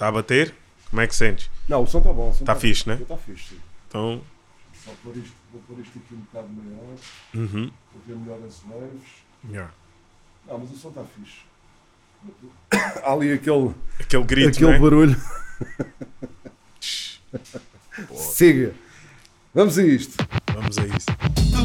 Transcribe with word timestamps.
Está 0.00 0.08
a 0.08 0.12
bater? 0.12 0.54
Como 0.88 1.02
é 1.02 1.06
que 1.06 1.14
sentes? 1.14 1.50
Não, 1.68 1.82
o 1.82 1.86
som 1.86 1.98
está 1.98 2.10
bom. 2.10 2.30
Está 2.30 2.54
fixe, 2.54 2.88
né? 2.88 2.94
Está 3.02 3.18
fixe, 3.18 3.50
sim. 3.50 3.60
Então. 3.86 4.22
Só 4.82 4.92
pôr 5.04 5.14
isto, 5.14 5.34
vou 5.52 5.60
pôr 5.68 5.78
isto 5.78 5.98
aqui 5.98 6.14
um 6.14 6.20
bocado 6.20 6.48
maior, 6.48 6.96
Uhum. 7.34 7.70
para 7.92 8.00
ver 8.06 8.16
melhor 8.16 8.38
as 8.46 8.60
waves. 8.60 9.02
Yeah. 9.50 9.70
Não, 10.48 10.58
mas 10.58 10.70
o 10.70 10.76
som 10.78 10.88
está 10.88 11.04
fixe. 11.04 11.40
Há 13.04 13.12
ali 13.12 13.30
aquele, 13.34 13.74
Aquele 14.00 14.24
grito, 14.24 14.48
aquele 14.56 14.70
né? 14.72 14.78
barulho. 14.78 15.16
Siga. 18.16 18.72
Vamos 19.52 19.76
a 19.78 19.82
isto. 19.82 20.16
Vamos 20.54 20.78
a 20.78 20.86
isso. 20.86 21.06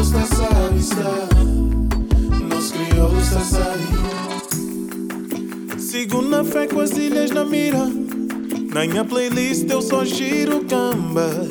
Está 0.00 0.24
sabe 3.40 3.84
Sigo 5.80 6.22
na 6.22 6.44
fé 6.44 6.68
com 6.68 6.80
as 6.80 6.92
ilhas 6.92 7.32
na 7.32 7.44
mira 7.44 7.84
Na 8.72 8.86
minha 8.86 9.04
playlist 9.04 9.68
eu 9.68 9.82
só 9.82 10.04
giro 10.04 10.64
cambas 10.66 11.48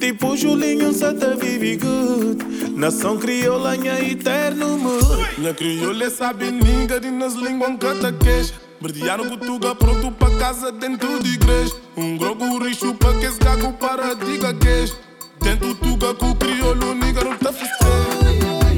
Tipo 0.00 0.34
Julinho 0.34 0.94
Santa 0.94 1.36
Vive 1.36 1.76
Good. 1.76 2.74
Nação 2.74 3.18
crioula, 3.18 3.76
minha 3.76 4.00
eterno 4.00 4.78
mood 4.78 5.28
Minha 5.36 5.52
crioula 5.52 6.08
sabe 6.08 6.50
ninga 6.50 6.98
de 6.98 7.10
nas 7.10 7.34
línguas 7.34 7.76
canta 7.78 8.12
queixa. 8.12 8.54
Verdearam 8.80 9.28
Gutuga 9.28 9.74
pronto 9.74 10.10
pra 10.12 10.30
casa 10.38 10.72
dentro 10.72 11.22
de 11.22 11.34
igreja. 11.34 11.74
Um 11.96 12.16
grogo 12.16 12.58
richo 12.64 12.94
pra 12.94 13.12
que 13.14 13.26
esse 13.26 13.38
gago 13.38 13.72
para 13.74 14.14
diga 14.14 14.54
queixa 14.54 15.07
Dentro 15.48 15.74
tuga 15.76 16.12
com 16.12 16.28
o 16.32 16.34
crioulo 16.36 16.94
niga 16.94 17.24
não 17.24 17.34
tá 17.38 17.50
festejo 17.50 17.88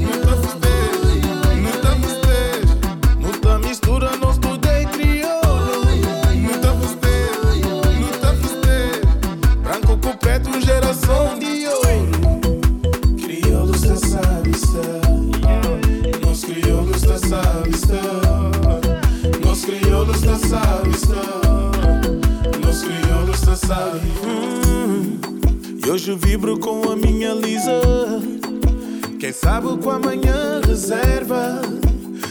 Não 0.07 0.21
tá 0.21 0.37
festejo, 0.37 1.35
não 1.57 1.73
tá 1.81 1.97
festejo 1.97 3.19
Não 3.19 3.33
tá 3.41 3.59
mistura, 3.59 4.17
não 4.17 4.31
estudei 4.31 4.87
crioulo. 4.87 5.85
Não 6.37 6.61
tá 6.61 6.73
festejo, 6.77 7.75
não 7.99 8.11
tá 8.21 8.35
festejo 8.37 9.59
Branco 9.65 9.99
com 9.99 10.17
preto, 10.17 10.61
geração 10.61 11.37
de 11.41 11.67
ouro. 11.67 12.61
Crioulos 13.21 13.81
da 13.81 13.97
sabe 13.97 14.51
estar 14.51 16.21
Nós 16.25 16.45
crioulos 16.45 17.03
da 17.03 17.19
sabe 17.19 17.71
estar 17.71 18.01
Nós 19.45 19.65
crioulos 19.65 20.21
da 20.21 20.39
sabe 20.39 20.91
estar 20.91 22.61
Nós 22.65 22.83
crioulos 22.85 23.41
da 23.41 23.57
sabe. 23.57 24.13
Hum, 24.23 24.70
Hoje 25.91 26.15
vibro 26.15 26.57
com 26.57 26.89
a 26.89 26.95
minha 26.95 27.35
Lisa. 27.35 27.81
Quem 29.19 29.33
sabe 29.33 29.77
com 29.83 29.91
amanhã 29.91 30.61
reserva? 30.65 31.63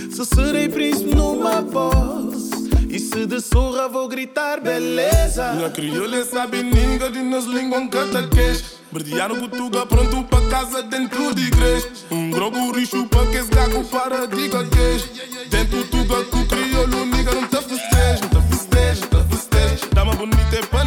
Se 0.10 0.26
serei 0.26 0.70
príncipe 0.70 1.14
numa 1.14 1.62
voz 1.62 2.52
E 2.90 2.98
se 2.98 3.26
de 3.26 3.42
surra 3.42 3.90
vou 3.90 4.08
gritar 4.08 4.62
beleza. 4.62 5.52
Na 5.56 5.70
crioula 5.70 6.24
sabe 6.24 6.64
ninga 6.64 7.12
de 7.12 7.22
nas 7.22 7.44
línguas 7.44 7.90
canta 7.90 8.26
queixa 8.30 8.64
Verdearam 8.94 9.42
Gutuga 9.42 9.86
pronto 9.86 10.24
pra 10.24 10.40
casa 10.48 10.82
dentro 10.82 11.36
de 11.36 11.48
igreja. 11.48 11.90
Um 12.10 12.32
grogo 12.32 12.72
richo 12.72 13.06
pra 13.08 13.26
que 13.26 13.38
esse 13.40 13.50
gago 13.50 13.84
para 13.84 14.26
diga 14.26 14.64
queixa 14.70 15.10
Dentro 15.50 15.84
tuga 15.84 16.24
com 16.24 16.38
o 16.38 16.48
crioulo 16.48 17.06
niga 17.08 17.34
não 17.34 17.46
tá 17.46 17.62
festejo 17.62 18.22
Não 18.22 18.30
tá 18.30 18.42
festejo, 18.42 19.08
tá 19.08 19.24
festejo. 19.26 19.90
Dama 19.94 20.14
bonita 20.14 20.56
é 20.56 20.62
pra 20.62 20.86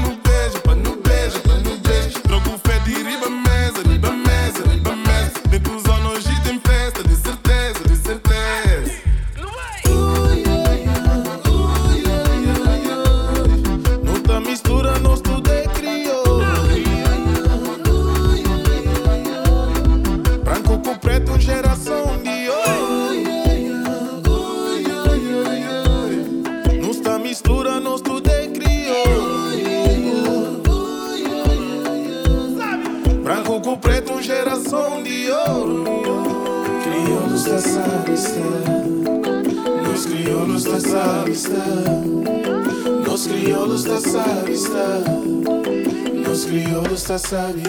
sabe 47.33 47.63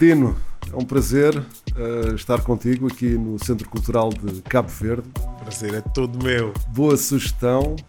Dino, 0.00 0.34
é 0.72 0.76
um 0.76 0.84
prazer 0.84 1.40
estar 2.20 2.40
contigo 2.42 2.86
aqui 2.86 3.10
no 3.10 3.38
Centro 3.44 3.68
Cultural 3.68 4.10
de 4.10 4.40
Cabo 4.42 4.68
Verde. 4.68 5.08
Prazer 5.40 5.74
é 5.74 5.80
todo 5.80 6.22
meu. 6.22 6.52
Boa 6.68 6.96
sugestão. 6.96 7.76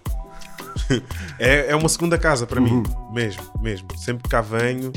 É, 1.38 1.72
é 1.72 1.76
uma 1.76 1.90
segunda 1.90 2.18
casa 2.18 2.48
para 2.48 2.62
Uhum. 2.62 2.82
mim, 2.82 2.84
mesmo, 3.14 3.44
mesmo. 3.62 3.88
Sempre 3.98 4.24
que 4.24 4.30
cá 4.30 4.40
venho, 4.42 4.92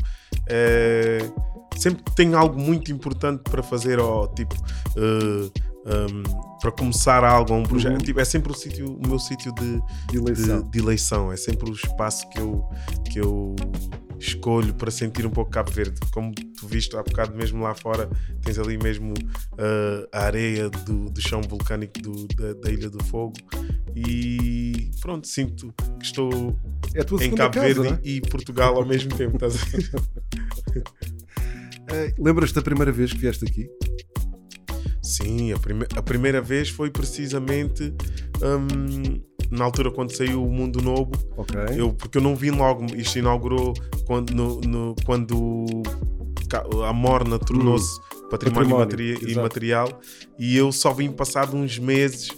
é, 0.47 1.19
sempre 1.77 2.03
que 2.05 2.15
tenho 2.15 2.37
algo 2.39 2.59
muito 2.61 2.93
importante 2.93 3.43
para 3.51 3.63
fazer, 3.63 3.99
ou 3.99 4.29
tipo, 4.29 4.55
eh, 4.97 5.51
um, 5.87 6.23
para 6.61 6.71
começar 6.71 7.25
algo, 7.25 7.53
um 7.55 7.63
projeto. 7.65 7.93
Uhum. 7.95 7.99
Tipo, 7.99 8.21
é 8.21 8.25
sempre 8.25 8.53
o, 8.53 8.55
sítio, 8.55 8.97
o 9.05 9.07
meu 9.09 9.19
sítio 9.19 9.53
de, 9.55 9.83
De 10.11 10.17
eleição. 10.19 10.63
de, 10.63 10.71
de 10.71 10.79
eleição. 10.79 11.33
É 11.33 11.37
sempre 11.37 11.69
o 11.71 11.73
espaço 11.75 12.29
que 12.31 12.39
eu, 12.39 12.65
que 13.11 13.19
eu 13.21 13.57
escolho 14.27 14.75
para 14.75 14.91
sentir 14.91 15.27
um 15.27 15.31
pouco 15.31 15.51
Cabo 15.51 15.71
Verde. 15.71 16.01
Como 16.13 16.35
tu 16.35 16.67
viste 16.67 16.97
há 16.97 17.03
bocado, 17.03 17.35
mesmo 17.37 17.63
lá 17.63 17.75
fora, 17.75 18.09
tens 18.43 18.59
ali 18.59 18.79
mesmo 18.79 19.13
uh, 19.13 20.09
a 20.13 20.25
areia 20.25 20.69
do, 20.71 21.11
do 21.11 21.21
chão 21.21 21.41
vulcânico 21.43 22.01
do- 22.01 22.27
da, 22.29 22.55
da 22.55 22.71
Ilha 22.71 22.89
do 22.91 23.03
Fogo. 23.05 23.35
E 23.95 24.91
pronto, 25.01 25.27
sinto 25.29 25.73
que 25.99 26.05
estou 26.07 26.59
É 26.95 27.25
em 27.25 27.31
Cabo 27.35 27.55
casa, 27.55 27.83
Verde 27.83 27.89
é? 27.89 28.09
e 28.09 28.21
Portugal 28.23 28.77
ao 28.77 28.85
mesmo 28.87 29.15
tempo. 29.17 29.37
Estás? 29.37 29.55
Eh, 31.89 32.15
Lembras-te 32.19 32.55
da 32.55 32.63
primeira 32.63 32.91
vez 32.91 33.13
que 33.13 33.19
vieste 33.19 33.45
aqui? 33.45 33.69
Sim, 35.03 35.53
a, 35.53 35.59
prime- 35.59 35.87
a 35.95 36.03
primeira 36.03 36.41
vez 36.41 36.71
foi 36.71 36.91
precisamente 36.91 37.93
hum, 38.43 39.21
na 39.51 39.65
altura 39.65 39.91
quando 39.91 40.15
saiu 40.17 40.45
o 40.45 40.51
Mundo 40.53 40.81
Novo. 40.83 41.13
Ok. 41.37 41.55
Eu, 41.77 41.93
porque 41.93 42.19
eu 42.19 42.23
não 42.23 42.35
vim 42.37 42.51
logo, 42.51 42.85
isto 42.97 43.19
inaugurou 43.19 43.73
quando, 44.07 44.31
no, 44.33 44.61
no- 44.61 44.97
quando 45.05 45.67
a 46.87 46.93
Morna 46.93 47.39
tornou-se 47.39 47.99
património, 48.31 48.77
Património, 48.77 49.17
exato. 49.17 49.31
imaterial 49.33 50.01
e 50.39 50.57
eu 50.57 50.71
só 50.73 50.93
vim 50.93 51.11
passado 51.11 51.57
uns 51.57 51.79
meses. 51.79 52.31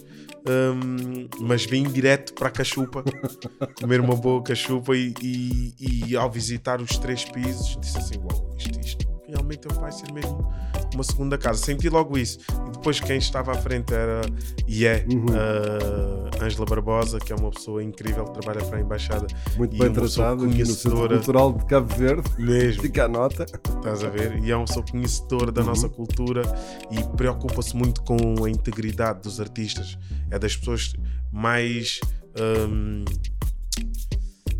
hum, 0.47 1.27
mas 1.41 1.65
vim 1.65 1.83
direto 1.83 2.33
para 2.33 2.47
a 2.47 2.51
cachupa 2.51 3.03
comer 3.79 3.99
uma 3.99 4.15
boa 4.15 4.41
cachupa 4.41 4.95
e, 4.95 5.13
e- 5.21 5.73
e 6.07 6.15
ao 6.17 6.31
visitar 6.31 6.81
os 6.81 6.97
três 6.97 7.25
pisos 7.25 7.77
disse 7.81 7.97
assim: 7.97 8.15
Uau, 8.19 8.55
isto, 8.57 8.79
isto 8.79 9.06
realmente 9.37 9.67
vai 9.79 9.91
ser 9.91 10.11
mesmo 10.11 10.51
uma 10.93 11.03
segunda 11.03 11.37
casa. 11.37 11.63
Senti 11.63 11.87
logo 11.89 12.17
isso. 12.17 12.39
E 12.67 12.71
depois 12.71 12.99
quem 12.99 13.17
estava 13.17 13.51
à 13.51 13.55
frente 13.55 13.93
era 13.93 14.21
e 14.67 14.85
é 14.85 15.05
Uhum. 15.11 15.25
a 16.41 16.43
Ângela 16.45 16.65
Barbosa, 16.65 17.19
que 17.19 17.31
é 17.31 17.35
uma 17.35 17.49
pessoa 17.51 17.83
incrível 17.83 18.25
que 18.25 18.39
trabalha 18.39 18.65
para 18.65 18.77
a 18.77 18.81
Embaixada. 18.81 19.27
Muito 19.57 19.77
bem 19.77 19.89
no 19.89 20.07
Centro 20.07 20.37
conhecedora- 20.37 21.15
Cultural 21.17 21.53
de 21.53 21.65
Cabo 21.65 21.95
Verde. 21.95 22.29
Mesmo. 22.39 22.81
Fica 22.81 23.05
a 23.05 23.07
nota. 23.07 23.43
Estás 23.43 24.03
a 24.03 24.09
ver? 24.09 24.43
E 24.43 24.51
é 24.51 24.55
uma 24.55 24.65
pessoa 24.65 24.85
conhecedora 24.89 25.47
Uhum. 25.47 25.51
da 25.53 25.63
nossa 25.63 25.89
cultura 25.89 26.41
e 26.91 27.03
preocupa-se 27.15 27.75
muito 27.75 28.01
com 28.03 28.43
a 28.43 28.49
integridade 28.49 29.21
dos 29.21 29.39
artistas. 29.39 29.97
É 30.31 30.37
das 30.39 30.55
pessoas 30.55 30.93
mais 31.31 31.99
hum, 32.69 33.03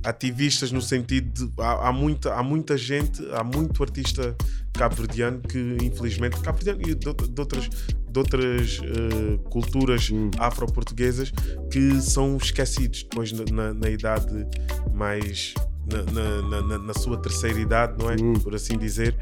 ativistas 0.03 0.71
no 0.71 0.81
sentido 0.81 1.47
de 1.47 1.61
há, 1.61 1.89
há 1.89 1.91
muita, 1.91 2.33
há 2.33 2.41
muita 2.43 2.77
gente, 2.77 3.23
há 3.33 3.43
muito 3.43 3.81
artista 3.83 4.35
cabo-verdiano 4.77 5.39
que 5.41 5.77
infelizmente 5.81 6.39
cabo-verdiano 6.41 6.81
e 6.81 6.95
de, 6.95 7.13
de 7.13 7.39
outras, 7.39 7.69
de 7.69 8.19
outras 8.19 8.79
eh, 8.83 9.39
culturas 9.49 10.09
Hum. 10.09 10.31
afro-portuguesas 10.37 11.31
que 11.71 11.99
são 12.01 12.37
esquecidos 12.37 13.03
depois 13.03 13.31
na- 13.31 13.73
na 13.73 13.89
idade 13.89 14.45
mais 14.93 15.53
na, 15.91 16.61
na- 16.61 16.77
na- 16.79 16.93
sua 16.93 17.17
terceira 17.17 17.59
idade, 17.59 17.93
não 17.97 18.09
é? 18.11 18.15
Por 18.43 18.53
assim 18.55 18.77
dizer, 18.77 19.15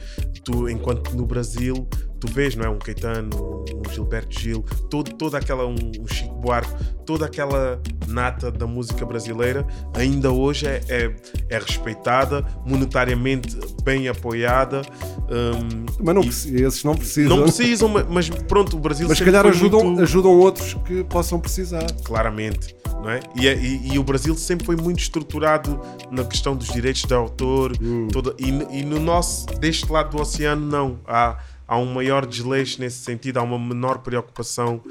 tu, 0.44 0.68
enquanto 0.70 1.16
no 1.16 1.26
Brasil 1.26 1.88
tu 2.20 2.32
vês, 2.32 2.56
não 2.56 2.64
é? 2.66 2.70
Um 2.70 2.80
Caetano, 2.80 3.66
um 3.76 3.94
Gilberto 3.94 4.40
Gil, 4.40 4.64
todo, 4.90 5.12
toda 5.14 5.38
aquela, 5.38 5.66
um, 5.68 5.76
um 6.00 6.08
Chico 6.08 6.34
Buarque, 6.36 6.74
toda 7.06 7.26
aquela 7.26 7.80
nata 8.08 8.50
da 8.50 8.66
música 8.66 9.06
brasileira, 9.06 9.68
ainda 9.94 10.32
hoje 10.32 10.66
é, 10.66 10.82
é, 10.88 11.16
é 11.50 11.60
respeitada, 11.60 12.44
monetariamente 12.66 13.56
bem 13.84 14.08
apoiada. 14.08 14.82
hum, 15.30 15.86
Mas 16.04 16.16
não, 16.16 16.24
e- 16.24 16.62
esses 16.64 16.84
não 16.84 16.96
precisam. 16.96 17.38
não 17.38 17.44
precisam, 17.44 17.90
ma- 17.90 18.06
mas 18.10 18.30
pronto, 18.30 18.78
o 18.78 18.80
Brasil 18.80 19.08
Mas 19.08 19.18
se 19.18 19.26
calhar 19.26 19.46
ajudam, 19.46 19.84
muito- 19.84 20.02
ajudam 20.02 20.32
outros 20.32 20.74
que 20.86 21.04
possam 21.04 21.40
precisar. 21.40 21.86
claramente, 22.04 22.75
não 23.06 23.12
é? 23.12 23.20
E, 23.36 23.48
é- 23.48 23.56
e- 23.56 23.94
e 23.94 24.00
o 24.00 24.04
Brasil 24.04 24.36
sempre 24.36 24.66
foi 24.66 24.76
muito 24.76 25.00
estruturado 25.00 25.80
na 26.10 26.24
questão 26.26 26.56
dos 26.56 26.68
direitos 26.68 27.04
de 27.04 27.14
autor, 27.14 27.74
toda, 28.12 28.36
e, 28.40 28.80
e 28.80 28.84
no 28.84 29.00
nosso, 29.00 29.46
deste 29.60 29.90
lado 29.92 30.10
do 30.18 30.22
oceano, 30.22 30.66
não. 30.66 31.00
Há, 31.06 31.38
há 31.68 31.78
um 31.78 31.94
maior 31.94 32.26
desleixo 32.26 32.80
nesse 32.82 32.98
sentido, 33.04 33.38
há 33.38 33.44
uma 33.44 33.60
menor 33.60 34.00
preocupação 34.00 34.82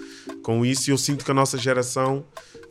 com 0.45 0.65
isso, 0.65 0.89
e 0.89 0.93
eu 0.93 0.99
sinto 0.99 1.25
que 1.25 1.31
a 1.31 1.35
nossa 1.35 1.59
geração, 1.59 2.25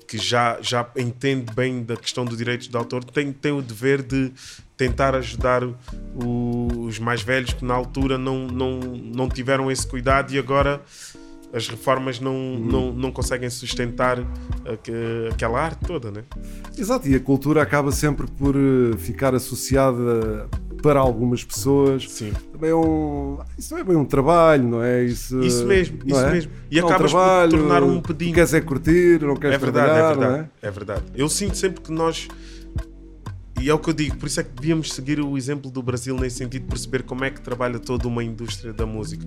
que 0.08 0.18
já, 0.18 0.58
já 0.62 0.88
entende 0.98 1.52
bem 1.54 1.84
da 1.84 1.98
questão 1.98 2.24
do 2.24 2.36
direito 2.38 2.70
de 2.70 2.78
autor, 2.78 3.04
tem, 3.04 3.32
tem 3.34 3.52
o 3.52 3.62
dever 3.62 4.02
de 4.02 4.32
tentar 4.78 5.14
ajudar 5.16 5.64
o- 5.64 6.86
os 6.88 7.00
mais 7.00 7.22
velhos 7.22 7.54
que 7.54 7.64
na 7.66 7.74
altura 7.74 8.18
não, 8.18 8.48
não, 8.48 8.80
não 8.80 9.30
tiveram 9.30 9.70
esse 9.72 9.86
cuidado 9.88 10.34
e 10.34 10.40
agora 10.40 10.82
as 11.54 11.68
reformas 11.68 12.20
não, 12.20 12.58
não, 12.58 12.92
não 12.92 13.12
conseguem 13.12 13.50
sustentar 13.50 14.20
aque- 14.66 15.30
aquela 15.32 15.62
arte 15.62 15.86
toda, 15.86 16.10
né? 16.12 16.24
Exato, 16.78 17.08
e 17.08 17.16
a 17.16 17.20
cultura 17.20 17.62
acaba 17.62 17.92
sempre 17.92 18.26
por 18.28 18.56
eh, 18.56 18.98
ficar 18.98 19.36
associada 19.36 20.48
para 20.82 21.00
algumas 21.00 21.44
pessoas. 21.44 22.10
Sim. 22.10 22.34
Também 22.52 22.72
é 22.72 22.76
um. 22.76 23.38
Isso 23.58 23.74
não 23.74 23.80
é 23.82 23.84
bem 23.84 23.96
um 23.96 24.04
trabalho, 24.04 24.64
não 24.68 24.84
é? 24.84 25.04
Isso, 25.04 25.40
Isso 25.42 25.66
mesmo, 25.66 26.00
isso 26.06 26.20
é? 26.20 26.32
mesmo. 26.32 26.52
E 26.70 26.76
Não 26.76 26.82
é 26.82 26.86
um 26.86 26.90
acabas 26.96 27.12
por 27.12 27.18
trabalho, 27.20 27.52
tornar 27.52 27.84
um 27.84 28.02
pedinho. 28.02 28.34
Queres 28.34 28.54
é 28.54 28.60
curtir, 28.62 29.22
não 29.22 29.36
queres 29.36 29.56
É 29.56 29.60
verdade, 29.60 29.86
trabalhar, 29.88 30.12
é 30.12 30.16
verdade, 30.18 30.50
é? 30.62 30.68
é 30.68 30.72
verdade. 30.72 31.04
Eu 31.16 31.30
sinto 31.30 31.56
sempre 31.56 31.82
que 31.82 31.92
nós. 31.92 32.28
E 33.64 33.70
é 33.70 33.74
o 33.74 33.80
que 33.80 33.90
eu 33.90 33.94
digo, 33.94 34.18
por 34.18 34.28
isso 34.28 34.42
é 34.42 34.44
que 34.44 34.50
devíamos 34.52 34.92
seguir 34.92 35.22
o 35.22 35.38
exemplo 35.38 35.72
do 35.72 35.82
Brasil 35.82 36.18
nesse 36.20 36.36
sentido, 36.40 36.66
perceber 36.68 37.04
como 37.04 37.24
é 37.24 37.30
que 37.32 37.40
trabalha 37.40 37.80
toda 37.80 38.06
uma 38.10 38.22
indústria 38.22 38.74
da 38.74 38.86
música. 38.86 39.26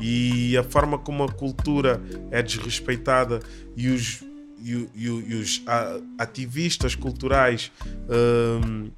E 0.00 0.56
a 0.56 0.62
forma 0.62 0.96
como 0.98 1.24
a 1.24 1.28
cultura 1.28 2.00
é 2.30 2.40
desrespeitada 2.40 3.40
e 3.76 3.88
os, 3.88 4.22
e, 4.64 4.88
e 4.94 5.06
e 5.06 5.34
os 5.34 5.64
ativistas 6.16 6.94
culturais 6.94 7.72
hum, 8.64 8.90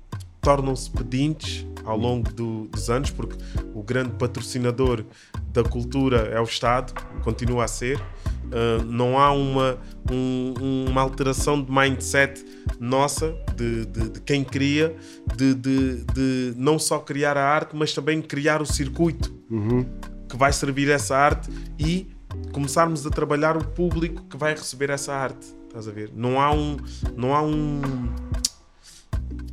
tornam-se 0.43 0.91
pedintes 0.91 1.67
ao 1.83 1.97
longo 1.97 2.31
do- 2.31 2.69
dos 2.69 2.91
anos, 2.91 3.11
porque 3.11 3.37
o 3.75 3.83
grande 3.83 4.11
patrocinador 4.19 5.03
da 5.51 5.65
cultura 5.65 6.29
é 6.31 6.39
o 6.39 6.45
Estado, 6.45 6.93
continua 7.23 7.65
a 7.65 7.69
ser. 7.69 7.99
Uh, 8.47 8.85
não 8.85 9.19
há 9.19 9.33
uma, 9.33 9.79
um- 10.11 10.87
uma 10.89 11.01
alteração 11.01 11.61
de 11.63 11.71
mindset 11.73 12.45
nossa, 12.79 13.35
de, 13.57 13.87
de- 13.87 14.11
de 14.11 14.21
quem 14.21 14.45
cria, 14.45 14.95
de, 15.37 15.55
de- 15.55 16.05
de 16.05 16.55
não 16.57 16.79
só 16.79 16.99
criar 16.99 17.37
a 17.37 17.45
arte, 17.45 17.75
mas 17.75 17.93
também 17.93 18.21
criar 18.23 18.61
o 18.63 18.67
circuito 18.67 19.33
que 20.29 20.37
vai 20.37 20.53
servir 20.53 20.89
essa 20.91 21.17
arte 21.17 21.51
e 21.79 22.09
começarmos 22.53 23.07
a 23.07 23.11
trabalhar 23.11 23.57
o 23.57 23.65
público 23.65 24.23
que 24.29 24.37
vai 24.37 24.53
receber 24.53 24.91
essa 24.91 25.13
arte. 25.15 25.47
Estás 25.67 25.89
a 25.89 25.91
ver? 25.93 26.11
Não 26.15 26.41
há 26.41 26.53
um. 26.53 26.77
Não 27.17 27.35
há 27.35 27.43
um. 27.43 27.81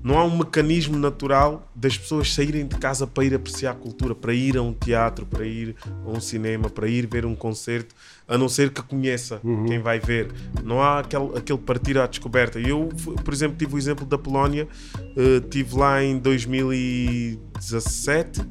Não 0.03 0.17
há 0.17 0.23
um 0.23 0.37
mecanismo 0.37 0.97
natural 0.97 1.69
das 1.75 1.97
pessoas 1.97 2.33
saírem 2.33 2.65
de 2.65 2.77
casa 2.77 3.05
para 3.05 3.23
ir 3.23 3.35
apreciar 3.35 3.71
a 3.71 3.75
cultura, 3.75 4.15
para 4.15 4.33
ir 4.33 4.57
a 4.57 4.61
um 4.61 4.73
teatro, 4.73 5.25
para 5.25 5.45
ir 5.45 5.75
a 6.05 6.09
um 6.09 6.19
cinema, 6.19 6.69
para 6.69 6.87
ir 6.87 7.07
ver 7.07 7.25
um 7.25 7.35
concerto, 7.35 7.95
a 8.27 8.37
não 8.37 8.49
ser 8.49 8.71
que 8.71 8.81
conheça 8.81 9.39
quem 9.67 9.79
vai 9.79 9.99
ver. 9.99 10.31
Não 10.63 10.81
há 10.81 10.99
aquele, 10.99 11.37
aquele 11.37 11.59
partir 11.59 11.97
à 11.97 12.07
descoberta. 12.07 12.59
Eu, 12.59 12.89
por 13.23 13.33
exemplo, 13.33 13.57
tive 13.57 13.75
o 13.75 13.77
exemplo 13.77 14.05
da 14.05 14.17
Polónia, 14.17 14.67
eh, 15.15 15.37
estive 15.37 15.77
lá 15.77 16.03
em 16.03 16.17
2017 16.17 18.41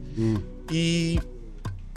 e 0.70 1.18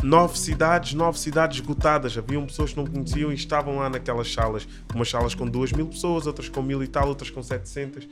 nove 0.04 0.38
cidades, 0.38 0.94
nove 0.94 1.18
cidades 1.18 1.60
esgotadas. 1.60 2.18
Haviam 2.18 2.46
pessoas 2.46 2.72
que 2.72 2.78
não 2.78 2.86
conheciam 2.86 3.32
e 3.32 3.36
estavam 3.36 3.78
lá 3.78 3.90
naquelas 3.90 4.32
salas. 4.32 4.68
Umas 4.94 5.10
salas 5.10 5.34
com 5.34 5.48
duas 5.48 5.72
mil 5.72 5.88
pessoas, 5.88 6.28
outras 6.28 6.50
com 6.50 6.62
mil 6.62 6.84
e 6.84 6.88
tal, 6.88 7.08
outras 7.08 7.30
com 7.30 7.42
700, 7.42 8.08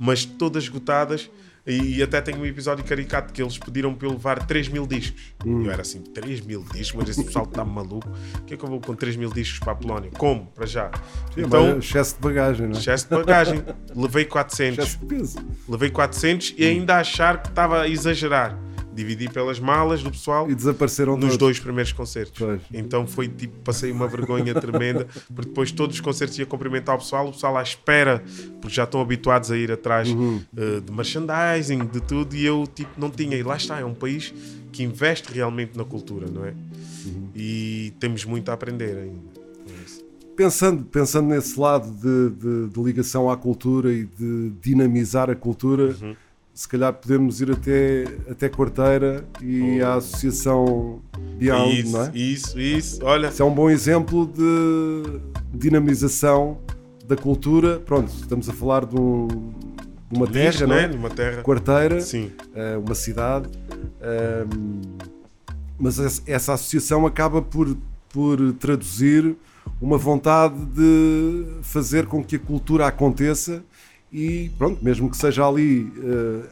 mas 0.00 0.24
todas 0.24 0.62
esgotadas. 0.64 1.30
E 1.66 2.02
até 2.02 2.22
tem 2.22 2.34
um 2.34 2.46
episódio 2.46 2.82
caricato 2.82 3.34
que 3.34 3.40
eles 3.42 3.58
pediram 3.58 3.94
para 3.94 4.08
eu 4.08 4.12
levar 4.12 4.44
3 4.46 4.68
mil 4.68 4.86
discos. 4.86 5.20
Hum. 5.44 5.66
Eu 5.66 5.70
era 5.70 5.82
assim, 5.82 6.00
3 6.00 6.40
mil 6.40 6.64
discos, 6.72 6.94
mas 6.94 7.10
esse 7.10 7.22
pessoal 7.22 7.44
está 7.44 7.62
maluco. 7.62 8.08
O 8.38 8.44
que 8.44 8.54
é 8.54 8.56
que 8.56 8.64
eu 8.64 8.68
vou 8.68 8.80
com 8.80 8.94
3 8.94 9.14
mil 9.16 9.30
discos 9.30 9.58
para 9.58 9.74
a 9.74 9.76
Polónia? 9.76 10.10
Como? 10.16 10.46
Para 10.46 10.64
já. 10.64 10.90
Sim, 11.34 11.42
então, 11.42 11.78
excesso 11.78 12.14
de 12.14 12.22
bagagem, 12.22 12.66
não 12.66 12.74
é? 12.74 12.78
excesso 12.78 13.08
de 13.08 13.14
bagagem. 13.14 13.62
Levei 13.94 14.24
400 14.24 14.78
Excesso 14.78 14.98
de 15.00 15.06
peso. 15.06 15.38
levei 15.68 15.90
400 15.90 16.54
e 16.56 16.64
ainda 16.64 16.96
achar 16.96 17.42
que 17.42 17.50
estava 17.50 17.82
a 17.82 17.88
exagerar. 17.88 18.58
Dividi 19.00 19.28
pelas 19.28 19.58
malas 19.58 20.02
do 20.02 20.10
pessoal 20.10 20.50
E 20.50 20.54
desapareceram 20.54 21.12
nos 21.14 21.22
todos. 21.22 21.36
dois 21.38 21.58
primeiros 21.58 21.92
concertos. 21.92 22.38
Pois. 22.38 22.60
Então 22.72 23.06
foi 23.06 23.28
tipo, 23.28 23.56
passei 23.64 23.90
uma 23.90 24.06
vergonha 24.06 24.54
tremenda, 24.54 25.06
porque 25.34 25.48
depois 25.48 25.72
todos 25.72 25.94
os 25.96 26.00
concertos 26.00 26.38
ia 26.38 26.44
cumprimentar 26.46 26.94
o 26.96 26.98
pessoal, 26.98 27.28
o 27.28 27.32
pessoal 27.32 27.56
à 27.56 27.62
espera, 27.62 28.22
porque 28.60 28.74
já 28.76 28.84
estão 28.84 29.00
habituados 29.00 29.50
a 29.50 29.56
ir 29.56 29.72
atrás 29.72 30.08
Uhum. 30.10 30.40
eh, 30.56 30.80
de 30.80 30.92
merchandising, 30.92 31.86
de 31.86 32.00
tudo, 32.00 32.36
e 32.36 32.44
eu 32.44 32.66
tipo 32.74 32.90
não 33.00 33.08
tinha. 33.10 33.36
E 33.36 33.42
lá 33.42 33.56
está, 33.56 33.78
é 33.80 33.84
um 33.84 33.94
país 33.94 34.34
que 34.72 34.82
investe 34.82 35.32
realmente 35.32 35.76
na 35.78 35.84
cultura, 35.84 36.26
não 36.30 36.44
é? 36.44 36.50
Uhum. 37.06 37.28
E 37.34 37.92
temos 37.98 38.24
muito 38.24 38.50
a 38.50 38.54
aprender 38.54 38.96
ainda. 38.96 39.40
Pensando, 40.36 40.84
pensando 40.84 41.28
nesse 41.28 41.58
lado 41.60 41.90
de, 41.90 42.30
de- 42.36 42.68
de 42.72 42.82
ligação 42.82 43.30
à 43.30 43.36
cultura 43.36 43.92
e 43.92 44.04
de 44.06 44.50
dinamizar 44.62 45.28
a 45.28 45.34
cultura, 45.34 45.94
Uhum. 46.00 46.16
Se 46.54 46.68
calhar 46.68 46.92
podemos 46.92 47.40
ir 47.40 47.50
até, 47.50 48.04
até 48.30 48.48
Quarteira 48.48 49.24
e 49.42 49.80
à 49.80 49.94
Associação 49.94 51.00
Beyond, 51.38 51.62
Oh. 51.62 51.72
isso, 51.72 51.92
não 51.92 52.04
é? 52.04 52.10
isso, 52.14 52.60
isso. 52.60 52.98
Olha, 53.04 53.28
Isso 53.28 53.42
é 53.42 53.44
um 53.44 53.54
bom 53.54 53.70
exemplo 53.70 54.26
de 54.26 55.20
dinamização 55.52 56.58
da 57.06 57.16
cultura. 57.16 57.78
Pronto, 57.80 58.08
estamos 58.12 58.48
a 58.48 58.52
falar 58.52 58.84
de, 58.84 58.94
um- 59.00 59.26
de 60.10 60.16
uma 60.18 60.26
terra, 60.26 60.60
não 60.66 60.76
né? 60.76 60.84
é? 60.84 60.88
Numa 60.88 61.10
terra. 61.10 61.42
Quarteira, 61.42 62.00
Sim. 62.00 62.30
eh, 62.54 62.76
uma 62.76 62.94
cidade, 62.94 63.48
ehm, 64.02 64.80
mas 65.78 65.98
essa, 65.98 66.22
essa 66.26 66.52
associação 66.54 67.06
acaba 67.06 67.40
por, 67.40 67.74
por 68.10 68.52
traduzir 68.54 69.34
uma 69.80 69.96
vontade 69.96 70.54
de 70.66 71.46
fazer 71.62 72.06
com 72.06 72.22
que 72.22 72.36
a 72.36 72.38
cultura 72.38 72.86
aconteça 72.86 73.62
e 74.12 74.50
pronto, 74.58 74.82
mesmo 74.84 75.08
que 75.08 75.16
seja 75.16 75.46
ali 75.46 75.92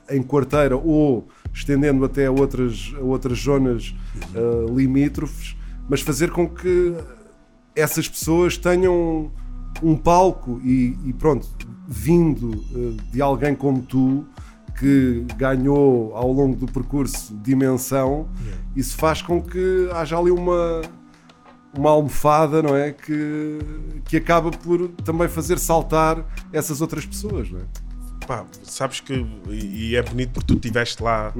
eh, 0.09 0.17
em 0.17 0.23
quarteira 0.23 0.77
ou 0.77 1.27
estendendo 1.53 2.05
até 2.05 2.27
a 2.27 2.31
outras, 2.31 2.95
a 2.97 3.00
outras 3.00 3.38
zonas 3.38 3.95
eh, 4.35 4.67
limítrofes, 4.73 5.57
mas 5.88 6.00
fazer 6.00 6.31
com 6.31 6.49
que 6.49 6.95
essas 7.75 8.09
pessoas 8.09 8.57
tenham 8.57 9.31
um 9.83 9.97
palco 9.97 10.61
e, 10.62 10.97
e 11.05 11.12
pronto, 11.12 11.49
vindo 11.87 12.65
eh, 12.75 13.03
de 13.12 13.21
alguém 13.21 13.55
como 13.55 13.83
tu 13.83 14.25
que 14.79 15.25
ganhou 15.37 16.15
ao 16.15 16.33
longo 16.33 16.55
do 16.55 16.67
percurso 16.67 17.35
dimensão, 17.43 18.29
isso 18.77 18.97
faz 18.97 19.21
com 19.21 19.43
que 19.43 19.88
haja 19.93 20.17
ali 20.17 20.31
uma 20.31 20.83
uma 21.78 21.90
almofada, 21.90 22.62
não 22.62 22.76
é? 22.76 22.92
Que, 22.92 23.58
que 24.04 24.16
acaba 24.16 24.50
por 24.50 24.88
também 25.04 25.28
fazer 25.28 25.58
saltar 25.58 26.25
essas 26.52 26.80
outras 26.80 27.04
pessoas, 27.06 27.50
não 27.50 27.61
é? 27.61 27.62
pá, 28.26 28.44
sabes 28.62 29.00
que. 29.00 29.25
E, 29.50 29.97
é 29.97 30.02
bonito 30.02 30.32
porque 30.32 30.47
tu 30.49 30.54
estiveste 30.54 31.02
lá, 31.02 31.32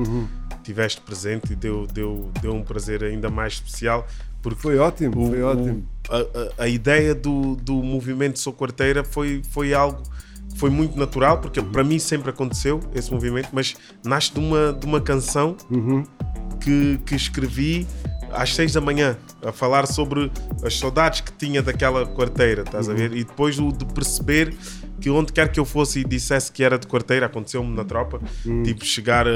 estiveste 0.57 1.01
presente 1.03 1.53
e 1.53 1.57
deu, 1.57 1.87
deu, 1.87 2.31
deu 2.41 2.55
um 2.55 2.63
prazer 2.63 3.05
ainda 3.05 3.29
mais 3.31 3.55
especial. 3.55 4.07
Porque 4.41 4.61
Foi 4.63 4.79
ótimo, 4.79 5.21
o- 5.27 5.29
foi 5.31 5.43
o- 5.43 5.47
ótimo. 5.49 5.85
a, 6.09 6.17
a- 6.17 6.65
a 6.65 6.69
ideia 6.69 7.15
do, 7.15 7.57
do 7.57 7.75
movimento 7.83 8.39
Sou 8.39 8.53
Quarteira 8.55 9.03
foi, 9.05 9.43
foi 9.51 9.75
algo 9.75 10.01
que 10.51 10.59
foi 10.59 10.71
muito 10.71 10.97
natural, 10.99 11.39
porque 11.41 11.61
para 11.61 11.83
mim 11.85 11.99
sempre 11.99 12.31
aconteceu 12.31 12.81
esse 12.95 13.13
movimento, 13.13 13.49
mas 13.53 13.77
nasce 14.05 14.33
de 14.33 14.39
uma, 14.39 14.73
de 14.73 14.87
uma 14.87 15.01
canção 15.01 15.57
que, 16.61 16.99
que 17.05 17.15
escrevi 17.15 17.87
às 18.33 18.55
seis 18.55 18.73
da 18.73 18.81
manhã, 18.81 19.17
a 19.45 19.53
falar 19.53 19.87
sobre 19.87 20.31
as 20.63 20.79
saudades 20.79 21.21
que 21.21 21.33
tinha 21.33 21.63
daquela 21.63 22.07
quarteira, 22.07 22.63
estás 22.63 22.89
a 22.89 22.95
ver? 22.95 23.13
E 23.13 23.25
depois 23.25 23.59
o 23.59 23.73
de 23.73 23.85
perceber 23.87 24.55
que 25.01 25.09
onde 25.11 25.33
quer 25.33 25.51
que 25.53 25.61
eu 25.61 25.65
fosse 25.65 26.01
e 26.01 26.05
dissesse 26.05 26.51
que 26.51 26.63
era 26.65 26.77
de 26.79 26.87
quarteira, 26.87 27.27
aconteceu-me 27.27 27.75
na 27.75 27.85
tropa, 27.85 28.21
tipo 28.65 28.85
chegar 28.85 29.27
a, 29.29 29.31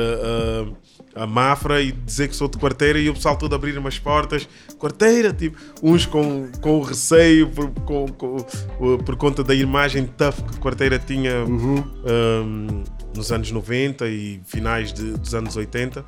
a, 1.17 1.23
a 1.23 1.27
Mafra 1.27 1.81
e 1.81 1.93
dizer 1.93 2.27
que 2.29 2.35
sou 2.35 2.49
de 2.49 2.59
quarteira 2.59 2.99
e 2.99 3.09
o 3.09 3.15
pessoal 3.15 3.37
todo 3.37 3.55
abrir 3.55 3.79
umas 3.79 3.97
portas, 3.99 4.49
quarteira, 4.77 5.33
tipo, 5.33 5.57
uns 5.81 6.05
com, 6.05 6.49
com 6.61 6.81
receio 6.83 7.49
por, 7.49 7.71
com, 7.85 8.07
com- 8.09 8.99
por 9.05 9.17
conta 9.17 9.45
da 9.45 9.55
imagem 9.55 10.05
tough 10.07 10.35
que 10.35 10.57
a 10.57 10.61
quarteira 10.61 10.99
tinha 10.99 11.45
um, 11.45 12.83
nos 13.15 13.31
anos 13.33 13.51
90 13.51 14.07
e 14.09 14.41
finais 14.45 14.93
de- 14.93 15.13
dos 15.13 15.35
anos 15.35 15.57
80. 15.57 16.05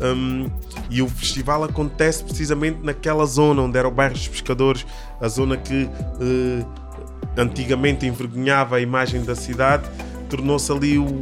Um, 0.00 0.48
e 0.90 1.00
o 1.02 1.08
festival 1.08 1.64
acontece 1.64 2.24
precisamente 2.24 2.78
naquela 2.82 3.24
zona 3.26 3.62
onde 3.62 3.78
era 3.78 3.86
o 3.88 3.90
bairro 3.90 4.14
dos 4.14 4.28
pescadores, 4.28 4.84
a 5.20 5.28
zona 5.28 5.56
que 5.56 5.88
eh, 6.20 6.64
antigamente 7.36 8.06
envergonhava 8.06 8.76
a 8.76 8.80
imagem 8.80 9.22
da 9.24 9.34
cidade, 9.34 9.84
tornou-se 10.28 10.70
ali 10.70 10.98
o, 10.98 11.20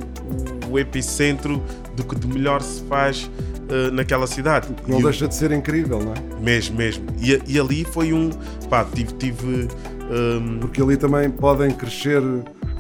o 0.71 0.79
epicentro 0.79 1.63
do 1.95 2.05
que 2.05 2.15
de 2.17 2.27
melhor 2.27 2.63
se 2.63 2.83
faz 2.85 3.31
eh, 3.69 3.91
naquela 3.91 4.27
cidade. 4.27 4.69
Não 4.87 5.01
E 5.01 5.03
deixa 5.03 5.29
de 5.29 5.35
ser 5.35 5.53
incrível, 5.53 6.01
não 6.03 6.13
é? 6.13 6.41
mesmo, 6.41 6.77
mesmo. 6.77 7.05
E, 7.21 7.41
e 7.47 7.59
ali 7.61 7.85
foi 7.85 8.13
um. 8.13 8.31
Pá, 8.69 8.85
tive. 8.85 9.13
tive 9.15 9.69
um, 10.11 10.59
Porque 10.61 10.81
ali 10.83 10.97
também 10.97 11.31
podem 11.31 11.71
crescer 11.71 12.23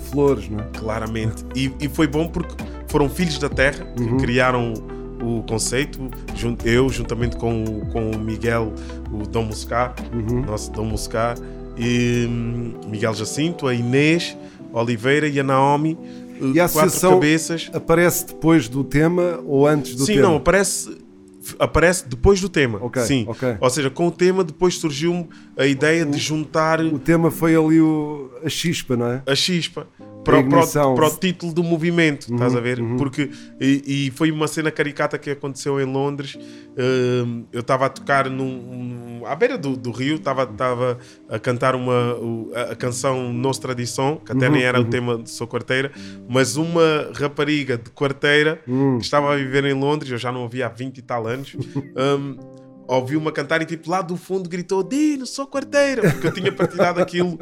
flores, 0.07 0.49
não 0.49 0.61
é? 0.61 0.63
claramente. 0.79 1.45
E, 1.55 1.73
e 1.81 1.89
foi 1.89 2.07
bom 2.07 2.29
porque 2.29 2.55
foram 2.89 3.09
filhos 3.09 3.39
da 3.39 3.49
terra 3.49 3.85
que 3.97 4.17
criaram 4.17 4.73
o 5.21 5.43
conceito. 5.43 5.99
Eu, 6.65 6.89
juntamente 6.89 7.37
com, 7.37 7.65
o- 7.65 7.87
com 7.87 8.11
o 8.11 8.19
Miguel, 8.19 8.73
o 9.11 9.27
Dom 9.27 9.45
Moscá, 9.45 9.95
nosso 10.47 10.71
Dom 10.73 10.85
Moscá, 10.87 11.35
e 11.77 12.27
hum, 12.29 12.75
Miguel 12.89 13.15
Jacinto, 13.15 13.67
a 13.67 13.75
Inês 13.75 14.37
Oliveira 14.73 15.27
e 15.29 15.39
a 15.41 15.43
Naomi. 15.43 15.97
eh, 16.41 16.45
E 16.55 16.61
a 16.61 16.69
quatro 16.69 16.81
associação 16.89 17.13
cabeças. 17.15 17.71
aparece 17.73 18.27
depois 18.27 18.69
do 18.69 18.85
tema 18.85 19.41
ou 19.47 19.67
antes 19.67 19.95
do 19.95 20.05
Sim, 20.05 20.15
tema? 20.17 20.29
não, 20.29 20.37
aparece, 20.37 20.97
aparece 21.59 22.07
depois 22.09 22.41
do 22.41 22.49
tema. 22.49 22.79
Ok, 22.83 23.03
Sim. 23.03 23.25
ok. 23.29 23.57
Ou 23.61 23.71
seja, 23.71 23.89
com 23.91 24.07
o 24.09 24.11
tema 24.11 24.45
depois 24.45 24.75
surgiu 24.79 25.29
a 25.57 25.67
ideia 25.67 26.05
de 26.05 26.19
juntar 26.19 26.81
O 26.81 26.99
tema 26.99 27.31
foi 27.31 27.55
ali 27.57 27.81
o, 27.81 28.31
a 28.45 28.49
chispa, 28.49 28.97
não 28.97 29.07
é? 29.07 29.23
a 29.27 29.35
chispa 29.35 29.87
para, 30.25 30.39
o- 30.41 30.49
para, 30.49 30.65
o, 30.91 30.95
para 30.97 31.07
o 31.07 31.11
título 31.17 31.53
do 31.55 31.63
movimento, 31.63 32.33
estás 32.33 32.53
Uhum, 32.53 32.59
a 32.59 32.61
ver? 32.61 32.83
Porque 32.99 33.31
e, 33.61 34.07
e 34.09 34.11
foi 34.11 34.31
uma 34.33 34.49
cena 34.49 34.73
caricata 34.73 35.17
que 35.19 35.31
aconteceu 35.31 35.81
em 35.81 35.85
Londres. 35.85 36.37
Hum, 36.77 37.45
eu 37.53 37.61
estava 37.61 37.87
a 37.87 37.89
tocar 37.89 38.29
num, 38.29 39.23
à 39.25 39.35
beira 39.37 39.57
do, 39.57 39.77
do 39.77 39.93
rio, 39.93 40.17
estava 40.17 40.43
estava 40.43 40.99
a 41.29 41.39
cantar 41.39 41.77
uma 41.77 42.15
o- 42.17 42.51
a, 42.55 42.73
a 42.73 42.77
canção 42.77 43.33
Nos 43.33 43.59
Tradição, 43.59 44.17
que 44.17 44.33
Uhum, 44.33 44.39
até 44.39 44.51
nem 44.51 44.63
era 44.65 44.81
o 44.81 44.85
tema 44.85 45.17
de 45.17 45.31
sua 45.31 45.47
quarteira, 45.47 45.93
mas 46.29 46.57
uma 46.57 47.11
rapariga 47.15 47.79
de 47.79 47.89
quarteira 47.91 48.61
Hum. 48.67 48.99
que 48.99 49.05
estava 49.05 49.33
a 49.33 49.37
viver 49.37 49.65
em 49.65 49.75
Londres, 49.75 50.11
eu 50.11 50.19
já 50.19 50.33
não 50.33 50.43
ouvi 50.43 50.61
há 50.61 50.69
20 50.69 50.99
e 50.99 51.03
tal 51.03 51.27
anos. 51.29 51.55
hum, 51.97 52.37
Ouviu-me 52.89 53.33
cantar 53.33 53.61
e 53.63 53.67
tipo 53.67 53.91
lá 53.91 54.01
do 54.03 54.17
fundo 54.17 54.49
gritou 54.49 54.83
Dino, 54.83 55.27
sou 55.27 55.47
quarteira 55.47 56.03
porque 56.13 56.27
eu 56.29 56.33
tinha 56.33 56.53
partilhado 56.53 57.01
aquilo 57.01 57.39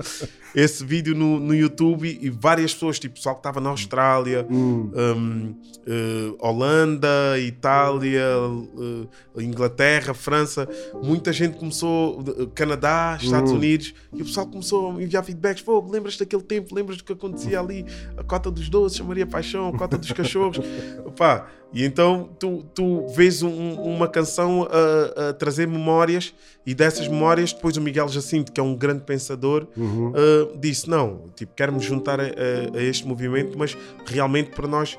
esse 0.54 0.84
vídeo 0.84 1.14
no, 1.14 1.38
no 1.40 1.54
YouTube 1.54 2.18
e, 2.22 2.30
várias 2.30 2.72
pessoas, 2.72 2.98
tipo 2.98 3.16
pessoal 3.16 3.34
que 3.34 3.40
estava 3.40 3.60
na 3.60 3.70
Austrália, 3.70 4.46
hum, 4.48 5.54
eh, 5.86 6.32
Holanda, 6.38 7.08
Itália, 7.38 8.22
eh, 9.36 9.42
Inglaterra, 9.42 10.14
França, 10.14 10.68
muita 11.02 11.32
gente 11.32 11.58
começou, 11.58 12.22
eh, 12.26 12.46
Canadá, 12.54 13.18
Estados 13.20 13.50
Unidos, 13.50 13.94
e 14.12 14.22
o 14.22 14.24
pessoal 14.24 14.46
começou 14.46 14.92
a 14.96 15.02
enviar 15.02 15.24
feedbacks. 15.24 15.62
Pô, 15.62 15.84
lembras 15.90 16.16
daquele 16.16 16.42
tempo? 16.42 16.74
Lembras 16.74 16.98
do 16.98 17.04
que 17.04 17.12
acontecia 17.12 17.58
ali? 17.60 17.84
A 18.16 18.22
cota 18.22 18.50
dos 18.50 18.68
doces, 18.68 19.00
a 19.00 19.04
Maria 19.04 19.26
Paixão, 19.26 19.68
a 19.68 19.76
cota 19.76 19.98
dos 19.98 20.12
cachorros. 20.12 20.58
Pá, 21.18 21.48
e 21.72 21.84
então 21.84 22.30
tu, 22.38 22.64
tu 22.74 23.08
vês 23.08 23.42
um- 23.42 23.74
uma 23.74 24.06
canção 24.06 24.68
a 24.70 25.32
trazer 25.34 25.66
memórias, 25.68 26.32
e 26.64 26.74
dessas 26.74 27.06
memórias, 27.08 27.52
depois 27.52 27.76
o 27.76 27.80
Miguel 27.80 28.08
Jacinto, 28.08 28.50
que 28.52 28.58
é 28.60 28.62
um 28.64 28.74
grande 28.74 29.02
pensador, 29.02 29.66
eh, 29.76 30.48
disse: 30.58 30.88
Não, 30.88 31.22
tipo, 31.36 31.52
quero 31.54 31.72
me 31.72 31.80
juntar 31.80 32.20
a, 32.20 32.24
a- 32.24 32.78
a 32.78 32.82
este 32.82 33.06
movimento, 33.06 33.58
mas 33.58 33.76
realmente 34.06 34.50
para 34.50 34.66
nós 34.66 34.96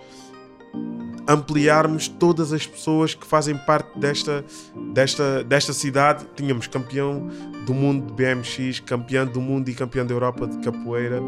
ampliarmos 1.28 2.08
todas 2.08 2.54
as 2.54 2.68
pessoas 2.68 3.16
que 3.16 3.26
fazem 3.26 3.58
parte 3.58 3.98
desta, 3.98 4.46
desta, 4.94 5.44
desta 5.44 5.74
cidade. 5.74 6.26
Tínhamos 6.36 6.68
campeão 6.68 7.28
do 7.66 7.74
mundo 7.74 8.06
de 8.08 8.14
BMX, 8.14 8.80
campeão 8.82 9.26
do 9.26 9.42
mundo 9.42 9.70
e 9.70 9.74
campeão 9.74 10.06
da 10.06 10.14
Europa 10.14 10.46
de 10.48 10.58
capoeira, 10.60 11.20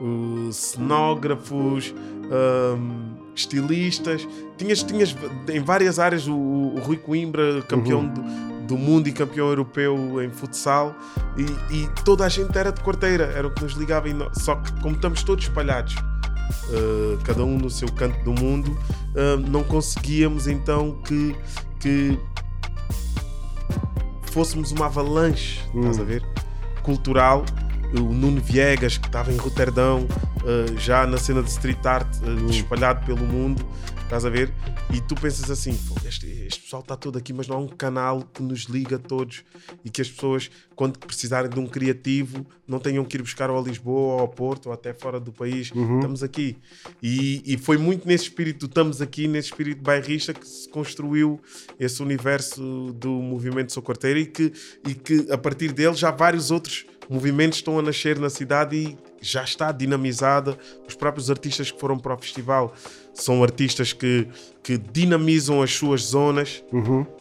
um, 0.00 0.48
os 0.48 0.56
cenógrafos, 0.56 1.92
um, 1.94 3.27
estilistas. 3.38 4.26
Tinhas, 4.56 4.82
tinhas 4.82 5.16
em 5.48 5.60
várias 5.60 5.98
áreas 5.98 6.26
o, 6.26 6.34
o 6.34 6.80
Rui 6.80 6.96
Coimbra, 6.96 7.62
campeão 7.62 8.06
do, 8.06 8.22
do 8.66 8.76
mundo 8.76 9.08
e 9.08 9.12
campeão 9.12 9.48
europeu 9.48 10.22
em 10.22 10.30
futsal, 10.30 10.94
e, 11.36 11.74
e 11.74 11.88
toda 12.04 12.24
a 12.24 12.28
gente 12.28 12.56
era 12.56 12.70
de 12.70 12.80
quarteira, 12.82 13.32
era 13.34 13.46
o 13.46 13.50
que 13.50 13.62
nos 13.62 13.72
ligava. 13.72 14.08
E 14.08 14.14
só 14.34 14.56
que, 14.56 14.72
como 14.80 14.94
estamos 14.94 15.22
todos 15.22 15.44
espalhados, 15.44 15.94
uh, 15.94 17.18
cada 17.24 17.42
um 17.44 17.56
no 17.58 17.70
seu 17.70 17.90
canto 17.92 18.22
do 18.24 18.32
mundo, 18.32 18.70
uh, 18.70 19.38
não 19.48 19.64
conseguíamos 19.64 20.46
então 20.46 21.00
que, 21.04 21.34
que 21.80 22.18
fôssemos 24.32 24.70
uma 24.72 24.86
avalanche, 24.86 25.60
estás 25.74 25.98
a 25.98 26.04
ver? 26.04 26.22
Cultural. 26.82 27.44
O 27.94 28.12
Nuno 28.12 28.40
Viegas, 28.40 28.98
que 28.98 29.06
estava 29.06 29.32
em 29.32 29.36
Roterdão, 29.36 30.06
uh, 30.42 30.78
já 30.78 31.06
na 31.06 31.16
cena 31.16 31.42
de 31.42 31.48
street 31.48 31.84
art, 31.86 32.06
uh, 32.18 32.50
espalhado 32.50 33.04
pelo 33.06 33.24
mundo, 33.24 33.64
estás 34.02 34.26
a 34.26 34.30
ver? 34.30 34.52
E 34.92 35.00
tu 35.00 35.14
pensas 35.14 35.50
assim: 35.50 35.74
"Pô, 35.74 35.94
este, 36.06 36.26
este 36.26 36.60
pessoal 36.60 36.82
está 36.82 36.96
todo 36.96 37.16
aqui, 37.16 37.32
mas 37.32 37.48
não 37.48 37.56
há 37.56 37.58
um 37.58 37.68
canal 37.68 38.22
que 38.22 38.42
nos 38.42 38.64
liga 38.64 38.96
a 38.96 38.98
todos 38.98 39.42
e 39.82 39.88
que 39.88 40.02
as 40.02 40.10
pessoas, 40.10 40.50
quando 40.76 40.98
precisarem 40.98 41.50
de 41.50 41.58
um 41.58 41.66
criativo, 41.66 42.46
não 42.66 42.78
tenham 42.78 43.04
que 43.06 43.16
ir 43.16 43.22
buscar 43.22 43.48
ou 43.48 43.58
a 43.58 43.62
Lisboa 43.62 44.14
ou 44.14 44.20
ao 44.20 44.28
Porto 44.28 44.66
ou 44.66 44.72
até 44.72 44.92
fora 44.92 45.18
do 45.18 45.32
país. 45.32 45.72
Estamos 45.96 46.22
aqui. 46.22 46.58
E, 47.02 47.42
e 47.46 47.56
foi 47.56 47.78
muito 47.78 48.06
nesse 48.06 48.24
espírito, 48.24 48.66
estamos 48.66 49.00
aqui, 49.00 49.26
nesse 49.26 49.48
espírito 49.48 49.82
bairrista, 49.82 50.34
que 50.34 50.46
se 50.46 50.68
construiu 50.68 51.40
esse 51.80 52.02
universo 52.02 52.92
do 52.94 53.10
movimento 53.10 53.72
Sou 53.72 53.82
Quarteira 53.82 54.20
e 54.20 54.26
que, 54.26 54.52
e 54.86 54.94
que 54.94 55.32
a 55.32 55.38
partir 55.38 55.72
dele 55.72 55.94
já 55.94 56.10
vários 56.10 56.50
outros 56.50 56.84
movimentos 57.08 57.58
estão 57.58 57.78
a 57.78 57.82
nascer 57.82 58.18
na 58.18 58.28
cidade 58.30 58.76
e 58.76 58.98
já 59.20 59.42
está 59.42 59.72
dinamizada. 59.72 60.56
Os 60.86 60.94
próprios 60.94 61.30
artistas 61.30 61.70
que 61.70 61.78
foram 61.80 61.98
para 61.98 62.14
o 62.14 62.18
festival 62.18 62.72
são 63.14 63.42
artistas 63.42 63.92
que, 63.92 64.28
que 64.62 64.78
dinamizam 64.78 65.60
as 65.62 65.72
suas 65.74 66.02
zonas, 66.02 66.62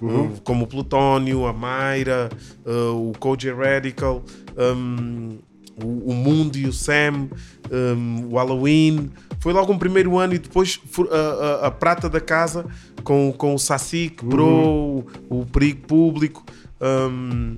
uh, 0.01 0.41
como 0.43 0.65
o 0.65 0.67
Plutónio, 0.67 1.45
a 1.45 1.53
Mayra, 1.53 2.29
uh, 2.65 3.09
o 3.09 3.13
Koji 3.17 3.51
Radical, 3.51 4.23
um, 4.57 5.39
o, 5.83 6.11
o 6.11 6.13
Mundo 6.13 6.57
e 6.57 6.67
o 6.67 6.73
Sam, 6.73 7.29
um, 7.71 8.27
o 8.31 8.35
Halloween. 8.37 9.09
Foi 9.39 9.53
logo 9.53 9.71
um 9.71 9.77
primeiro 9.77 10.17
ano 10.17 10.33
e 10.33 10.39
depois 10.39 10.79
a, 11.11 11.15
a- 11.15 11.67
a 11.67 11.71
Prata 11.71 12.09
da 12.09 12.19
Casa 12.19 12.65
com, 13.03 13.31
com 13.31 13.53
o 13.55 13.59
Saci, 13.59 14.09
quebrou 14.09 15.05
o, 15.29 15.41
o 15.41 15.45
Perigo 15.45 15.87
Público. 15.87 16.43
um, 16.81 17.55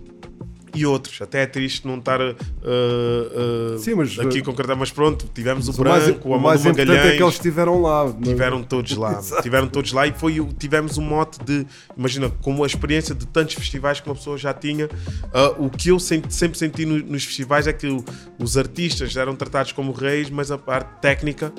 e 0.76 0.86
outros, 0.86 1.22
até 1.22 1.44
é 1.44 1.46
triste 1.46 1.86
não 1.88 1.98
estar 1.98 2.20
uh, 2.22 2.36
uh, 3.76 3.78
Sim, 3.80 3.96
mas, 3.96 4.18
aqui 4.20 4.40
uh, 4.40 4.44
concretamente, 4.44 4.80
mas 4.80 4.92
pronto, 4.92 5.26
tivemos 5.34 5.68
o 5.68 5.72
O 5.72 5.74
Branco, 5.76 6.30
o 6.30 6.32
o 6.36 6.40
mais 6.40 6.62
Amado 6.62 6.74
importante 6.74 6.88
Magalhães, 6.88 7.14
é 7.14 7.18
que 7.18 7.24
eles 7.24 7.34
estiveram 7.36 7.82
lá. 7.82 8.06
é? 8.06 8.24
Tiveram 8.24 8.64
todos 8.64 8.96
lá, 8.96 9.22
tiveram 9.42 9.68
todos 9.68 9.92
lá 9.92 10.08
e 10.08 10.14
foi, 10.14 10.40
o- 10.40 10.54
tivemos 10.54 10.98
um 10.98 11.02
mote 11.04 11.40
de, 11.44 11.66
imagina, 11.98 12.30
como 12.42 12.64
a 12.64 12.68
experiência 12.68 13.14
de 13.16 13.26
tantos 13.28 13.56
festivais 13.56 14.00
que 14.00 14.08
uma 14.10 14.16
pessoa 14.16 14.38
já 14.38 14.54
tinha, 14.54 14.90
ah, 15.34 15.56
o 15.58 15.70
que 15.70 15.90
eu 15.90 16.00
sempre, 16.00 16.34
sempre 16.34 16.58
senti 16.58 16.86
no- 16.86 17.00
nos 17.00 17.24
festivais 17.26 17.68
é 17.68 17.74
que 17.74 17.88
o- 17.88 18.04
os 18.40 18.58
artistas 18.58 19.16
eram 19.16 19.36
tratados 19.36 19.72
como 19.72 19.92
reis, 19.92 20.30
mas 20.30 20.52
a 20.52 20.58
parte 20.58 20.90
técnica 21.02 21.52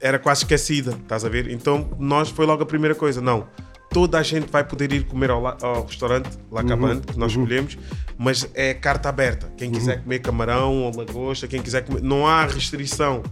era 0.00 0.18
quase 0.18 0.42
esquecida, 0.42 0.92
estás 1.02 1.24
a 1.24 1.28
ver? 1.28 1.50
Então 1.50 1.90
nós 1.98 2.30
foi 2.30 2.46
logo 2.46 2.62
a 2.62 2.66
primeira 2.66 2.94
coisa, 2.94 3.20
não. 3.20 3.46
Toda 3.92 4.18
a 4.18 4.22
gente 4.22 4.50
vai 4.50 4.62
poder 4.62 4.92
ir 4.92 5.04
comer 5.04 5.30
ao, 5.30 5.46
ao 5.46 5.84
restaurante 5.84 6.30
Lacabante, 6.50 7.08
que 7.08 7.18
nós 7.18 7.32
escolhemos, 7.32 7.76
mas 8.16 8.48
é 8.54 8.72
carta 8.72 9.08
aberta. 9.08 9.52
Quem 9.56 9.70
quiser 9.70 10.02
comer 10.02 10.20
camarão 10.20 10.84
ou 10.84 10.96
lagosta, 10.96 11.48
quem 11.48 11.60
quiser 11.60 11.84
comer. 11.84 12.02
Não 12.02 12.26
há 12.26 12.46
restrição. 12.46 13.22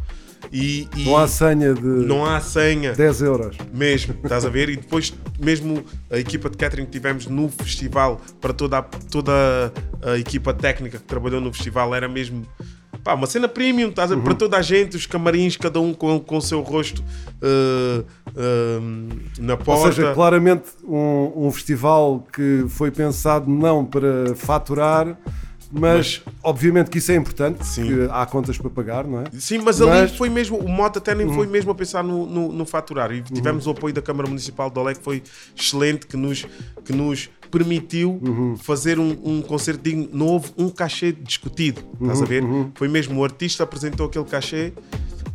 E, 0.53 0.89
e 0.97 1.05
Não 1.05 1.17
há 1.17 1.29
senha 1.29 1.75
de 1.75 1.83
não 1.83 2.25
há 2.25 2.41
senha. 2.41 2.93
10 2.93 3.23
euros. 3.23 3.57
Mesmo, 3.73 4.15
estás 4.23 4.45
a 4.45 4.49
ver? 4.49 4.69
E 4.69 4.77
depois, 4.77 5.13
mesmo 5.39 5.85
a 6.11 6.19
equipa 6.19 6.49
de 6.49 6.57
catering 6.57 6.87
que 6.87 6.93
tivemos 6.93 7.27
no 7.27 7.49
festival, 7.49 8.21
para 8.41 8.53
toda 8.53 8.79
a, 8.79 8.83
toda 8.83 9.33
a 10.03 10.19
equipa 10.19 10.55
técnica 10.55 10.99
que 10.99 11.05
trabalhou 11.05 11.41
no 11.41 11.53
festival, 11.53 11.95
era 11.95 12.09
mesmo 12.09 12.47
pá, 13.09 13.15
uma 13.15 13.27
cena 13.27 13.49
premium, 13.49 13.91
a 13.97 14.05
Uhum. 14.09 14.21
Para 14.21 14.35
toda 14.35 14.57
a 14.59 14.63
gente, 14.63 14.95
os 14.97 15.07
camarins, 15.07 15.57
cada 15.57 15.81
um 15.81 15.95
com, 15.95 16.21
com 16.21 16.37
o 16.37 16.43
seu 16.43 16.61
rosto 16.61 17.03
uh, 17.43 18.05
uh, 18.29 19.09
na 19.41 19.55
Ou 19.55 19.59
porta. 19.59 19.93
seja, 19.95 20.13
claramente 20.13 20.65
um, 20.85 21.47
um 21.47 21.51
festival 21.51 22.27
que 22.31 22.67
foi 22.69 22.91
pensado 22.91 23.51
não 23.51 23.83
para 23.85 24.35
faturar, 24.37 25.17
mas, 25.71 26.23
obviamente 26.43 26.91
que 26.91 26.99
isso 26.99 27.13
é 27.13 27.15
importante, 27.15 27.65
Sim. 27.67 28.09
há 28.11 28.25
contas 28.27 28.57
para 28.59 28.71
pagar, 28.71 29.07
não 29.07 29.21
é? 29.21 29.25
Sim, 29.39 29.59
mas, 29.59 29.79
Mas- 29.79 29.81
Uhum. 29.81 29.93
ali 29.93 30.09
foi 30.09 30.29
mesmo, 30.29 30.59
o 30.59 30.69
moto 30.69 30.99
até 30.99 31.15
nem 31.15 31.33
foi 31.33 31.47
mesmo 31.47 31.71
a 31.71 31.75
pensar 31.75 32.03
no, 32.05 32.27
no, 32.27 32.53
no 32.53 32.65
faturar. 32.67 33.11
E 33.13 33.23
tivemos 33.23 33.67
o 33.67 33.71
apoio 33.71 33.95
da 33.95 34.03
Câmara 34.03 34.29
Municipal 34.29 34.71
de 34.71 34.79
Olé, 34.79 34.95
que 34.95 35.03
foi 35.03 35.23
excelente, 35.57 36.07
que 36.07 36.17
nos, 36.17 36.47
que 36.85 36.93
nos 36.93 37.29
permitiu 37.49 38.21
Uhum. 38.23 38.57
fazer 38.57 38.99
um, 38.99 39.11
um. 39.25 39.43
Não 40.13 40.27
houve 40.27 40.51
um 40.57 40.69
cachê 40.69 41.13
discutido, 41.13 41.83
estás 42.01 42.23
a 42.23 42.25
ver? 42.25 42.43
Uhum, 42.43 42.71
Foi 42.75 42.89
mesmo 42.89 43.19
o 43.21 43.25
artista 43.25 43.63
apresentou 43.65 44.07
aquele 44.07 44.25
cachê, 44.25 44.73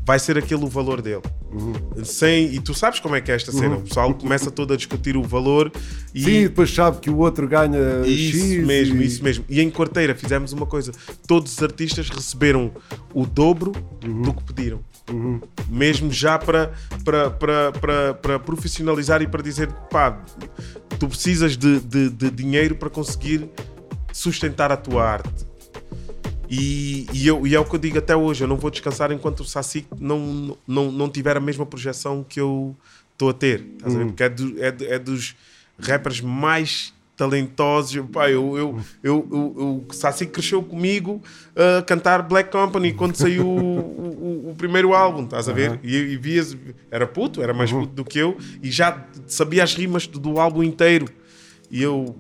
vai 0.06 0.20
ser 0.20 0.38
aquele 0.38 0.64
o 0.64 0.68
valor 0.68 1.02
dele. 1.02 1.22
Uhum. 1.52 1.74
Sem, 2.04 2.54
e 2.54 2.60
tu 2.60 2.74
sabes 2.74 3.00
como 3.00 3.16
é 3.16 3.22
que 3.22 3.32
é 3.32 3.36
esta 3.36 3.52
cena. 3.52 3.76
O 3.78 3.82
pessoal 3.82 4.12
começa 4.16 4.50
todo 4.50 4.74
a 4.74 4.78
discutir 4.78 5.16
o 5.16 5.22
valor 5.22 5.72
e. 6.14 6.24
Sim, 6.24 6.42
depois 6.44 6.74
sabe 6.74 6.98
que 7.00 7.10
o 7.10 7.18
outro 7.18 7.48
ganha 7.48 7.78
Isso 8.06 8.38
X. 8.38 8.66
mesmo, 8.66 9.02
e- 9.02 9.06
isso 9.06 9.24
mesmo. 9.24 9.46
E 9.48 9.62
em 9.62 9.70
Quarteira 9.70 10.16
fizemos 10.16 10.52
uma 10.52 10.66
coisa: 10.66 10.92
todos 11.28 11.52
os 11.54 11.62
artistas 11.62 12.10
receberam 12.10 12.72
o 13.14 13.26
dobro 13.26 13.72
Uhum. 14.04 14.22
do 14.24 14.34
que 14.34 14.44
pediram. 14.44 14.80
Mesmo 15.68 16.12
já 16.12 16.38
para, 16.40 16.72
para, 17.04 17.30
para, 17.32 17.72
para, 17.74 18.14
para 18.14 18.40
profissionalizar 18.40 19.22
e 19.22 19.28
para 19.28 19.42
dizer, 19.44 19.72
pá, 19.90 20.24
tu 21.00 21.08
precisas 21.08 21.58
de, 21.58 21.80
de, 21.80 22.10
de 22.10 22.32
dinheiro 22.32 22.76
para 22.76 22.90
conseguir 22.90 23.50
sustentar 24.12 24.72
a 24.72 24.78
tua 24.78 25.04
arte. 25.04 25.46
E, 26.50 27.08
e, 27.14 27.28
eu, 27.28 27.48
e 27.48 27.56
é 27.56 27.60
o 27.60 27.66
que 27.66 27.76
eu 27.76 27.80
digo 27.80 27.98
até 27.98 28.16
hoje: 28.16 28.44
eu 28.44 28.48
não 28.48 28.58
vou 28.58 28.70
descansar 28.70 29.12
enquanto 29.12 29.40
o 29.42 29.46
Saci 29.46 29.86
não, 30.00 30.58
não, 30.68 30.92
não 30.92 31.10
tiver 31.10 31.36
a 31.36 31.40
mesma 31.40 31.66
projeção 31.66 32.24
que 32.28 32.40
eu 32.40 32.76
estou 33.14 33.30
a 33.30 33.34
ter. 33.34 33.66
Estás 33.78 33.96
a 33.96 33.98
ver? 33.98 34.06
Porque 34.08 34.24
é, 34.24 34.30
do- 34.30 34.64
é, 34.64 34.76
é 34.96 35.00
dos 35.00 35.36
rappers 35.80 36.22
mais 36.22 36.94
talentosos. 37.16 38.06
Pá, 38.12 38.30
eu, 38.30 38.58
eu, 38.58 38.80
eu, 39.04 39.28
eu- 39.32 39.86
o 39.90 39.94
Saci 39.94 40.26
cresceu 40.26 40.62
comigo 40.64 41.22
a 41.56 41.82
cantar 41.84 42.22
Black 42.24 42.52
Company 42.52 42.94
quando 42.94 43.16
saiu 43.16 43.48
o, 43.48 43.60
o- 43.60 44.50
o 44.52 44.56
primeiro 44.56 44.94
álbum, 44.94 45.24
estás 45.24 45.48
a 45.50 45.54
ver? 45.54 45.80
E, 45.84 45.96
e 45.96 46.18
vias, 46.18 46.56
era 46.92 47.06
puto, 47.08 47.42
era 47.42 47.54
mais 47.54 47.72
puto 47.72 47.94
do 47.94 48.04
que 48.06 48.20
eu, 48.20 48.38
e 48.62 48.72
já 48.72 49.06
sabia 49.28 49.64
as 49.64 49.74
rimas 49.74 50.08
do, 50.08 50.20
do 50.20 50.40
álbum 50.40 50.64
inteiro. 50.64 51.08
E 51.74 51.82
eu. 51.82 52.16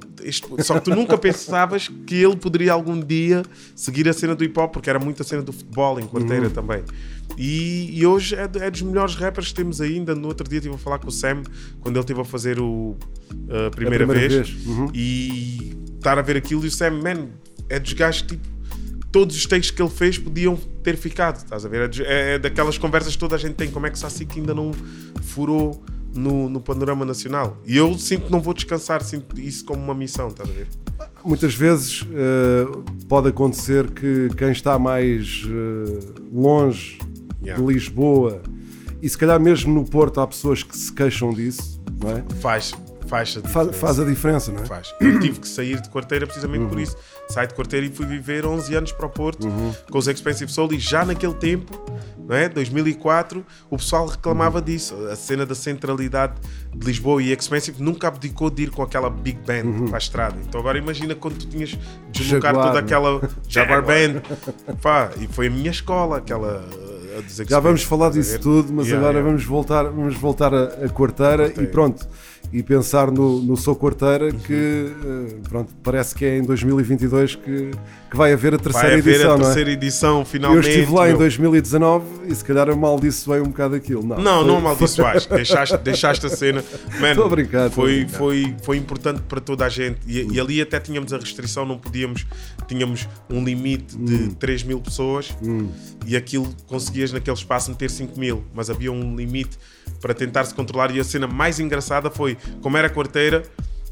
só 0.63 0.79
que 0.79 0.85
tu 0.85 0.95
nunca 0.95 1.15
pensavas 1.15 1.87
que 2.07 2.15
ele 2.15 2.35
poderia 2.35 2.73
algum 2.73 2.99
dia 2.99 3.43
seguir 3.75 4.09
a 4.09 4.13
cena 4.13 4.33
do 4.33 4.43
hip 4.43 4.59
hop, 4.59 4.73
porque 4.73 4.89
era 4.89 4.97
muita 4.97 5.23
cena 5.23 5.43
do 5.43 5.53
futebol 5.53 5.99
em 5.99 6.07
quarteira 6.07 6.49
também. 6.49 6.83
E, 7.37 7.87
e 7.93 8.03
hoje 8.03 8.33
é, 8.33 8.49
é 8.65 8.71
dos 8.71 8.81
melhores 8.81 9.13
rappers 9.13 9.49
que 9.49 9.53
temos 9.53 9.79
ainda. 9.79 10.15
No 10.15 10.27
outro 10.29 10.49
dia 10.49 10.57
estive 10.57 10.73
a 10.73 10.77
falar 10.79 10.97
com 10.97 11.07
o 11.07 11.11
Sam 11.11 11.43
quando 11.81 11.95
ele 11.97 12.01
esteve 12.01 12.19
a 12.21 12.25
fazer 12.25 12.59
o, 12.59 12.97
a 13.43 13.69
primeira, 13.69 14.07
primeira 14.07 14.27
vez. 14.27 14.49
vez. 14.49 14.65
Uhum. 14.65 14.89
E 14.91 15.77
estar 15.97 16.17
a 16.17 16.23
ver 16.23 16.35
aquilo 16.35 16.63
e 16.65 16.67
o 16.67 16.71
Sam, 16.71 16.99
man, 17.03 17.27
é 17.69 17.77
dos 17.79 17.93
gajos 17.93 18.23
tipo. 18.23 18.51
Todos 19.11 19.35
os 19.35 19.45
takes 19.45 19.69
que 19.69 19.79
ele 19.79 19.91
fez 19.91 20.17
podiam 20.17 20.55
ter 20.81 20.97
ficado, 20.97 21.37
estás 21.37 21.63
a 21.63 21.69
ver? 21.69 21.91
É, 21.99 22.03
é- 22.03 22.33
é 22.33 22.39
daquelas 22.39 22.79
conversas 22.79 23.13
que 23.13 23.19
toda 23.19 23.35
a 23.35 23.37
gente 23.37 23.53
tem. 23.53 23.69
Como 23.69 23.85
é 23.85 23.91
que 23.91 23.95
o 23.97 23.99
Saci 23.99 24.25
que 24.25 24.39
ainda 24.39 24.55
não 24.55 24.71
furou 25.21 25.83
no, 26.13 26.49
no 26.49 26.59
panorama 26.61 27.05
nacional? 27.05 27.57
E 27.65 27.77
eu 27.77 27.97
sinto 27.97 28.25
que 28.25 28.31
não 28.31 28.39
vou 28.41 28.53
descansar, 28.53 29.03
sinto 29.03 29.39
isso 29.39 29.65
como 29.65 29.81
uma 29.81 29.93
missão, 29.95 30.27
estás 30.29 30.49
a 30.49 30.53
ver? 30.53 30.67
Muitas 31.25 31.55
vezes 31.55 32.05
eh, 32.13 32.65
pode 33.07 33.29
acontecer 33.29 33.89
que 33.91 34.29
quem 34.37 34.51
está 34.51 34.77
mais 34.77 35.43
eh, 35.47 35.99
longe 36.31 36.99
Yeah. 37.43 37.61
de 37.61 37.73
Lisboa 37.73 38.41
e 39.01 39.09
se 39.09 39.17
calhar 39.17 39.37
mesmo 39.37 39.73
no 39.73 39.83
Porto 39.83 40.21
há 40.21 40.25
pessoas 40.27 40.63
que 40.63 40.77
se 40.77 40.89
queixam 40.93 41.33
disso, 41.33 41.81
não 42.01 42.11
é? 42.11 42.23
Faz, 42.39 42.73
faz 43.05 43.37
a 43.37 43.41
diferença. 43.41 43.73
Faz, 43.73 43.99
a 43.99 44.05
diferença, 44.05 44.51
não 44.51 44.63
é? 44.63 44.65
Faz. 44.65 44.93
Eu 44.99 45.19
tive 45.19 45.39
que 45.39 45.47
sair 45.47 45.79
de 45.81 45.89
quarteira 45.89 46.25
precisamente 46.25 46.65
por 46.67 46.79
isso. 46.79 46.95
Saí 47.29 47.47
de 47.47 47.53
quarteira 47.53 47.85
e 47.85 47.89
fui 47.89 48.05
viver 48.05 48.45
11 48.45 48.75
anos 48.75 48.91
para 48.91 49.05
o 49.05 49.09
Porto 49.09 49.47
com 49.89 49.97
os 49.97 50.07
Expensive 50.07 50.51
Soul 50.51 50.73
e 50.73 50.79
já 50.79 51.05
naquele 51.05 51.33
tempo, 51.33 51.79
não 52.17 52.35
é? 52.35 52.49
2004, 52.49 53.45
o 53.69 53.77
pessoal 53.77 54.07
reclamava 54.07 54.61
disso. 54.61 54.95
A 55.11 55.15
cena 55.15 55.45
da 55.45 55.55
centralidade 55.55 56.33
de 56.75 56.85
Lisboa 56.85 57.21
e 57.21 57.31
Expensive 57.31 57.81
nunca 57.81 58.07
abdicou 58.07 58.49
de 58.49 58.63
ir 58.63 58.71
com 58.71 58.81
aquela 58.81 59.09
big 59.09 59.39
band 59.45 59.87
para 59.87 59.97
a 59.97 59.99
estrada. 59.99 60.37
Então 60.47 60.59
agora 60.59 60.77
imagina 60.77 61.15
quando 61.15 61.37
tu 61.37 61.47
tinhas 61.47 61.69
de 61.69 61.79
deslocar 62.11 62.53
toda 62.53 62.79
aquela 62.79 63.21
Jaguar 63.47 63.83
Band. 63.83 64.21
Pá, 64.81 65.11
e 65.19 65.27
foi 65.27 65.47
a 65.47 65.49
minha 65.49 65.71
escola, 65.71 66.17
aquela. 66.17 66.63
Já 67.47 67.59
vamos 67.59 67.83
falar 67.83 68.09
disso 68.09 68.39
tudo, 68.39 68.73
mas 68.73 68.87
Yeah, 68.87 68.97
agora 68.97 69.19
yeah. 69.19 69.29
vamos 69.29 69.45
voltar, 69.45 69.83
vamos 69.83 70.15
voltar 70.15 70.53
a, 70.53 70.63
a 70.63 70.89
quarteira 70.89 71.53
e 71.61 71.67
pronto. 71.67 72.07
E 72.53 72.61
pensar 72.61 73.09
no, 73.09 73.39
no 73.41 73.57
Sou 73.57 73.75
Quarteira 73.75 74.31
que 74.31 74.53
eh, 74.53 75.35
pronto, 75.49 75.73
parece 75.81 76.13
que 76.13 76.23
é 76.23 76.37
em 76.37 76.43
2022 76.43 77.33
que, 77.35 77.71
que 78.11 78.15
vai 78.15 78.31
haver 78.31 78.53
a 78.53 78.59
terceira 78.59 78.89
Vai 78.89 78.99
haver 78.99 79.13
edição, 79.15 79.31
a 79.33 79.37
não 79.37 79.41
é? 79.41 79.45
terceira 79.47 79.71
edição, 79.71 80.19
Eu 80.19 80.25
finalmente. 80.25 80.69
estive 80.69 80.91
lá 80.93 81.05
em 81.07 81.09
meu. 81.09 81.17
2019 81.17 82.05
e 82.27 82.35
se 82.35 82.45
calhar 82.45 82.69
eu 82.69 82.77
maldiçoei 82.77 83.41
um 83.41 83.45
bocado 83.45 83.73
aquilo. 83.73 84.03
Não, 84.03 84.17
Não, 84.21 84.37
foi- 84.41 84.47
não 84.47 84.57
amaldiçoaste. 84.57 85.29
deixaste, 85.33 85.77
deixaste 85.79 86.25
a 86.27 86.29
cena. 86.29 86.63
Mano, 87.01 87.23
a 87.23 87.69
foi, 87.71 88.07
foi, 88.07 88.55
foi 88.61 88.77
importante 88.77 89.21
para 89.27 89.41
toda 89.41 89.65
a 89.65 89.69
gente. 89.69 89.97
E, 90.05 90.33
e 90.35 90.39
ali 90.39 90.61
até 90.61 90.79
tínhamos 90.79 91.11
a 91.11 91.17
restrição, 91.17 91.65
não 91.65 91.79
podíamos. 91.79 92.25
Tínhamos 92.67 93.09
um 93.31 93.43
limite 93.43 93.97
de 93.97 94.13
Hum. 94.13 94.29
3 94.39 94.61
mil 94.63 94.79
pessoas 94.79 95.33
e 96.05 96.15
aquilo 96.15 96.47
conseguias 96.67 97.11
naquele 97.11 97.35
espaço 97.35 97.71
meter 97.71 97.89
5 97.89 98.19
mil. 98.19 98.43
Mas 98.53 98.69
havia 98.69 98.91
um 98.91 99.15
limite 99.15 99.57
para 100.03 100.13
tentar 100.13 100.43
se 100.43 100.53
controlar. 100.53 100.91
E 100.93 100.99
a 100.99 101.03
cena 101.03 101.25
mais 101.27 101.61
engraçada 101.61 102.11
foi, 102.11 102.37
como 102.61 102.75
era 102.77 102.89
quarteira. 102.89 103.41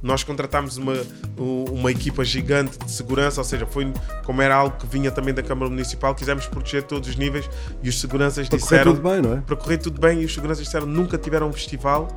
Nós 0.04 0.24
contratámos 0.24 0.78
uma, 0.78 0.96
uma 1.38 1.92
equipa 1.92 2.26
gigante 2.26 2.78
de 2.80 2.92
segurança, 2.92 3.40
ou 3.40 3.46
seja, 3.46 3.68
foi 3.68 3.94
como 4.26 4.42
era 4.42 4.56
algo 4.56 4.76
que 4.78 4.88
vinha 4.88 5.12
também 5.12 5.32
da 5.34 5.44
Câmara 5.44 5.70
Municipal, 5.70 6.14
quisemos 6.16 6.48
proteger 6.48 6.82
todos 6.84 7.08
os 7.08 7.16
níveis 7.16 7.48
e 7.84 7.88
os 7.90 8.02
seguranças 8.02 8.50
Para 8.50 8.58
correr 8.60 8.78
disseram 8.78 8.96
tudo 8.96 9.10
bem, 9.10 9.22
não 9.22 9.38
é? 9.38 9.42
para 9.42 9.56
correr 9.56 9.78
tudo 9.78 10.02
bem 10.02 10.22
e 10.22 10.26
os 10.26 10.34
seguranças 10.34 10.66
disseram 10.66 10.88
nunca 10.88 11.20
tiveram 11.20 11.50
um 11.50 11.54
festival 11.54 12.08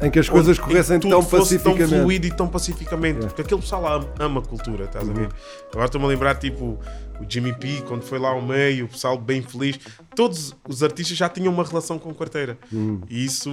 Em 0.00 0.10
que 0.10 0.18
as 0.18 0.30
coisas 0.30 0.58
corressem 0.58 0.98
tão 0.98 1.20
fosse 1.22 1.58
tão 1.58 1.72
pacificamente. 1.74 2.00
fluido 2.02 2.26
e 2.26 2.30
tão 2.30 2.48
pacificamente 2.48 3.18
É. 3.18 3.26
porque 3.26 3.42
aquele 3.42 3.60
pessoal 3.60 3.86
ama, 3.86 4.08
ama 4.18 4.40
a 4.40 4.42
cultura 4.42 4.84
estás 4.84 5.04
a 5.06 5.08
Uhum. 5.08 5.14
ver 5.14 5.28
agora 5.72 5.84
estou-me 5.86 6.06
a 6.06 6.08
lembrar 6.08 6.34
tipo 6.36 6.78
o 7.20 7.26
Jimmy 7.28 7.52
P 7.54 7.82
quando 7.86 8.02
foi 8.02 8.18
lá 8.18 8.30
ao 8.30 8.42
meio 8.42 8.84
o 8.86 8.88
pessoal 8.88 9.16
bem 9.18 9.42
feliz 9.42 9.78
todos 10.14 10.54
os 10.68 10.82
artistas 10.82 11.16
já 11.16 11.28
tinham 11.28 11.52
uma 11.52 11.64
relação 11.64 11.98
com 11.98 12.10
a 12.10 12.14
quarteira 12.14 12.58
Uhum. 12.72 13.00
e 13.08 13.24
isso 13.24 13.50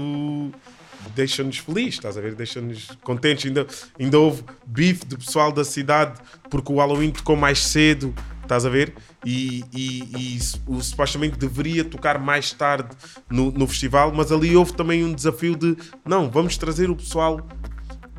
deixa-nos 1.16 1.58
felizes, 1.58 1.96
estás 1.96 2.18
a 2.18 2.22
ver? 2.22 2.34
Deixa-nos 2.34 2.88
contentes. 3.04 3.46
Ainda, 3.46 3.68
ainda 4.00 4.20
houve 4.20 4.44
bife 4.66 5.06
do 5.06 5.18
pessoal 5.18 5.52
da 5.52 5.64
cidade 5.64 6.20
porque 6.50 6.72
o 6.72 6.78
Halloween 6.78 7.12
tocou 7.12 7.36
mais 7.36 7.60
cedo, 7.60 8.14
estás 8.42 8.66
a 8.66 8.70
ver? 8.70 8.94
E, 9.26 9.64
e, 9.74 10.04
e 10.18 10.40
o, 10.68 10.82
supostamente 10.82 11.38
deveria 11.38 11.84
tocar 11.84 12.20
mais 12.20 12.52
tarde 12.54 12.90
no, 13.30 13.52
no 13.52 13.68
festival, 13.68 14.14
mas 14.14 14.32
ali 14.32 14.56
houve 14.56 14.74
também 14.74 15.04
um 15.04 15.14
desafio 15.14 15.56
de 15.56 15.76
não, 16.06 16.30
vamos 16.30 16.58
trazer 16.58 16.90
o 16.90 16.96
pessoal 16.96 17.46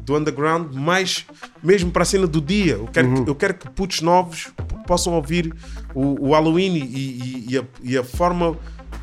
do 0.04 0.16
underground 0.16 0.74
mais 0.74 1.24
mesmo 1.62 1.90
para 1.90 2.02
a 2.02 2.06
cena 2.06 2.26
do 2.26 2.40
dia. 2.40 2.74
Eu 2.74 2.86
quero, 2.86 3.08
que, 3.24 3.30
eu 3.30 3.34
quero 3.34 3.54
que 3.54 3.68
putos 3.70 4.00
novos 4.02 4.52
possam 4.86 5.14
ouvir 5.14 5.52
o, 5.94 6.28
o 6.28 6.32
Halloween 6.32 6.74
e, 6.76 6.80
e- 6.82 7.46
e 7.50 7.58
a, 7.58 7.64
e 7.82 7.96
a 7.98 8.04
forma 8.04 8.56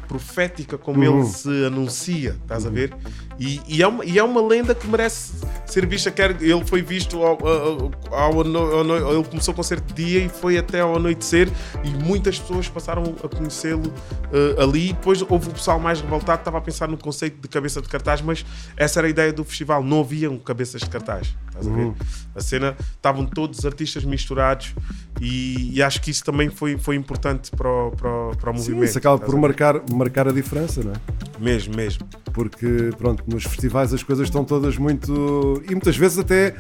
profética 0.08 0.78
como 0.78 1.04
ele 1.04 1.26
se 1.26 1.66
anuncia, 1.66 2.36
estás 2.42 2.66
a 2.66 2.70
ver? 2.70 2.94
E, 3.40 3.62
e 3.68 3.82
é 3.82 3.88
uma, 3.88 4.06
e 4.06 4.20
é 4.20 4.24
uma 4.24 4.42
lenda 4.42 4.76
que 4.76 4.88
merece 4.88 5.34
ser 5.66 5.86
vista. 5.86 6.12
Quer, 6.12 6.42
ele 6.42 6.64
foi 6.66 6.82
visto 6.82 7.22
ao, 7.24 7.38
ao, 7.48 7.92
ao 8.12 8.32
ao 8.32 8.42
ele 8.42 9.24
começou 9.30 9.54
o 9.54 9.58
concerto 9.58 9.94
de 9.94 10.06
dia 10.06 10.20
e 10.26 10.30
foi 10.30 10.58
até 10.58 10.82
ao 10.82 10.96
anoitecer 10.96 11.50
e 11.84 11.90
muitas 12.04 12.40
pessoas 12.40 12.68
passaram 12.68 13.16
a 13.24 13.28
conhecê-lo 13.28 13.92
eh, 14.32 14.62
ali. 14.62 14.94
Depois 14.94 15.22
houve 15.22 15.50
o 15.50 15.54
pessoal 15.54 15.80
mais 15.80 16.02
revoltado, 16.02 16.42
estava 16.42 16.58
a 16.58 16.62
pensar 16.62 16.88
no 16.88 16.98
conceito 16.98 17.42
de 17.42 17.48
cabeça 17.48 17.82
de 17.82 17.88
cartaz, 17.88 18.22
mas 18.22 18.46
essa 18.78 19.00
era 19.00 19.08
a 19.08 19.10
ideia 19.10 19.34
do 19.34 19.44
festival. 19.44 19.84
Não 19.84 20.02
haviam 20.02 20.38
cabeças 20.38 20.82
de 20.82 20.90
cartaz, 20.90 21.34
estás 21.48 21.68
a 21.68 21.72
ver? 21.72 21.94
A 22.36 22.42
cena 22.42 22.76
estavam 22.96 23.26
todos 23.26 23.60
os 23.60 23.66
artistas 23.66 24.04
misturados 24.04 24.74
e, 25.20 25.72
e 25.74 25.82
acho 25.84 26.02
que 26.02 26.12
isso 26.12 26.24
também 26.24 26.50
foi, 26.50 26.78
foi 26.78 26.96
importante 26.96 27.52
para 27.52 27.70
o, 27.70 27.92
para 27.92 28.10
o, 28.10 28.38
para 28.38 28.52
o 28.52 28.58
Sim, 28.58 28.72
movimento. 28.72 28.90
isso 28.90 28.98
acaba 28.98 29.18
por 29.18 29.36
marcar, 29.38 29.82
marcar 29.92 30.28
a 30.28 30.32
diferença, 30.32 30.84
não 30.84 30.92
é? 30.94 31.31
Mesmo, 31.42 31.76
mesmo. 31.76 32.06
porque 32.34 32.92
pronto, 32.98 33.24
nos 33.28 33.44
festivais 33.44 33.94
as 33.94 34.04
coisas 34.04 34.28
estão 34.28 34.44
todas 34.46 34.78
muito. 34.78 35.62
E 35.68 35.72
muitas 35.72 35.98
vezes 35.98 36.20
até. 36.20 36.56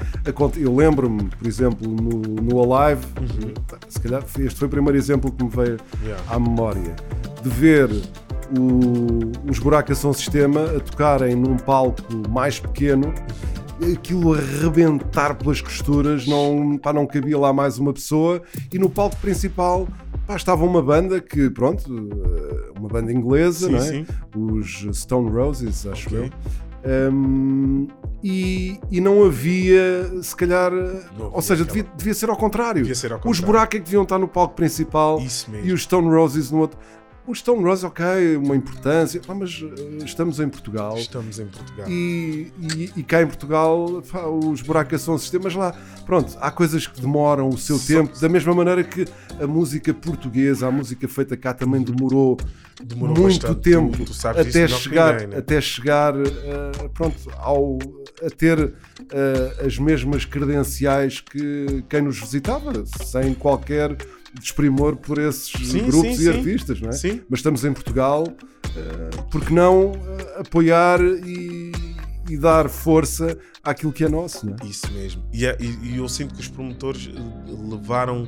Eu 0.57 0.75
lembro-me, 0.75 1.25
por 1.29 1.47
exemplo, 1.47 1.87
no, 1.89 2.19
no 2.19 2.73
Alive, 2.75 3.05
se 3.87 3.99
calhar 4.01 4.23
este 4.39 4.57
foi 4.59 4.67
o 4.67 4.71
primeiro 4.71 4.97
exemplo 4.97 5.31
que 5.31 5.43
me 5.43 5.49
veio 5.49 5.77
Yeah. 6.03 6.23
à 6.29 6.39
memória, 6.39 6.95
de 7.43 7.49
ver 7.49 7.89
o- 8.57 9.49
os 9.49 9.59
Buracos 9.59 9.97
São 9.99 10.11
Sistema 10.13 10.63
a 10.65 10.79
tocarem 10.79 11.35
num 11.35 11.55
palco 11.57 12.01
mais 12.29 12.59
pequeno, 12.59 13.13
aquilo 13.93 14.33
a 14.33 14.37
arrebentar 14.37 15.35
pelas 15.35 15.61
costuras, 15.61 16.27
não, 16.27 16.77
pá, 16.77 16.91
não 16.93 17.05
cabia 17.07 17.37
lá 17.37 17.53
mais 17.53 17.77
uma 17.79 17.93
pessoa, 17.93 18.41
e 18.71 18.77
no 18.77 18.89
palco 18.89 19.15
principal 19.17 19.87
pá, 20.27 20.35
estava 20.35 20.63
uma 20.65 20.81
banda 20.81 21.19
que, 21.21 21.49
pronto, 21.49 21.83
uma 22.81 22.89
banda 22.89 23.11
inglesa, 23.13 23.67
Sim, 23.67 23.71
não 23.73 23.79
é? 23.79 23.81
sim. 23.81 24.05
os 24.35 24.97
Stone 24.99 25.29
Roses, 25.29 25.85
acho 25.87 26.07
Ok. 26.15 26.19
eu. 26.83 27.11
Um, 27.13 27.87
e, 28.23 28.79
e 28.89 28.99
não 28.99 29.23
havia, 29.23 30.21
se 30.23 30.35
calhar, 30.35 30.71
Não 30.71 31.31
ou 31.31 31.41
seja, 31.41 31.63
devia, 31.63 31.85
devia 31.95 32.13
ser 32.13 32.29
ao 32.29 32.35
contrário. 32.35 32.81
Devia 32.81 32.95
ser 32.95 33.11
ao 33.11 33.19
Os 33.19 33.23
contrário. 33.23 33.45
buracos 33.45 33.75
é 33.75 33.79
que 33.79 33.85
deviam 33.85 34.03
estar 34.03 34.17
no 34.17 34.27
palco 34.27 34.55
principal 34.55 35.21
e 35.63 35.71
os 35.71 35.83
Stone 35.83 36.07
Roses 36.09 36.49
no 36.51 36.59
outro. 36.59 36.79
Os 37.27 37.37
Stone 37.39 37.63
Roses, 37.63 37.83
ok, 37.83 38.35
uma 38.37 38.55
importância, 38.55 39.21
pá, 39.25 39.33
mas 39.35 39.63
eh, 39.63 40.03
estamos 40.03 40.39
em 40.39 40.49
Portugal. 40.49 40.97
Estamos 40.97 41.39
em 41.39 41.45
Portugal. 41.45 41.87
E, 41.87 42.51
e- 42.75 42.91
e 42.97 43.03
cá 43.03 43.21
em 43.21 43.27
Portugal 43.27 44.01
pá, 44.11 44.25
os 44.25 44.61
buracos 44.63 45.01
são 45.03 45.17
sistemas 45.19 45.53
lá. 45.53 45.73
Pronto, 46.05 46.35
há 46.41 46.49
coisas 46.49 46.87
que 46.87 46.99
demoram 46.99 47.47
o 47.47 47.57
seu 47.57 47.77
Só- 47.77 47.87
tempo, 47.93 48.19
da 48.19 48.27
mesma 48.27 48.55
maneira 48.55 48.83
que 48.83 49.05
a 49.39 49.45
música 49.45 49.93
portuguesa, 49.93 50.67
a 50.67 50.71
música 50.71 51.07
feita 51.07 51.37
cá 51.37 51.53
também 51.53 51.83
demorou, 51.83 52.37
Demorou 52.83 53.15
muito 53.15 53.41
bastante. 53.47 53.61
tempo 53.69 53.97
Tu- 54.03 54.05
tu 54.19 54.27
até, 54.27 54.67
chegar, 54.67 55.13
ninguém, 55.13 55.27
né? 55.27 55.37
até 55.37 55.61
chegar 55.61 56.15
eh, 56.17 56.89
pronto, 56.91 57.17
ao, 57.37 57.77
a 58.25 58.29
ter 58.35 58.73
eh, 59.11 59.65
as 59.67 59.77
mesmas 59.77 60.25
credenciais 60.25 61.19
que 61.21 61.83
quem 61.87 62.01
nos 62.01 62.19
visitava, 62.19 62.83
sem 63.05 63.35
qualquer 63.35 63.95
desprimor 64.39 64.95
por 64.97 65.17
esses 65.17 65.49
Sim, 65.69 65.85
grupos 65.85 66.15
sim, 66.17 66.21
e 66.21 66.25
sim. 66.25 66.29
artistas, 66.29 66.81
não 66.81 66.89
é? 66.89 66.91
Sim. 66.93 67.21
Mas 67.29 67.39
estamos 67.39 67.63
em 67.65 67.73
Portugal, 67.73 68.25
eh, 68.75 69.09
porque 69.31 69.53
não 69.53 69.91
eh, 69.93 70.39
apoiar 70.41 70.99
e, 71.01 71.71
e 72.29 72.37
dar 72.37 72.69
força 72.69 73.37
àquilo 73.63 73.91
que 73.91 74.03
é 74.03 74.09
nosso, 74.09 74.45
não 74.45 74.55
é? 74.61 74.65
Isso 74.65 74.91
mesmo. 74.93 75.23
E, 75.33 75.45
é- 75.45 75.57
e- 75.59 75.93
e 75.93 75.97
eu 75.97 76.07
sinto 76.09 76.33
que 76.35 76.41
os 76.41 76.47
promotores 76.47 77.09
eh, 77.13 77.19
levaram 77.69 78.27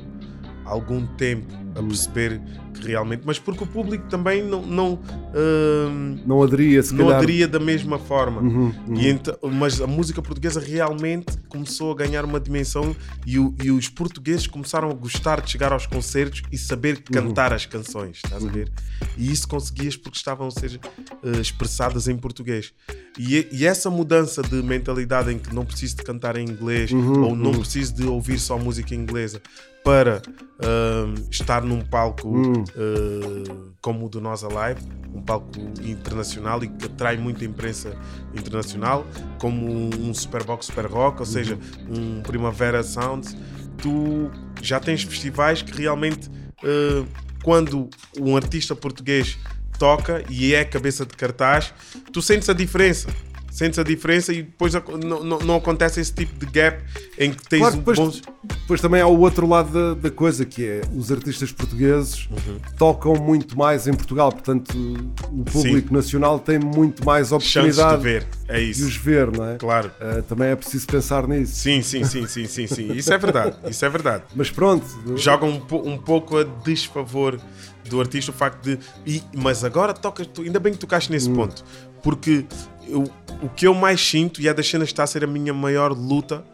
algum 0.64 1.06
tempo 1.06 1.52
a 1.76 1.82
perceber 1.82 2.40
que 2.74 2.86
realmente. 2.86 3.22
Mas 3.24 3.38
porque 3.38 3.64
o 3.64 3.66
público 3.66 4.06
também 4.08 4.42
não, 4.42 4.62
não, 4.62 4.98
hum, 5.34 6.18
Não 6.26 6.42
aderia, 6.42 6.82
se 6.82 6.92
não 6.94 7.04
calhar. 7.06 7.18
aderia 7.18 7.48
da 7.48 7.58
mesma 7.60 7.98
forma. 7.98 8.40
Uhum, 8.40 8.72
uhum. 8.88 8.94
E 8.96 9.08
então- 9.08 9.36
mas 9.52 9.80
a 9.80 9.86
música 9.86 10.20
portuguesa 10.22 10.60
realmente 10.60 11.36
começou 11.48 11.92
a 11.92 11.94
ganhar 11.94 12.24
uma 12.24 12.38
dimensão 12.40 12.94
e, 13.26 13.38
o- 13.38 13.54
e 13.62 13.70
os 13.70 13.88
portugueses 13.88 14.46
começaram 14.46 14.90
a 14.90 14.94
gostar 14.94 15.40
de 15.40 15.50
chegar 15.50 15.72
aos 15.72 15.86
concertos 15.86 16.42
e 16.50 16.58
saber 16.58 17.02
cantar 17.02 17.52
as 17.52 17.66
canções, 17.66 18.20
estás 18.24 18.44
a 18.44 18.48
ver? 18.50 18.70
E 19.16 19.30
isso 19.30 19.46
conseguias 19.48 19.96
porque 19.96 20.16
estavam 20.18 20.48
a 20.48 20.50
ser 20.50 20.80
eh, 21.22 21.40
expressadas 21.40 22.08
em 22.08 22.16
português. 22.16 22.72
E, 23.18 23.46
e 23.52 23.64
essa 23.64 23.88
mudança 23.90 24.42
de 24.42 24.56
mentalidade 24.62 25.32
em 25.32 25.38
que 25.38 25.54
não 25.54 25.64
preciso 25.64 25.96
de 25.96 26.02
cantar 26.02 26.36
em 26.36 26.44
inglês 26.44 26.90
ou 26.92 27.36
não 27.36 27.52
preciso 27.52 27.94
de 27.94 28.04
ouvir 28.04 28.38
só 28.38 28.58
música 28.58 28.94
inglesa 28.94 29.40
para 29.84 30.22
ahm, 30.58 31.14
estar 31.30 31.62
num 31.62 31.82
palco 31.82 32.42
eh, 32.74 33.74
como 33.82 34.06
o 34.06 34.08
do 34.08 34.18
Nós 34.18 34.42
Alive, 34.42 34.80
um 35.14 35.20
palco 35.20 35.50
internacional 35.82 36.64
e 36.64 36.68
que 36.68 36.86
atrai 36.86 37.18
muita 37.18 37.44
imprensa 37.44 37.94
internacional, 38.34 39.06
como 39.38 39.70
um 39.70 40.14
Superbox 40.14 40.66
Super 40.66 40.86
Rock, 40.86 41.20
ou 41.20 41.26
seja, 41.26 41.58
um 41.88 42.22
Primavera 42.22 42.82
Sounds, 42.82 43.36
tu 43.76 44.30
já 44.62 44.80
tens 44.80 45.02
festivais 45.02 45.60
que 45.60 45.76
realmente, 45.78 46.30
eh, 46.62 47.04
quando 47.42 47.90
um 48.18 48.34
artista 48.36 48.74
português 48.74 49.38
toca 49.78 50.24
e 50.30 50.54
é 50.54 50.64
cabeça 50.64 51.04
de 51.04 51.14
cartaz, 51.14 51.74
tu 52.10 52.22
sentes 52.22 52.48
a 52.48 52.54
diferença. 52.54 53.08
Sentes 53.54 53.78
a 53.78 53.84
diferença 53.84 54.32
e 54.32 54.42
depois 54.42 54.74
não, 54.74 55.22
não, 55.22 55.38
não 55.38 55.54
acontece 55.56 56.00
esse 56.00 56.12
tipo 56.12 56.44
de 56.44 56.50
gap 56.50 56.82
em 57.16 57.32
que 57.32 57.46
tens 57.48 57.60
Claro, 57.60 57.74
um 57.76 57.78
depois, 57.78 57.98
bons- 58.00 58.22
depois 58.58 58.80
também 58.80 59.00
há 59.00 59.06
o 59.06 59.20
outro 59.20 59.46
lado 59.48 59.70
da, 59.94 59.94
da 59.94 60.10
coisa, 60.10 60.44
que 60.44 60.66
é 60.66 60.80
os 60.92 61.12
artistas 61.12 61.52
portugueses 61.52 62.28
tocam 62.76 63.14
muito 63.14 63.56
mais 63.56 63.86
em 63.86 63.94
Portugal, 63.94 64.32
portanto 64.32 64.72
o 65.30 65.44
público 65.44 65.94
nacional 65.94 66.40
tem 66.40 66.58
muito 66.58 67.04
mais 67.06 67.28
chances 67.28 67.76
de 67.76 67.80
oportunidade 67.80 68.02
ver. 68.02 68.26
É 68.48 68.58
de 68.58 68.70
os 68.70 68.78
isso. 68.80 69.00
ver, 69.00 69.30
não 69.30 69.44
é? 69.48 69.56
Claro. 69.56 69.88
Ah, 70.00 70.20
também 70.28 70.48
é 70.48 70.56
preciso 70.56 70.86
pensar 70.88 71.28
nisso. 71.28 71.54
Sim, 71.54 71.80
sim, 71.80 72.02
sim, 72.04 72.26
sim, 72.26 72.46
sim, 72.46 72.66
sim. 72.66 72.90
Isso 72.98 73.12
é 73.14 73.18
verdade. 73.18 73.56
Isso 73.70 73.84
é 73.84 73.88
verdade. 73.88 74.24
Mas 74.34 74.50
pronto, 74.50 74.84
Joga 75.16 75.46
um, 75.46 75.62
um 75.84 75.96
pouco 75.96 76.38
a 76.38 76.42
desfavor 76.42 77.38
do 77.88 78.00
artista 78.00 78.30
o 78.30 78.34
facto 78.34 78.62
de. 78.64 78.78
e- 79.06 79.22
mas 79.36 79.62
agora 79.62 79.92
tocas. 79.94 80.26
tu- 80.26 80.42
ainda 80.42 80.58
bem 80.58 80.72
que 80.72 80.78
tocaste 80.78 81.10
nesse 81.12 81.28
ponto. 81.30 81.62
Porque 82.04 82.44
eu- 82.86 83.10
o 83.42 83.48
que 83.48 83.66
eu 83.66 83.74
mais 83.74 84.00
sinto, 84.00 84.40
e 84.40 84.46
é 84.46 84.54
das 84.54 84.68
cenas 84.68 84.88
que 84.88 84.92
está 84.92 85.02
a 85.02 85.06
ser 85.06 85.24
a 85.24 85.26
minha 85.26 85.52
maior 85.52 85.90
luta, 85.92 86.44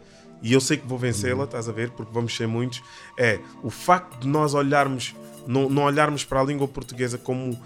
e 0.42 0.52
eu 0.54 0.60
sei 0.60 0.78
que 0.78 0.86
vou 0.86 0.96
vencê-la, 0.96 1.44
estás 1.44 1.68
a 1.68 1.72
ver, 1.72 1.90
porque 1.90 2.10
vamos 2.14 2.34
ser 2.34 2.46
muitos, 2.48 2.82
é 3.18 3.38
o 3.62 3.68
facto 3.68 4.20
de 4.20 4.28
nós 4.28 4.54
olharmos, 4.54 5.14
não, 5.46 5.68
não 5.68 5.82
olharmos 5.82 6.24
para 6.24 6.40
a 6.40 6.44
língua 6.44 6.66
portuguesa 6.68 7.18
como. 7.18 7.60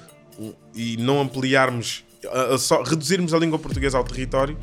e 0.75 0.97
não 0.97 1.21
ampliarmos. 1.21 2.03
a- 2.33 2.55
a 2.55 2.59
só 2.59 2.83
reduzirmos 2.83 3.33
a 3.35 3.39
língua 3.39 3.59
portuguesa 3.59 3.99
ao 3.99 4.03
território 4.03 4.57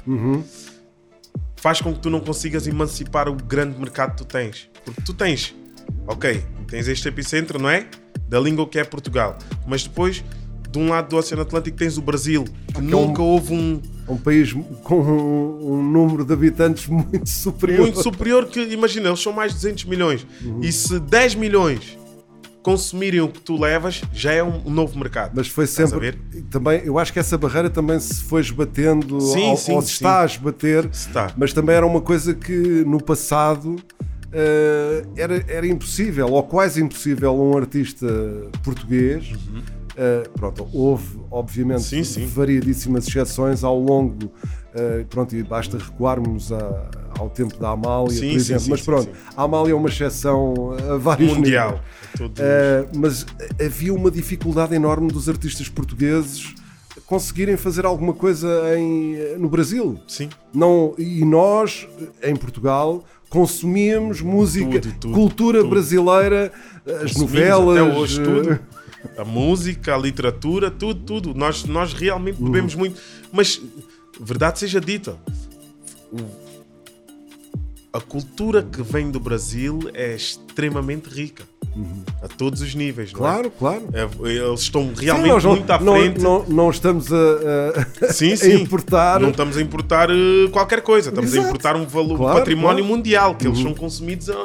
faz 1.56 1.80
com 1.80 1.94
que 1.94 2.00
tu 2.00 2.10
não 2.10 2.20
consigas 2.20 2.66
emancipar 2.68 3.30
o 3.30 3.36
grande 3.36 3.78
mercado 3.80 4.12
que 4.12 4.18
tu 4.18 4.26
tens. 4.26 4.68
Porque 4.84 5.02
tu 5.04 5.14
tens, 5.14 5.54
ok, 6.08 6.44
tens 6.68 6.88
este 6.88 7.08
epicentro, 7.08 7.60
não 7.60 7.70
é? 7.70 7.88
Da 8.28 8.40
língua 8.40 8.68
que 8.68 8.80
é 8.80 8.84
Portugal. 8.84 9.38
Mas 9.68 9.84
depois, 9.84 10.24
de 10.72 10.80
um 10.80 10.90
lado 10.90 11.10
do 11.10 11.18
Oceano 11.18 11.42
Atlântico, 11.44 11.78
tens 11.78 11.98
o 11.98 12.02
Brasil, 12.02 12.46
que 12.74 12.80
é 12.80 12.82
nunca 12.82 13.22
um- 13.22 13.26
houve 13.26 13.54
um 13.54 13.82
um 14.10 14.18
país 14.18 14.52
com 14.84 15.00
um, 15.02 15.74
um 15.74 15.84
número 15.84 16.26
de 16.26 16.34
habitantes 16.34 16.88
muito 16.88 17.30
superior. 17.30 17.82
muito 17.82 18.02
superior 18.04 18.46
que, 18.48 18.60
imagina, 18.62 19.08
eles 19.10 19.22
são 19.22 19.32
mais 19.32 19.52
de 19.54 19.58
200 19.60 19.86
milhões. 19.86 20.28
Uhum. 20.44 20.60
E 20.62 20.72
se 20.72 21.00
10 21.00 21.36
milhões 21.36 21.98
consumirem 22.62 23.22
o 23.22 23.28
que 23.30 23.40
tu 23.40 23.58
levas, 23.60 24.02
já 24.14 24.34
é 24.34 24.44
um, 24.44 24.70
novo 24.70 24.98
mercado. 25.00 25.32
Mas 25.34 25.48
foi 25.48 25.66
sempre. 25.66 26.14
Também, 26.50 26.82
eu 26.84 27.00
acho 27.00 27.12
que 27.14 27.20
essa 27.20 27.38
barreira 27.38 27.70
também 27.70 28.00
se 28.00 28.24
foi 28.24 28.42
esbatendo 28.42 29.20
Sim, 29.22 29.50
ou, 29.52 29.58
sim, 29.58 29.72
ou 29.74 29.82
se 29.82 29.92
está 29.92 30.22
a 30.22 30.26
esbater, 30.26 30.88
Está. 30.92 31.32
mas 31.38 31.54
também 31.54 31.76
era 31.76 31.86
uma 31.86 32.02
coisa 32.02 32.34
que 32.36 32.54
no 32.86 33.02
passado 33.02 33.78
eh, 34.32 35.04
era, 35.16 35.44
era 35.48 35.68
impossível, 35.68 36.28
ou 36.28 36.44
quase 36.44 36.82
impossível, 36.82 37.34
um 37.36 37.58
artista 37.58 38.06
português. 38.64 39.32
Eh, 39.98 40.24
pronto, 40.34 40.68
houve, 40.74 41.20
obviamente. 41.30 41.84
Sim, 41.84 42.04
sim. 42.04 42.26
variadíssimas 42.26 43.08
exceções 43.08 43.64
ao 43.64 43.80
longo. 43.80 44.32
eh, 44.74 45.06
pronto, 45.10 45.36
e 45.36 45.44
basta 45.44 45.78
recuarmos 45.78 46.50
a- 46.50 46.90
ao 47.20 47.30
tempo 47.30 47.58
da 47.58 47.72
Amália, 47.72 48.12
Sim, 48.18 48.30
por 48.30 48.36
exemplo. 48.38 48.64
sim, 48.64 48.70
mas 48.72 48.82
pronto, 48.82 49.10
a 49.36 49.44
Amália 49.44 49.74
é 49.74 49.76
uma 49.76 49.90
exceção 49.90 50.54
a 50.94 50.96
vários 50.98 51.34
Mundial. 51.34 51.82
níveis. 52.18 52.40
Uh, 52.40 52.98
mas 52.98 53.26
havia 53.64 53.94
uma 53.94 54.10
dificuldade 54.10 54.74
enorme 54.74 55.10
dos 55.12 55.28
artistas 55.28 55.68
portugueses 55.68 56.54
conseguirem 57.06 57.58
fazer 57.58 57.86
alguma 57.86 58.14
coisa 58.14 58.48
em, 58.78 59.38
no 59.38 59.50
Brasil. 59.50 60.00
Sim. 60.08 60.30
Não, 60.54 60.94
e 60.98 61.26
nós, 61.26 61.86
em 62.24 62.36
Portugal, 62.36 63.04
consumíamos 63.30 64.22
música, 64.22 64.80
Tudo, 64.80 64.94
tudo, 65.00 65.14
cultura 65.14 65.60
tudo. 65.60 65.70
brasileira, 65.70 66.52
as 67.04 67.16
novelas. 67.18 67.78
Até 67.78 67.98
hoje, 67.98 68.22
uh, 68.22 68.24
tudo. 68.24 68.60
A 69.18 69.26
música, 69.26 69.94
a 69.96 69.98
literatura, 69.98 70.70
tudo, 70.72 71.02
tudo. 71.04 71.34
Nós, 71.34 71.64
nós 71.66 71.94
realmente 71.94 72.40
Uhum. 72.42 72.52
bebemos 72.52 72.76
muito. 72.76 73.00
Mas, 73.32 73.62
verdade 74.20 74.60
seja 74.60 74.80
dita, 74.80 75.18
a 77.94 78.00
cultura 78.00 78.64
que 78.64 78.82
vem 78.82 79.12
do 79.12 79.20
Brasil 79.20 79.80
é 79.94 80.16
extremamente 80.16 81.10
rica. 81.10 81.44
A 82.22 82.28
todos 82.28 82.60
os 82.62 82.76
níveis, 82.76 83.14
não 83.14 83.20
é? 83.20 83.22
Uhum. 83.38 83.50
Claro, 83.50 83.52
claro. 83.52 83.90
É, 83.94 84.30
Eles 84.30 84.60
estão 84.62 84.94
Sim, 84.94 85.06
realmente 85.06 85.44
não, 85.44 85.52
muito 85.52 85.72
à 85.72 85.80
não- 85.80 85.94
frente. 85.96 86.20
não- 86.22 86.46
não 86.50 86.70
estamos 86.70 87.08
a, 87.14 87.16
a- 87.16 88.12
sim, 88.12 88.34
a 88.34 88.38
sim. 88.38 88.54
importar. 88.62 89.22
Não 89.22 89.30
estamos 89.30 89.56
a 89.56 89.62
importar 89.62 90.10
eh, 90.10 90.50
qualquer 90.52 90.82
coisa. 90.82 91.10
Estamos 91.10 91.32
Exato. 91.32 91.46
a 91.46 91.50
importar 91.50 91.76
um 91.78 91.86
valor, 91.86 92.16
um 92.16 92.18
Claro, 92.18 92.40
património 92.40 92.70
claro. 92.80 92.84
Uhum. 92.84 92.98
mundial, 92.98 93.36
que 93.36 93.48
eles 93.48 93.60
são 93.60 93.74
consumidos 93.74 94.30
a, 94.30 94.36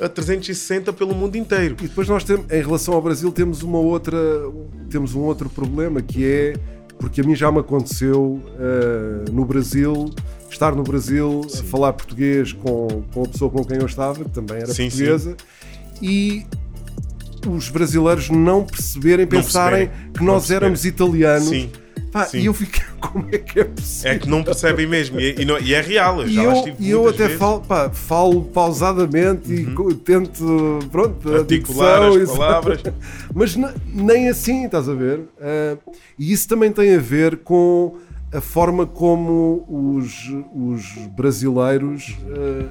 a 0.00 0.08
360 0.08 0.92
pelo 0.92 1.14
mundo 1.14 1.36
inteiro. 1.36 1.76
E 1.80 1.88
depois 1.88 2.08
nós 2.08 2.24
temos, 2.24 2.50
em 2.50 2.62
relação 2.62 2.94
ao 2.94 3.02
Brasil, 3.02 3.30
temos 3.32 3.62
uma 3.62 3.78
outra, 3.78 4.18
temos 4.90 5.14
um 5.14 5.20
outro 5.20 5.48
problema 5.48 6.00
que 6.00 6.24
é 6.24 6.54
porque 6.98 7.20
a 7.20 7.24
mim 7.24 7.34
já 7.34 7.50
me 7.52 7.60
aconteceu 7.60 8.42
eh, 8.58 9.30
no 9.30 9.44
Brasil 9.44 10.10
estar 10.50 10.74
no 10.74 10.82
Brasil 10.82 11.46
falar 11.66 11.92
português 11.92 12.52
com, 12.52 13.04
com 13.12 13.22
a 13.22 13.28
pessoa 13.28 13.50
com 13.50 13.64
quem 13.64 13.78
eu 13.78 13.86
estava, 13.86 14.24
que 14.24 14.30
também 14.30 14.56
era 14.56 14.72
Sim, 14.72 14.88
portuguesa, 14.88 15.36
e 16.02 16.44
os 17.46 17.68
brasileiros 17.68 18.30
não 18.30 18.64
perceberem, 18.64 19.26
pensarem 19.26 19.86
perceberem, 19.86 20.12
que 20.12 20.20
não 20.20 20.34
nós 20.34 20.50
éramos 20.50 20.84
italianos 20.84 21.48
Sim. 21.48 21.70
Pá, 22.10 22.24
Sim. 22.24 22.38
e 22.38 22.46
eu 22.46 22.54
fiquei, 22.54 22.82
como 23.00 23.28
é 23.30 23.38
que 23.38 23.60
é 23.60 23.64
possível? 23.64 24.12
É 24.12 24.18
que 24.18 24.28
não 24.28 24.42
percebem 24.42 24.86
mesmo. 24.86 25.20
E, 25.20 25.42
e 25.42 25.44
não- 25.44 25.58
e 25.58 25.74
é 25.74 25.80
real. 25.80 26.20
Eu 26.22 26.26
E 26.28 26.32
já 26.34 26.42
lá 26.42 26.54
eu, 26.68 26.76
e 26.78 26.90
eu 26.90 27.08
até 27.08 27.18
vezes. 27.18 27.32
Uhum. 27.34 27.38
falo, 27.38 27.60
pá, 27.60 27.90
falo 27.90 28.42
pausadamente 28.44 29.52
e 29.52 29.66
co- 29.74 29.94
tento, 29.94 30.78
pronto, 30.90 31.34
Articular 31.34 32.00
dicção, 32.00 32.08
as 32.16 32.22
isso. 32.28 32.36
palavras. 32.38 32.82
Mas 33.34 33.56
ne- 33.56 33.74
nem 33.92 34.28
assim, 34.28 34.64
estás 34.64 34.88
a 34.88 34.94
ver? 34.94 35.20
Ah, 35.40 35.76
e 36.18 36.32
isso 36.32 36.48
também 36.48 36.72
tem 36.72 36.94
a 36.94 36.98
ver 36.98 37.38
com 37.38 37.96
a 38.32 38.40
forma 38.42 38.86
como 38.86 39.64
os, 39.68 40.30
os 40.54 40.84
brasileiros 41.16 42.16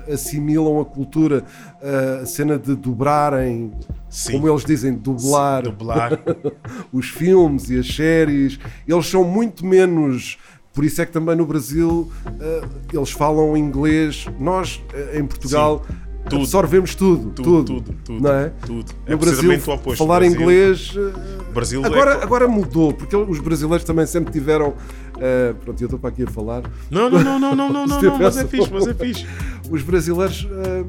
ah, 0.08 0.13
assimilam 0.13 0.80
a 0.82 0.86
cultura, 0.86 1.43
ah, 1.82 2.19
a 2.21 2.26
cena 2.26 2.58
de 2.58 2.76
dobrarem, 2.76 3.71
Sim. 4.09 4.33
como 4.33 4.47
eles 4.49 4.63
dizem, 4.65 4.93
dublar 4.93 5.63
Dublar. 5.63 6.19
os 6.93 7.07
filmes 7.09 7.69
e 7.69 7.79
as 7.79 7.87
séries, 7.87 8.59
eles 8.87 9.05
são 9.07 9.23
muito 9.23 9.65
menos. 9.65 10.37
Por 10.73 10.85
isso 10.85 11.01
é 11.01 11.05
que 11.05 11.11
também 11.11 11.35
no 11.35 11.45
Brasil 11.45 12.11
eh, 12.39 12.61
eles 12.93 13.09
falam 13.11 13.57
inglês. 13.57 14.27
Nós, 14.39 14.81
eh, 14.93 15.17
em 15.19 15.25
Portugal, 15.25 15.83
Tudo. 16.29 16.41
absorvemos 16.43 16.93
tudo. 16.93 17.31
Tudo, 17.31 17.43
Tudo. 17.63 17.81
tudo, 17.81 17.97
tudo, 18.03 18.21
Não 18.23 18.31
é? 18.31 18.49
tudo. 18.65 18.91
É 19.07 19.11
No 19.11 19.17
Brasil, 19.17 19.35
precisamente 19.49 19.69
o 19.69 19.73
oposto. 19.73 19.97
falar 19.97 20.19
Brasil- 20.19 20.39
inglês. 20.41 20.93
eh, 20.95 21.51
Brasil 21.51 21.83
é 21.83 21.87
agora, 21.87 22.15
co- 22.17 22.23
agora 22.23 22.47
mudou, 22.47 22.93
porque 22.93 23.15
os 23.15 23.39
brasileiros 23.39 23.83
também 23.85 24.05
sempre 24.05 24.31
tiveram. 24.31 24.75
eh, 25.19 25.55
pronto, 25.65 25.81
eu 25.81 25.85
estou 25.87 25.97
para 25.99 26.09
aqui 26.11 26.23
a 26.23 26.27
falar. 26.27 26.61
Não, 26.91 27.09
não, 27.09 27.23
não, 27.23 27.39
não, 27.39 27.55
não, 27.55 27.69
não, 27.73 27.87
não, 27.87 27.99
não, 28.01 28.19
mas 28.19 28.37
é 28.37 28.45
fixe, 28.45 28.69
mas 28.71 28.85
é 28.85 28.93
fixe. 28.93 29.25
Os 29.71 29.81
brasileiros 29.81 30.47
eh, 30.51 30.83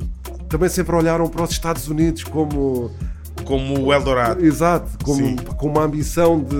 também 0.50 0.68
sempre 0.68 0.94
olharam 0.94 1.26
para 1.30 1.44
os 1.44 1.50
Estados 1.50 1.88
Unidos 1.88 2.24
como. 2.24 2.90
Como 3.44 3.80
o 3.86 3.92
Eldorado. 3.92 4.44
Exato, 4.44 4.90
como, 5.04 5.42
com 5.56 5.68
uma 5.68 5.82
ambição 5.82 6.38
de. 6.40 6.54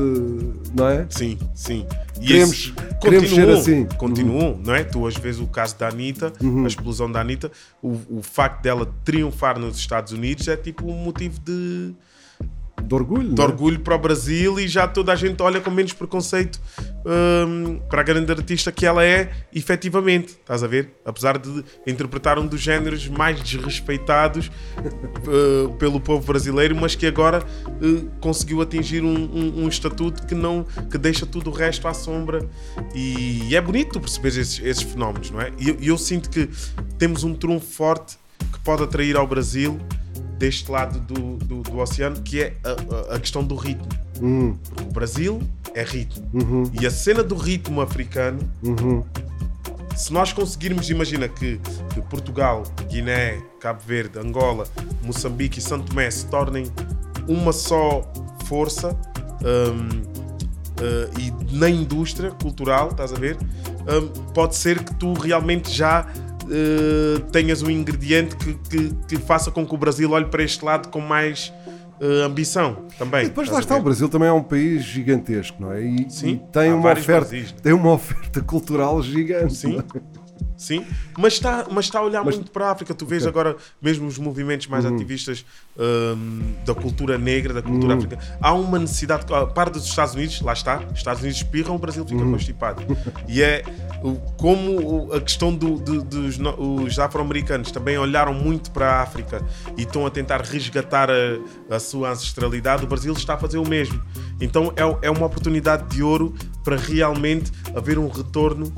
Não 0.74 0.88
é? 0.88 1.06
Sim, 1.10 1.38
sim. 1.54 1.86
E 2.20 2.26
Queremos- 2.26 2.50
esse- 2.56 2.72
queremos 3.00 3.30
ser 3.30 3.48
assim. 3.50 3.84
Continuam, 3.96 4.58
não 4.64 4.74
é? 4.74 4.82
Tu 4.84 5.06
às 5.06 5.14
vezes 5.16 5.40
o 5.40 5.46
caso 5.46 5.76
da 5.78 5.88
Anitta, 5.88 6.32
Uhum. 6.42 6.64
a 6.64 6.68
explosão 6.68 7.10
da 7.10 7.20
Anitta, 7.20 7.50
o, 7.82 7.96
o 8.10 8.22
facto 8.22 8.62
dela 8.62 8.88
triunfar 9.04 9.58
nos 9.58 9.76
Estados 9.78 10.12
Unidos 10.12 10.48
é 10.48 10.56
tipo 10.56 10.86
um 10.90 10.96
motivo 10.96 11.38
de, 11.40 11.94
De 12.82 12.94
orgulho. 12.94 13.34
de 13.34 13.40
é? 13.40 13.44
orgulho 13.44 13.80
para 13.80 13.94
o 13.94 13.98
Brasil 13.98 14.58
e 14.58 14.66
já 14.68 14.86
toda 14.88 15.12
a 15.12 15.16
gente 15.16 15.42
olha 15.42 15.60
com 15.60 15.70
menos 15.70 15.92
preconceito 15.92 16.60
hum, 17.04 17.80
para 17.88 18.00
a 18.00 18.04
grande 18.04 18.30
artista 18.32 18.72
que 18.72 18.86
ela 18.86 19.04
é, 19.04 19.30
efetivamente. 19.54 20.28
Estás 20.32 20.62
a 20.62 20.66
ver? 20.66 20.94
Apesar 21.04 21.38
de 21.38 21.64
interpretar 21.86 22.38
um 22.38 22.46
dos 22.46 22.60
géneros 22.60 23.06
mais 23.08 23.40
desrespeitados 23.42 24.50
uh, 25.26 25.70
pelo 25.74 26.00
povo 26.00 26.26
brasileiro, 26.26 26.74
mas 26.76 26.94
que 26.94 27.06
agora 27.06 27.42
uh, 27.66 28.10
conseguiu 28.20 28.62
atingir 28.62 29.02
um, 29.02 29.14
um- 29.14 29.64
um 29.64 29.68
estatuto 29.68 30.26
que 30.26 30.34
não 30.34 30.64
que 30.90 30.96
deixa 30.98 31.26
tudo 31.26 31.50
o 31.50 31.52
resto 31.52 31.86
à 31.88 31.94
sombra. 31.94 32.48
E, 32.94 33.54
é 33.54 33.60
bonito 33.60 34.00
perceber 34.00 34.28
esses, 34.28 34.60
esses 34.60 34.82
fenómenos, 34.82 35.30
não 35.30 35.40
é? 35.40 35.50
E 35.58 35.68
eu, 35.68 35.76
e 35.80 35.88
eu 35.88 35.98
sinto 35.98 36.30
que 36.30 36.48
temos 36.98 37.24
um 37.24 37.34
trunfo 37.34 37.66
forte 37.66 38.16
que 38.52 38.58
pode 38.60 38.82
atrair 38.84 39.16
ao 39.16 39.26
Brasil 39.26 39.78
deste 40.38 40.70
lado 40.70 41.01
do, 41.01 41.37
do, 41.38 41.62
do 41.62 41.79
oceano, 41.79 42.20
que 42.22 42.40
é 42.42 42.55
a, 43.11 43.14
a- 43.16 43.20
questão 43.20 43.42
do 43.44 43.55
ritmo. 43.57 43.88
Hum, 44.20 44.57
Porque 44.68 44.83
o 44.85 44.92
Brasil 44.92 45.42
é 45.74 45.83
ritmo. 45.83 46.29
uhum, 46.33 46.70
E 46.81 46.87
a 46.87 46.90
cena 46.90 47.22
do 47.22 47.37
ritmo 47.37 47.81
africano, 47.81 48.38
uhum. 48.62 49.05
se 49.96 50.12
nós 50.12 50.33
conseguirmos, 50.33 50.88
imagina 50.90 51.29
que, 51.29 51.61
que 51.94 52.01
Portugal, 52.03 52.62
Guiné, 52.88 53.40
Cabo 53.61 53.81
Verde, 53.87 54.18
Angola, 54.18 54.64
Moçambique 55.03 55.59
e 55.59 55.62
Santo 55.62 55.87
Tomé 55.87 56.11
se 56.11 56.27
tornem 56.27 56.66
uma 57.29 57.53
só 57.53 58.11
força 58.46 58.96
hum, 59.42 60.03
eh, 60.81 61.11
e 61.20 61.55
na 61.57 61.68
indústria 61.68 62.31
cultural, 62.31 62.88
estás 62.90 63.12
a 63.12 63.16
ver? 63.16 63.37
Hum, 63.37 64.09
pode 64.33 64.55
ser 64.57 64.83
que 64.83 64.94
tu 64.94 65.12
realmente 65.14 65.70
já 65.70 66.07
eh, 66.50 67.20
tenhas 67.32 67.62
um 67.62 67.70
ingrediente 67.70 68.37
que, 68.37 68.54
que, 68.54 68.94
que 69.08 69.16
faça 69.16 69.50
com 69.50 69.66
que 69.66 69.74
o 69.74 69.78
Brasil 69.78 70.11
olhe 70.11 70.26
para 70.26 70.42
este 70.42 70.64
lado 70.64 70.88
com 70.88 71.00
mais 71.00 71.52
eh, 72.00 72.22
ambição 72.24 72.84
também. 72.96 73.24
E 73.24 73.28
depois 73.28 73.48
lá 73.48 73.58
está, 73.58 73.76
o 73.76 73.82
Brasil 73.82 74.08
também 74.08 74.28
é 74.28 74.32
um 74.32 74.42
país 74.42 74.84
gigantesco, 74.84 75.61
não 75.61 75.72
é? 75.72 75.82
E, 75.82 76.11
Sim, 76.11 76.28
e 76.28 76.52
tem 76.52 76.72
uma 76.72 76.92
oferta, 76.92 77.28
Brasis, 77.28 77.52
né? 77.52 77.58
tem 77.62 77.72
uma 77.72 77.92
oferta 77.92 78.40
cultural 78.40 79.02
gigante. 79.02 79.54
Sim, 79.54 79.78
é? 79.78 80.00
Sim. 80.58 80.84
Mas 81.16 81.32
está 81.34 81.66
mas 81.70 81.86
está 81.86 82.00
a 82.00 82.02
olhar 82.02 82.22
Mas- 82.24 82.34
muito 82.34 82.50
para 82.50 82.66
a 82.66 82.70
África. 82.72 82.92
Tu 82.92 83.06
vês 83.06 83.22
Ok. 83.22 83.30
agora 83.30 83.56
mesmo 83.80 84.06
os 84.06 84.18
movimentos 84.18 84.66
mais 84.66 84.84
Uhum. 84.84 84.94
ativistas 84.94 85.46
hum, 85.80 86.54
da 86.66 86.74
cultura 86.74 87.16
negra, 87.16 87.54
da 87.54 87.62
cultura 87.62 87.92
Uhum. 87.94 87.98
africana. 87.98 88.38
Há 88.42 88.52
uma 88.52 88.78
necessidade, 88.80 89.32
a 89.32 89.46
par 89.46 89.70
dos 89.70 89.84
Estados 89.86 90.14
Unidos, 90.14 90.40
lá 90.42 90.52
está, 90.52 90.80
os 90.92 90.98
Estados 90.98 91.22
Unidos 91.22 91.38
espirram, 91.38 91.76
o 91.76 91.78
Brasil 91.78 92.04
fica 92.04 92.20
Uhum. 92.22 92.32
constipado. 92.32 92.82
E 93.28 93.40
é 93.40 93.62
como 94.36 95.12
a 95.12 95.20
questão 95.20 95.54
do- 95.54 95.76
do- 95.78 96.02
dos 96.02 96.36
no- 96.38 96.82
os 96.84 96.98
afro-americanos 96.98 97.70
também 97.70 97.96
olharam 97.98 98.34
muito 98.34 98.70
para 98.70 98.90
a 98.94 99.02
África 99.02 99.40
e 99.76 99.82
estão 99.82 100.04
a 100.06 100.10
tentar 100.10 100.40
resgatar 100.42 101.08
a, 101.10 101.74
a 101.74 101.78
sua 101.78 102.10
ancestralidade, 102.10 102.84
o 102.84 102.86
Brasil 102.88 103.12
está 103.12 103.34
a 103.34 103.38
fazer 103.38 103.58
o 103.58 103.66
mesmo. 103.68 104.02
Então 104.40 104.72
é, 104.76 105.06
é 105.06 105.10
uma 105.10 105.26
oportunidade 105.26 105.88
de 105.94 106.02
ouro 106.02 106.34
para 106.64 106.76
realmente 106.76 107.50
haver 107.74 107.98
um 107.98 108.08
retorno 108.08 108.72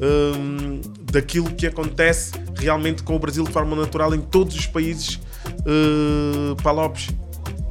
hum, 0.00 0.80
daquilo 1.10 1.52
que 1.54 1.66
acontece 1.66 2.32
realmente 2.56 3.02
com 3.02 3.16
o 3.16 3.18
Brasil 3.18 3.44
de 3.44 3.50
forma 3.50 3.76
natural 3.76 4.14
em 4.14 4.20
todos 4.20 4.56
os 4.56 4.66
países 4.66 5.20
uh, 5.60 6.56
palopes. 6.62 7.08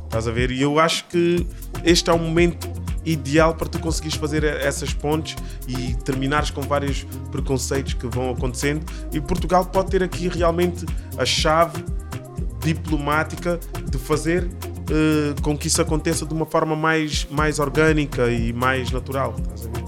Estás 0.06 0.28
a 0.28 0.32
ver? 0.32 0.52
E 0.52 0.62
eu 0.62 0.80
acho 0.80 1.06
que 1.08 1.46
este 1.84 2.10
é 2.10 2.14
o 2.14 2.20
momento 2.20 2.70
ideal 3.06 3.54
para 3.54 3.68
tu 3.68 3.80
conseguires 3.80 4.18
fazer 4.18 4.44
essas 4.44 4.94
pontes 4.94 5.36
e 5.68 5.94
terminares 6.04 6.50
com 6.50 6.62
vários 6.62 7.06
preconceitos 7.32 7.94
que 7.94 8.08
vão 8.08 8.32
acontecendo. 8.32 8.86
E 9.14 9.22
Portugal 9.22 9.66
pode 9.66 9.92
ter 9.92 10.02
aqui 10.02 10.28
realmente 10.28 10.86
a 11.18 11.26
chave 11.26 11.84
diplomática 12.64 13.60
de 13.90 13.98
fazer 13.98 14.46
uh, 14.46 15.42
com 15.42 15.58
que 15.58 15.68
isso 15.68 15.82
aconteça 15.82 16.26
de 16.26 16.34
uma 16.34 16.46
forma 16.46 16.76
mais, 16.76 17.28
mais 17.30 17.60
orgânica 17.60 18.30
e 18.32 18.52
mais 18.52 18.92
natural. 18.92 19.36
Estás 19.38 19.68
a 19.68 19.70
ver? 19.70 19.85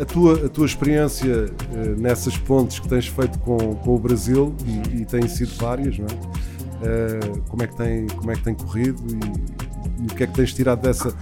A 0.00 0.04
tua, 0.04 0.46
a 0.46 0.48
tua 0.48 0.66
experiência 0.66 1.46
eh, 1.74 1.94
nessas 1.98 2.36
pontes 2.36 2.78
que 2.78 2.88
tens 2.88 3.06
feito 3.06 3.38
com, 3.40 3.74
com 3.76 3.94
o 3.94 3.98
Brasil, 3.98 4.54
e, 4.66 5.02
e 5.02 5.04
têm 5.04 5.28
sido 5.28 5.54
várias, 5.56 5.98
não 5.98 6.06
é? 6.06 6.42
Eh, 6.84 7.40
como, 7.48 7.62
é 7.62 7.66
que 7.66 7.76
tem, 7.76 8.06
como 8.08 8.30
é 8.30 8.34
que 8.34 8.42
tem 8.42 8.54
corrido 8.54 9.00
e, 9.08 10.02
e 10.02 10.06
o 10.06 10.14
que 10.14 10.24
é 10.24 10.26
que 10.26 10.34
tens 10.34 10.52
tirado 10.52 10.80
dessa, 10.82 11.14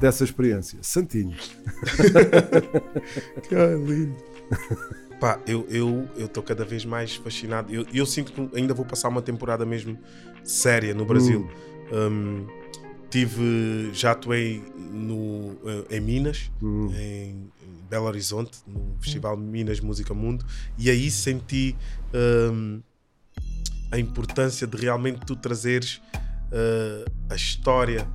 dessa 0.00 0.24
experiência? 0.24 0.78
Santinho. 0.82 1.36
Que 3.48 3.54
lindo. 3.54 4.14
Pá, 5.20 5.40
eu 5.46 5.66
estou 6.16 6.42
eu, 6.42 6.46
cada 6.46 6.64
vez 6.64 6.84
mais 6.84 7.16
fascinado. 7.16 7.72
Eu, 7.72 7.86
eu 7.92 8.06
sinto 8.06 8.32
que 8.32 8.56
ainda 8.56 8.72
vou 8.72 8.84
passar 8.84 9.08
uma 9.08 9.22
temporada 9.22 9.64
mesmo 9.66 9.98
séria 10.44 10.94
no 10.94 11.04
Brasil. 11.04 11.48
Um, 11.92 12.46
tive, 13.10 13.90
já 13.92 14.12
atuei 14.12 14.62
no, 14.76 15.56
eh, 15.64 15.96
em 15.96 16.00
Minas, 16.00 16.50
Hum. 16.62 16.92
em 16.94 17.50
Belo 17.88 18.06
Horizonte, 18.06 18.58
no 18.66 18.96
Festival 19.00 19.36
Minas 19.36 19.80
Música 19.80 20.12
Mundo, 20.14 20.44
e 20.76 20.90
aí 20.90 21.10
senti 21.10 21.76
um, 22.52 22.80
a 23.90 23.98
importância 23.98 24.66
de 24.66 24.76
realmente 24.76 25.20
tu 25.26 25.34
trazeres 25.34 26.00
uh, 26.52 27.10
a 27.30 27.34
história 27.34 28.06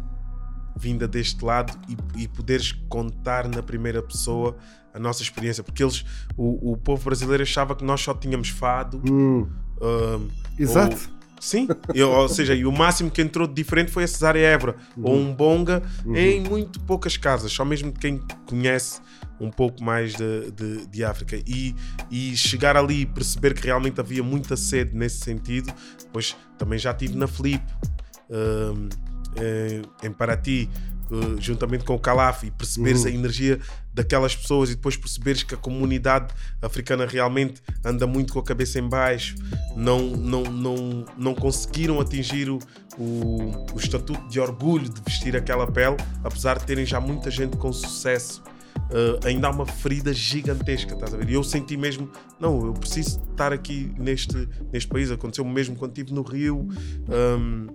vinda 0.77 1.07
deste 1.07 1.43
lado 1.43 1.77
e, 2.17 2.23
e 2.23 2.27
poderes 2.27 2.71
contar 2.89 3.47
na 3.47 3.61
primeira 3.63 4.01
pessoa 4.01 4.55
a 4.93 4.99
nossa 4.99 5.23
experiência, 5.23 5.63
porque 5.63 5.83
eles, 5.83 6.05
o, 6.37 6.73
o 6.73 6.77
povo 6.77 7.03
brasileiro 7.05 7.41
achava 7.43 7.75
que 7.75 7.83
nós 7.83 8.01
só 8.01 8.13
tínhamos 8.13 8.49
fado. 8.49 9.01
Hum, 9.09 9.47
um, 9.81 10.27
exato. 10.57 10.95
ou- 10.95 11.41
sim, 11.41 11.67
eu- 11.95 12.11
ou 12.11 12.29
seja, 12.29 12.53
e 12.53 12.63
o 12.65 12.71
máximo 12.71 13.09
que 13.09 13.21
entrou 13.21 13.47
de 13.47 13.53
diferente 13.55 13.91
foi 13.91 14.03
a 14.03 14.07
Cesária 14.07 14.39
Évora 14.39 14.75
ou 15.01 15.15
Uhum. 15.15 15.29
um 15.31 15.33
bonga 15.35 15.81
em 16.15 16.41
muito 16.41 16.79
poucas 16.81 17.17
casas, 17.17 17.51
só 17.51 17.65
mesmo 17.65 17.91
de 17.91 17.99
quem 17.99 18.21
conhece 18.45 19.01
um 19.39 19.49
pouco 19.49 19.83
mais 19.83 20.13
de, 20.15 20.51
de, 20.51 20.87
de 20.87 21.03
África 21.03 21.35
e, 21.45 21.75
e 22.09 22.35
chegar 22.37 22.77
ali 22.77 23.01
e 23.01 23.05
perceber 23.05 23.53
que 23.53 23.65
realmente 23.65 23.99
havia 23.99 24.23
muita 24.23 24.55
sede 24.55 24.95
nesse 24.95 25.19
sentido, 25.19 25.73
pois 26.11 26.35
também 26.57 26.79
já 26.79 26.91
estive 26.91 27.15
na 27.15 27.27
Flip, 27.27 27.63
um, 28.29 28.89
eh, 29.35 29.81
em 30.03 30.11
Paraty, 30.11 30.69
eh, 31.11 31.35
juntamente 31.39 31.83
com 31.83 31.95
o 31.95 31.99
Calaf, 31.99 32.43
e 32.43 32.51
perceberes 32.51 33.01
Uhum. 33.03 33.07
a 33.07 33.11
energia 33.11 33.59
daquelas 33.93 34.35
pessoas 34.35 34.69
e 34.69 34.75
depois 34.75 34.95
perceberes 34.97 35.43
que 35.43 35.53
a 35.53 35.57
comunidade 35.57 36.33
africana 36.61 37.05
realmente 37.05 37.61
anda 37.83 38.07
muito 38.07 38.33
com 38.33 38.39
a 38.39 38.43
cabeça 38.43 38.79
em 38.79 38.87
baixo, 38.87 39.35
não, 39.75 39.99
não, 40.11 40.43
não, 40.43 41.05
não 41.17 41.35
conseguiram 41.35 41.99
atingir 41.99 42.49
o, 42.49 42.59
o, 42.97 43.65
o 43.73 43.77
estatuto 43.77 44.27
de 44.29 44.39
orgulho 44.39 44.89
de 44.89 45.01
vestir 45.05 45.35
aquela 45.35 45.67
pele, 45.69 45.97
apesar 46.23 46.57
de 46.57 46.65
terem 46.65 46.85
já 46.85 46.99
muita 46.99 47.29
gente 47.29 47.57
com 47.57 47.71
sucesso. 47.73 48.41
Eh, 48.91 49.27
ainda 49.27 49.47
há 49.47 49.51
uma 49.51 49.65
ferida 49.65 50.13
gigantesca, 50.13 50.93
estás 50.93 51.13
a 51.13 51.17
ver? 51.17 51.29
E 51.29 51.33
eu 51.33 51.43
senti 51.43 51.75
mesmo, 51.77 52.09
não, 52.39 52.65
eu 52.65 52.73
preciso 52.73 53.21
estar 53.31 53.51
aqui 53.51 53.93
neste, 53.97 54.47
neste 54.71 54.87
país. 54.87 55.11
Aconteceu 55.11 55.43
o 55.43 55.49
mesmo 55.49 55.75
quando 55.75 55.91
estive 55.91 56.13
no 56.13 56.21
Rio. 56.21 56.67
hum, 57.09 57.67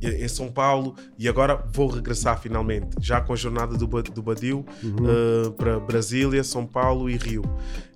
em 0.00 0.22
em 0.24 0.28
São 0.28 0.48
Paulo 0.48 0.94
e 1.18 1.28
agora 1.28 1.56
vou 1.72 1.88
regressar 1.88 2.40
finalmente, 2.40 2.88
já 3.00 3.20
com 3.20 3.32
a 3.32 3.36
jornada 3.36 3.76
do, 3.76 3.86
do 3.86 4.22
Badil 4.22 4.64
eh, 4.84 5.50
para 5.56 5.80
Brasília, 5.80 6.44
São 6.44 6.66
Paulo 6.66 7.08
e 7.10 7.16
Rio. 7.16 7.42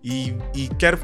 E, 0.02 0.34
e 0.54 0.68
quero 0.78 0.98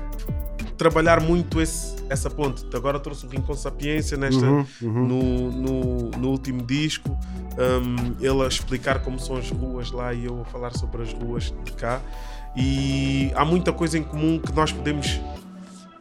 trabalhar 0.78 1.20
muito 1.20 1.60
esse, 1.60 1.96
essa 2.08 2.30
ponte. 2.30 2.64
Agora 2.74 2.98
trouxe 3.00 3.26
o 3.26 3.28
Rincon 3.28 3.54
Sapiência 3.54 4.16
nesta, 4.16 4.46
No, 4.80 5.50
no, 5.50 6.10
no 6.10 6.28
último 6.30 6.62
disco, 6.64 7.10
um, 7.58 8.14
ele 8.24 8.42
a 8.44 8.46
explicar 8.48 9.00
como 9.00 9.18
são 9.18 9.36
as 9.36 9.50
ruas 9.50 9.90
lá 9.90 10.14
e 10.14 10.24
eu 10.24 10.40
a 10.40 10.44
falar 10.44 10.70
sobre 10.72 11.02
as 11.02 11.12
ruas 11.12 11.52
de 11.64 11.72
cá. 11.72 12.00
E 12.56 13.30
há 13.34 13.44
muita 13.44 13.72
coisa 13.72 13.98
em 13.98 14.02
comum 14.02 14.38
que 14.38 14.52
nós 14.54 14.72
podemos 14.72 15.20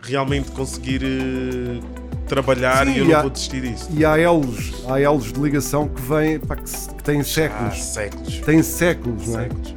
realmente 0.02 0.52
conseguir 0.52 1.02
eh, 1.04 1.80
trabalhar 2.28 2.86
Sim, 2.86 2.94
e 2.94 2.98
eu 3.00 3.06
e 3.06 3.08
não 3.10 3.18
há- 3.18 3.22
vou 3.22 3.30
desistir 3.30 3.62
disso. 3.62 3.90
E 3.94 4.06
há 4.06 4.18
elos, 4.18 4.74
há 4.88 5.00
elos 5.02 5.34
de 5.34 5.40
ligação 5.40 5.88
que 5.90 6.02
vêm, 6.02 6.40
que, 6.40 6.94
que 6.96 7.04
têm 7.04 7.20
Há 7.20 7.24
séculos. 7.24 7.84
séculos. 7.84 8.40
Têm 8.40 8.64
séculos, 8.64 9.28
não 9.28 9.40
é? 9.40 9.44
séculos. 9.44 9.76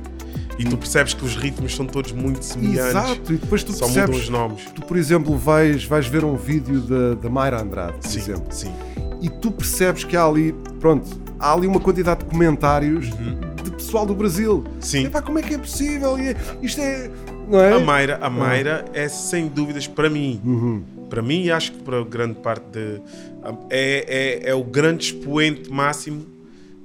E 0.61 0.64
tu 0.64 0.77
percebes 0.77 1.14
que 1.14 1.25
os 1.25 1.37
ritmos 1.37 1.75
são 1.75 1.87
todos 1.87 2.12
muito 2.12 2.44
semelhantes. 2.44 2.90
Exato, 2.90 3.33
e 3.33 3.37
depois 3.37 3.64
tu 3.64 3.73
Só 3.73 3.88
mudam 3.88 4.05
percebes. 4.05 4.25
os 4.25 4.29
nomes. 4.29 4.62
Tu, 4.75 4.83
por 4.83 4.96
exemplo, 4.99 5.37
vais, 5.38 5.85
vais 5.85 6.07
ver 6.07 6.23
um 6.23 6.37
vídeo 6.37 6.81
da, 6.83 7.14
da 7.14 7.31
Mayra 7.31 7.62
Andrade, 7.62 7.94
por 7.94 8.07
Sim, 8.07 8.18
exemplo, 8.18 8.44
sim. 8.51 8.70
e 9.23 9.31
tu 9.31 9.51
percebes 9.51 10.05
que 10.05 10.16
há 10.18 10.25
ali, 10.27 10.55
pronto, 10.79 11.09
há 11.38 11.53
ali 11.55 11.66
uma 11.66 11.81
quantidade 11.81 12.20
de 12.20 12.27
comentários 12.27 13.07
de 13.64 13.70
pessoal 13.70 14.05
do 14.05 14.14
Brasil. 14.14 14.57
Uhum. 14.66 14.81
Sim. 14.81 15.07
Epá, 15.07 15.23
como 15.23 15.38
é 15.38 15.42
que 15.42 15.55
é 15.55 15.59
possível? 15.59 16.18
E 16.18 16.29
é- 16.29 16.37
Isto 16.62 16.81
é. 16.83 17.11
Não 17.49 17.59
é? 17.59 17.73
A 17.73 17.81
Mayra, 17.81 18.18
a 18.20 18.29
Mayra 18.31 18.85
é 18.92 19.09
sem 19.09 19.49
dúvidas 19.49 19.87
para 19.87 20.11
mim, 20.11 20.40
Uhum. 20.44 20.83
para 21.09 21.23
mim 21.23 21.42
e 21.44 21.51
acho 21.51 21.73
que 21.73 21.79
para 21.83 22.05
grande 22.05 22.35
parte 22.35 22.64
de 22.70 23.01
é, 23.70 24.40
é, 24.44 24.51
é 24.51 24.55
o 24.55 24.62
grande 24.62 25.07
expoente 25.07 25.68
máximo, 25.73 26.25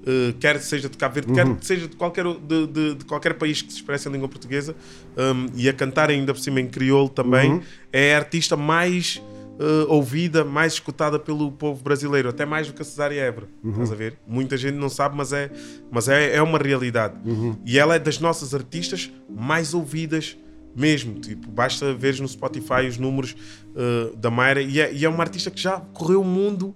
eh, 0.05 0.33
quer 0.39 0.59
seja 0.59 0.87
de 0.89 0.97
Cabo 0.97 1.15
Verde, 1.15 1.29
Uhum. 1.31 1.55
quer 1.55 1.63
seja 1.65 1.87
de 1.87 1.95
qualquer 1.95 2.25
de, 2.25 2.67
de- 2.67 2.95
de 2.95 3.05
qualquer 3.05 3.33
país 3.35 3.61
que 3.61 3.71
se 3.71 3.77
expresse 3.79 4.07
em 4.07 4.11
língua 4.11 4.27
portuguesa 4.29 4.75
um, 5.17 5.47
e 5.55 5.67
a 5.69 5.73
cantar 5.73 6.09
ainda 6.09 6.33
por 6.33 6.39
cima 6.39 6.59
em 6.61 6.67
crioulo 6.67 7.09
também 7.09 7.53
Uhum. 7.53 7.61
é 7.91 8.13
a 8.15 8.17
artista 8.17 8.55
mais 8.55 9.21
eh, 9.57 9.85
ouvida, 9.87 10.43
mais 10.43 10.73
escutada 10.73 11.17
pelo 11.17 11.49
povo 11.49 11.81
brasileiro, 11.81 12.27
até 12.27 12.45
mais 12.45 12.67
do 12.67 12.73
que 12.73 12.81
a 12.81 12.85
Cesária 12.85 13.21
Évora. 13.21 13.47
Uhum. 13.63 13.71
Estás 13.71 13.91
a 13.91 13.95
ver? 13.95 14.17
Muita 14.27 14.57
gente 14.57 14.75
não 14.75 14.89
sabe, 14.89 15.15
mas 15.15 15.31
é, 15.31 15.49
mas 15.89 16.09
é, 16.09 16.35
é 16.35 16.41
uma 16.41 16.57
realidade. 16.57 17.15
Uhum. 17.25 17.55
E 17.65 17.79
ela 17.79 17.95
é 17.95 17.99
das 17.99 18.19
nossas 18.19 18.53
artistas 18.53 19.09
mais 19.29 19.73
ouvidas 19.73 20.37
mesmo. 20.75 21.21
Tipo, 21.21 21.49
basta 21.49 21.93
ver 21.93 22.19
no 22.19 22.27
Spotify 22.27 22.85
os 22.85 22.97
números 22.97 23.33
eh, 23.77 24.11
da 24.17 24.29
Mayra. 24.29 24.61
E 24.61 24.81
é, 24.81 24.93
e 24.93 25.05
é 25.05 25.07
uma 25.09 25.23
artista 25.23 25.49
que 25.49 25.61
já 25.61 25.79
correu 25.79 26.19
o 26.19 26.25
mundo 26.25 26.75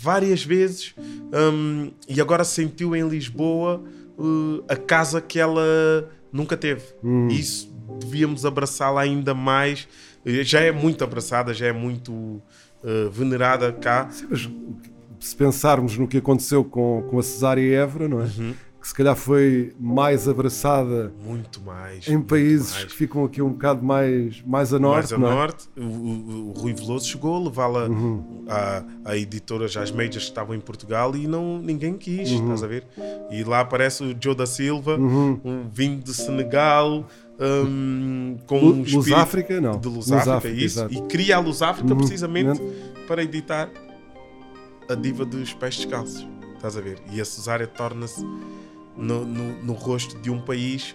várias 0.00 0.42
vezes 0.42 0.94
um, 1.52 1.90
e 2.08 2.20
agora 2.20 2.42
sentiu 2.42 2.96
em 2.96 3.06
Lisboa 3.06 3.82
uh, 4.16 4.64
a 4.68 4.76
casa 4.76 5.20
que 5.20 5.38
ela 5.38 5.62
nunca 6.32 6.56
teve. 6.56 6.82
E 7.28 7.38
Isso 7.38 7.70
devíamos 8.00 8.46
abraçá-la 8.46 9.02
ainda 9.02 9.34
mais. 9.34 9.86
Eh, 10.24 10.42
Já 10.42 10.60
é 10.60 10.72
muito 10.72 11.04
abraçada, 11.04 11.52
já 11.52 11.66
é 11.66 11.72
muito 11.72 12.12
uh, 12.12 13.10
venerada 13.12 13.72
cá. 13.72 14.08
Mas 14.30 14.48
se 15.18 15.36
pensarmos 15.36 15.98
no 15.98 16.08
que 16.08 16.16
aconteceu 16.16 16.64
com, 16.64 17.06
com 17.10 17.18
a 17.18 17.22
Cesária 17.22 17.76
Évora, 17.80 18.08
não 18.08 18.20
é? 18.22 18.24
Uhum. 18.24 18.54
Que 18.80 18.88
se 18.88 18.94
calhar 18.94 19.14
foi 19.14 19.74
mais 19.78 20.26
abraçada 20.26 21.12
Muito 21.22 21.60
mais. 21.60 22.08
em 22.08 22.18
países 22.20 22.72
mais. 22.72 22.84
que 22.86 22.94
ficam 22.94 23.24
aqui 23.26 23.42
um 23.42 23.50
bocado 23.50 23.84
mais, 23.84 24.40
mais 24.42 24.72
a 24.72 24.78
norte, 24.78 25.10
mais 25.10 25.12
a 25.12 25.18
não 25.18 25.28
é? 25.28 25.34
norte, 25.34 25.68
o, 25.76 25.82
o- 25.82 26.48
o 26.48 26.52
Rui 26.52 26.72
Veloso 26.72 27.06
chegou 27.06 27.36
a 27.36 27.40
levá-la 27.44 27.88
Uhum. 27.88 28.44
à, 28.48 28.82
à 29.04 29.16
editora, 29.18 29.68
já 29.68 29.82
as 29.82 29.90
majors 29.90 30.14
que 30.24 30.30
estavam 30.30 30.54
em 30.54 30.60
Portugal 30.60 31.14
e 31.14 31.26
não, 31.26 31.58
ninguém 31.60 31.94
quis, 31.98 32.30
Uhum. 32.30 32.42
estás 32.44 32.62
a 32.62 32.66
ver? 32.66 32.84
E 33.30 33.44
lá 33.44 33.60
aparece 33.60 34.02
o 34.02 34.16
Joe 34.18 34.34
da 34.34 34.46
Silva, 34.46 34.96
um 34.98 35.68
vindo 35.70 36.02
de 36.02 36.14
Senegal, 36.14 37.06
um, 37.38 38.38
com 38.46 38.58
um 38.60 38.82
Luz 38.82 39.12
África, 39.12 39.60
não. 39.60 39.78
de 39.78 39.88
Luz, 39.88 40.08
Luz 40.08 40.12
África, 40.12 40.36
África, 40.38 40.56
isso, 40.56 40.78
exato. 40.80 40.94
e 40.94 41.02
cria 41.02 41.36
a 41.36 41.40
Luz 41.40 41.60
África 41.60 41.90
Uhum. 41.92 41.98
precisamente 41.98 42.60
para 43.06 43.22
editar 43.22 43.68
a 44.88 44.94
diva 44.94 45.24
dos 45.26 45.52
pés 45.52 45.76
descalços, 45.76 46.26
estás 46.56 46.76
a 46.76 46.80
ver? 46.80 46.98
E 47.12 47.20
a 47.20 47.24
Cesária 47.26 47.66
torna-se 47.66 48.24
no, 49.00 49.24
no, 49.24 49.62
no 49.62 49.72
rosto 49.72 50.16
de 50.20 50.30
um 50.30 50.40
país. 50.40 50.94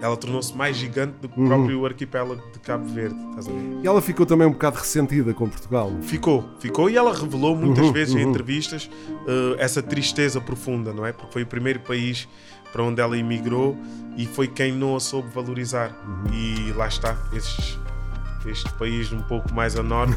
Ela 0.00 0.16
tornou-se 0.16 0.56
mais 0.56 0.76
gigante 0.76 1.14
do 1.20 1.28
que 1.28 1.38
o 1.38 1.42
Uhum. 1.42 1.48
próprio 1.48 1.84
arquipélago 1.84 2.40
de 2.52 2.58
Cabo 2.60 2.86
Verde. 2.86 3.16
Estás 3.30 3.48
a 3.48 3.50
ver? 3.50 3.80
E 3.82 3.86
ela 3.86 4.00
ficou 4.00 4.24
também 4.24 4.46
um 4.46 4.52
bocado 4.52 4.78
ressentida 4.78 5.34
com 5.34 5.48
Portugal. 5.48 5.92
Ficou, 6.02 6.48
ficou 6.60 6.88
e 6.88 6.96
ela 6.96 7.12
revelou 7.12 7.54
muitas 7.56 7.86
Uhum, 7.86 7.92
vezes 7.92 8.14
em 8.14 8.22
uhum. 8.24 8.30
entrevistas 8.30 8.88
eh, 9.26 9.56
essa 9.58 9.82
tristeza 9.82 10.40
profunda, 10.40 10.92
não 10.94 11.04
é? 11.04 11.12
Porque 11.12 11.32
foi 11.32 11.42
o 11.42 11.46
primeiro 11.46 11.80
país 11.80 12.28
para 12.72 12.82
onde 12.84 13.00
ela 13.00 13.18
emigrou 13.18 13.76
e 14.16 14.24
foi 14.26 14.46
quem 14.46 14.72
não 14.72 14.94
a 14.96 15.00
soube 15.00 15.28
valorizar. 15.34 15.90
Uhum. 16.06 16.32
E 16.32 16.72
lá 16.72 16.86
está, 16.86 17.18
estes- 17.32 17.78
este 18.48 18.70
país 18.74 19.12
um 19.12 19.20
pouco 19.22 19.52
mais 19.52 19.76
a 19.76 19.82
norte 19.82 20.16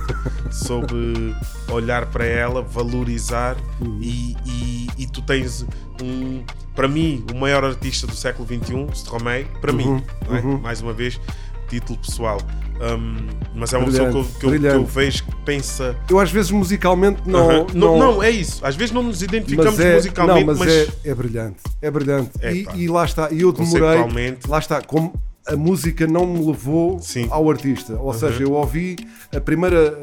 soube 0.51 1.35
olhar 1.69 2.05
para 2.07 2.25
ela, 2.25 2.61
valorizar 2.61 3.55
Uhum. 3.81 3.99
e, 4.01 4.35
e, 4.45 4.87
e 4.99 5.07
tu 5.07 5.21
tens 5.21 5.65
um, 6.01 6.43
para 6.75 6.87
mim, 6.87 7.23
o 7.33 7.35
maior 7.37 7.63
artista 7.63 8.07
do 8.07 8.15
século 8.15 8.47
XXI, 8.47 8.87
Stromae, 8.93 9.45
para 9.61 9.71
Uhum, 9.71 9.77
mim, 9.77 10.03
não 10.27 10.35
é? 10.35 10.41
uhum. 10.41 10.57
mais 10.59 10.81
uma 10.81 10.93
vez, 10.93 11.19
título 11.69 11.97
pessoal. 11.99 12.37
Um, 12.81 13.27
mas 13.55 13.71
é 13.71 13.77
uma 13.77 13.85
pessoa 13.85 14.09
que 14.09 14.15
eu, 14.17 14.23
Brilhante, 14.23 14.39
que 14.39 14.45
eu- 14.45 14.49
que 14.51 14.55
eu 14.55 14.59
brilhante. 14.59 14.91
vejo 14.91 15.23
que 15.25 15.35
pensa. 15.45 15.95
Eu 16.09 16.19
às 16.19 16.31
vezes 16.31 16.51
musicalmente 16.51 17.21
não. 17.25 17.49
Aham. 17.49 17.67
não, 17.73 17.97
não, 17.99 18.23
é 18.23 18.29
isso. 18.31 18.65
Às 18.65 18.75
vezes 18.75 18.91
não 18.93 19.03
nos 19.03 19.21
identificamos 19.21 19.77
mas 19.77 19.85
é, 19.85 19.95
musicalmente, 19.95 20.39
não, 20.39 20.47
mas, 20.47 20.59
mas, 20.59 20.69
é, 20.71 21.09
é 21.11 21.15
brilhante. 21.15 21.57
É 21.81 21.91
brilhante. 21.91 22.31
E, 22.43 22.67
e 22.83 22.87
lá 22.89 23.05
está. 23.05 23.31
E 23.31 23.41
eu 23.41 23.51
demorei. 23.53 24.37
Lá 24.47 24.57
está. 24.59 24.81
Como 24.81 25.13
a 25.47 25.55
música 25.55 26.07
não 26.07 26.25
me 26.25 26.45
levou 26.45 26.99
Sim. 26.99 27.27
ao 27.29 27.49
artista. 27.49 27.93
Ou 27.99 28.13
seja, 28.13 28.43
eu 28.43 28.53
ouvi 28.53 28.95
a 29.35 29.39
primeira. 29.41 29.97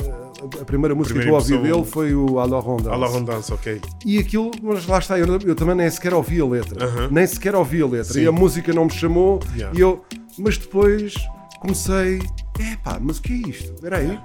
A 0.58 0.64
primeira 0.64 0.94
música 0.94 1.18
Primeira 1.20 1.44
que 1.44 1.52
eu 1.52 1.56
ouvi 1.58 1.70
dele 1.70 1.84
foi 1.84 2.14
o 2.14 2.38
Alors 2.40 2.66
on 2.66 2.76
Danse. 2.78 2.88
à 2.88 2.96
la 2.96 3.06
rondança, 3.06 3.54
ok. 3.54 3.78
E 4.06 4.18
aquilo, 4.18 4.50
mas 4.62 4.86
lá 4.86 4.98
está, 4.98 5.18
eu, 5.18 5.26
eu 5.44 5.54
também 5.54 5.74
nem 5.74 5.90
sequer 5.90 6.14
ouvi 6.14 6.40
a 6.40 6.46
letra. 6.46 6.82
Aham. 6.82 7.08
Nem 7.10 7.26
sequer 7.26 7.54
ouvi 7.54 7.82
a 7.82 7.86
letra. 7.86 8.14
Sim. 8.14 8.22
E 8.22 8.26
a 8.26 8.32
música 8.32 8.72
não 8.72 8.86
me 8.86 8.90
chamou. 8.90 9.38
Yeah. 9.54 9.78
E 9.78 9.82
eu, 9.82 10.02
mas 10.38 10.56
depois 10.56 11.12
comecei, 11.60 12.22
epá, 12.58 12.98
mas 12.98 13.18
o 13.18 13.22
que 13.22 13.34
é 13.34 13.48
isto? 13.50 13.74
Espera 13.74 13.98
aí. 13.98 14.18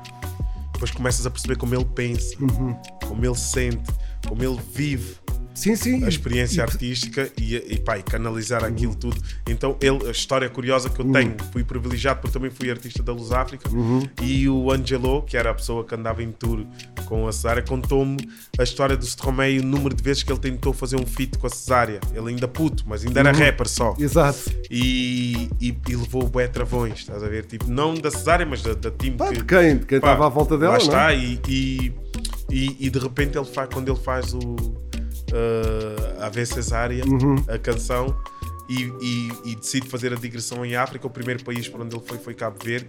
Depois 0.72 0.92
começas 0.92 1.26
a 1.26 1.30
perceber 1.30 1.58
como 1.58 1.76
ele 1.76 1.84
pensa, 1.86 2.34
Uhum. 2.40 2.74
como 3.06 3.26
ele 3.26 3.36
sente, 3.36 3.92
como 4.26 4.42
ele 4.42 4.58
vive 4.74 5.16
Sim, 5.56 5.76
sim. 5.76 6.04
a 6.04 6.10
experiência 6.10 6.60
e- 6.60 6.62
artística 6.62 7.32
e, 7.40 7.56
e, 7.56 7.80
pá, 7.80 7.98
e 7.98 8.04
canalizar 8.04 8.64
aquilo 8.64 8.94
tudo. 8.94 9.20
Então, 9.48 9.78
ele, 9.82 10.08
a 10.08 10.12
história 10.12 10.50
curiosa 10.50 10.90
que 10.90 11.00
eu 11.00 11.12
tenho, 11.12 11.36
fui 11.52 11.64
privilegiado 11.64 12.20
porque 12.20 12.34
também 12.38 12.52
fui 12.52 12.70
artista 12.70 13.02
da 13.02 13.14
Luz 13.14 13.32
África 13.32 13.70
e 14.22 14.48
o 14.50 14.72
Angelo, 14.72 15.22
que 15.24 15.38
era 15.38 15.50
a 15.50 15.54
pessoa 15.54 15.84
que 15.86 15.96
andava 15.96 16.22
em 16.22 16.32
tour 16.32 16.66
com 17.06 17.28
a 17.28 17.32
Cesária, 17.32 17.64
contou-me 17.64 18.18
a 18.60 18.64
história 18.64 18.98
do 18.98 19.06
Stromae 19.06 19.56
e 19.56 19.60
o 19.60 19.64
número 19.64 19.96
de 19.96 20.04
vezes 20.04 20.24
que 20.24 20.32
ele 20.32 20.40
tentou 20.40 20.74
fazer 20.74 20.98
um 20.98 21.06
feat 21.06 21.38
com 21.38 21.48
a 21.48 21.50
Cesária. 21.50 22.00
Ele 22.14 22.30
ainda 22.32 22.48
puto, 22.48 22.84
mas 22.86 23.06
ainda 23.06 23.20
era 23.22 23.32
rapper 23.32 23.68
só. 23.68 23.96
Exato. 23.98 24.52
E, 24.70 25.50
e, 25.62 25.76
e 25.88 25.96
levou 25.96 26.28
bué 26.28 26.48
travões, 26.48 27.00
estás 27.00 27.24
a 27.24 27.28
ver? 27.28 27.46
Tipo, 27.46 27.70
não 27.70 27.94
da 27.94 28.12
Cesária, 28.12 28.46
mas 28.46 28.62
da, 28.62 28.74
da 28.74 28.92
time 28.92 29.16
Pá, 29.18 29.30
que, 29.30 29.38
de 29.38 29.46
quem? 29.46 29.78
De 29.78 29.86
quem 29.86 29.98
estava 29.98 30.26
à 30.26 30.30
volta 30.30 30.58
dela, 30.58 30.74
Lá 30.74 30.78
não 30.80 30.86
está, 30.86 31.14
é? 31.14 31.18
e, 31.18 31.40
e, 31.48 31.94
e, 32.52 32.88
e 32.88 32.90
de 32.90 33.00
repente 33.00 33.38
ele 33.38 33.46
faz, 33.46 33.70
quando 33.74 33.90
ele 33.92 34.00
faz 34.00 34.34
o 34.34 34.56
uh, 35.36 36.24
a 36.24 36.30
V 36.30 36.46
Cesária, 36.46 37.04
Uhum. 37.06 37.36
a 37.48 37.58
canção, 37.58 38.16
e, 38.68 38.92
e, 39.02 39.52
e 39.52 39.56
decide 39.56 39.88
fazer 39.88 40.12
a 40.12 40.16
digressão 40.16 40.66
em 40.66 40.76
África, 40.76 41.06
o 41.06 41.10
primeiro 41.10 41.44
país 41.44 41.68
para 41.68 41.84
onde 41.84 41.96
ele 41.96 42.04
foi 42.06 42.18
foi 42.18 42.34
Cabo 42.34 42.58
Verde. 42.64 42.88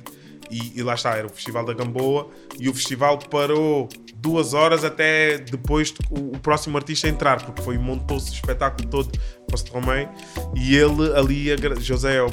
E, 0.48 0.78
e 0.78 0.82
lá 0.82 0.94
está, 0.94 1.16
era 1.16 1.26
o 1.26 1.30
Festival 1.30 1.64
da 1.64 1.74
Gamboa, 1.74 2.28
e 2.58 2.68
o 2.68 2.74
festival 2.74 3.18
parou 3.18 3.88
duas 4.14 4.54
horas 4.54 4.84
até 4.84 5.38
depois 5.38 5.88
de 5.88 5.98
o, 6.08 6.36
o 6.36 6.38
próximo 6.38 6.76
artista 6.76 7.08
entrar, 7.08 7.44
porque 7.44 7.60
foi 7.62 7.76
montou-se 7.76 8.30
o 8.30 8.34
espetáculo 8.34 8.88
todo 8.88 9.10
para 9.46 9.54
o 9.54 9.58
Stromae, 9.58 10.08
e 10.54 10.76
ele 10.76 11.12
ali, 11.14 11.48
José, 11.80 12.20
uh, 12.22 12.28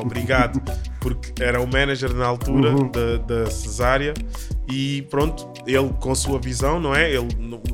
obrigado, 0.00 0.60
porque 1.00 1.42
era 1.42 1.60
o 1.60 1.66
manager 1.66 2.14
na 2.14 2.26
altura 2.26 2.70
Uhum. 2.70 2.90
da, 2.90 3.16
da 3.18 3.50
Cesária, 3.50 4.14
e 4.70 5.02
pronto, 5.10 5.48
ele 5.66 5.90
com 6.00 6.10
a 6.12 6.14
sua 6.14 6.38
visão, 6.40 6.80
não 6.80 6.94
é? 6.94 7.10
Ele 7.12 7.28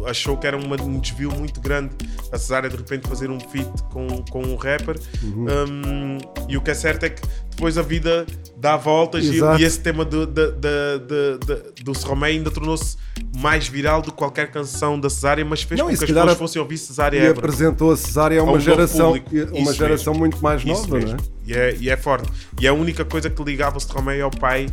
achou 0.07 0.37
que 0.37 0.47
era 0.47 0.57
uma- 0.57 0.81
um 0.83 0.99
desvio 0.99 1.31
muito 1.33 1.61
grande 1.61 1.91
a 2.31 2.39
Cesária 2.39 2.69
de 2.69 2.77
repente 2.77 3.09
fazer 3.09 3.31
um 3.31 3.39
feat 3.41 3.69
com, 3.91 4.07
com 4.31 4.43
um 4.43 4.57
rapper, 4.57 4.99
Uhum. 5.23 5.47
Um, 5.53 6.19
e 6.49 6.57
o 6.57 6.61
que 6.61 6.71
é 6.71 6.75
certo 6.75 7.05
é 7.05 7.11
que 7.11 7.23
depois 7.51 7.77
a 7.79 7.83
vida 7.83 8.27
dá 8.57 8.77
voltas 8.77 9.25
e, 9.25 9.39
e 9.61 9.65
esse 9.65 9.79
tema 9.81 10.05
do, 10.05 10.27
do, 10.27 10.53
do, 10.53 10.59
do, 11.01 11.39
do, 11.39 12.25
ainda 12.25 12.51
tornou-se 12.51 12.97
mais 13.39 13.67
viral 13.69 14.01
do 14.03 14.11
que 14.11 14.17
qualquer 14.17 14.51
canção 14.51 14.99
da 14.99 15.09
Cesária, 15.11 15.45
mas 15.45 15.63
fez 15.63 15.79
Não, 15.79 15.87
com 15.87 15.91
que 15.97 16.03
as 16.05 16.11
pessoas 16.11 16.39
fossem 16.39 16.63
ouvir 16.63 16.79
Cesária 16.79 17.17
E 17.19 17.21
Évora. 17.21 17.39
apresentou 17.39 17.91
a 17.93 17.97
Cesária 17.97 18.41
a 18.41 18.43
um 18.43 18.47
uma 18.47 18.53
geração, 18.65 19.07
público. 19.13 19.51
uma 19.57 19.61
Isso 19.71 19.75
geração 19.75 20.15
muito 20.15 20.43
mais 20.43 20.61
Isso 20.63 20.69
nova, 20.73 20.89
não 20.89 20.99
mesmo. 20.99 21.17
é? 21.19 21.23
E 21.45 21.53
é, 21.55 21.77
e 21.77 21.91
é 21.91 21.97
forte. 21.97 22.31
E 22.61 22.67
a 22.69 22.73
única 22.73 23.05
coisa 23.05 23.29
que 23.29 23.43
ligava 23.43 23.77
o 23.77 23.81
Stromae 23.81 24.21
ao 24.21 24.31
pai 24.31 24.67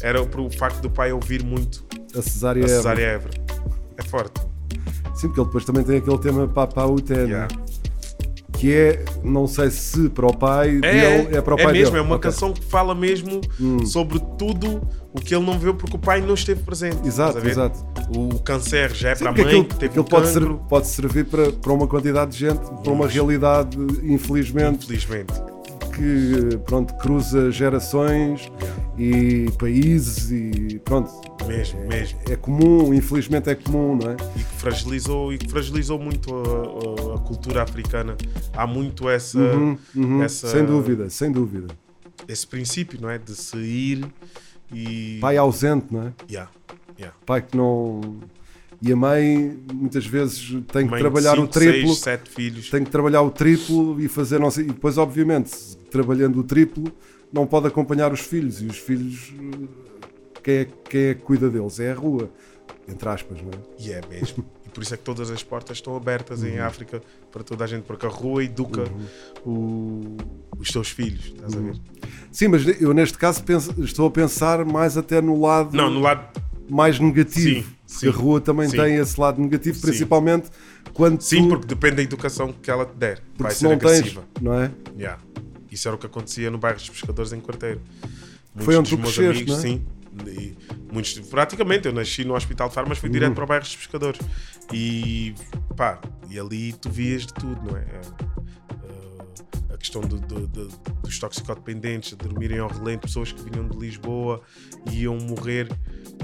era 0.00 0.20
o 0.22 0.50
facto 0.50 0.80
do 0.80 0.90
pai 0.90 1.12
ouvir 1.12 1.42
muito 1.44 1.84
A 2.16 2.22
Cesária 2.22 2.64
a. 2.64 2.68
Cesária 2.68 3.02
Évora. 3.02 3.34
É 3.98 4.02
forte. 4.02 4.40
Sim, 5.14 5.28
porque 5.28 5.40
ele 5.40 5.46
depois 5.46 5.64
também 5.64 5.84
tem 5.84 5.98
aquele 5.98 6.18
tema 6.18 6.48
Papa 6.48 6.84
Uté, 6.86 7.14
Yeah. 7.24 7.48
Que 8.62 8.72
é, 8.72 9.04
não 9.24 9.48
sei 9.48 9.70
se 9.72 10.08
para 10.10 10.24
o 10.24 10.32
pai 10.36 10.78
É, 10.84 11.20
dele, 11.24 11.36
é 11.36 11.40
para 11.40 11.54
o 11.54 11.56
pai 11.56 11.72
mesmo, 11.72 11.90
dele. 11.96 11.98
é 11.98 12.00
uma 12.06 12.14
Ok. 12.14 12.30
Hum. 12.30 12.32
canção 12.32 12.52
que 12.52 12.64
fala 12.64 12.94
mesmo 12.94 13.40
sobre 13.84 14.20
tudo 14.38 14.80
o 15.12 15.20
que 15.20 15.34
ele 15.34 15.44
não 15.44 15.58
viu 15.58 15.74
porque 15.74 15.96
o 15.96 15.98
pai 15.98 16.20
não 16.20 16.34
esteve 16.34 16.62
presente. 16.62 17.04
Exato, 17.04 17.44
exato. 17.44 17.84
O 18.16 18.38
câncer 18.38 18.94
já 18.94 19.10
é 19.10 19.14
Sim, 19.16 19.24
para 19.24 19.32
a 19.32 19.34
mãe 19.34 19.44
aquilo, 19.46 19.64
que 19.64 19.74
teve 19.74 19.86
aquilo 19.86 20.04
um 20.04 20.08
pode, 20.08 20.28
ser, 20.28 20.48
pode 20.68 20.86
servir 20.86 21.24
para, 21.24 21.50
para 21.50 21.72
uma 21.72 21.88
quantidade 21.88 22.30
de 22.30 22.38
gente, 22.38 22.60
para 22.84 22.92
uma 22.92 23.08
realidade, 23.08 23.76
infelizmente, 24.04 24.84
Infelizmente. 24.84 25.32
que 25.96 26.56
pronto, 26.64 26.94
cruza 26.98 27.50
gerações 27.50 28.48
e 28.96 29.50
países 29.58 30.30
e 30.30 30.80
pronto. 30.84 31.10
Mesmo, 31.46 31.80
mesmo. 31.86 32.18
É 32.30 32.36
comum, 32.36 32.94
infelizmente 32.94 33.50
é 33.50 33.54
comum, 33.54 33.96
não 33.96 34.10
é? 34.10 34.16
E 34.36 34.38
que 34.38 34.54
fragilizou, 34.56 35.32
e 35.32 35.38
que 35.38 35.48
fragilizou 35.48 35.98
muito 35.98 36.34
a, 36.34 37.12
a- 37.12 37.16
a 37.16 37.18
cultura 37.20 37.62
africana. 37.62 38.16
Há 38.54 38.66
muito 38.66 39.08
essa, 39.08 39.38
Uhum, 39.38 39.76
uhum, 39.94 40.22
essa 40.22 40.48
Sem 40.48 40.64
dúvida, 40.64 41.10
sem 41.10 41.30
dúvida. 41.32 41.68
esse 42.28 42.46
princípio, 42.46 43.00
não 43.00 43.10
é? 43.10 43.18
De 43.18 43.34
se 43.34 43.56
ir 43.56 44.06
e. 44.72 45.18
Pai 45.20 45.36
ausente, 45.36 45.86
não 45.90 46.04
é? 46.08 46.12
Yeah, 46.30 46.50
yeah. 46.98 47.16
Pai 47.26 47.42
que 47.42 47.56
não. 47.56 48.00
E 48.80 48.92
a 48.92 48.96
mãe 48.96 49.56
muitas 49.72 50.04
vezes 50.04 50.48
tem 50.72 50.88
que 50.88 50.98
trabalhar 50.98 51.34
o 51.34 51.42
cinco, 51.42 51.52
triplo. 51.52 51.88
seis, 51.88 51.98
sete 52.00 52.30
filhos. 52.30 52.68
tem 52.70 52.82
que 52.82 52.90
trabalhar 52.90 53.22
o 53.22 53.30
triplo 53.30 54.00
e 54.00 54.08
fazer 54.08 54.40
não 54.40 54.50
sei, 54.50 54.64
e 54.64 54.68
depois 54.68 54.98
obviamente 54.98 55.52
trabalhando 55.88 56.40
o 56.40 56.42
triplo 56.42 56.90
não 57.32 57.46
pode 57.46 57.68
acompanhar 57.68 58.12
os 58.12 58.18
filhos 58.20 58.60
e 58.60 58.66
os 58.66 58.78
filhos 58.78 59.32
quem 60.42 60.54
é, 60.54 60.68
quem 60.88 61.00
é 61.08 61.14
que 61.14 61.22
cuida 61.22 61.48
deles 61.50 61.78
é 61.80 61.92
a 61.92 61.94
rua 61.94 62.30
entre 62.88 63.08
aspas 63.08 63.38
não 63.40 63.50
é? 63.50 63.62
E 63.78 63.92
é 63.92 64.00
mesmo. 64.10 64.44
E 64.66 64.68
por 64.70 64.82
isso 64.82 64.92
é 64.94 64.96
que 64.96 65.02
todas 65.04 65.30
as 65.30 65.42
portas 65.42 65.76
estão 65.78 65.94
abertas 65.96 66.42
em 66.42 66.58
Uhum. 66.58 66.64
África 66.66 67.02
para 67.30 67.42
toda 67.44 67.62
a 67.64 67.66
gente, 67.66 67.82
porque 67.84 68.04
a 68.06 68.08
rua 68.08 68.42
educa 68.44 68.84
o- 69.44 70.16
os 70.58 70.68
seus 70.68 70.88
filhos, 70.90 71.26
estás 71.26 71.54
a 71.56 71.60
ver? 71.60 71.76
sim 72.30 72.48
mas 72.48 72.66
eu 72.80 72.92
neste 72.92 73.18
caso 73.18 73.42
penso- 73.44 73.74
estou 73.82 74.06
a 74.06 74.10
pensar 74.10 74.64
mais 74.64 74.96
até 74.96 75.20
no 75.20 75.40
lado 75.40 75.76
Não, 75.76 75.90
no 75.90 76.00
lado. 76.00 76.40
mais 76.68 76.98
negativo 76.98 77.62
Sim, 77.62 77.66
porque 77.86 78.08
a 78.08 78.12
sim, 78.12 78.18
rua 78.18 78.40
também 78.40 78.68
sim. 78.68 78.76
tem 78.76 78.96
esse 78.96 79.20
lado 79.20 79.40
negativo 79.40 79.76
Sim. 79.76 79.86
principalmente 79.86 80.48
quando 80.94 81.20
Sim, 81.20 81.42
tu, 81.44 81.48
porque 81.50 81.66
depende 81.66 81.96
da 81.96 82.02
educação 82.02 82.52
que 82.52 82.70
ela 82.70 82.84
te 82.86 82.94
der. 82.96 83.20
porque 83.30 83.42
Vai 83.42 83.52
se 83.52 83.58
ser 83.60 83.68
não 83.68 83.78
tens 83.78 83.90
agressiva. 83.98 84.24
não 84.40 84.54
é 84.54 84.70
Yeah. 84.98 85.20
Isso 85.70 85.88
era 85.88 85.94
o 85.94 85.98
que 85.98 86.06
acontecia 86.06 86.50
no 86.50 86.58
bairro 86.58 86.78
dos 86.78 86.90
pescadores 86.90 87.32
em 87.32 87.40
Quarteiro. 87.40 87.80
Foi 88.56 88.76
onde 88.76 88.90
dos 88.90 88.98
tu 88.98 89.02
meus 89.02 89.14
cresceste, 89.14 89.42
amigos, 89.42 89.52
não 89.54 89.58
é? 89.58 89.62
sim. 89.62 89.82
E 90.26 90.56
muitos, 90.92 91.18
praticamente, 91.20 91.86
eu 91.86 91.92
nasci 91.92 92.24
no 92.24 92.34
Hospital 92.34 92.68
de 92.68 92.74
Farmas, 92.74 92.98
fui 92.98 93.08
Uhum. 93.08 93.12
direto 93.14 93.34
para 93.34 93.44
o 93.44 93.46
bairro 93.46 93.64
dos 93.64 93.74
pescadores. 93.76 94.20
E 94.72 95.34
pá, 95.76 96.00
e 96.30 96.38
ali 96.38 96.72
tu 96.74 96.90
vias 96.90 97.22
de 97.26 97.34
tudo, 97.34 97.60
não 97.70 97.76
é? 97.76 97.84
A 97.84 99.61
questão 99.82 100.00
do- 100.00 100.18
do- 100.20 100.46
do- 100.46 100.68
dos 101.02 101.18
toxicodependentes, 101.18 102.10
de 102.10 102.16
dormirem 102.16 102.58
ao 102.60 102.68
relento, 102.68 103.00
pessoas 103.06 103.32
que 103.32 103.42
vinham 103.42 103.68
de 103.68 103.76
Lisboa 103.76 104.40
e 104.90 105.02
iam 105.02 105.16
morrer 105.16 105.68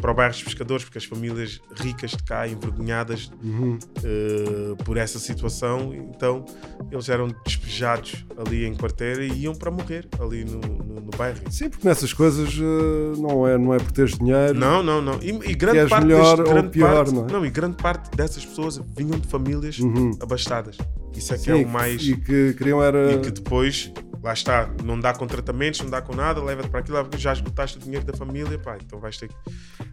para 0.00 0.12
o 0.12 0.14
bairro 0.14 0.32
dos 0.32 0.44
pescadores, 0.44 0.84
porque 0.84 0.98
as 0.98 1.04
famílias 1.04 1.60
ricas 1.76 2.12
de 2.12 2.22
cá, 2.22 2.46
envergonhadas 2.46 3.30
Uhum. 3.42 3.78
eh, 4.04 4.74
por 4.84 4.96
essa 4.96 5.18
situação, 5.18 5.92
então 5.92 6.44
eles 6.90 7.08
eram 7.08 7.28
despejados 7.44 8.24
ali 8.36 8.64
em 8.64 8.74
quarteira 8.76 9.24
e 9.24 9.40
iam 9.42 9.54
para 9.54 9.70
morrer 9.70 10.06
ali 10.20 10.44
no, 10.44 10.60
no, 10.60 10.94
no 11.00 11.10
bairro. 11.16 11.38
sim 11.50 11.68
porque 11.68 11.86
nessas 11.86 12.12
coisas 12.12 12.48
eh, 12.54 13.18
não 13.20 13.46
é 13.46 13.58
não 13.58 13.74
é 13.74 13.78
por 13.78 13.90
teres 13.90 14.16
dinheiro 14.16 14.54
Não, 14.54 14.82
não, 14.82 15.02
não. 15.02 15.14
E, 15.20 15.30
e 15.50 15.54
grande 15.54 15.88
parte 15.90 16.06
melhor 16.06 16.36
deste- 16.36 16.48
ou 16.48 16.54
grande 16.54 16.68
pior, 16.70 16.94
parte, 16.94 17.12
não 17.32 17.44
é? 17.44 17.46
e 17.46 17.50
grande 17.50 17.76
parte 17.76 18.16
dessas 18.16 18.44
pessoas 18.46 18.80
vinham 18.96 19.18
de 19.18 19.26
famílias 19.26 19.78
Uhum. 19.80 20.16
abastadas. 20.20 20.76
Isso 21.16 21.34
é 21.34 21.36
que 21.36 21.44
Sim, 21.44 21.50
é 21.50 21.54
o 21.66 21.68
mais. 21.68 22.00
e 22.06 22.16
que 22.16 22.54
queriam 22.54 22.80
era 22.80 23.12
E 23.14 23.18
que 23.20 23.32
depois, 23.48 23.90
lá 24.22 24.34
está, 24.34 24.70
não 24.84 25.00
dá 25.00 25.14
com 25.14 25.26
tratamentos, 25.26 25.80
não 25.80 25.88
dá 25.88 26.02
com 26.02 26.14
nada, 26.14 26.42
leva-te 26.42 26.68
para 26.68 26.80
aquilo, 26.80 26.98
já 27.16 27.32
esgotaste 27.32 27.78
o 27.78 27.80
dinheiro 27.80 28.04
da 28.04 28.12
família, 28.12 28.58
pá, 28.58 28.76
então 28.76 29.00
vais 29.00 29.16
ter 29.16 29.28
que. 29.28 29.34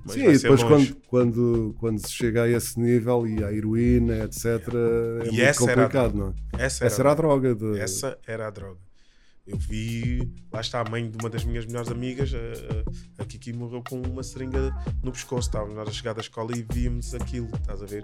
Mas 0.03 0.13
Sim, 0.13 0.27
e 0.27 0.37
depois 0.37 0.61
quando, 0.61 0.95
quando, 1.07 1.75
quando 1.79 2.05
se 2.05 2.11
chega 2.11 2.43
a 2.43 2.49
esse 2.49 2.77
nível 2.77 3.25
e 3.25 3.41
a 3.41 3.53
heroína, 3.53 4.25
etc., 4.25 4.45
é 4.45 5.27
E 5.27 5.31
muito 5.31 5.41
era 5.41 5.51
a 5.51 5.55
complicado, 5.55 6.17
não 6.17 6.27
é? 6.27 6.65
Essa 6.65 6.85
Essa 6.85 7.01
era 7.01 7.11
a 7.11 7.15
droga. 7.15 7.55
De... 7.55 7.79
Essa 7.79 8.19
era 8.27 8.47
a 8.47 8.49
droga. 8.49 8.79
Eu 9.47 9.57
vi, 9.57 10.29
lá 10.51 10.59
está 10.59 10.81
a 10.81 10.89
mãe 10.89 11.09
de 11.09 11.17
uma 11.17 11.29
das 11.29 11.45
minhas 11.45 11.65
melhores 11.65 11.89
amigas, 11.89 12.33
a, 12.33 13.21
a, 13.23 13.25
Kiki 13.25 13.53
morreu 13.53 13.81
com 13.87 14.01
uma 14.01 14.23
seringa 14.23 14.75
no 15.01 15.13
pescoço. 15.13 15.47
Estávamos 15.47 15.75
nós 15.75 15.87
a 15.87 15.91
chegar 15.93 16.13
da 16.13 16.21
escola 16.21 16.51
e 16.57 16.65
víamos 16.73 17.13
aquilo, 17.15 17.49
estás 17.55 17.81
a 17.81 17.85
ver? 17.85 18.03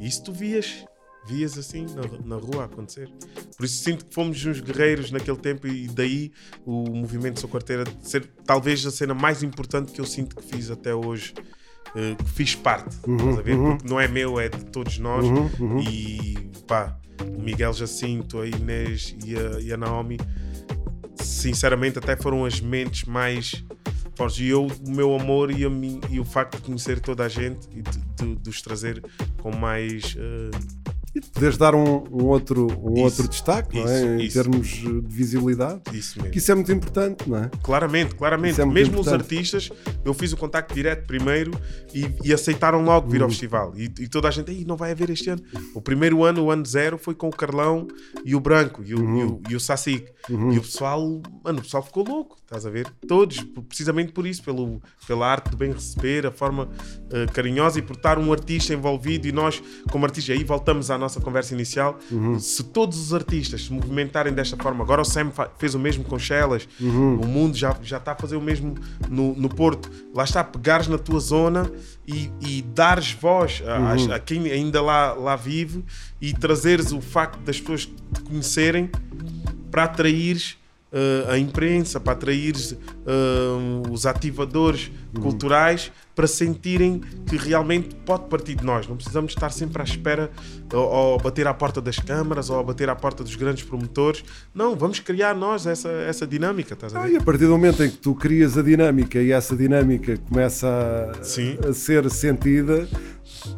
E 0.00 0.06
isso 0.06 0.22
tu 0.22 0.32
vias, 0.32 0.86
vias 1.26 1.58
assim 1.58 1.84
na, 1.94 2.02
na 2.24 2.36
rua 2.40 2.62
a 2.62 2.64
acontecer. 2.66 3.10
Por 3.56 3.64
isso 3.66 3.82
sinto 3.82 4.06
que 4.06 4.14
fomos 4.14 4.44
uns 4.46 4.60
guerreiros 4.60 5.10
naquele 5.10 5.36
tempo 5.36 5.66
e 5.66 5.86
daí 5.88 6.32
o 6.64 6.84
movimento 6.90 7.40
Sou 7.40 7.48
Quarteira 7.50 7.84
ser 8.02 8.26
talvez 8.46 8.84
a 8.86 8.90
cena 8.90 9.12
mais 9.14 9.42
importante 9.42 9.92
que 9.92 10.00
eu 10.00 10.06
sinto 10.06 10.36
que 10.36 10.42
fiz 10.42 10.70
até 10.70 10.94
hoje. 10.94 11.34
eh, 11.96 12.14
que 12.16 12.30
fiz 12.30 12.54
parte, 12.54 12.94
estás 12.96 13.38
a 13.38 13.42
ver? 13.42 13.56
Porque 13.76 13.88
não 13.88 13.98
é 13.98 14.06
meu, 14.06 14.38
é 14.38 14.48
de 14.50 14.64
todos 14.66 14.98
nós. 14.98 15.24
Uhum, 15.24 15.48
E 15.80 16.50
pá, 16.66 16.98
o 17.36 17.40
Miguel 17.42 17.72
Jacinto, 17.72 18.40
a 18.40 18.46
Inês 18.46 19.16
e 19.24 19.34
a, 19.36 19.60
e 19.60 19.72
a 19.72 19.76
Naomi, 19.76 20.18
sinceramente, 21.20 21.98
até 21.98 22.16
foram 22.16 22.44
as 22.44 22.60
mentes 22.60 23.04
mais 23.04 23.64
fortes. 24.14 24.38
E 24.40 24.48
eu, 24.48 24.66
o 24.66 24.90
meu 24.90 25.14
amor 25.14 25.50
e, 25.50 25.68
mim, 25.68 26.00
e 26.10 26.20
o 26.20 26.24
facto 26.24 26.56
de 26.56 26.62
conhecer 26.62 27.00
toda 27.00 27.24
a 27.24 27.28
gente 27.28 27.66
e 27.72 27.82
de, 27.82 27.98
de- 28.16 28.36
de 28.42 28.50
os 28.50 28.60
trazer 28.62 29.02
com 29.40 29.54
mais. 29.54 30.16
eh, 30.18 30.50
E 31.14 31.20
poderes 31.20 31.56
dar 31.56 31.74
um, 31.74 32.04
um 32.12 32.26
outro, 32.26 32.66
um 32.82 32.92
Isso, 32.94 33.02
outro 33.04 33.28
destaque, 33.28 33.78
é? 33.78 33.82
isso, 33.84 34.04
Em 34.06 34.24
isso. 34.24 34.42
termos 34.42 34.66
de 34.68 35.00
visibilidade. 35.06 35.80
disso 35.90 36.18
mesmo. 36.18 36.32
Que 36.32 36.38
isso 36.38 36.52
é 36.52 36.54
muito 36.54 36.70
importante, 36.72 37.28
não 37.28 37.38
é? 37.38 37.50
Claramente, 37.62 38.14
claramente. 38.14 38.52
Isso 38.52 38.62
é 38.62 38.66
Mesmo 38.66 39.00
os 39.00 39.06
importante. 39.06 39.34
artistas, 39.34 39.70
eu 40.04 40.12
fiz 40.14 40.32
o 40.32 40.36
contacto 40.36 40.74
direto 40.74 41.06
primeiro 41.06 41.50
e, 41.94 42.06
e 42.24 42.32
aceitaram 42.32 42.82
logo 42.84 43.06
Hum. 43.08 43.10
vir 43.10 43.22
ao 43.22 43.28
festival. 43.28 43.72
E, 43.76 43.84
e 44.00 44.08
toda 44.08 44.28
a 44.28 44.30
gente, 44.30 44.50
aí 44.50 44.64
não 44.64 44.76
vai 44.76 44.90
haver 44.92 45.10
este 45.10 45.30
ano. 45.30 45.42
O 45.74 45.80
primeiro 45.80 46.24
ano, 46.24 46.44
o 46.44 46.50
ano 46.50 46.64
zero, 46.66 46.98
foi 46.98 47.14
com 47.14 47.28
o 47.28 47.32
Carlão 47.32 47.86
e 48.24 48.34
o 48.34 48.40
Branco 48.40 48.82
e 48.84 48.94
o, 48.94 48.98
Uhum. 49.00 49.18
e 49.18 49.24
o, 49.24 49.40
e 49.50 49.56
o 49.56 49.60
Sacic. 49.60 50.06
E 50.28 50.34
o 50.58 50.60
pessoal, 50.60 51.00
mano, 51.42 51.58
o 51.60 51.62
pessoal 51.62 51.82
ficou 51.82 52.04
louco, 52.06 52.36
estás 52.42 52.66
a 52.66 52.70
ver? 52.70 52.86
Todos, 53.06 53.40
precisamente 53.66 54.12
por 54.12 54.26
isso, 54.26 54.42
pelo, 54.42 54.80
pela 55.06 55.26
arte 55.26 55.50
de 55.50 55.56
bem 55.56 55.72
receber, 55.72 56.26
a 56.26 56.30
forma 56.30 56.68
eh, 57.10 57.24
carinhosa 57.32 57.78
e 57.78 57.82
por 57.82 57.96
estar 57.96 58.18
um 58.18 58.30
artista 58.30 58.74
envolvido. 58.74 59.26
E 59.26 59.32
nós, 59.32 59.62
como 59.90 60.04
artistas, 60.04 60.36
aí 60.36 60.44
voltamos 60.44 60.90
à 60.90 60.97
nossa 60.98 61.20
conversa 61.20 61.54
inicial. 61.54 61.98
Se 62.38 62.62
todos 62.64 62.98
os 62.98 63.14
artistas 63.14 63.64
se 63.64 63.72
movimentarem 63.72 64.32
desta 64.32 64.56
forma, 64.56 64.84
agora 64.84 65.00
o 65.00 65.04
Sam 65.04 65.30
fez 65.58 65.74
o 65.74 65.78
mesmo 65.78 66.04
com 66.04 66.18
Shellas, 66.18 66.68
o 66.80 67.26
mundo 67.26 67.56
já, 67.56 67.74
já 67.82 67.96
está 67.96 68.12
a 68.12 68.16
fazer 68.16 68.36
o 68.36 68.40
mesmo 68.42 68.74
no, 69.08 69.34
no 69.34 69.48
Porto. 69.48 69.90
Lá 70.14 70.24
está, 70.24 70.44
pegares 70.44 70.88
na 70.88 70.98
tua 70.98 71.20
zona 71.20 71.70
e, 72.06 72.30
e 72.40 72.62
dares 72.62 73.12
voz 73.12 73.62
a, 73.66 73.92
às- 73.92 74.10
a 74.10 74.18
quem 74.18 74.50
ainda 74.50 74.82
lá, 74.82 75.12
lá 75.14 75.36
vive 75.36 75.84
e 76.20 76.34
trazeres 76.34 76.92
o 76.92 77.00
facto 77.00 77.38
das 77.40 77.58
pessoas 77.60 77.86
te 77.86 78.20
conhecerem 78.22 78.90
para 79.70 79.84
atraires 79.84 80.57
eh, 80.90 81.26
a 81.28 81.38
imprensa, 81.38 82.00
para 82.00 82.14
atraires 82.14 82.74
eh, 83.06 83.90
os 83.90 84.06
ativadores 84.06 84.90
culturais 85.20 85.92
para 86.14 86.26
sentirem 86.26 87.00
que 87.26 87.36
realmente 87.36 87.94
pode 87.94 88.24
partir 88.24 88.54
de 88.54 88.64
nós. 88.64 88.88
Não 88.88 88.96
precisamos 88.96 89.32
estar 89.32 89.50
sempre 89.50 89.80
à 89.80 89.84
espera 89.84 90.30
ou, 90.72 90.80
ou 90.80 91.18
bater 91.18 91.46
à 91.46 91.54
porta 91.54 91.80
das 91.80 91.98
câmaras 91.98 92.50
ou 92.50 92.64
bater 92.64 92.88
à 92.88 92.96
porta 92.96 93.22
dos 93.22 93.36
grandes 93.36 93.62
promotores. 93.62 94.24
Não, 94.54 94.74
vamos 94.74 94.98
criar 94.98 95.34
nós 95.36 95.66
essa, 95.66 95.88
essa 95.88 96.26
dinâmica, 96.26 96.76
a 96.80 97.02
Ah, 97.02 97.08
e 97.08 97.16
a 97.16 97.20
partir 97.20 97.44
do 97.44 97.52
momento 97.52 97.84
em 97.84 97.90
que 97.90 97.98
tu 97.98 98.14
crias 98.14 98.58
a 98.58 98.62
dinâmica 98.62 99.20
e 99.20 99.30
essa 99.30 99.54
dinâmica 99.54 100.16
começa 100.28 100.66
a, 100.66 101.68
a 101.68 101.72
ser 101.72 102.10
sentida, 102.10 102.88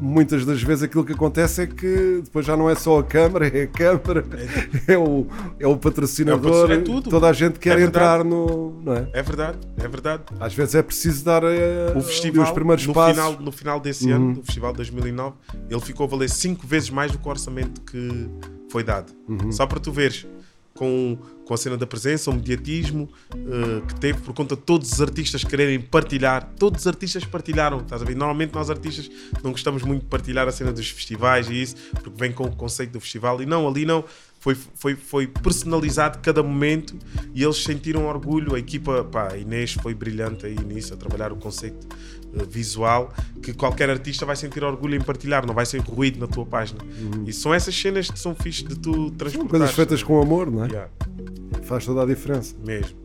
muitas 0.00 0.44
das 0.44 0.62
vezes 0.62 0.82
aquilo 0.84 1.04
que 1.04 1.12
acontece 1.12 1.62
é 1.62 1.66
que 1.66 2.20
depois 2.24 2.44
já 2.46 2.56
não 2.56 2.68
é 2.68 2.74
só 2.74 2.98
a 2.98 3.02
câmara, 3.04 3.46
é 3.48 3.62
a 3.62 3.66
câmara, 3.66 4.24
é 4.86 4.96
o, 4.98 5.26
é 5.58 5.66
o 5.66 5.76
patrocinador, 5.76 6.70
É 6.70 6.78
tudo. 6.78 7.08
toda 7.10 7.28
a 7.28 7.32
gente 7.32 7.58
quer 7.58 7.78
É 7.78 7.82
entrar 7.82 8.24
no. 8.24 8.80
Não 8.82 8.94
é? 8.94 9.08
É 9.12 9.22
verdade, 9.22 9.58
é 9.78 9.88
verdade. 9.88 10.22
Às 10.38 10.54
vezes 10.54 10.74
é 10.74 10.82
preciso 10.82 11.24
dar 11.24 11.42
eh, 11.44 11.92
O 11.96 12.00
festival, 12.00 12.44
os 12.44 12.50
primeiros 12.50 12.86
no, 12.86 12.92
passos. 12.94 13.16
final, 13.16 13.40
no 13.40 13.52
final 13.52 13.80
desse 13.80 14.10
ano, 14.10 14.34
do 14.34 14.42
festival 14.44 14.72
de 14.72 14.78
2009, 14.78 15.34
ele 15.70 15.80
ficou 15.80 16.06
a 16.06 16.08
valer 16.08 16.30
cinco 16.30 16.66
vezes 16.66 16.90
mais 16.90 17.12
do 17.12 17.18
que 17.18 17.26
o 17.26 17.30
orçamento 17.30 17.80
que 17.82 18.28
foi 18.70 18.82
dado. 18.84 19.12
Só 19.50 19.66
para 19.66 19.80
tu 19.80 19.90
veres, 19.92 20.26
com, 20.80 21.18
com 21.44 21.52
a 21.52 21.58
cena 21.58 21.76
da 21.76 21.86
presença, 21.86 22.30
o 22.30 22.34
mediatismo 22.34 23.06
eh, 23.34 23.82
que 23.86 24.00
teve 24.00 24.18
por 24.22 24.32
conta 24.32 24.56
de 24.56 24.62
todos 24.62 24.90
os 24.90 24.98
artistas 24.98 25.44
quererem 25.44 25.78
partilhar. 25.78 26.54
Todos 26.58 26.80
os 26.80 26.86
artistas 26.86 27.22
partilharam, 27.22 27.80
estás 27.80 28.00
a 28.00 28.04
ver? 28.06 28.16
Normalmente 28.16 28.54
nós 28.54 28.70
artistas 28.70 29.10
não 29.44 29.50
gostamos 29.50 29.82
muito 29.82 30.04
de 30.04 30.08
partilhar 30.08 30.48
a 30.48 30.50
cena 30.50 30.72
dos 30.72 30.88
festivais 30.88 31.50
e 31.50 31.60
isso, 31.60 31.76
porque 31.92 32.08
vem 32.16 32.32
com 32.32 32.44
o 32.44 32.56
conceito 32.56 32.92
do 32.92 33.00
festival. 33.00 33.42
E 33.42 33.46
não, 33.46 33.68
ali 33.68 33.84
não. 33.84 34.02
foi, 34.38 34.54
foi, 34.54 34.96
foi 34.96 35.26
personalizado 35.26 36.20
cada 36.20 36.42
momento 36.42 36.96
e 37.34 37.44
eles 37.44 37.62
sentiram 37.62 38.06
orgulho. 38.06 38.54
A 38.54 38.58
equipa, 38.58 39.04
pá, 39.04 39.34
a 39.34 39.36
Inês 39.36 39.74
foi 39.74 39.92
brilhante 39.92 40.46
aí 40.46 40.58
nisso, 40.64 40.94
a 40.94 40.96
trabalhar 40.96 41.30
o 41.30 41.36
conceito 41.36 41.86
visual 42.50 43.12
que 43.42 43.52
qualquer 43.52 43.90
artista 43.90 44.24
vai 44.26 44.36
sentir 44.36 44.62
orgulho 44.64 44.94
em 44.94 45.00
partilhar, 45.00 45.46
não 45.46 45.54
vai 45.54 45.66
ser 45.66 45.78
ruído 45.80 46.18
na 46.20 46.26
tua 46.26 46.46
página. 46.46 46.80
E 47.26 47.32
são 47.32 47.52
essas 47.52 47.74
cenas 47.78 48.10
que 48.10 48.18
são 48.18 48.34
fixes 48.34 48.64
de 48.64 48.76
tu 48.76 48.92
São 48.92 49.10
transportar. 49.10 49.50
coisas 49.50 49.70
feitas 49.72 50.02
com 50.02 50.20
amor, 50.20 50.50
não 50.50 50.64
é? 50.64 50.68
Yeah, 50.68 50.90
Faz 51.64 51.84
toda 51.86 52.02
a 52.02 52.06
diferença. 52.06 52.54
mesmo. 52.64 52.98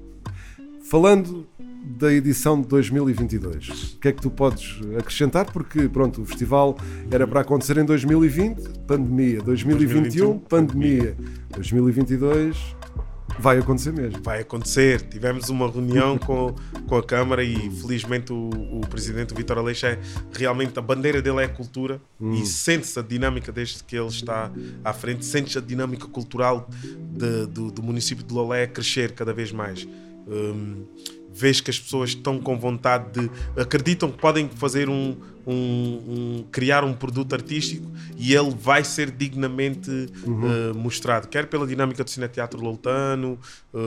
Falando 0.89 1.47
da 1.97 2.11
edição 2.13 2.59
de 2.61 2.67
2022, 2.67 3.93
o 3.95 3.99
que 3.99 4.07
é 4.07 4.11
que 4.11 4.21
tu 4.21 4.29
podes 4.29 4.79
acrescentar? 4.97 5.45
Porque, 5.51 5.87
pronto, 5.87 6.21
o 6.21 6.25
festival 6.25 6.77
era 7.11 7.27
para 7.27 7.41
acontecer 7.41 7.77
em 7.77 7.85
2020, 7.85 8.61
pandemia. 8.87 9.41
2021, 9.41 9.93
2021, 10.01 10.39
pandemia. 10.39 11.15
2022, 11.55 12.74
vai 13.39 13.57
acontecer 13.57 13.91
mesmo. 13.91 14.21
Vai 14.23 14.41
acontecer. 14.41 15.01
Tivemos 15.01 15.49
uma 15.49 15.69
reunião 15.69 16.17
com, 16.19 16.55
com 16.87 16.95
a 16.97 17.03
Câmara 17.03 17.43
e 17.43 17.69
felizmente 17.71 18.31
o, 18.31 18.49
o 18.49 18.81
presidente 18.87 19.33
Vitor 19.33 19.57
Aleixo 19.57 19.85
é 19.85 19.99
realmente 20.33 20.77
a 20.79 20.81
bandeira 20.81 21.21
dele 21.21 21.41
é 21.41 21.45
a 21.45 21.49
cultura 21.49 22.01
e 22.21 22.45
sente-se 22.45 22.97
a 22.97 23.01
dinâmica 23.01 23.51
desde 23.51 23.83
que 23.83 23.95
ele 23.95 24.07
está 24.07 24.51
à 24.83 24.93
frente, 24.93 25.25
sente-se 25.25 25.57
a 25.57 25.61
dinâmica 25.61 26.07
cultural 26.07 26.69
de- 27.11 27.45
do, 27.47 27.71
do 27.71 27.83
município 27.83 28.23
de 28.23 28.33
Lolé 28.33 28.63
a 28.63 28.67
crescer 28.67 29.11
cada 29.11 29.33
vez 29.33 29.51
mais. 29.51 29.87
Hum, 30.27 30.85
vês 31.35 31.59
que 31.59 31.69
as 31.69 31.77
pessoas 31.79 32.11
estão 32.11 32.39
com 32.39 32.57
vontade 32.57 33.19
de 33.19 33.29
acreditam 33.61 34.09
que 34.09 34.17
podem 34.17 34.47
fazer 34.47 34.87
um, 34.89 35.15
um- 35.45 35.51
um- 35.53 36.45
criar 36.51 36.83
um 36.85 36.93
produto 36.93 37.33
artístico 37.33 37.85
e 38.17 38.33
ele 38.33 38.49
vai 38.57 38.83
ser 38.85 39.11
dignamente 39.11 39.89
eh, 40.25 40.73
mostrado 40.73 41.27
quer 41.27 41.45
pela 41.47 41.67
dinâmica 41.67 42.03
do 42.03 42.09
Cineteatro 42.09 42.59
Loltano 42.61 43.37
eh, 43.73 43.77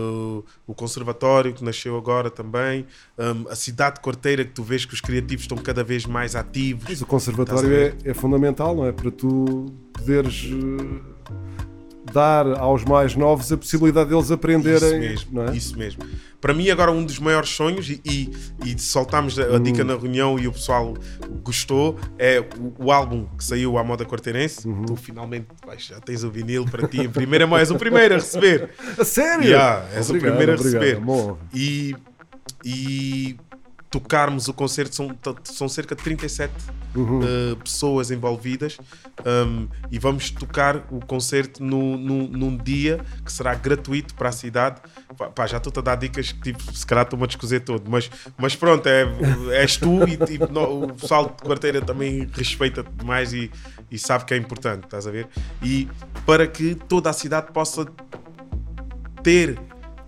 o 0.66 0.74
conservatório 0.74 1.54
que 1.54 1.64
nasceu 1.64 1.96
agora 1.96 2.28
também 2.30 2.84
hum, 3.18 3.46
a 3.50 3.56
cidade 3.56 3.96
de 3.96 4.02
Corteira 4.02 4.44
que 4.44 4.52
tu 4.52 4.62
vês 4.62 4.84
que 4.84 4.92
os 4.94 5.00
criativos 5.00 5.44
estão 5.44 5.56
cada 5.56 5.82
vez 5.82 6.04
mais 6.04 6.36
ativos. 6.36 6.84
Mas 6.88 7.00
o 7.00 7.06
conservatório 7.06 7.72
é, 7.72 7.94
é 8.04 8.12
fundamental, 8.14 8.76
não 8.76 8.84
é? 8.86 8.92
Para 8.92 9.10
tu 9.10 9.72
poderes 9.94 10.44
eh, 10.52 11.34
dar 12.12 12.46
aos 12.58 12.84
mais 12.84 13.14
novos 13.14 13.50
a 13.52 13.56
possibilidade 13.56 14.10
deles 14.10 14.30
aprenderem. 14.30 15.12
Isso 15.12 15.28
mesmo, 15.30 15.42
é? 15.42 15.56
isso 15.56 15.78
mesmo. 15.78 16.02
Para 16.40 16.54
mim, 16.54 16.70
agora, 16.70 16.92
um 16.92 17.04
dos 17.04 17.18
maiores 17.18 17.50
sonhos, 17.50 17.88
e, 17.90 18.00
e, 18.04 18.30
e 18.64 18.78
soltámos 18.78 19.38
a, 19.38 19.44
a 19.44 19.56
Hum. 19.56 19.62
dica 19.62 19.82
na 19.82 19.96
reunião 19.96 20.38
e 20.38 20.46
o 20.46 20.52
pessoal 20.52 20.94
gostou, 21.42 21.98
é 22.18 22.40
o, 22.58 22.86
o 22.86 22.92
álbum 22.92 23.26
que 23.36 23.42
saiu 23.44 23.76
à 23.76 23.82
moda 23.82 24.04
quarteirense. 24.04 24.66
Uhum. 24.68 24.84
Tu 24.84 24.96
finalmente 24.96 25.46
vais, 25.66 25.82
já 25.84 25.98
tens 26.00 26.22
o 26.22 26.30
vinil 26.30 26.64
para 26.64 26.86
ti 26.86 27.00
em 27.00 27.08
primeira 27.10 27.46
mão, 27.46 27.58
és 27.58 27.70
o 27.70 27.76
primeiro 27.76 28.14
a 28.14 28.18
receber. 28.18 28.70
A 28.98 29.04
sério? 29.04 29.44
Yeah, 29.44 29.84
és 29.92 30.08
o 30.08 30.14
Obrigado, 30.14 30.36
primeiro 30.36 30.52
a 30.52 30.56
receber. 30.62 31.00
E, 31.54 31.94
e 32.64 33.36
tocarmos 33.90 34.48
o 34.48 34.52
concerto, 34.54 34.94
são, 34.94 35.16
são 35.44 35.68
cerca 35.68 35.94
de 35.94 36.02
37 36.02 36.52
Uhum. 36.96 37.20
uh, 37.20 37.56
pessoas 37.56 38.10
envolvidas 38.10 38.78
um, 39.46 39.68
e 39.90 39.98
vamos 39.98 40.30
tocar 40.30 40.86
o 40.90 41.00
concerto 41.04 41.62
no, 41.62 41.98
no- 41.98 42.26
num 42.28 42.56
dia 42.56 42.98
que 43.24 43.30
será 43.30 43.54
gratuito 43.54 44.14
para 44.14 44.30
a 44.30 44.32
cidade. 44.32 44.80
Pá, 45.34 45.46
já 45.46 45.58
estou 45.58 45.70
a 45.76 45.82
dar 45.82 45.96
dicas 45.96 46.32
que 46.32 46.40
tipo, 46.40 46.62
se 46.74 46.86
calhar 46.86 47.04
estou-me 47.04 47.24
a 47.24 47.26
descozer 47.26 47.60
todo, 47.60 47.88
mas, 47.90 48.10
mas 48.38 48.56
pronto, 48.56 48.86
é, 48.86 49.04
és 49.60 49.76
tu 49.76 50.02
e 50.08 50.16
tipo, 50.16 50.50
no- 50.50 50.84
o 50.84 50.94
pessoal 50.94 51.26
de 51.26 51.42
quarteira 51.46 51.82
também 51.82 52.26
respeita-te 52.32 52.90
demais 52.90 53.34
e, 53.34 53.50
e 53.90 53.98
sabe 53.98 54.24
que 54.24 54.32
é 54.32 54.38
importante, 54.38 54.84
estás 54.84 55.06
a 55.06 55.10
ver? 55.10 55.28
E 55.62 55.88
para 56.24 56.46
que 56.46 56.74
toda 56.74 57.10
a 57.10 57.12
cidade 57.12 57.52
possa 57.52 57.86
ter 59.22 59.58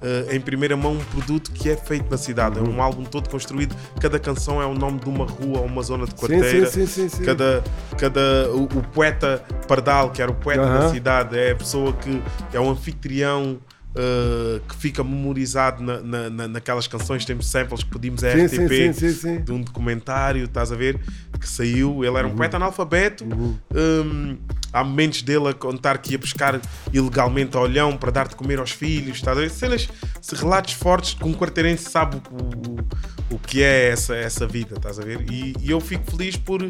eh, 0.03 0.35
em 0.37 0.41
primeira 0.41 0.77
mão 0.77 0.93
um 0.93 1.05
produto 1.05 1.51
que 1.53 1.69
é 1.69 1.77
feito 1.77 2.11
na 2.11 2.17
cidade. 2.17 2.59
É 2.59 2.63
um 2.63 2.81
álbum 2.83 3.05
todo 3.05 3.29
construído. 3.29 3.75
Cada 4.01 4.19
canção 4.19 4.61
é 4.61 4.67
o 4.67 4.75
nome 4.75 5.01
de 5.01 5.09
uma 5.09 5.27
rua 5.27 5.61
ou 5.61 5.67
uma 5.67 5.83
zona 5.83 6.07
de 6.07 6.15
quarteira. 6.15 6.67
sim, 6.67 6.87
sim, 6.87 7.09
sim. 7.09 7.23
Cada, 7.25 7.63
cada 7.99 8.51
o, 8.53 8.65
o 8.65 8.83
poeta 8.93 9.45
Pardal, 9.69 10.11
que 10.11 10.23
era 10.23 10.31
o 10.31 10.35
poeta 10.35 10.63
da 10.63 10.69
Aham. 10.69 10.91
cidade, 10.91 11.39
é 11.39 11.53
a 11.53 11.57
pessoa 11.57 11.93
que 11.93 12.23
é 12.53 12.61
um 12.61 12.71
anfitrião. 12.71 13.59
Eh, 13.95 14.61
que 14.69 14.77
fica 14.77 15.03
memorizado 15.03 15.83
na, 15.83 16.01
na, 16.01 16.31
na- 16.31 16.49
naquelas 16.49 16.87
canções, 16.87 17.25
temos 17.25 17.47
samples 17.49 17.83
que 17.83 17.91
pedimos 17.91 18.23
a 18.25 18.31
Sim, 18.33 18.47
RTP 18.47 18.95
sim, 18.95 19.11
sim, 19.13 19.41
de 19.41 19.53
um 19.53 19.61
documentário, 19.63 20.45
estás 20.45 20.71
a 20.73 20.77
ver? 20.77 21.01
Que 21.39 21.49
saiu, 21.49 22.05
ele 22.05 22.17
era 22.17 22.27
Uhum. 22.27 22.35
um 22.35 22.37
poeta 22.37 22.57
analfabeto. 22.57 23.25
hum, 23.25 24.37
há 24.73 24.85
momentos 24.85 25.23
dele 25.23 25.49
a 25.49 25.53
contar 25.55 25.99
que 25.99 26.13
ia 26.13 26.19
buscar 26.19 26.61
ilegalmente 26.93 27.57
a 27.57 27.61
olhão 27.61 27.97
para 27.97 28.11
dar 28.13 28.29
de 28.29 28.37
comer 28.37 28.59
aos 28.61 28.71
filhos, 28.71 29.17
estás 29.17 29.37
a 29.37 29.41
ver? 29.41 29.51
Cenas, 29.51 29.89
se- 30.21 30.35
relatos 30.37 30.75
fortes 30.75 31.15
que 31.15 31.25
um 31.27 31.33
quarteirense 31.33 31.91
sabe 31.91 32.17
o, 32.31 32.71
o, 32.71 33.35
o 33.35 33.39
que 33.39 33.63
é 33.63 33.89
essa, 33.91 34.15
essa 34.15 34.47
vida, 34.47 34.75
estás 34.77 34.99
a 35.01 35.03
ver? 35.03 35.25
E, 35.31 35.55
e 35.61 35.71
eu 35.71 35.81
fico 35.81 36.09
feliz 36.11 36.37
por, 36.37 36.61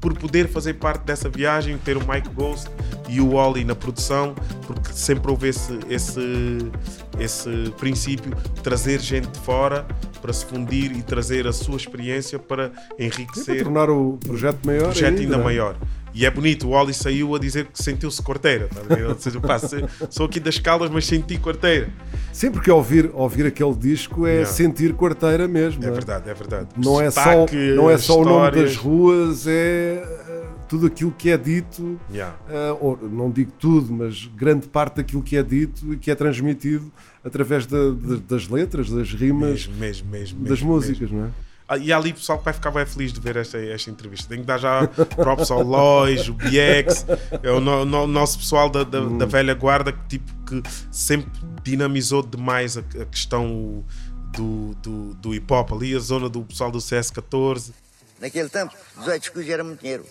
por 0.00 0.16
poder 0.16 0.48
fazer 0.48 0.74
parte 0.74 1.02
dessa 1.04 1.28
viagem, 1.28 1.76
ter 1.78 1.96
o 1.96 2.08
Mike 2.08 2.28
Ghost 2.30 2.68
e 3.08 3.20
o 3.20 3.34
Oli 3.34 3.64
na 3.64 3.74
produção, 3.74 4.34
porque 4.66 4.92
sempre 4.92 5.30
houve 5.30 5.48
esse, 5.48 5.78
esse, 5.88 6.20
esse 7.18 7.50
princípio 7.78 8.34
de 8.54 8.60
trazer 8.62 9.00
gente 9.00 9.28
de 9.28 9.38
fora 9.40 9.86
para 10.20 10.32
se 10.32 10.44
fundir 10.44 10.92
e 10.96 11.02
trazer 11.02 11.46
a 11.46 11.52
sua 11.52 11.76
experiência 11.76 12.38
para 12.38 12.68
Sim, 12.68 12.72
para 12.96 13.04
enriquecer 13.04 13.62
tornar 13.62 13.88
o 13.90 14.18
projeto 14.26 14.58
maior. 14.64 14.82
um 14.88 14.90
projeto 14.90 15.18
ainda 15.20 15.36
não 15.36 15.40
é? 15.40 15.44
maior. 15.44 15.76
E 16.12 16.26
é 16.26 16.30
bonito, 16.30 16.66
o 16.66 16.70
Oli 16.72 16.92
saiu 16.92 17.36
a 17.36 17.38
dizer 17.38 17.66
que 17.66 17.80
sentiu-se 17.80 18.20
quarteira. 18.20 18.68
Tá? 18.68 18.80
Ou 19.08 19.16
seja, 19.16 19.40
pá, 19.40 19.58
sou 20.10 20.26
aqui 20.26 20.40
das 20.40 20.58
Caldas, 20.58 20.90
mas 20.90 21.06
senti 21.06 21.38
quarteira. 21.38 21.88
Sempre 22.32 22.60
que 22.60 22.70
ouvir, 22.70 23.10
ouvir 23.14 23.46
aquele 23.46 23.74
disco 23.74 24.26
é 24.26 24.30
Yeah. 24.40 24.50
sentir 24.52 24.92
quarteira 24.94 25.46
mesmo. 25.46 25.82
É 25.82 25.86
não 25.86 25.92
é? 25.92 25.94
verdade, 25.94 26.28
é 26.28 26.34
verdade. 26.34 26.68
Não 26.76 27.00
é 27.00 27.10
só, 27.12 27.22
Sotaque, 27.22 27.56
não 27.74 27.88
é 27.88 27.96
só 27.96 28.20
o 28.20 28.24
nome 28.24 28.50
das 28.50 28.76
ruas, 28.76 29.46
é 29.46 30.02
tudo 30.70 30.86
aquilo 30.86 31.10
que 31.10 31.28
é 31.30 31.36
dito, 31.36 32.00
Yeah. 32.10 32.34
eh, 32.48 32.76
ou 32.80 32.96
não 32.96 33.30
digo 33.30 33.50
tudo, 33.58 33.92
mas 33.92 34.24
grande 34.36 34.68
parte 34.68 34.96
daquilo 34.98 35.20
que 35.22 35.36
é 35.36 35.42
dito 35.42 35.92
e 35.92 35.96
que 35.98 36.10
é 36.10 36.14
transmitido 36.14 36.90
através 37.24 37.66
da- 37.66 37.90
da- 37.90 38.20
das 38.28 38.48
letras, 38.48 38.88
das 38.88 39.12
rimas, 39.12 39.66
Mesmo, 39.66 39.74
mesmo, 39.76 40.08
mesmo. 40.10 40.38
das 40.40 40.50
mesmo, 40.60 40.68
músicas, 40.68 41.00
mesmo. 41.10 41.18
não 41.18 41.26
é? 41.26 41.30
Ah, 41.68 41.76
E 41.76 41.92
há 41.92 41.96
ali 41.98 42.12
pessoal 42.12 42.38
que 42.38 42.44
vai 42.44 42.54
ficar 42.54 42.70
bem 42.72 42.84
feliz 42.86 43.12
de 43.12 43.20
ver 43.20 43.36
esta, 43.36 43.56
esta 43.58 43.90
entrevista. 43.90 44.28
Tenho 44.28 44.40
que 44.42 44.46
dar 44.46 44.58
já 44.58 44.86
props 44.88 45.50
ao 45.52 45.62
Lois, 45.62 46.28
o 46.28 46.34
BX, 46.34 47.04
é 47.42 47.50
o 47.50 47.60
no- 47.60 47.84
no- 47.84 48.06
nosso 48.08 48.38
pessoal 48.38 48.68
da, 48.70 48.82
da, 48.84 49.02
Hum. 49.02 49.18
da 49.18 49.26
velha 49.26 49.54
guarda 49.54 49.92
que, 49.92 50.06
tipo, 50.08 50.32
que 50.46 50.62
sempre 50.90 51.30
dinamizou 51.62 52.22
demais 52.24 52.76
a, 52.76 52.80
a 52.80 53.04
questão 53.06 53.84
do, 54.36 54.74
do, 54.82 55.14
do 55.14 55.34
hip 55.34 55.52
hop. 55.52 55.72
Ali 55.72 55.94
a 55.94 55.98
zona 56.00 56.28
do 56.28 56.42
pessoal 56.42 56.70
do 56.72 56.78
CS14. 56.78 57.70
Naquele 58.20 58.48
tempo, 58.48 58.74
18 58.98 59.22
escudos 59.22 59.48
era 59.48 59.64
muito 59.64 59.80
dinheiro. 59.80 60.04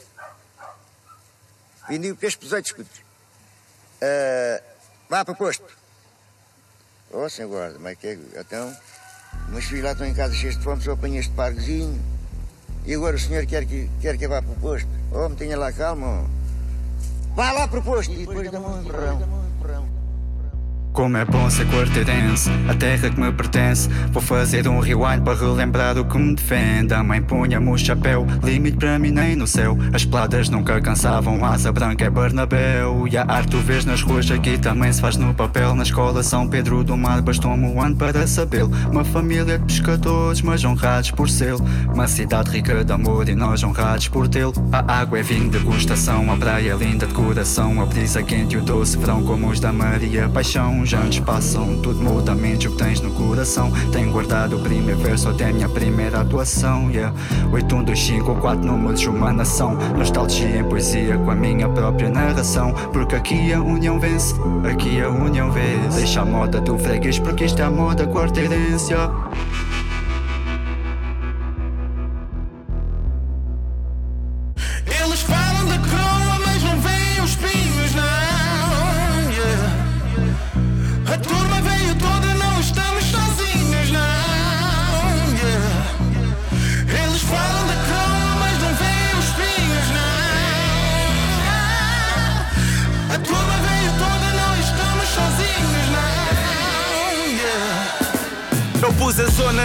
Vendi 1.89 2.11
o 2.11 2.15
peixe 2.15 2.37
por 2.37 2.43
18 2.45 2.65
escudos. 2.65 3.01
Ah, 4.01 4.61
vá 5.09 5.25
para 5.25 5.33
o 5.33 5.35
posto. 5.35 5.65
Ó, 7.11 7.25
oh, 7.25 7.29
senhor 7.29 7.49
guarda, 7.49 7.79
mas 7.79 7.97
que 7.97 8.07
é? 8.07 8.19
Então, 8.39 8.75
meus 9.49 9.65
filhos 9.65 9.83
lá 9.83 9.91
estão 9.93 10.05
em 10.05 10.13
casa 10.13 10.33
cheios 10.35 10.55
de 10.57 10.63
fome, 10.63 10.81
só 10.83 10.91
apanhei 10.91 11.19
este 11.19 11.33
pargozinho. 11.33 11.99
E 12.85 12.93
agora 12.93 13.15
o 13.15 13.19
senhor 13.19 13.45
quer 13.45 13.65
que, 13.65 13.89
quer 13.99 14.17
que 14.17 14.25
eu 14.25 14.29
vá 14.29 14.41
para 14.41 14.51
o 14.51 14.55
posto. 14.55 14.87
Oh, 15.11 15.27
me 15.27 15.35
tenha 15.35 15.57
lá 15.57 15.71
calma. 15.71 16.29
Vá 17.35 17.51
lá 17.51 17.67
para 17.67 17.79
o 17.79 17.83
posto. 17.83 18.13
E 18.13 18.25
depois 18.25 18.51
dá-me 18.51 18.65
um 18.65 18.81
empurrão. 18.81 19.99
Como 21.00 21.16
é 21.16 21.24
bom 21.24 21.50
ser 21.50 21.66
quarteirense, 21.68 22.50
a 22.68 22.74
terra 22.74 23.10
que 23.10 23.18
me 23.18 23.32
pertence. 23.32 23.88
Vou 24.12 24.22
fazer 24.22 24.68
um 24.68 24.82
rewind 24.82 25.22
para 25.24 25.34
relembrar 25.34 25.97
o 25.97 26.04
que 26.04 26.18
me 26.18 26.36
defende. 26.36 26.93
A 26.93 27.02
mãe 27.02 27.22
punha-me 27.22 27.70
o 27.70 27.78
chapéu, 27.78 28.28
limite 28.43 28.76
para 28.76 29.00
mim 29.00 29.10
nem 29.10 29.34
no 29.34 29.47
céu. 29.47 29.78
As 29.93 30.04
peladas 30.04 30.50
nunca 30.50 30.82
cansavam, 30.82 31.45
asa 31.45 31.72
branca 31.72 32.04
é 32.04 32.10
Bernabéu. 32.10 33.08
E 33.08 33.16
a 33.16 33.24
arte 33.24 33.52
tu 33.52 33.60
vês 33.60 33.86
nas 33.86 34.02
ruas 34.02 34.30
aqui 34.30 34.58
também 34.58 34.91
se 34.91 35.00
faz 35.00 35.16
no 35.16 35.34
papel. 35.34 35.74
Na 35.74 35.84
escola 35.84 36.22
São 36.22 36.45
Pedro 36.50 36.84
do 36.84 36.97
Mar 36.97 37.22
bastou-me 37.22 37.68
um 37.68 37.82
ano 37.82 37.95
para 37.95 38.28
sabê-lo. 38.28 38.70
Uma 38.91 39.06
família 39.06 39.58
de 39.58 39.64
pescadores, 39.64 40.41
mas 40.41 40.66
honrados 40.66 41.12
por 41.12 41.30
sê-lo. 41.30 41.64
Uma 41.93 42.10
cidade 42.10 42.52
rica 42.52 42.84
de 42.84 42.91
amor 42.91 43.30
e 43.30 43.36
nós 43.36 43.64
honrados 43.64 44.10
por 44.10 44.28
tê-lo. 44.28 44.54
A 44.74 45.00
água 45.00 45.20
é 45.20 45.24
vinho 45.24 45.50
de 45.50 45.60
degustação, 45.60 46.30
a 46.30 46.36
praia 46.36 46.74
é 46.74 46.76
linda 46.76 47.08
de 47.08 47.14
coração. 47.14 47.82
A 47.82 47.86
brisa 47.86 48.22
quente 48.22 48.56
e 48.56 48.58
o 48.58 48.62
doce 48.62 48.97
verão 48.97 49.24
como 49.24 49.47
os 49.47 49.62
da 49.62 49.72
Maria 49.72 50.28
Paixão. 50.28 50.88
Os 50.89 50.93
anos 50.95 51.19
passam, 51.19 51.77
tudo 51.83 52.01
muda, 52.01 52.33
mente 52.33 52.67
o 52.67 52.71
que 52.71 52.77
tens 52.77 52.99
no 52.99 53.11
coração. 53.11 53.71
Tenho 53.91 54.11
guardado 54.11 54.57
o 54.57 54.59
primeiro 54.59 54.99
verso 54.99 55.29
até 55.29 55.49
a 55.49 55.53
minha 55.53 55.69
primeira 55.69 56.21
atuação. 56.21 56.89
Yeah. 56.89 57.13
8125, 57.51 58.33
quatro 58.41 58.65
números, 58.65 59.05
uma 59.05 59.31
nação. 59.31 59.77
Nostalgia 59.95 60.61
em 60.61 60.63
poesia 60.63 61.15
com 61.19 61.29
a 61.29 61.35
minha 61.35 61.69
própria 61.69 62.09
narração. 62.09 62.73
Porque 62.91 63.15
aqui 63.15 63.53
a 63.53 63.61
união 63.61 63.99
vence, 63.99 64.33
aqui 64.67 64.99
a 64.99 65.09
união 65.09 65.51
vence. 65.51 65.95
Deixa 65.95 66.21
a 66.21 66.25
moda 66.25 66.59
do 66.59 66.75
freguês, 66.75 67.19
porque 67.19 67.45
isto 67.45 67.61
é 67.61 67.65
a 67.65 67.69
moda 67.69 68.07
quarteirense. 68.07 68.91
yeah. 68.91 69.13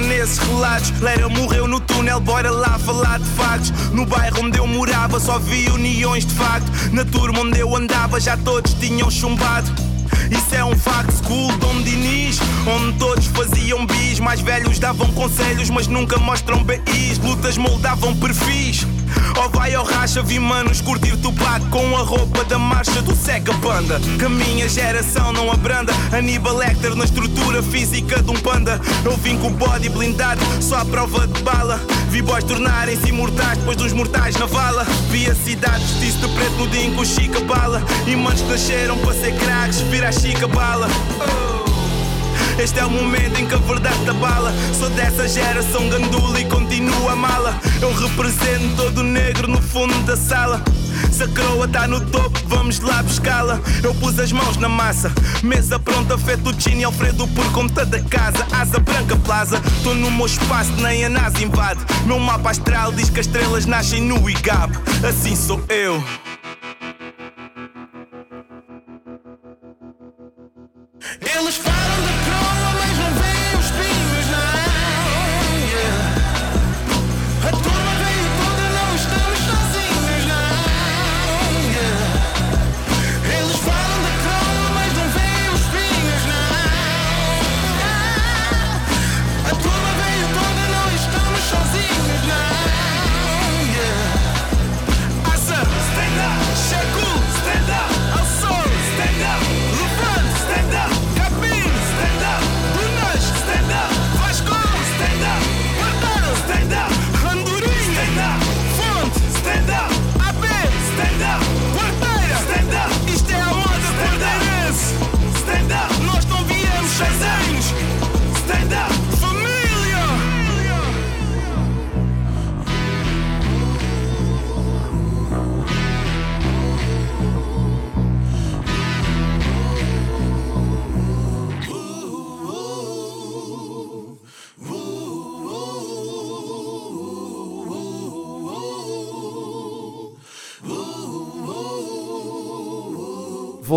Nesses 0.01 0.39
relatos. 0.39 0.93
Lera 1.01 1.29
morreu 1.29 1.67
no 1.67 1.81
túnel, 1.81 2.21
bora 2.21 2.51
lá 2.51 2.79
falar 2.79 3.19
de 3.19 3.29
factos. 3.31 3.71
No 3.93 4.07
bairro 4.07 4.45
onde 4.45 4.59
eu 4.59 4.67
morava 4.67 5.19
só 5.21 5.39
vi 5.39 5.69
uniões 5.71 6.27
de 6.27 6.35
facto. 6.35 6.71
Na 6.93 7.05
turma 7.05 7.41
onde 7.41 7.59
eu 7.59 7.75
andava 7.77 8.21
já 8.21 8.37
todos 8.37 8.75
tinham 8.75 9.11
chumbado. 9.11 9.71
Isso 10.31 10.55
é 10.55 10.65
um 10.65 10.77
facto 10.77 11.13
school, 11.13 11.53
Dom 11.59 11.83
Diniz 11.83 12.39
Onde 12.67 12.99
todos 12.99 13.27
faziam 13.27 13.85
bis 13.85 14.21
Mais 14.21 14.41
velhos 14.41 14.79
davam 14.79 15.11
conselhos 15.13 15.69
Mas 15.69 15.87
nunca 15.87 16.19
mostram 16.19 16.63
BIs 16.63 17.19
Lutas 17.19 17.59
moldavam 17.59 18.17
perfis 18.17 18.87
Ou 19.37 19.51
vai 19.51 19.75
ao 19.75 19.85
racha, 19.85 20.23
vi 20.23 20.39
manos 20.39 20.81
curtir 20.81 21.17
Tupac 21.17 21.65
Com 21.71 21.97
a 21.97 22.03
roupa 22.03 22.45
da 22.45 22.59
marcha 22.59 23.03
do 23.03 23.15
Sega 23.15 23.53
Banda 23.55 24.01
Que 24.19 24.25
a 24.25 24.29
minha 24.29 24.69
geração 24.69 25.33
não 25.33 25.51
abranda. 25.51 25.93
Aníbal 26.13 26.57
Lecter 26.57 26.95
na 26.95 27.05
estrutura 27.05 27.63
física 27.63 28.23
de 28.23 28.31
um 28.31 28.35
panda. 28.35 28.81
Eu 29.05 29.17
vim 29.17 29.37
com 29.39 29.49
o 29.49 29.51
body 29.51 29.89
blindado 29.89 30.41
Só 30.61 30.79
à 30.79 30.85
prova 30.85 31.27
de 31.27 31.43
bala. 31.43 31.81
Vi 32.09 32.23
boys 32.23 32.45
tornarem-se 32.45 33.09
imortais 33.09 33.59
Depois 33.59 33.77
dos 33.77 33.93
mortais 33.93 34.37
na 34.37 34.47
vala. 34.47 34.85
Vi 35.11 35.29
a 35.29 35.35
cidade 35.35 35.85
vestir-se 35.85 36.19
de 36.19 36.29
preto 36.29 36.57
no 36.59 36.69
dia 36.69 36.85
em 36.85 36.95
que 36.95 37.01
o 37.01 37.05
Chica 37.05 37.41
bala. 37.41 37.83
E 38.07 38.15
manos 38.17 38.41
que 38.41 38.49
nasceram 38.49 38.97
para 38.99 39.15
ser 39.15 39.35
craques 39.37 39.81
Vira 39.81 40.09
a 40.09 40.13
Chica 40.13 40.47
bala. 40.49 40.89
Oh. 41.21 41.64
Este 42.59 42.79
é 42.79 42.85
o 42.85 42.91
momento 42.91 43.41
em 43.41 43.47
que 43.47 43.55
a 43.55 43.59
verdade 43.59 44.09
abala. 44.09 44.53
Sou 44.79 44.89
dessa 44.91 45.27
geração 45.27 45.89
gandula 45.89 46.41
e 46.41 46.45
continua 46.45 47.13
a 47.13 47.17
mala. 47.17 47.59
Eu 47.83 47.93
represento 47.93 48.77
todo 48.77 49.03
negro 49.03 49.49
no 49.49 49.61
fundo 49.61 49.95
da 50.05 50.17
sala. 50.17 50.63
Se 51.11 51.25
a 51.25 51.29
croa 51.29 51.67
tá 51.67 51.87
no 51.89 52.01
topo, 52.01 52.39
vamos 52.47 52.79
lá 52.81 53.03
buscá-la. 53.03 53.61
Eu 53.83 53.95
pus 53.97 54.19
as 54.19 54.33
mãos 54.33 54.57
na 54.57 54.69
massa, 54.69 55.13
mesa 55.43 55.79
pronta, 55.79 56.17
fettuccine 56.17 56.85
Alfredo 56.85 57.27
por 57.29 57.45
conta 57.53 57.85
da 57.85 58.01
casa. 58.01 58.47
Asa 58.53 58.79
branca 58.79 59.17
plaza, 59.17 59.61
tô 59.83 59.93
no 59.95 60.11
meu 60.11 60.27
espaço, 60.27 60.73
nem 60.81 61.05
a 61.05 61.09
NASA 61.09 61.43
invade. 61.43 61.81
Meu 62.07 62.19
mapa 62.19 62.51
astral 62.51 62.93
diz 62.93 63.11
que 63.11 63.21
as 63.21 63.27
estrelas 63.27 63.67
nascem 63.67 64.01
no 64.01 64.29
IGAB. 64.31 64.73
Assim 65.09 65.35
sou 65.35 65.63
eu. 65.69 66.03
Eles 71.21 71.57
falam 71.57 71.84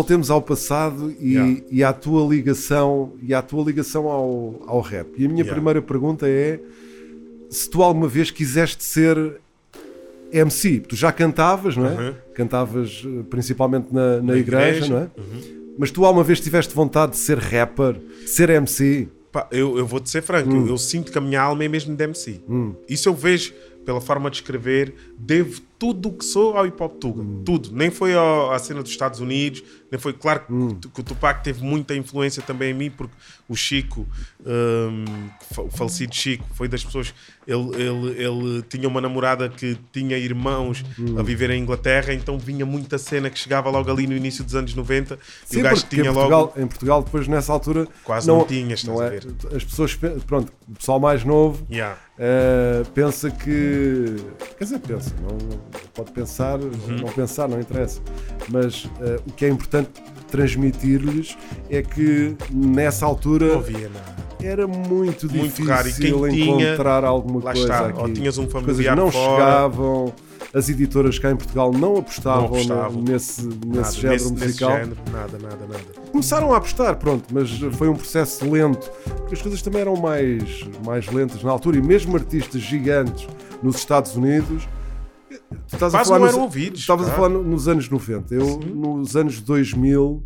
Voltemos 0.08 0.30
ao 0.30 0.40
passado 0.40 1.14
e, 1.20 1.34
Yeah. 1.34 1.60
e 1.70 1.84
à 1.84 1.92
tua 1.92 2.26
ligação 2.26 3.12
e 3.22 3.34
à 3.34 3.42
tua 3.42 3.62
ligação 3.62 4.06
ao, 4.08 4.62
ao 4.66 4.80
rap. 4.80 5.06
E 5.18 5.26
a 5.26 5.28
minha 5.28 5.42
Yeah. 5.42 5.52
primeira 5.52 5.82
pergunta 5.82 6.26
é 6.26 6.58
se 7.50 7.68
tu 7.68 7.82
alguma 7.82 8.08
vez 8.08 8.30
quiseste 8.30 8.82
ser 8.82 9.38
MC, 10.32 10.80
tu 10.80 10.96
já 10.96 11.12
cantavas, 11.12 11.76
não 11.76 11.84
é? 11.86 11.90
Uhum. 12.08 12.14
Cantavas 12.32 13.02
eh, 13.04 13.22
principalmente 13.28 13.92
na, 13.92 14.16
na 14.16 14.22
Na 14.32 14.38
igreja, 14.38 14.86
igreja, 14.86 14.94
não 14.94 15.02
é? 15.02 15.10
Mas 15.78 15.90
tu 15.90 16.02
alguma 16.06 16.24
vez 16.24 16.40
tiveste 16.40 16.74
vontade 16.74 17.12
de 17.12 17.18
ser 17.18 17.36
rapper, 17.36 17.92
de 18.22 18.30
ser 18.30 18.48
MC? 18.48 19.08
Pá, 19.30 19.46
eu, 19.50 19.76
eu 19.76 19.86
vou-te 19.86 20.08
ser 20.08 20.22
franco, 20.22 20.48
Hum. 20.48 20.62
eu, 20.62 20.68
eu 20.68 20.78
sinto 20.78 21.12
que 21.12 21.18
a 21.18 21.20
minha 21.20 21.40
alma 21.42 21.62
é 21.64 21.68
mesmo 21.68 21.94
de 21.94 22.02
MC. 22.02 22.40
Isso 22.88 23.10
eu 23.10 23.14
vejo 23.14 23.52
pela 23.84 24.00
forma 24.00 24.30
de 24.30 24.36
escrever, 24.36 24.94
devo 25.18 25.60
tudo 25.78 26.08
o 26.08 26.12
que 26.12 26.24
sou 26.24 26.56
ao 26.56 26.66
hip 26.66 26.82
hop 26.82 26.98
Tuga. 26.98 27.22
Hum. 27.22 27.42
Tudo. 27.44 27.70
Nem 27.72 27.90
foi 27.90 28.14
ao- 28.14 28.50
à 28.52 28.58
cena 28.58 28.82
dos 28.82 28.90
Estados 28.90 29.20
Unidos, 29.20 29.62
nem 29.90 29.98
foi. 30.00 30.12
Claro 30.12 30.40
que, 30.46 30.52
Hum. 30.52 30.78
que 30.92 31.00
o 31.00 31.04
Tupac 31.04 31.42
teve 31.44 31.62
muita 31.62 31.94
influência 31.94 32.42
também 32.42 32.70
em 32.72 32.74
mim, 32.74 32.90
porque 32.90 33.14
o 33.48 33.54
Chico, 33.54 34.06
fa- 35.52 35.62
o 35.62 35.70
falecido 35.70 36.14
Chico, 36.14 36.44
foi 36.54 36.68
das 36.68 36.84
pessoas. 36.84 37.14
Ele, 37.46 37.70
ele, 37.82 38.22
ele 38.22 38.62
tinha 38.68 38.86
uma 38.88 39.00
namorada 39.00 39.48
que 39.48 39.78
tinha 39.92 40.18
irmãos 40.18 40.84
Hum. 40.98 41.18
a 41.18 41.22
viver 41.22 41.50
em 41.50 41.62
Inglaterra, 41.62 42.12
então 42.12 42.38
vinha 42.38 42.66
muita 42.66 42.98
cena 42.98 43.30
que 43.30 43.38
chegava 43.38 43.70
logo 43.70 43.90
ali 43.90 44.06
no 44.06 44.14
início 44.14 44.44
dos 44.44 44.54
anos 44.54 44.74
90 44.74 45.18
e 45.50 45.54
Sim, 45.54 45.60
o 45.60 45.62
gajo 45.62 45.86
tinha 45.88 46.02
em 46.10 46.12
Portugal, 46.12 46.40
logo. 46.40 46.60
em 46.60 46.66
Portugal, 46.66 47.02
depois 47.02 47.26
nessa 47.28 47.52
altura 47.52 47.86
Quase 48.04 48.26
não 48.26 48.44
tinhas, 48.44 48.80
estás 48.80 48.98
não 48.98 49.00
a 49.02 49.06
é, 49.06 49.10
ver. 49.10 49.26
As 49.56 49.64
pessoas, 49.64 49.94
pe- 49.94 50.20
pronto, 50.26 50.52
o 50.68 50.72
pessoal 50.74 51.00
mais 51.00 51.24
novo 51.24 51.66
Yeah. 51.70 51.98
eh, 52.18 52.82
pensa 52.94 53.30
que. 53.30 54.16
Quer 54.58 54.64
dizer, 54.64 54.78
pensa, 54.80 55.14
não, 55.22 55.38
pode 55.94 56.10
pensar, 56.12 56.58
Uhum. 56.60 56.72
não 57.00 57.08
pensar, 57.08 57.48
não 57.48 57.60
interessa. 57.60 58.00
Mas 58.50 58.88
eh, 59.00 59.20
o 59.26 59.32
que 59.32 59.44
é 59.44 59.48
importante 59.48 59.90
transmitir-lhes 60.30 61.36
é 61.70 61.82
que 61.82 62.36
nessa 62.52 63.04
altura 63.06 63.46
Não 63.48 63.58
havia 63.58 63.88
nada. 63.88 64.16
era 64.42 64.66
muito 64.66 65.26
Muito 65.26 65.44
difícil 65.44 65.66
raro. 65.66 65.88
E 65.88 65.92
quem 65.92 66.30
tinha, 66.30 66.70
encontrar 66.72 67.04
alguma 67.04 67.42
lá 67.44 67.52
coisa 67.52 67.60
está, 67.72 67.86
aqui. 67.88 68.00
ou 68.00 68.12
tinhas 68.12 68.38
um 68.38 68.44
As 68.44 68.52
coisas 68.52 68.70
familiar 68.70 68.96
não 68.96 69.10
fora. 69.10 69.30
chegavam, 69.42 70.12
as 70.54 70.68
editoras 70.68 71.18
cá 71.18 71.30
em 71.30 71.36
Portugal 71.36 71.72
não 71.72 71.96
apostavam, 71.98 72.40
Não 72.42 72.48
apostavam. 72.48 72.92
no- 73.02 73.02
nesse, 73.12 73.42
Nada, 73.44 73.56
nesse 73.66 73.96
género 74.00 74.12
nesse- 74.14 74.32
nesse 74.32 74.44
musical. 74.46 74.70
género, 74.72 74.96
nada, 75.12 75.38
nada, 75.38 75.66
nada. 75.66 76.08
Começaram 76.10 76.52
a 76.54 76.56
apostar, 76.56 76.96
pronto, 76.96 77.24
mas 77.32 77.50
foi 77.76 77.88
um 77.88 77.94
processo 77.94 78.48
lento, 78.50 78.90
porque 79.16 79.34
as 79.34 79.42
coisas 79.42 79.60
também 79.60 79.80
eram 79.82 79.94
mais, 79.96 80.66
mais 80.84 81.06
lentas 81.08 81.42
na 81.42 81.50
altura, 81.50 81.76
e 81.76 81.82
mesmo 81.82 82.16
artistas 82.16 82.62
gigantes 82.62 83.28
nos 83.62 83.76
Estados 83.76 84.16
Unidos. 84.16 84.66
Tu 85.48 85.74
estás 85.74 85.92
Quase 85.92 85.96
a 85.96 86.04
falar 86.04 86.18
não 86.18 86.26
nos, 86.26 86.34
eram 86.34 86.44
ouvidos, 86.44 86.80
Estavas 86.80 87.08
a 87.08 87.12
falar 87.12 87.28
no- 87.30 87.42
nos 87.42 87.68
anos 87.68 87.88
90. 87.88 88.34
Eu, 88.34 88.58
nos 88.58 89.16
anos 89.16 89.40
2000, 89.40 90.22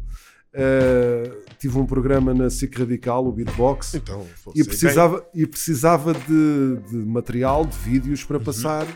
eh, 0.52 1.30
tive 1.58 1.78
um 1.78 1.86
programa 1.86 2.34
na 2.34 2.50
SIC 2.50 2.76
Radical, 2.78 3.26
o 3.26 3.32
Beatbox, 3.32 3.94
Então, 3.94 4.26
e 4.54 4.56
sei 4.58 4.64
precisava, 4.64 5.24
e 5.34 5.46
precisava 5.46 6.12
de, 6.12 6.76
de 6.90 6.96
material, 6.96 7.64
de 7.64 7.76
vídeos 7.78 8.20
Uhum. 8.22 8.26
para 8.28 8.40
passar 8.40 8.86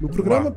no 0.00 0.08
programa. 0.08 0.54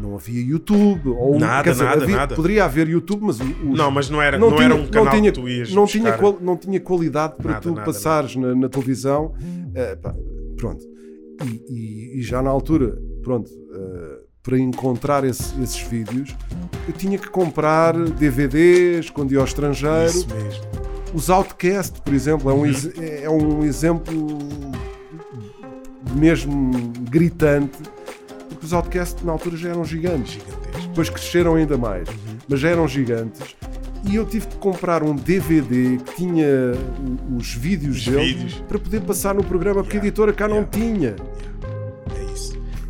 Não 0.00 0.14
havia 0.14 0.40
YouTube, 0.40 1.08
ou 1.08 1.38
Nada, 1.38 1.72
dizer, 1.72 1.84
nada, 1.84 2.04
havia- 2.04 2.16
nada. 2.16 2.34
poderia 2.36 2.64
haver 2.64 2.88
YouTube, 2.88 3.20
mas 3.24 3.40
os- 3.40 3.76
Não, 3.76 3.90
mas 3.90 4.08
não 4.08 4.22
era, 4.22 4.38
não 4.38 4.56
era 4.62 4.74
um 4.74 4.86
canal 4.86 5.12
tinha, 5.12 5.32
que 5.32 5.40
tu 5.40 5.48
ias 5.48 5.72
não 5.74 5.82
buscar. 5.84 5.98
tinha, 5.98 6.12
qual- 6.12 6.38
não 6.40 6.56
tinha 6.56 6.78
qualidade 6.80 7.34
para 7.36 7.50
Nada, 7.52 7.60
tu 7.62 7.70
nada, 7.72 7.84
passares 7.84 8.36
Na, 8.36 8.54
na 8.54 8.68
televisão. 8.68 9.34
Eh, 9.74 9.96
pá, 9.96 10.14
pronto. 10.56 10.84
E, 11.44 11.64
e- 11.68 12.18
e 12.18 12.22
já 12.22 12.40
na 12.40 12.48
altura, 12.50 12.96
pronto, 13.24 13.50
eh, 13.50 14.27
para 14.42 14.58
encontrar 14.58 15.24
esse- 15.24 15.60
esses 15.62 15.80
vídeos, 15.80 16.34
eu 16.86 16.94
tinha 16.94 17.18
que 17.18 17.28
comprar 17.28 17.94
DVDs 17.96 19.10
quando 19.10 19.32
ia 19.32 19.38
ao 19.38 19.44
estrangeiro. 19.44 20.06
Isso 20.06 20.26
mesmo. 20.34 20.64
Os 21.14 21.30
Outcast, 21.30 22.00
por 22.02 22.12
exemplo, 22.14 22.50
é 22.50 22.54
Uhum. 22.54 22.60
um, 22.60 22.66
ex- 22.66 22.92
é 22.98 23.28
um 23.30 23.64
exemplo 23.64 24.38
mesmo 26.14 26.92
gritante, 27.10 27.78
porque 28.48 28.64
os 28.66 28.72
Outcast 28.72 29.24
na 29.24 29.32
altura 29.32 29.56
já 29.56 29.70
eram 29.70 29.84
gigantes. 29.84 30.32
Gigantesco. 30.34 30.88
Depois 30.88 31.10
cresceram 31.10 31.54
ainda 31.54 31.76
mais, 31.76 32.08
Uhum. 32.08 32.14
mas 32.48 32.60
já 32.60 32.68
eram 32.70 32.88
gigantes. 32.88 33.56
E 34.08 34.14
eu 34.14 34.24
tive 34.24 34.46
que 34.46 34.56
comprar 34.56 35.02
um 35.02 35.14
DVD 35.14 35.98
que 35.98 36.14
tinha 36.16 36.46
os 37.36 37.52
vídeos 37.54 37.96
Os 37.98 38.04
deles 38.06 38.28
vídeos. 38.32 38.54
para 38.68 38.78
poder 38.78 39.00
passar 39.02 39.34
no 39.34 39.42
programa, 39.44 39.82
porque 39.82 39.96
a 39.96 40.00
Yeah, 40.00 40.08
editora 40.08 40.32
cá 40.32 40.46
não 40.48 40.56
yeah. 40.56 40.70
tinha. 40.72 41.08
É 41.10 41.14
isso. 41.14 41.67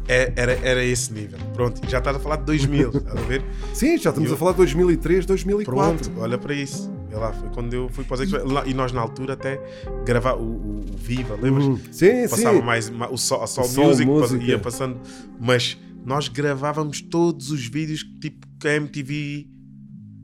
É- 0.08 0.32
era, 0.36 0.52
era 0.66 0.82
esse 0.84 1.12
nível. 1.12 1.38
Pronto, 1.52 1.80
já 1.88 1.98
estás 1.98 2.16
a 2.16 2.18
falar 2.18 2.36
de 2.36 2.44
2000, 2.44 2.88
estás 2.88 3.16
a 3.16 3.20
ver? 3.26 3.42
Sim, 3.74 3.98
já 3.98 4.08
estamos 4.10 4.30
Eu- 4.30 4.34
a 4.36 4.38
falar 4.38 4.52
de 4.52 4.56
2003, 4.58 5.26
2004. 5.26 5.74
Pronto, 6.10 6.20
olha 6.20 6.38
para 6.38 6.54
isso. 6.54 6.90
É 7.10 7.16
lá, 7.16 7.32
foi 7.32 7.48
quando 7.50 7.72
eu 7.74 7.88
fui 7.90 8.04
para 8.04 8.14
os 8.14 8.20
Express. 8.20 8.44
Lá- 8.50 8.66
E 8.66 8.72
nós 8.74 8.92
na 8.92 9.00
altura 9.00 9.34
até 9.34 9.60
gravar 10.04 10.34
o, 10.34 10.42
o- 10.42 10.80
o 10.80 10.96
Viva, 10.96 11.36
lembras? 11.40 11.64
Hum, 11.66 11.78
sim, 11.92 12.26
Passava 12.28 12.56
sim. 12.58 12.62
mais 12.62 12.88
ma- 12.90 13.08
o 13.10 13.16
Sol, 13.18 13.42
a 13.42 13.46
Sol, 13.46 13.64
Music, 13.68 14.06
Music, 14.06 14.44
ia 14.44 14.54
é. 14.54 14.58
passando. 14.58 14.98
Mas 15.40 15.76
nós 16.04 16.28
gravávamos 16.28 17.00
todos 17.02 17.50
os 17.50 17.66
vídeos 17.66 18.02
tipo 18.20 18.46
que 18.58 18.66
a 18.68 18.76
MTV 18.76 19.46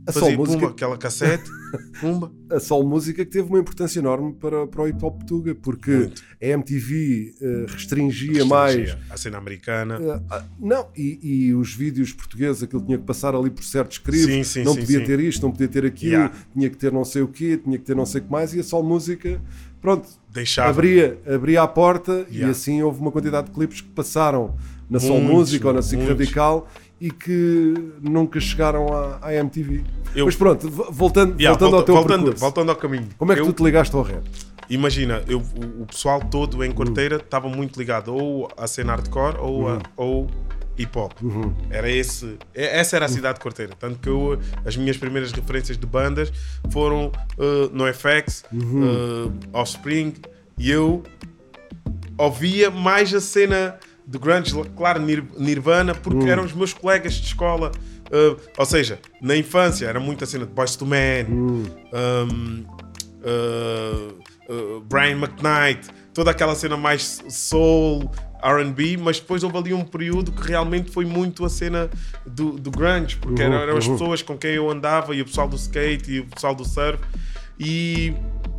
A 0.07 0.13
fazia, 0.13 0.37
Música- 0.37 0.59
pumba, 0.61 0.73
aquela 0.73 0.97
cassete, 0.99 1.45
pumba. 2.01 2.33
a 2.51 2.61
Soul 2.61 2.87
Música 2.89 3.25
que 3.25 3.31
teve 3.31 3.49
uma 3.49 3.59
importância 3.59 3.99
enorme 3.99 4.33
para, 4.35 4.67
para 4.67 4.83
o 4.83 4.89
hip 4.89 5.05
hop 5.05 5.17
portuga, 5.19 5.55
porque 5.55 5.91
Muito. 5.91 6.23
a 6.43 6.47
MTV 6.47 7.35
eh, 7.41 7.65
restringia, 7.69 8.29
Restringia 8.29 8.45
mais. 8.45 8.97
A 9.11 9.17
cena 9.17 9.39
americana. 9.39 9.99
eh, 10.01 10.21
ah, 10.31 10.45
não, 10.59 10.89
e, 10.97 11.19
e 11.49 11.55
os 11.55 11.75
vídeos 11.75 12.13
portugueses, 12.13 12.63
aquilo 12.63 12.83
tinha 12.85 12.99
que 12.99 13.05
passar 13.05 13.35
ali 13.35 13.51
por 13.51 13.65
certos 13.65 13.99
crivos, 13.99 14.57
não 14.57 14.75
sim, 14.75 14.81
podia 14.81 14.99
sim. 15.01 15.05
ter 15.05 15.21
isto, 15.21 15.43
não 15.43 15.51
podia 15.53 15.69
ter 15.69 15.85
aquilo, 15.85 16.05
Yeah. 16.13 16.35
tinha 16.53 16.71
que 16.71 16.77
ter 16.77 16.93
não 16.93 17.05
sei 17.05 17.23
o 17.23 17.29
quê, 17.29 17.57
tinha 17.57 17.79
que 17.79 17.85
ter 17.85 17.97
não 17.97 18.05
sei 18.07 18.21
o 18.21 18.25
que 18.25 18.31
mais, 18.31 18.55
e 18.55 18.61
a 18.61 18.63
Soul 18.63 18.83
Música, 18.85 19.41
pronto, 19.81 20.07
Deixava. 20.33 20.69
abria, 20.71 21.19
abria 21.27 21.63
a 21.63 21.67
porta 21.69 22.27
e 22.31 22.35
Yeah. 22.37 22.51
assim 22.51 22.83
houve 22.83 23.01
uma 23.01 23.11
quantidade 23.11 23.49
de 23.49 23.53
clipes 23.55 23.81
que 23.81 23.89
passaram 23.89 24.55
na 24.91 24.99
Muitos, 25.01 25.21
Música 25.31 25.67
ou 25.69 25.73
na 25.75 25.81
muitos. 25.81 26.09
Radical 26.09 26.69
e 27.05 27.11
que 27.11 27.75
nunca 28.01 28.41
chegaram 28.41 28.87
à, 28.89 29.19
à 29.21 29.35
MTV. 29.35 29.85
Eu- 30.17 30.25
Mas 30.25 30.37
pronto, 30.37 30.71
voltando, 30.71 31.39
Yeah, 31.39 31.51
voltando 31.51 31.65
ao 31.65 31.71
volta- 31.73 31.85
teu 31.87 31.95
voltando, 31.97 32.23
percurso. 32.23 32.41
voltando 32.41 32.69
ao 32.71 32.77
caminho. 32.77 33.09
Como 33.19 33.31
é 33.31 33.35
que 33.35 33.43
Eu- 33.43 33.47
tu 33.47 33.53
te 33.53 33.63
ligaste 33.63 33.95
ao 33.95 34.03
rap? 34.03 34.23
Imagina, 34.71 35.23
eu, 35.29 35.39
o, 35.83 35.85
pessoal 35.85 36.19
todo 36.21 36.65
em 36.65 36.73
Corteira 36.73 37.17
estava 37.17 37.47
muito 37.51 37.79
ligado 37.79 38.15
ou 38.15 38.49
à 38.57 38.67
cena 38.67 38.93
hardcore 38.95 39.37
ou, 39.39 39.69
a, 39.69 39.79
ou 39.95 40.27
hip 40.79 40.97
hop. 40.99 41.13
Era 41.69 41.91
esse, 41.91 42.39
essa 42.55 42.97
era 42.97 43.05
a 43.05 43.09
cidade 43.09 43.35
de 43.39 43.43
Corteira. 43.43 43.75
Tanto 43.79 43.99
que 43.99 44.09
eu, 44.09 44.39
as 44.65 44.75
minhas 44.79 44.97
primeiras 44.97 45.31
referências 45.33 45.77
de 45.77 45.87
bandas 45.87 46.33
foram 46.71 47.13
uh, 47.37 47.69
NoFX, 47.75 48.45
uh, 48.51 49.31
Offspring 49.53 50.15
e 50.57 50.71
eu 50.71 51.03
ouvia 52.17 52.71
mais 52.71 53.13
a 53.13 53.21
cena 53.21 53.77
de 54.07 54.19
grunge, 54.19 54.53
claro, 54.77 55.01
Nir- 55.01 55.25
Nirvana, 55.39 55.95
porque 55.95 56.19
eram 56.29 56.45
os 56.45 56.53
meus 56.53 56.73
colegas 56.73 57.15
de 57.15 57.27
escola. 57.27 57.73
Uh, 58.07 58.39
ou 58.59 58.67
seja, 58.67 58.99
na 59.21 59.35
infância 59.37 59.87
era 59.87 59.99
muita 59.99 60.27
cena 60.27 60.45
de 60.45 60.53
Boys 60.53 60.77
to 60.77 60.85
Men, 60.87 61.27
um, 61.93 62.65
uh, 63.23 64.15
uh, 64.53 64.81
Brian 64.83 65.17
McKnight, 65.19 65.89
toda 66.13 66.31
aquela 66.31 66.55
cena 66.55 66.77
mais 66.77 67.23
soul, 67.29 68.11
RB, 68.43 68.99
mas 68.99 69.19
depois 69.19 69.43
houve 69.43 69.57
ali 69.57 69.73
um 69.73 69.85
período 69.85 70.31
que 70.33 70.47
realmente 70.47 70.91
foi 70.91 71.07
muito 71.07 71.45
a 71.45 71.49
cena 71.49 71.89
do, 72.27 72.53
do 72.53 72.71
grunge, 72.71 73.17
porque 73.17 73.41
eram, 73.43 73.55
eram 73.63 73.77
as 73.79 73.87
pessoas 73.89 74.23
com 74.23 74.37
quem 74.37 74.51
eu 74.53 74.71
andava 74.71 75.15
e 75.15 75.23
o 75.23 75.25
pessoal 75.25 75.49
do 75.49 75.57
skate 75.57 76.13
e 76.13 76.21
o 76.21 76.27
pessoal 76.27 76.55
do 76.55 76.65
surf. 76.65 77.03
E, 77.59 78.13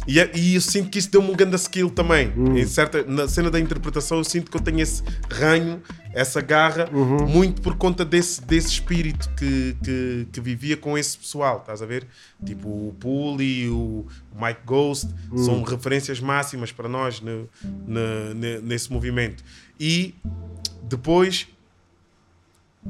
e, 0.07 0.19
é- 0.19 0.31
e 0.35 0.55
eu 0.55 0.61
sinto 0.61 0.89
que 0.89 0.99
isso 0.99 1.09
deu-me 1.11 1.29
um 1.31 1.35
grande 1.35 1.55
skill 1.55 1.89
também. 1.89 2.31
Em 2.57 2.65
certa, 2.65 3.03
na 3.03 3.27
cena 3.27 3.49
da 3.51 3.59
interpretação, 3.59 4.17
eu 4.19 4.23
sinto 4.23 4.49
que 4.51 4.57
eu 4.57 4.61
tenho 4.61 4.79
esse 4.79 5.01
ranho, 5.31 5.81
essa 6.13 6.39
garra, 6.41 6.89
muito 7.27 7.61
por 7.61 7.75
conta 7.75 8.05
desse, 8.05 8.41
desse 8.41 8.69
espírito 8.69 9.29
que, 9.37 9.75
que, 9.83 10.27
que 10.31 10.39
vivia 10.41 10.77
com 10.77 10.97
esse 10.97 11.17
pessoal. 11.17 11.59
Estás 11.59 11.81
a 11.81 11.85
ver? 11.85 12.07
Tipo 12.45 12.67
o 12.69 12.95
Puli, 12.99 13.67
o 13.69 14.05
Mike 14.39 14.61
Ghost, 14.65 15.07
são 15.35 15.61
referências 15.63 16.19
máximas 16.19 16.71
para 16.71 16.87
nós 16.87 17.19
no, 17.21 17.49
no- 17.87 18.33
ne- 18.33 18.59
nesse 18.61 18.91
movimento. 18.91 19.43
E 19.79 20.15
depois 20.83 21.47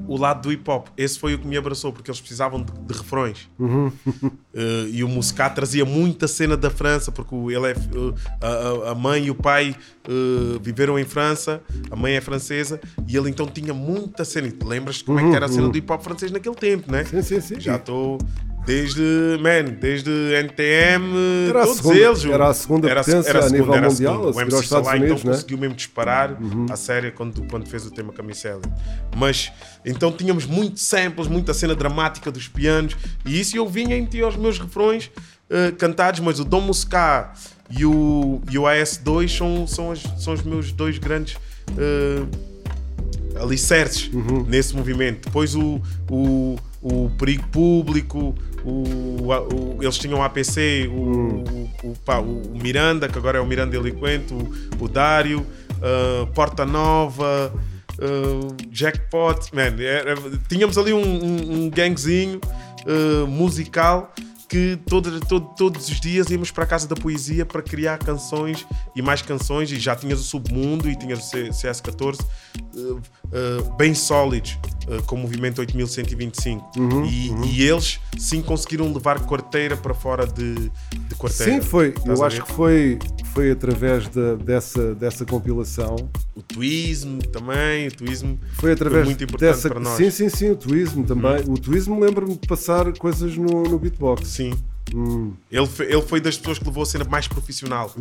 o 0.07 0.17
lado 0.17 0.41
do 0.43 0.51
hip 0.51 0.69
hop. 0.69 0.87
Esse 0.97 1.17
foi 1.19 1.33
o 1.35 1.39
que 1.39 1.47
me 1.47 1.55
abraçou, 1.57 1.91
porque 1.93 2.09
eles 2.11 2.19
precisavam 2.19 2.61
de, 2.61 2.71
de 2.71 2.93
refrões. 2.97 3.49
Eh, 4.57 4.87
e 4.89 5.03
o 5.03 5.09
Muscat 5.09 5.53
trazia 5.53 5.83
muita 5.83 6.29
cena 6.29 6.55
da 6.55 6.69
França, 6.69 7.11
porque 7.11 7.35
ele 7.35 7.67
é, 7.67 7.71
eh, 7.71 8.85
a, 8.87 8.91
a- 8.91 8.95
mãe 8.95 9.25
e 9.25 9.29
o 9.29 9.35
pai 9.35 9.75
eh, 10.07 10.59
viveram 10.61 10.97
em 10.97 11.03
França, 11.03 11.61
a 11.91 11.95
mãe 11.97 12.13
é 12.13 12.21
francesa, 12.21 12.79
e 13.05 13.17
ele 13.17 13.29
então 13.29 13.47
tinha 13.47 13.73
muita 13.73 14.23
cena. 14.23 14.47
E 14.47 14.53
te 14.53 14.65
lembras 14.65 15.01
como 15.01 15.19
é 15.19 15.29
que 15.29 15.35
era 15.35 15.45
a 15.47 15.49
cena 15.49 15.67
do 15.67 15.77
hip 15.77 15.91
hop 15.91 16.01
francês 16.01 16.31
naquele 16.31 16.55
tempo, 16.55 16.89
né? 16.89 17.03
Sim, 17.03 17.21
sim, 17.21 17.41
sim. 17.41 17.59
Já 17.59 17.75
estou. 17.75 18.17
Desde, 18.65 19.01
man, 19.41 19.75
desde 19.79 20.09
NTM, 20.33 21.49
Era 21.49 21.59
a 21.61 21.65
todos 21.65 21.77
segunda- 21.77 21.99
eles. 21.99 22.23
o- 22.25 22.31
era 22.33 22.47
a 22.49 22.53
segunda 22.53 22.89
era 22.89 23.03
potência 23.03 23.29
era 23.29 23.45
a 23.45 23.49
nível 23.49 23.73
era 23.75 23.89
mundial, 23.89 24.13
segunda. 24.13 24.27
a 24.27 24.29
O 24.29 24.33
seguir 24.33 24.41
MC 24.51 24.63
Estados 24.63 24.89
Unidos, 24.89 25.19
então 25.19 25.29
né? 25.31 25.35
conseguiu 25.37 25.57
mesmo 25.59 25.75
disparar 25.75 26.37
a 26.71 26.75
série 26.75 27.11
quando, 27.11 27.43
quando 27.47 27.67
fez 27.69 27.85
o 27.85 27.91
tema 27.91 28.11
Camisela. 28.11 28.61
Mas 29.15 29.51
então 29.85 30.11
tínhamos 30.11 30.45
muitos 30.47 30.81
samples, 30.81 31.27
muita 31.27 31.53
cena 31.53 31.75
dramática 31.75 32.31
dos 32.31 32.47
pianos, 32.47 32.95
e 33.25 33.39
isso 33.39 33.55
eu 33.55 33.67
vinha 33.67 33.95
em 33.95 34.05
ti 34.05 34.21
aos 34.21 34.35
meus 34.35 34.57
refrões 34.57 35.11
eh, 35.47 35.71
cantados, 35.77 36.19
mas 36.21 36.39
o 36.39 36.43
Dom 36.43 36.61
Muscat 36.61 37.37
e 37.69 37.85
o, 37.85 38.41
e 38.49 38.57
o 38.57 38.63
AS2 38.63 39.37
são, 39.37 39.67
são, 39.67 39.91
as- 39.91 40.01
são 40.17 40.33
os 40.33 40.41
meus 40.41 40.71
dois 40.71 40.97
grandes. 40.97 41.37
eh, 41.77 42.23
alicerces 43.39 44.09
nesse 44.47 44.73
movimento. 44.75 45.25
Depois 45.25 45.55
o, 45.55 45.81
o, 46.09 46.55
o 46.87 47.09
perigo 47.17 47.47
público, 47.47 48.35
o, 48.63 48.83
o- 49.23 49.77
eles 49.81 49.97
tinham 49.97 50.19
o 50.19 50.21
APC, 50.23 50.87
o, 50.91 51.43
pá, 52.05 52.19
o 52.19 52.41
Miranda, 52.61 53.07
que 53.09 53.17
agora 53.17 53.39
é 53.39 53.41
o 53.41 53.45
Miranda 53.45 53.75
Eloquente, 53.75 54.33
o, 54.79 54.87
Dário, 54.87 55.45
ah, 55.81 56.27
Porta 56.35 56.63
Nova, 56.65 57.51
ah, 57.99 58.55
Jackpot, 58.71 59.49
man, 59.53 59.73
era- 59.81 60.15
tínhamos 60.47 60.77
ali 60.77 60.93
um, 60.93 60.99
um, 61.01 61.63
um 61.65 61.69
gangzinho 61.71 62.39
ah, 62.85 63.25
musical 63.27 64.13
que 64.47 64.77
todo, 64.87 65.19
todo- 65.21 65.49
todos 65.55 65.89
os 65.89 65.99
dias 65.99 66.29
íamos 66.29 66.51
para 66.51 66.63
a 66.63 66.67
Casa 66.67 66.87
da 66.87 66.95
Poesia 66.95 67.45
para 67.45 67.61
criar 67.61 67.97
canções 67.97 68.65
e 68.95 69.01
mais 69.01 69.21
canções 69.21 69.71
e 69.71 69.79
já 69.79 69.95
tinhas 69.95 70.19
o 70.19 70.23
Submundo 70.23 70.89
e 70.89 70.95
tinhas 70.95 71.19
o 71.19 71.23
C- 71.29 71.49
CS14 71.49 72.19
eh, 72.21 72.79
eh, 73.31 73.75
bem 73.77 73.93
sólidos 73.93 74.57
eh, 74.87 75.01
com 75.05 75.15
o 75.15 75.19
movimento 75.19 75.59
8125 75.59 76.71
e, 77.07 77.31
e 77.47 77.61
eles 77.67 77.99
sim 78.17 78.41
conseguiram 78.41 78.91
levar 78.93 79.19
quarteira 79.25 79.75
para 79.75 79.93
fora 79.93 80.25
de, 80.27 80.55
de 80.91 81.15
quarteira. 81.15 81.53
Sim, 81.53 81.61
foi. 81.61 81.89
Estás 81.89 82.19
Eu 82.19 82.25
acho 82.25 82.43
que 82.43 82.51
foi, 82.53 82.99
foi 83.35 83.51
através 83.51 84.07
da- 84.07 84.35
dessa, 84.35 84.95
dessa 84.95 85.25
compilação. 85.25 86.09
o 86.33 86.41
tuísmo 86.41 87.21
também 87.27 87.87
o 87.89 87.91
tuísmo 87.91 88.39
Foi 88.53 88.71
através 88.71 89.03
muito 89.05 89.23
importante 89.25 89.47
dessa. 89.55 89.69
para 89.69 89.79
nós 89.81 89.93
Hum. 89.93 89.97
Sim, 89.97 90.09
sim, 90.09 90.29
sim, 90.29 90.49
o 90.51 90.55
Twism 90.55 91.03
também. 91.03 91.43
O 91.47 91.57
Twism 91.59 91.99
lembra-me 91.99 92.35
de 92.37 92.47
passar 92.47 92.91
coisas 92.97 93.35
no, 93.37 93.63
no 93.63 93.77
beatbox. 93.77 94.27
sim 94.27 94.53
ele, 95.51 95.65
foi, 95.67 95.85
ele 95.91 96.01
foi 96.03 96.21
das 96.21 96.37
pessoas 96.37 96.59
que 96.59 96.65
levou 96.65 96.83
a 96.83 96.85
cena 96.85 97.03
mais 97.05 97.27
profissional 97.27 97.93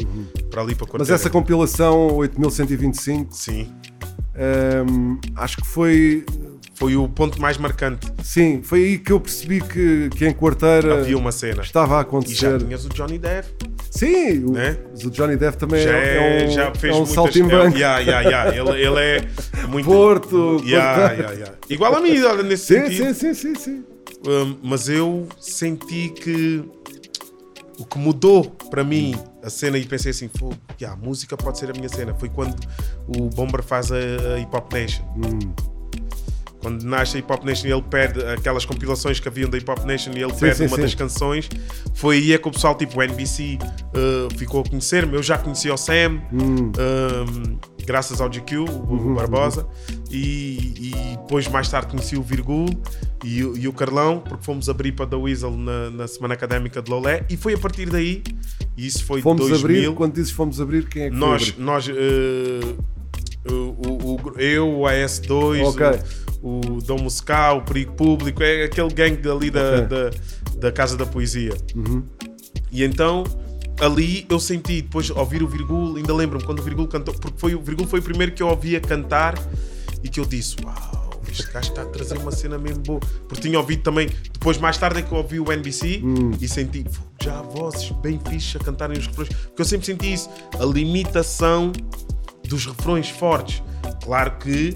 para 0.51 0.63
ali 0.63 0.75
para 0.75 0.87
quarteira 0.87 0.99
Mas 0.99 1.11
essa 1.11 1.29
compilação 1.31 2.15
8125, 2.15 3.35
sim 3.35 3.67
hum, 4.89 5.19
acho 5.37 5.57
que 5.57 5.67
foi. 5.67 6.25
Foi 6.75 6.97
o 6.97 7.09
ponto 7.09 7.41
mais 7.41 7.57
marcante 7.57 8.07
Sim, 8.23 8.63
foi 8.63 8.85
aí 8.85 8.99
que 8.99 9.13
eu 9.13 9.21
percebi 9.21 9.61
que, 9.61 10.09
que 10.11 10.27
em 10.27 10.33
quarteira 10.33 11.01
havia 11.01 11.17
uma 11.17 11.31
cena 11.33 11.63
estava 11.63 11.95
a 11.95 11.99
e 11.99 12.01
já 12.01 12.01
acontecer. 12.03 12.59
tinhas 12.59 12.85
o 12.85 12.89
Johnny 12.89 13.19
Depp 13.19 13.49
Sim, 13.91 14.45
o, 14.45 14.53
Né? 14.53 14.77
o 15.05 15.11
Johnny 15.11 15.37
Depp 15.37 15.57
também 15.57 15.83
já, 15.83 15.91
é, 15.91 16.17
é- 16.17 16.43
é 16.43 16.47
um, 16.49 16.51
já 16.51 16.75
fez 16.75 16.97
é 16.97 16.99
um 16.99 17.07
saltimbanco. 17.07 17.77
é, 17.77 17.81
yeah, 17.81 17.99
yeah, 18.01 18.23
yeah. 18.51 18.57
Ele, 18.57 18.81
ele 18.87 18.99
é 19.01 19.29
muito 19.69 19.87
Porto, 19.87 20.61
Yeah, 20.65 21.13
yeah, 21.13 21.33
yeah. 21.33 21.55
igual 21.71 21.95
a 21.95 22.01
mim 22.01 22.21
olha, 22.23 22.43
nesse 22.43 22.67
Sim, 22.67 22.87
sentido 22.87 23.15
sim, 23.15 23.35
sim, 23.35 23.55
sim, 23.55 23.55
sim. 23.55 23.85
Um, 24.27 24.57
mas 24.63 24.89
eu 24.89 25.29
senti 25.39 26.09
que 26.09 26.65
o 27.79 27.85
que 27.85 27.99
mudou 27.99 28.45
para 28.71 28.83
mim 28.83 29.15
a 29.43 29.51
cena 29.51 29.77
e 29.79 29.85
pensei 29.85 30.11
assim, 30.11 30.29
"Fogo, 30.39 30.57
yeah, 30.81 30.99
a 31.01 31.05
música 31.07 31.37
pode 31.37 31.59
ser 31.59 31.71
a 31.71 31.73
minha 31.73 31.89
cena. 31.89 32.15
Foi 32.15 32.29
quando 32.29 32.57
o 33.07 33.29
Bomber 33.29 33.63
faz 33.63 33.93
a, 33.93 33.97
a 33.97 34.39
Hip 34.41 34.57
Hop 34.57 34.73
Nation. 34.73 35.03
Quando 36.65 36.83
nasce 36.83 37.19
a 37.19 37.21
Hip 37.21 37.31
Hop 37.31 37.45
Nation 37.45 37.67
e 37.69 37.73
ele 37.73 37.83
perde 37.83 38.25
aquelas 38.25 38.65
compilações 38.65 39.21
que 39.21 39.29
haviam 39.29 39.51
da 39.51 39.59
Hip 39.59 39.71
Hop 39.71 39.85
Nation 39.85 40.13
e 40.17 40.23
ele 40.23 40.33
perde 40.33 40.57
sim, 40.57 40.67
uma 40.67 40.77
sim. 40.77 40.83
das 40.83 40.95
canções, 40.95 41.47
foi 41.93 42.17
aí 42.17 42.33
é 42.33 42.39
que 42.39 42.49
o 42.49 42.51
pessoal, 42.51 42.75
tipo 42.75 42.99
o 42.99 43.03
NBC, 43.03 43.59
uh, 43.61 44.35
ficou 44.39 44.63
a 44.63 44.65
conhecer-me. 44.65 45.15
Eu 45.15 45.23
já 45.23 45.37
conhecia 45.37 45.75
o 45.75 45.77
Sam, 45.77 46.23
um, 46.33 46.73
graças 47.85 48.19
ao 48.23 48.31
GQ, 48.31 48.57
o, 48.57 48.65
o 48.65 49.15
Barbosa, 49.15 49.67
e, 50.11 50.73
e 50.79 51.17
depois 51.19 51.47
mais 51.49 51.69
tarde 51.69 51.89
conheci 51.89 52.17
o 52.17 52.23
Virgul 52.23 52.67
e, 53.23 53.45
o- 53.45 53.57
e 53.59 53.69
o 53.69 53.73
Carlão, 53.75 54.21
porque 54.27 54.43
fomos 54.43 54.69
abrir 54.71 54.93
para 54.93 55.05
da 55.05 55.19
Weasel 55.19 55.51
na, 55.51 55.91
na 55.91 56.07
Semana 56.07 56.33
Académica 56.33 56.81
de 56.81 56.91
Lolé, 56.91 57.27
e 57.29 57.37
foi 57.37 57.53
a 57.53 57.59
partir 57.59 57.91
daí, 57.91 58.23
e 58.77 58.87
isso 58.87 59.05
foi 59.05 59.21
Fomos 59.21 59.47
2000, 59.49 59.83
abrir, 59.83 59.95
quando 59.97 60.15
dizes 60.15 60.31
fomos 60.33 60.61
abrir, 60.63 60.89
quem 60.89 61.03
é 61.05 61.11
que 61.11 61.17
nós, 61.17 61.43
foi 61.43 61.51
abrir? 61.53 61.63
nós 61.65 61.89
eh, 61.89 62.75
o, 63.51 64.15
o- 64.15 64.41
eu, 64.41 64.69
o 64.81 64.83
AS2, 64.85 65.63
Ok. 65.65 65.87
o, 66.43 66.61
o 66.77 66.83
Dom 66.83 66.99
Muscal, 67.03 67.59
o 67.59 67.63
Perigo 67.63 67.93
Público, 67.93 68.43
é 68.43 68.65
aquele 68.65 68.89
gangue 68.93 69.17
dali 69.23 69.51
da, 69.51 69.61
Ok. 69.61 69.81
Uhum. 69.81 69.89
da, 69.89 70.11
da 70.61 70.73
Casa 70.73 70.97
da 70.97 71.05
Poesia. 71.07 71.53
E 72.73 72.83
então 72.85 73.25
ali 73.81 74.25
eu 74.31 74.39
senti, 74.41 74.83
depois 74.83 75.11
ouvir 75.11 75.43
o 75.43 75.49
Virgul, 75.49 75.97
ainda 75.97 76.15
lembro-me 76.15 76.45
quando 76.45 76.61
o 76.61 76.63
Virgul 76.63 76.87
cantou, 76.89 77.13
porque 77.15 77.39
foi, 77.39 77.55
o 77.55 77.61
Virgul 77.61 77.87
foi 77.87 78.01
o 78.01 78.03
primeiro 78.03 78.33
que 78.33 78.43
eu 78.43 78.49
ouvia 78.49 78.81
cantar 78.81 79.35
e 80.03 80.09
que 80.09 80.21
eu 80.21 80.25
disse: 80.25 80.57
Uau, 80.65 81.21
este 81.31 81.51
gajo 81.53 81.71
está 81.71 81.83
a 81.83 81.87
trazer 81.87 82.17
uma 82.19 82.31
cena 82.31 82.57
mesmo 82.59 82.83
boa. 82.85 83.01
Porque 83.29 83.43
tinha 83.43 83.59
ouvido 83.59 83.83
também, 83.83 84.09
depois 84.33 84.59
mais 84.59 84.79
tarde 84.79 85.01
é 85.01 85.03
que 85.03 85.11
eu 85.13 85.19
ouvi 85.19 85.41
o 85.41 85.51
NBC 85.53 86.01
Hum. 86.05 86.31
e 86.41 86.49
senti, 86.49 86.85
"Fogo, 86.89 87.09
já 87.23 87.43
vozes 87.43 87.91
bem 88.03 88.21
fixes 88.29 88.57
a 88.61 88.65
cantarem 88.65 88.97
os 88.99 89.07
refrões. 89.09 89.29
Porque 89.29 89.63
eu 89.63 89.67
sempre 89.67 89.87
senti 89.87 90.13
isso, 90.13 90.31
a 90.61 90.65
limitação 90.65 91.73
dos 92.49 92.67
refrões 92.67 93.09
fortes. 93.09 93.63
Claro 94.03 94.39
que 94.39 94.75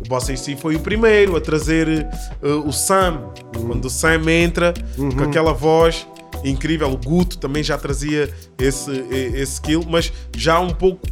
o 0.00 0.08
Bossa 0.08 0.32
em 0.32 0.36
si 0.36 0.56
foi 0.56 0.76
o 0.76 0.80
primeiro 0.80 1.36
a 1.36 1.40
trazer 1.40 1.88
eh, 1.88 2.48
o 2.64 2.72
Sam. 2.72 3.30
Quando 3.66 3.86
o 3.86 3.90
Sam 3.90 4.30
entra 4.30 4.72
com 4.96 5.22
aquela 5.22 5.52
voz 5.52 6.06
incrível, 6.44 6.90
o 6.90 6.96
Guto 6.96 7.38
também 7.38 7.62
já 7.62 7.76
trazia 7.76 8.32
esse, 8.58 8.90
esse 9.10 9.54
skill, 9.54 9.84
mas 9.88 10.12
já 10.36 10.60
um 10.60 10.70
pouco 10.70 11.06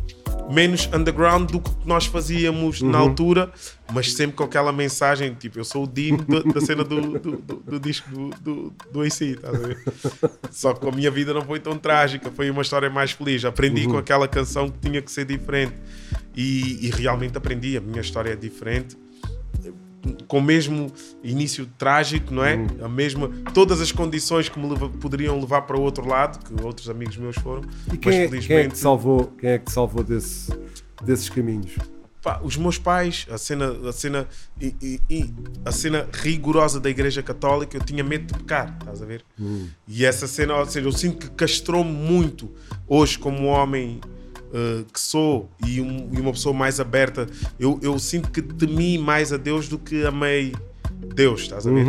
menos 0.51 0.89
underground 0.93 1.51
do 1.51 1.61
que 1.61 1.71
nós 1.85 2.07
fazíamos 2.07 2.81
na 2.81 2.99
altura, 2.99 3.53
mas 3.93 4.13
sempre 4.13 4.37
com 4.37 4.45
aquela 4.45 4.73
mensagem, 4.73 5.35
tipo, 5.35 5.59
eu 5.59 5.65
sou 5.65 5.85
o 5.85 5.87
Dino 5.87 6.25
da, 6.53 6.61
cena 6.61 6.85
do, 6.85 7.19
do, 7.19 7.37
do- 7.37 7.57
do 7.57 7.81
disco 7.81 8.09
do, 8.11 8.31
do, 8.41 8.73
do 8.93 9.01
AC, 9.03 9.21
estás 9.23 9.55
a 9.55 9.59
ver? 9.67 9.79
Só 10.51 10.73
que 10.75 10.89
a 10.89 10.93
minha 10.93 11.11
vida 11.11 11.35
não 11.35 11.43
foi 11.43 11.59
tão 11.61 11.77
trágica, 11.77 12.31
foi 12.31 12.49
uma 12.51 12.63
história 12.63 12.89
mais 12.89 13.13
feliz. 13.13 13.45
Aprendi 13.45 13.87
com 13.87 13.99
aquela 13.99 14.29
canção 14.29 14.71
que 14.71 14.79
tinha 14.89 15.03
que 15.03 15.11
ser 15.11 15.25
diferente 15.25 15.75
e, 16.37 16.87
e 16.87 16.91
realmente 16.91 17.37
aprendi. 17.37 17.77
A 17.77 17.81
minha 17.81 18.01
história 18.01 18.31
é 18.33 18.37
diferente. 18.37 18.97
Com 20.29 20.39
o 20.39 20.43
mesmo 20.43 20.87
início 21.23 21.67
trágico, 21.79 22.33
não 22.35 22.45
é? 22.45 22.55
A 22.83 22.89
mesma, 22.89 23.29
todas 23.55 23.81
as 23.81 23.91
condições 23.93 24.49
que 24.49 24.59
me 24.59 24.69
leva- 24.69 24.89
poderiam 24.89 25.39
levar 25.41 25.63
para 25.63 25.77
o 25.77 25.81
outro 25.83 26.07
lado, 26.07 26.39
que 26.45 26.63
outros 26.65 26.89
amigos 26.89 27.17
meus 27.17 27.37
foram, 27.37 27.63
E 27.93 27.97
quem, 27.97 28.13
é, 28.23 28.29
mas 28.29 28.47
quem 28.47 28.57
é 28.57 28.63
que 28.65 28.73
te 28.75 28.79
salvou, 28.79 29.33
quem 29.39 29.51
é 29.51 29.59
que 29.59 29.71
salvou 29.73 30.03
desse, 30.03 30.51
desses 31.05 31.29
caminhos? 31.29 31.73
Pá, 32.23 32.41
os 32.43 32.57
meus 32.57 32.77
pais, 32.77 33.25
a 33.31 33.39
cena, 33.39 33.71
a 33.89 33.93
cena, 33.93 34.27
e, 34.61 34.75
e- 34.83 35.01
e 35.09 35.35
a 35.65 35.71
cena 35.71 36.09
rigorosa 36.13 36.81
da 36.81 36.91
Igreja 36.91 37.23
Católica, 37.23 37.77
eu 37.77 37.81
tinha 37.85 38.03
medo 38.03 38.27
de 38.27 38.35
pecar, 38.41 38.77
estás 38.81 39.01
a 39.01 39.07
ver? 39.07 39.25
E 39.87 40.05
essa 40.05 40.27
cena, 40.27 40.57
ou 40.57 40.67
seja, 40.67 40.89
eu 40.89 40.93
sinto 40.93 41.19
que 41.19 41.31
castrou-me 41.37 41.93
muito 41.93 42.51
hoje 42.89 43.17
como 43.17 43.47
homem 43.47 44.01
eh, 44.53 44.85
que 44.93 45.01
sou 45.01 45.49
e, 45.67 45.81
um- 45.81 46.09
e 46.13 46.21
uma 46.21 46.33
pessoa 46.33 46.55
mais 46.55 46.79
aberta. 46.81 47.27
Eu, 47.59 47.79
eu 47.83 47.99
sinto 47.99 48.31
que 48.31 48.41
temi 48.43 48.99
mais 48.99 49.33
a 49.33 49.37
Deus 49.37 49.69
do 49.69 49.79
que 49.79 50.05
amei 50.05 50.53
Deus, 51.15 51.43
estás 51.43 51.67
a 51.67 51.71
ver? 51.71 51.85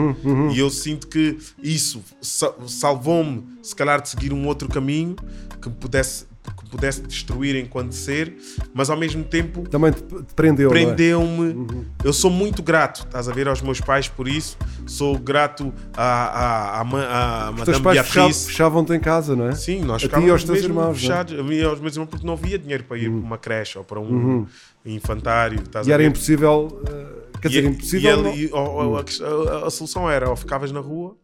E 0.52 0.60
eu 0.60 0.70
sinto 0.70 1.08
que 1.08 1.38
isso 1.62 2.02
sa- 2.22 2.54
salvou-me, 2.68 3.44
se 3.62 3.76
calhar, 3.76 4.02
de 4.02 4.10
seguir 4.10 4.34
um 4.34 4.46
outro 4.48 4.68
caminho 4.70 5.16
que 5.62 5.70
me 5.70 5.76
pudesse, 5.76 6.26
que 6.56 6.70
pudesse 6.70 7.02
destruir 7.02 7.56
enquanto 7.56 7.92
ser, 7.94 8.36
mas 8.74 8.90
ao 8.90 8.98
mesmo 8.98 9.24
tempo 9.24 9.62
Também 9.70 9.92
te, 9.92 10.02
prendeu, 10.36 10.70
é? 10.70 10.72
prendeu-me. 10.72 11.86
Eu 12.04 12.12
sou 12.14 12.30
muito 12.32 12.62
grato, 12.64 13.02
estás 13.06 13.28
a 13.30 13.34
ver, 13.34 13.48
aos 13.48 13.62
meus 13.62 13.80
pais 13.82 14.08
por 14.08 14.28
isso. 14.28 14.58
Sou 14.86 15.18
grato 15.18 15.74
à, 15.96 16.04
à, 16.04 16.82
à, 16.82 17.48
à 17.48 17.52
Os 17.52 17.62
teus 17.64 17.80
Madame 17.80 18.04
Beatriz. 18.10 18.46
fechavam-te 18.48 18.94
em 18.94 19.00
casa, 19.00 19.36
não 19.36 19.48
é? 19.48 19.56
Sim, 19.56 19.82
nós 19.82 19.96
A 19.96 20.00
ti 20.00 20.06
e 20.06 20.08
ficávamos 20.10 20.50
aos 20.50 20.60
irmãos, 20.60 20.98
é? 20.98 21.00
fechados. 21.00 21.40
A 21.40 21.44
mim 21.44 21.56
e 21.56 21.64
aos 21.64 21.80
meus 21.80 21.94
irmãos, 21.96 22.10
porque 22.10 22.26
não 22.26 22.34
havia 22.34 22.58
dinheiro 22.58 22.84
para 22.84 22.98
ir 22.98 23.10
para 23.10 23.20
uma 23.20 23.38
creche 23.38 23.78
ou 23.78 23.84
para 23.84 24.00
um 24.00 24.46
infantário. 24.86 25.60
Uhum. 25.60 25.82
E 25.86 25.92
a 25.92 25.94
era 25.94 26.04
impossível. 26.04 26.82
eh, 26.88 27.40
quer 27.42 27.48
dizer, 27.50 27.64
E- 27.64 27.68
impossível. 27.68 28.20
e 28.20 28.24
não- 28.24 28.30
ele- 28.32 28.46
e- 28.46 28.50
ou- 28.54 28.86
ou 28.88 28.98
a, 28.98 29.02
a- 29.02 29.68
a 29.68 29.70
solução 29.70 30.10
era 30.10 30.30
ou 30.30 30.36
ficavas 30.36 30.72
na 30.72 30.80
rua 30.80 31.16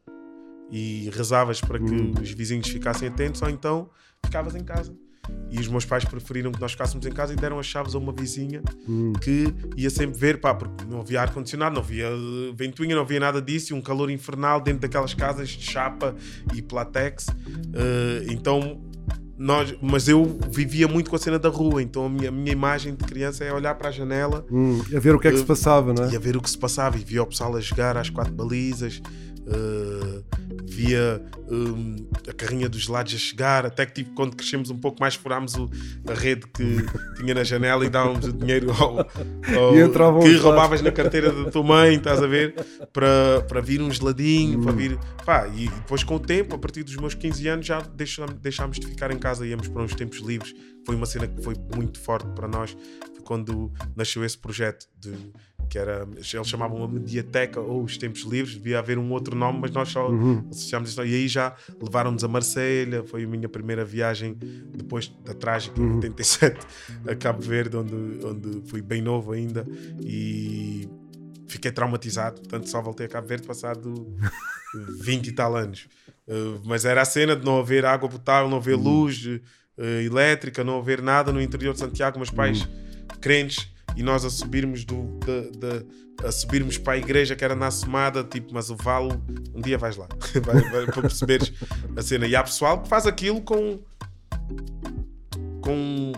e 0.71 1.09
rezavas 1.13 1.61
para 1.61 1.80
que 1.80 1.91
Uhum. 1.91 2.13
os 2.21 2.32
vizinhos 2.32 2.67
ficassem 2.67 3.07
atentos, 3.07 3.41
ou 3.41 3.49
então 3.49 3.89
ficavas 4.26 4.55
em 4.55 4.63
casa. 4.63 4.93
E 5.49 5.59
os 5.59 5.67
meus 5.67 5.86
pais 5.86 6.03
preferiram 6.03 6.51
que 6.51 6.59
nós 6.59 6.71
ficássemos 6.71 7.05
em 7.05 7.11
casa 7.11 7.32
e 7.34 7.36
deram 7.36 7.59
as 7.59 7.65
chaves 7.65 7.93
a 7.95 7.97
uma 7.99 8.11
vizinha 8.11 8.61
Uhum. 8.88 9.13
que 9.13 9.53
ia 9.78 9.89
sempre 9.89 10.17
ver, 10.19 10.41
pá, 10.41 10.53
porque 10.53 10.84
não 10.86 10.99
havia 11.01 11.21
ar-condicionado, 11.21 11.76
não 11.76 11.82
havia 11.82 12.07
eh, 12.07 12.53
ventoinha, 12.55 12.95
não 12.95 13.03
havia 13.03 13.19
nada 13.19 13.41
disso, 13.41 13.71
e 13.71 13.76
um 13.76 13.82
calor 13.82 14.09
infernal 14.09 14.59
dentro 14.59 14.82
daquelas 14.82 15.13
casas 15.13 15.49
de 15.49 15.63
chapa 15.63 16.15
e 16.55 16.61
platex. 16.61 17.28
Eh, 17.74 18.26
então, 18.30 18.82
nós, 19.38 19.76
mas 19.82 20.07
eu 20.07 20.38
vivia 20.49 20.88
muito 20.88 21.09
com 21.09 21.15
a 21.15 21.19
cena 21.19 21.38
da 21.39 21.49
rua, 21.49 21.82
então 21.84 22.05
a 22.05 22.09
minha, 22.09 22.30
a 22.30 22.32
minha 22.32 22.51
imagem 22.51 22.95
de 22.95 23.03
criança 23.05 23.43
é 23.43 23.53
olhar 23.53 23.76
para 23.76 23.89
a 23.89 23.91
janela 23.91 24.45
Hum, 24.51 24.82
a 24.95 24.99
ver 24.99 25.13
o 25.15 25.19
que 25.19 25.28
é 25.28 25.32
que 25.32 25.38
se 25.38 25.43
Eh, 25.43 25.47
passava, 25.47 25.93
não 25.93 26.05
é? 26.05 26.11
e 26.11 26.15
a 26.15 26.19
ver 26.19 26.36
o 26.36 26.41
que 26.41 26.49
se 26.49 26.57
passava 26.57 26.97
e 26.97 27.03
via 27.03 27.21
o 27.21 27.26
pessoal 27.28 27.55
a 27.55 27.59
jogar 27.61 27.95
às 27.97 28.09
quatro 28.09 28.34
balizas 28.34 29.01
uh, 29.47 30.24
via 30.74 31.21
um, 31.49 31.95
a 32.28 32.34
carrinha 32.34 32.67
dos 32.67 32.88
lados 32.88 33.13
a 33.13 33.17
chegar 33.17 33.65
até 33.65 33.86
que 33.86 33.93
tipo, 34.03 34.13
quando 34.15 34.36
crescemos 34.36 34.69
um 34.69 34.78
pouco 34.78 34.99
mais 34.99 35.15
furámos 35.15 35.55
o- 35.55 35.69
a 36.09 36.13
rede 36.13 36.47
que 36.47 36.78
tinha 37.17 37.34
na 37.34 37.43
janela 37.43 37.86
e 37.86 37.89
dávamos 37.89 38.26
o 38.26 38.34
dinheiro 38.34 38.71
ao, 38.71 38.99
ao- 38.99 40.19
que 40.21 40.36
roubavas 40.38 40.82
na 40.82 40.91
carteira 40.91 41.32
da 41.32 41.51
tua 41.51 41.63
mãe 41.63 41.95
estás 41.95 42.21
a 42.21 42.28
ver? 42.28 42.55
Para, 42.91 43.41
para 43.47 43.61
vir 43.61 43.82
um 43.82 43.91
geladinho 43.91 44.59
Hum. 44.59 44.63
para 44.63 44.71
vir 44.71 44.97
pá, 45.26 45.47
e 45.47 45.67
depois 45.69 46.03
com 46.03 46.15
o 46.15 46.19
tempo 46.19 46.55
a 46.55 46.57
partir 46.57 46.84
dos 46.84 46.95
meus 46.97 47.13
15 47.13 47.47
anos 47.47 47.65
já 47.65 47.80
deixámos, 47.82 48.36
deixámos 48.41 48.80
de 48.80 48.88
ficar 48.88 49.11
em 49.11 49.17
casa 49.19 49.45
íamos 49.45 49.67
para 49.67 49.84
uns 49.84 49.93
tempos 49.95 50.19
livres. 50.19 50.53
Foi 50.86 50.95
uma 50.95 51.05
cena 51.05 51.28
que 51.28 51.41
foi 51.41 51.55
muito 51.76 51.99
forte 51.99 52.28
para 52.36 52.47
nós 52.47 52.76
quando 53.24 53.71
nasceu 53.95 54.24
esse 54.26 54.38
projeto 54.38 54.86
de 54.99 55.13
que 55.70 55.78
era, 55.78 56.07
eles 56.16 56.47
chamavam 56.47 56.84
a 56.84 56.88
mediateca 56.88 57.59
ou 57.59 57.84
os 57.84 57.97
tempos 57.97 58.22
livres, 58.22 58.55
devia 58.55 58.80
haver 58.80 58.97
um 58.97 59.11
outro 59.11 59.36
nome, 59.36 59.59
mas 59.61 59.72
nós 59.72 59.89
só 59.89 60.09
associámos 60.51 60.89
isso. 60.89 61.03
E 61.03 61.14
aí 61.14 61.28
já 61.28 61.55
levaram-nos 61.82 62.24
a 62.24 62.28
Marselha, 62.28 63.03
foi 63.03 63.24
a 63.24 63.28
minha 63.28 63.49
primeira 63.49 63.84
viagem 63.84 64.38
depois 64.76 65.07
da 65.24 65.34
trágica 65.34 65.80
em 65.80 65.95
87 65.95 66.59
a 67.07 67.16
Cabo 67.16 67.41
Verde, 67.41 67.78
onde, 67.78 68.26
onde 68.26 68.70
fui 68.70 68.82
bem 68.82 69.01
novo 69.01 69.32
ainda 69.32 69.66
e 70.01 70.88
fiquei 71.47 71.72
traumatizado, 71.72 72.41
portanto 72.41 72.70
só 72.70 72.82
voltei 72.82 73.05
a 73.05 73.09
Cabo 73.09 73.28
Verde 73.28 73.45
passado 73.45 74.16
20 75.01 75.28
e 75.28 75.32
tal 75.32 75.55
anos. 75.55 75.88
Uh, 76.28 76.61
mas 76.66 76.86
era 76.86 77.01
a 77.01 77.05
cena 77.05 77.36
de 77.36 77.43
não 77.43 77.59
haver 77.59 77.86
água 77.86 78.07
potável, 78.07 78.49
não 78.49 78.57
haver 78.57 78.76
luz 78.76 79.26
uh, 79.26 79.39
elétrica, 80.05 80.64
não 80.64 80.80
haver 80.80 81.01
nada 81.01 81.32
no 81.32 81.41
interior 81.41 81.74
de 81.74 81.80
Santiago, 81.80 82.18
meus 82.18 82.32
pais 82.32 82.68
crentes 83.20 83.72
e 83.96 84.04
nós 84.04 84.24
a 84.26 84.30
subirmos 84.30 84.84
do 84.86 85.04
da- 85.20 85.70
da- 86.22 86.28
a 86.28 86.32
subirmos 86.32 86.78
para 86.78 86.94
a 86.94 86.98
igreja 86.98 87.36
que 87.36 87.44
era 87.44 87.56
na 87.56 87.70
Somada, 87.72 88.24
tipo, 88.24 88.54
mas 88.54 88.70
o 88.70 88.76
vale, 88.76 89.14
um 89.54 89.62
dia 89.62 89.78
vais 89.78 89.98
lá 89.98 90.08
vai, 90.46 90.62
vai, 90.72 90.86
para 90.86 91.02
perceberes 91.02 91.52
a 91.96 92.02
cena. 92.02 92.26
E 92.28 92.36
há 92.36 92.44
pessoal 92.44 92.82
que 92.82 92.88
faz 92.88 93.06
aquilo 93.08 93.41
com 93.41 93.80
com 95.62 96.12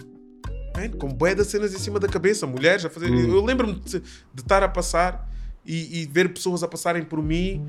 man, 0.75 0.89
com 0.97 1.07
bué 1.09 1.35
de 1.35 1.43
cenas 1.45 1.73
em 1.73 1.77
cima 1.79 1.99
da 1.99 2.07
cabeça, 2.07 2.45
mulheres 2.47 2.85
a 2.85 2.89
fazer. 2.89 3.09
Eu 3.13 3.43
lembro-me 3.43 3.75
de, 3.75 3.99
de 3.99 4.05
estar 4.41 4.63
a 4.63 4.67
passar 4.67 5.29
e, 5.65 6.01
e 6.01 6.05
ver 6.05 6.33
pessoas 6.33 6.63
a 6.63 6.67
passarem 6.67 7.03
por 7.03 7.21
mim 7.21 7.67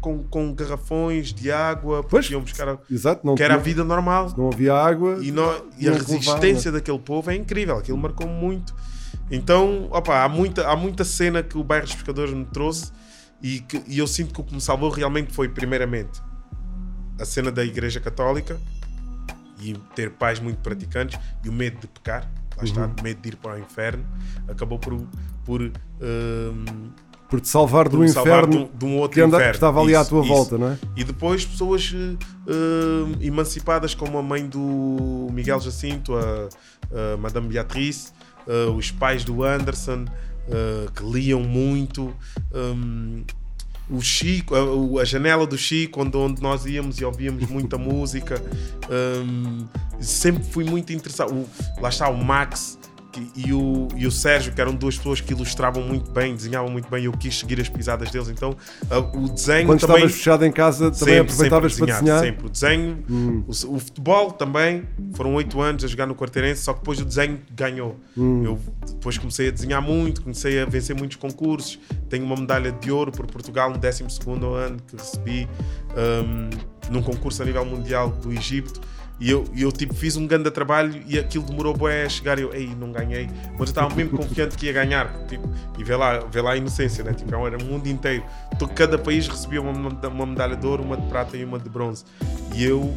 com, 0.00 0.24
com 0.24 0.52
garrafões 0.52 1.32
de 1.32 1.50
água, 1.50 2.02
Pois, 2.02 2.28
iam 2.30 2.40
buscar 2.40 2.68
a- 2.68 2.78
Exato, 2.90 3.24
não 3.24 3.34
que 3.36 3.42
era 3.42 3.54
a 3.54 3.56
vida 3.58 3.84
normal. 3.84 4.32
Não 4.36 4.48
havia 4.48 4.74
água. 4.74 5.18
E, 5.22 5.30
e 5.78 5.88
a 5.88 5.92
resistência 6.16 6.72
daquele 6.72 6.98
povo 6.98 7.30
é 7.30 7.36
incrível, 7.36 7.76
aquilo 7.78 7.96
marcou 7.98 8.26
muito. 8.26 8.74
Então, 9.30 9.88
opa, 9.90 10.24
há, 10.24 10.28
muita, 10.28 10.66
há 10.68 10.74
muita 10.76 11.04
cena 11.04 11.42
que 11.42 11.56
o 11.56 11.62
bairro 11.64 11.84
dos 11.86 11.94
pescadores 11.94 12.34
me 12.34 12.44
trouxe 12.46 12.90
e, 13.42 13.60
que, 13.60 13.82
e 13.86 13.98
eu 13.98 14.06
sinto 14.06 14.34
que 14.34 14.40
o 14.40 14.44
que 14.44 14.54
me 14.54 14.60
salvou 14.60 14.90
realmente 14.90 15.32
foi, 15.32 15.48
primeiramente, 15.48 16.20
a 17.18 17.24
cena 17.24 17.50
da 17.52 17.64
Igreja 17.64 18.00
Católica 18.00 18.58
e 19.60 19.74
ter 19.94 20.10
pais 20.12 20.40
muito 20.40 20.58
praticantes 20.58 21.18
e 21.44 21.48
o 21.48 21.52
medo 21.52 21.78
de 21.80 21.86
pecar, 21.86 22.30
lá 22.56 22.64
está, 22.64 22.86
Uhum. 22.86 22.94
o 22.98 23.02
medo 23.02 23.20
de 23.20 23.28
ir 23.28 23.36
para 23.36 23.56
o 23.56 23.58
inferno, 23.58 24.04
acabou 24.48 24.78
por, 24.78 24.96
por, 25.44 25.60
hum, 25.62 26.90
Por 27.28 27.40
te 27.40 27.46
salvar 27.48 27.88
do 27.88 27.98
por 27.98 28.08
salvar 28.08 28.44
inferno 28.48 28.52
de 28.52 28.74
um- 28.74 28.78
de 28.78 28.84
um 28.86 28.98
outro 28.98 29.14
que, 29.14 29.20
anda- 29.20 29.36
que 29.36 29.42
inferno. 29.42 29.54
estava 29.54 29.80
ali 29.80 29.94
à 29.94 30.00
Isso, 30.00 30.10
tua 30.10 30.20
isso. 30.24 30.28
volta, 30.34 30.58
não 30.58 30.68
é? 30.70 30.78
E 30.96 31.04
depois 31.04 31.44
pessoas 31.44 31.94
eh, 32.48 33.24
emancipadas 33.24 33.94
como 33.94 34.18
a 34.18 34.22
mãe 34.22 34.48
do 34.48 35.28
Miguel 35.32 35.60
Jacinto, 35.60 36.14
a, 36.16 36.48
a 37.14 37.16
Madame 37.18 37.46
Beatriz, 37.48 38.12
eh, 38.46 38.66
os 38.74 38.90
pais 38.90 39.24
do 39.24 39.42
Anderson, 39.44 40.04
eh, 40.48 40.86
que 40.94 41.04
liam 41.04 41.40
muito. 41.42 42.14
um, 42.52 43.22
o 43.92 44.00
Chico, 44.00 44.54
a, 44.54 44.62
o- 44.64 44.98
a 45.00 45.04
janela 45.04 45.44
do 45.44 45.58
Chico, 45.58 46.00
onde, 46.02 46.16
onde 46.16 46.40
nós 46.40 46.64
íamos 46.64 47.00
e 47.00 47.04
ouvíamos 47.04 47.44
muita 47.48 47.76
música. 47.78 48.40
um, 48.88 49.66
sempre 50.00 50.44
fui 50.44 50.62
muito 50.64 50.92
interessado. 50.92 51.32
O- 51.34 51.48
lá 51.80 51.88
está 51.88 52.08
o 52.08 52.16
Max 52.24 52.78
que- 53.12 53.30
e, 53.36 53.52
o, 53.52 53.88
e 53.96 54.06
o 54.06 54.10
Sérgio, 54.10 54.52
que 54.52 54.60
eram 54.60 54.74
duas 54.74 54.96
pessoas 54.96 55.20
que 55.20 55.32
ilustravam 55.32 55.82
muito 55.82 56.10
bem, 56.10 56.34
desenhavam 56.34 56.70
muito 56.70 56.88
bem. 56.90 57.04
Eu 57.04 57.12
quis 57.12 57.38
seguir 57.38 57.60
as 57.60 57.68
pisadas 57.68 58.10
deles. 58.10 58.28
Então 58.28 58.56
ah, 58.90 58.98
o 58.98 59.28
desenho 59.28 59.66
Quando 59.66 59.80
também. 59.80 59.96
estavas 59.96 60.12
fechado 60.16 60.44
em 60.44 60.52
casa, 60.52 60.90
também 60.90 61.14
Sempre, 61.16 61.20
aproveitavas 61.20 61.74
sempre 61.74 61.86
para 61.86 61.96
a 61.96 62.00
desenhar, 62.00 62.20
desenhar. 62.20 62.34
Sempre. 62.34 62.46
O 62.46 62.50
desenho, 62.50 63.04
Hum. 63.10 63.44
o, 63.46 63.50
o 63.76 63.78
futebol 63.78 64.30
também. 64.32 64.84
Foram 65.14 65.34
oito 65.34 65.60
anos 65.60 65.84
a 65.84 65.86
jogar 65.88 66.06
no 66.06 66.14
Quarteirense, 66.14 66.62
só 66.62 66.72
que 66.72 66.80
depois 66.80 67.00
o 67.00 67.04
desenho 67.04 67.40
ganhou. 67.54 67.96
Hum. 68.16 68.44
Eu 68.44 68.58
depois 68.88 69.18
comecei 69.18 69.48
a 69.48 69.50
desenhar 69.50 69.82
muito, 69.82 70.22
comecei 70.22 70.60
a 70.60 70.64
vencer 70.64 70.94
muitos 70.96 71.16
concursos. 71.16 71.78
Tenho 72.08 72.24
uma 72.24 72.36
medalha 72.36 72.72
de 72.72 72.90
ouro 72.90 73.10
por 73.12 73.26
Portugal 73.26 73.70
no 73.70 73.78
12 73.78 74.04
ano 74.64 74.76
que 74.86 74.96
recebi 74.96 75.48
hum, 75.96 76.50
num 76.90 77.02
concurso 77.02 77.42
a 77.42 77.46
nível 77.46 77.64
mundial 77.64 78.08
do 78.10 78.32
Egito. 78.32 78.80
E 79.20 79.30
eu, 79.30 79.44
eu 79.54 79.70
tipo, 79.70 79.92
fiz 79.92 80.16
um 80.16 80.26
grande 80.26 80.50
trabalho 80.50 81.02
e 81.06 81.18
aquilo 81.18 81.44
demorou 81.44 81.76
bué 81.76 82.04
a 82.04 82.08
chegar. 82.08 82.38
Eu, 82.38 82.54
ei, 82.54 82.74
não 82.74 82.90
ganhei. 82.90 83.28
Mas 83.52 83.58
eu 83.58 83.64
estava 83.64 83.94
mesmo 83.94 84.16
confiante 84.16 84.56
que 84.56 84.66
ia 84.66 84.72
ganhar. 84.72 85.12
Tipo, 85.28 85.46
e 85.78 85.84
vê 85.84 85.94
lá, 85.94 86.20
vê 86.20 86.40
lá 86.40 86.52
a 86.52 86.56
inocência, 86.56 87.04
né? 87.04 87.12
Tipo, 87.12 87.46
era 87.46 87.58
o 87.58 87.64
mundo 87.64 87.86
inteiro. 87.86 88.24
Então, 88.52 88.66
cada 88.68 88.98
país 88.98 89.28
recebia 89.28 89.60
uma, 89.60 89.72
uma 90.08 90.26
medalha 90.26 90.56
de 90.56 90.66
ouro, 90.66 90.82
uma 90.82 90.96
de 90.96 91.06
prata 91.08 91.36
e 91.36 91.44
uma 91.44 91.58
de 91.58 91.68
bronze. 91.68 92.04
E 92.54 92.64
eu 92.64 92.94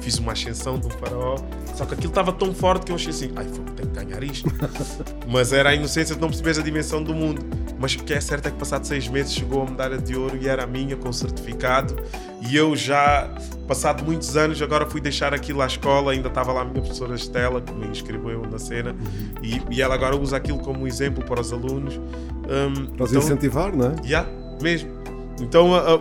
fiz 0.00 0.18
uma 0.18 0.32
ascensão 0.32 0.78
de 0.78 0.86
um 0.86 0.90
faraó. 0.90 1.36
Só 1.74 1.84
que 1.84 1.94
aquilo 1.94 2.10
estava 2.10 2.32
tão 2.32 2.54
forte 2.54 2.86
que 2.86 2.92
eu 2.92 2.96
achei 2.96 3.10
assim, 3.10 3.30
ai, 3.36 3.44
tenho 3.44 3.88
que 3.88 4.04
ganhar 4.04 4.22
isto. 4.22 4.50
Mas 5.28 5.52
era 5.52 5.70
a 5.70 5.74
inocência 5.74 6.14
de 6.14 6.20
não 6.20 6.28
perceber 6.28 6.58
a 6.58 6.62
dimensão 6.62 7.02
do 7.02 7.14
mundo. 7.14 7.44
Mas 7.78 7.94
o 7.94 7.98
que 7.98 8.12
é 8.12 8.20
certo 8.20 8.48
é 8.48 8.50
que 8.50 8.56
passado 8.56 8.84
seis 8.84 9.06
meses 9.06 9.32
chegou 9.32 9.62
a 9.62 9.70
medalha 9.70 9.98
de 9.98 10.16
ouro 10.16 10.36
e 10.40 10.48
era 10.48 10.64
a 10.64 10.66
minha 10.66 10.96
com 10.96 11.12
certificado. 11.12 11.96
E 12.40 12.56
eu 12.56 12.74
já, 12.74 13.30
passado 13.66 14.04
muitos 14.04 14.36
anos, 14.36 14.60
agora 14.60 14.86
fui 14.86 15.00
deixar 15.00 15.32
aquilo 15.32 15.62
à 15.62 15.66
escola. 15.66 16.12
Ainda 16.12 16.28
estava 16.28 16.52
lá 16.52 16.62
a 16.62 16.64
minha 16.64 16.80
professora 16.80 17.14
Estela, 17.14 17.60
que 17.60 17.72
me 17.72 17.86
inscreveu 17.86 18.42
na 18.42 18.58
cena. 18.58 18.96
E, 19.42 19.62
e 19.70 19.80
ela 19.80 19.94
agora 19.94 20.16
usa 20.16 20.36
aquilo 20.36 20.58
como 20.58 20.86
exemplo 20.86 21.24
para 21.24 21.40
os 21.40 21.52
alunos. 21.52 21.94
Um, 21.96 22.86
Para 22.96 23.04
os 23.04 23.12
incentivar, 23.12 23.76
não 23.76 23.88
é? 23.90 23.94
Yeah, 24.06 24.28
mesmo. 24.60 24.90
Então 25.40 25.74
a, 25.74 25.78
a- 25.80 25.94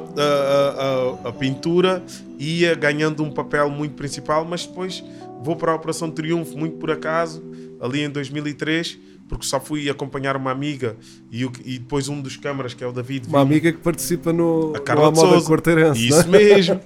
a- 1.26 1.30
a- 1.30 1.32
pintura 1.34 2.04
ia 2.40 2.74
ganhando 2.76 3.24
um 3.24 3.32
papel 3.32 3.70
muito 3.70 3.94
principal, 3.96 4.44
mas 4.46 4.66
depois 4.66 5.04
vou 5.44 5.56
para 5.56 5.72
a 5.72 5.76
Operação 5.76 6.10
Triunfo, 6.12 6.58
muito 6.58 6.78
por 6.78 6.90
acaso, 6.92 7.44
ali 7.80 8.02
em 8.02 8.10
2003, 8.10 8.98
porque 9.30 9.46
só 9.46 9.60
fui 9.60 9.90
acompanhar 9.90 10.36
uma 10.38 10.52
amiga 10.52 10.96
e, 11.32 11.44
e 11.66 11.78
depois 11.80 12.08
um 12.10 12.22
dos 12.22 12.36
câmaras, 12.38 12.74
que 12.74 12.84
é 12.84 12.88
o 12.88 12.92
David. 12.92 13.28
Uma 13.28 13.40
viu- 13.40 13.52
amiga 13.54 13.72
que 13.72 13.78
participa 13.80 14.32
no, 14.34 14.74
a 14.76 14.80
no 14.80 14.84
Carla 14.84 15.12
de 15.12 15.18
moda 15.20 15.32
Souza. 15.34 15.48
quarteirense. 15.50 16.08
Isso 16.08 16.22
é? 16.22 16.26
mesmo, 16.26 16.82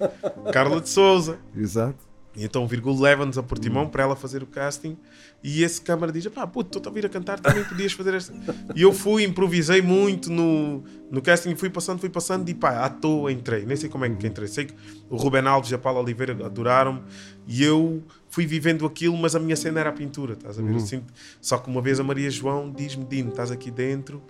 Carla 0.51 0.81
de 0.81 0.89
Souza. 0.89 1.37
Exato. 1.55 2.10
E 2.33 2.45
então 2.45 2.63
o 2.63 2.67
Virgul 2.67 2.97
leva-nos 2.97 3.37
a 3.37 3.43
Portimão 3.43 3.89
para 3.89 4.03
ela 4.03 4.15
fazer 4.15 4.41
o 4.41 4.45
casting 4.45 4.97
e 5.43 5.63
esse 5.63 5.81
câmara 5.81 6.13
diz: 6.13 6.25
pá, 6.27 6.47
puto, 6.47 6.77
estou 6.77 6.89
a 6.89 6.93
vir 6.93 7.05
a 7.05 7.09
cantar, 7.09 7.39
também 7.41 7.61
podias 7.65 7.91
fazer 7.91 8.13
esta. 8.13 8.33
E 8.73 8.81
eu 8.83 8.93
fui, 8.93 9.23
improvisei 9.25 9.81
muito 9.81 10.31
no, 10.31 10.81
no 11.11 11.21
casting, 11.21 11.53
fui 11.55 11.69
passando, 11.69 11.99
fui 11.99 12.09
passando 12.09 12.47
e 12.47 12.53
pá, 12.53 12.85
à 12.85 12.89
toa 12.89 13.33
entrei. 13.33 13.65
Nem 13.65 13.75
sei 13.75 13.89
como 13.89 14.05
é 14.05 14.09
que 14.09 14.25
entrei. 14.25 14.47
Sei 14.47 14.63
que 14.65 14.73
o 15.09 15.17
Ruben 15.17 15.45
Alves 15.45 15.71
e 15.71 15.75
a 15.75 15.77
Paula 15.77 15.99
Oliveira 15.99 16.31
adoraram-me 16.45 17.01
e 17.45 17.61
eu 17.63 18.01
fui 18.29 18.45
vivendo 18.45 18.85
aquilo, 18.85 19.17
mas 19.17 19.35
a 19.35 19.39
minha 19.39 19.57
cena 19.57 19.81
era 19.81 19.89
a 19.89 19.93
pintura, 19.93 20.33
estás 20.33 20.57
a 20.57 20.61
ver? 20.61 20.71
Eu 20.71 20.79
sinto- 20.79 21.13
Só 21.41 21.57
que 21.57 21.69
uma 21.69 21.81
vez 21.81 21.99
a 21.99 22.03
Maria 22.03 22.29
João 22.31 22.71
diz-me: 22.71 23.03
Dino, 23.03 23.31
estás 23.31 23.51
aqui 23.51 23.69
dentro, 23.69 24.23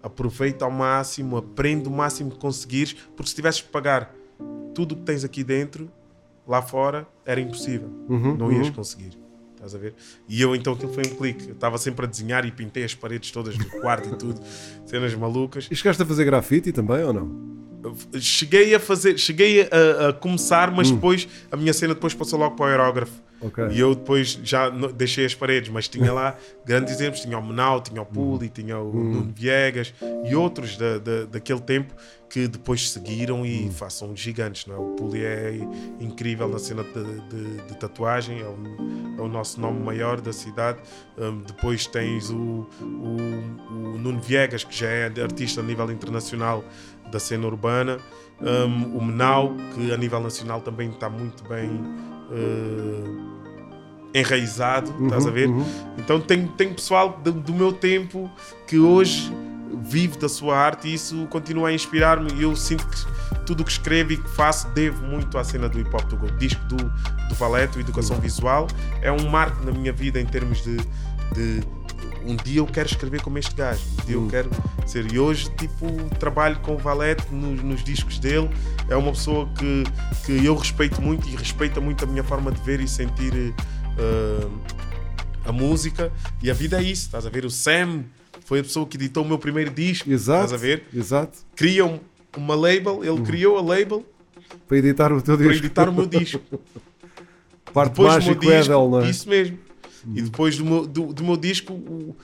aproveita 0.00 0.64
ao 0.64 0.70
máximo, 0.70 1.36
aprende 1.36 1.88
o 1.88 1.90
máximo 1.90 2.30
que 2.30 2.38
conseguires, 2.38 2.92
porque 3.16 3.30
se 3.30 3.34
tivesses 3.34 3.62
que 3.62 3.68
pagar 3.68 4.14
tudo 4.76 4.92
o 4.92 4.96
que 4.96 5.02
tens 5.02 5.24
aqui 5.24 5.42
dentro, 5.42 5.90
lá 6.48 6.62
fora, 6.62 7.06
era 7.26 7.40
impossível. 7.40 7.90
Uhum, 8.08 8.36
não 8.36 8.50
ias 8.50 8.68
uhum. 8.68 8.72
conseguir. 8.72 9.18
Estás 9.54 9.74
a 9.74 9.78
ver? 9.78 9.94
E 10.28 10.40
eu 10.40 10.54
então 10.56 10.72
aquilo 10.72 10.92
foi 10.92 11.02
um 11.04 11.16
clique. 11.16 11.48
Eu 11.48 11.54
estava 11.54 11.76
sempre 11.78 12.06
a 12.06 12.08
desenhar 12.08 12.44
e 12.46 12.50
pintei 12.50 12.84
as 12.84 12.94
paredes 12.94 13.30
todas 13.30 13.56
do 13.56 13.66
quarto 13.80 14.08
e 14.08 14.16
tudo, 14.16 14.40
cenas 14.86 15.14
malucas. 15.14 15.68
E 15.70 15.76
chegaste 15.76 16.02
a 16.02 16.06
fazer 16.06 16.24
grafite 16.24 16.72
também 16.72 17.02
ou 17.04 17.12
não? 17.12 17.58
Cheguei 18.18 18.74
a 18.74 18.80
fazer, 18.80 19.18
cheguei 19.18 19.62
a, 19.62 20.08
a 20.08 20.12
começar, 20.12 20.70
mas 20.70 20.90
depois 20.90 21.28
a 21.50 21.56
minha 21.56 21.72
cena 21.72 21.94
depois 21.94 22.14
passou 22.14 22.38
logo 22.38 22.56
para 22.56 22.66
o 22.66 22.68
aerógrafo. 22.68 23.27
Ok. 23.40 23.68
E 23.70 23.78
eu 23.78 23.94
depois 23.94 24.38
já 24.42 24.68
deixei 24.68 25.24
as 25.24 25.34
paredes, 25.34 25.68
mas 25.70 25.86
tinha 25.88 26.12
lá 26.12 26.36
grandes 26.66 26.92
exemplos: 26.94 27.20
tinha 27.20 27.38
o 27.38 27.46
Menal, 27.46 27.80
tinha 27.80 28.02
o 28.02 28.06
Puli, 28.06 28.48
tinha 28.48 28.78
o 28.78 28.92
Nuno 28.92 29.32
Viegas 29.34 29.94
e 30.28 30.34
outros 30.34 30.76
da, 30.76 30.98
da, 30.98 31.24
daquele 31.24 31.60
tempo 31.60 31.94
que 32.28 32.46
depois 32.48 32.90
seguiram 32.90 33.46
e 33.46 33.70
façam 33.70 34.14
gigantes. 34.16 34.66
Não 34.66 34.74
é? 34.74 34.78
O 34.78 34.94
Puli 34.96 35.24
é 35.24 35.54
incrível 36.00 36.48
na 36.48 36.58
cena 36.58 36.82
de, 36.82 37.04
de- 37.28 37.62
de 37.68 37.76
tatuagem, 37.78 38.40
é 38.40 38.44
o, 38.44 39.18
é 39.18 39.22
o 39.22 39.28
nosso 39.28 39.60
nome 39.60 39.80
maior 39.84 40.20
da 40.20 40.32
cidade. 40.32 40.78
Um, 41.16 41.40
depois 41.42 41.86
tens 41.86 42.30
o, 42.30 42.66
o, 42.82 43.16
o 43.70 43.98
Nuno 43.98 44.20
Viegas, 44.20 44.64
que 44.64 44.76
já 44.76 44.88
é 44.88 45.04
artista 45.22 45.60
a 45.60 45.64
nível 45.64 45.90
internacional 45.92 46.64
da 47.10 47.18
cena 47.20 47.46
urbana. 47.46 47.98
Um, 48.40 48.96
o 48.98 49.04
Menal, 49.04 49.54
que 49.74 49.92
a 49.92 49.96
nível 49.96 50.20
nacional 50.20 50.60
também 50.60 50.90
está 50.90 51.08
muito 51.08 51.42
bem 51.48 51.68
eh, 52.30 54.18
enraizado, 54.20 54.92
estás 55.04 55.26
a 55.26 55.30
ver? 55.30 55.48
Então 55.98 56.20
tem, 56.20 56.46
tem 56.46 56.72
pessoal 56.72 57.20
do, 57.22 57.32
do 57.32 57.52
meu 57.52 57.72
tempo 57.72 58.30
que 58.66 58.78
hoje 58.78 59.32
vive 59.82 60.18
da 60.18 60.28
sua 60.28 60.56
arte 60.56 60.88
e 60.88 60.94
isso 60.94 61.26
continua 61.28 61.68
a 61.68 61.72
inspirar-me 61.72 62.32
e 62.34 62.42
eu 62.42 62.56
sinto 62.56 62.86
que 62.86 62.96
tudo 63.44 63.60
o 63.60 63.64
que 63.64 63.70
escrevo 63.70 64.12
e 64.12 64.16
que 64.16 64.28
faço 64.30 64.68
devo 64.68 65.04
muito 65.06 65.38
à 65.38 65.44
cena 65.44 65.68
do 65.68 65.78
hip 65.78 65.94
hop 65.94 66.04
do 66.04 66.16
Go. 66.16 66.26
disco 66.38 66.62
do, 66.66 66.76
do 66.76 67.34
Valeto, 67.34 67.78
Educação 67.78 68.18
Visual, 68.18 68.66
é 69.02 69.10
um 69.10 69.28
marco 69.28 69.64
na 69.64 69.72
minha 69.72 69.92
vida 69.92 70.20
em 70.20 70.26
termos 70.26 70.62
de, 70.62 70.76
de 71.34 71.62
um 72.24 72.36
dia 72.36 72.58
eu 72.60 72.66
quero 72.66 72.88
escrever 72.88 73.20
como 73.22 73.38
este 73.38 73.54
gajo, 73.54 73.80
um 74.02 74.06
dia 74.06 74.14
eu 74.16 74.26
quero 74.28 74.50
ser. 74.86 75.12
E 75.12 75.18
hoje, 75.18 75.50
tipo, 75.56 75.86
trabalho 76.18 76.58
com 76.60 76.74
o 76.74 76.78
Valete 76.78 77.24
nos, 77.32 77.62
nos 77.62 77.84
discos 77.84 78.18
dele. 78.18 78.48
É 78.88 78.96
uma 78.96 79.12
pessoa 79.12 79.48
que, 79.58 79.84
que 80.24 80.44
eu 80.44 80.54
respeito 80.54 81.00
muito 81.00 81.28
e 81.28 81.36
respeita 81.36 81.80
muito 81.80 82.04
a 82.04 82.06
minha 82.06 82.24
forma 82.24 82.50
de 82.52 82.60
ver 82.62 82.80
e 82.80 82.88
sentir 82.88 83.32
eh, 83.98 84.48
a 85.44 85.52
música. 85.52 86.12
E 86.42 86.50
a 86.50 86.54
vida 86.54 86.78
é 86.78 86.82
isso, 86.82 87.02
estás 87.06 87.26
a 87.26 87.30
ver? 87.30 87.44
O 87.44 87.50
Sam 87.50 88.04
foi 88.44 88.60
a 88.60 88.62
pessoa 88.62 88.86
que 88.86 88.96
editou 88.96 89.24
o 89.24 89.26
meu 89.28 89.38
primeiro 89.38 89.70
disco, 89.70 90.10
Exato. 90.10 90.44
estás 90.44 90.52
a 90.52 90.56
ver? 90.64 90.84
Exato. 90.94 91.38
Cria 91.54 91.84
um- 91.84 92.00
uma 92.36 92.54
label, 92.54 93.04
ele 93.04 93.20
criou 93.22 93.58
a 93.58 93.62
label 93.62 94.04
Para 94.66 94.78
editar 94.78 95.12
o 95.12 95.20
teu 95.20 95.36
disco. 95.36 95.48
para 95.50 95.56
editar 95.58 95.88
o 95.88 95.92
meu 95.92 96.06
disco. 96.06 96.40
Parte 97.72 97.90
Depois 97.90 98.24
meu 98.24 98.34
disco, 98.34 98.50
Edel, 98.54 98.88
não 98.88 99.00
é? 99.02 99.10
Isso 99.10 99.28
mesmo. 99.28 99.58
E 100.14 100.22
depois 100.22 100.56
do 100.56 100.64
meu, 100.64 100.86
do, 100.86 101.12
do 101.12 101.24
meu 101.24 101.36
disco, 101.36 102.16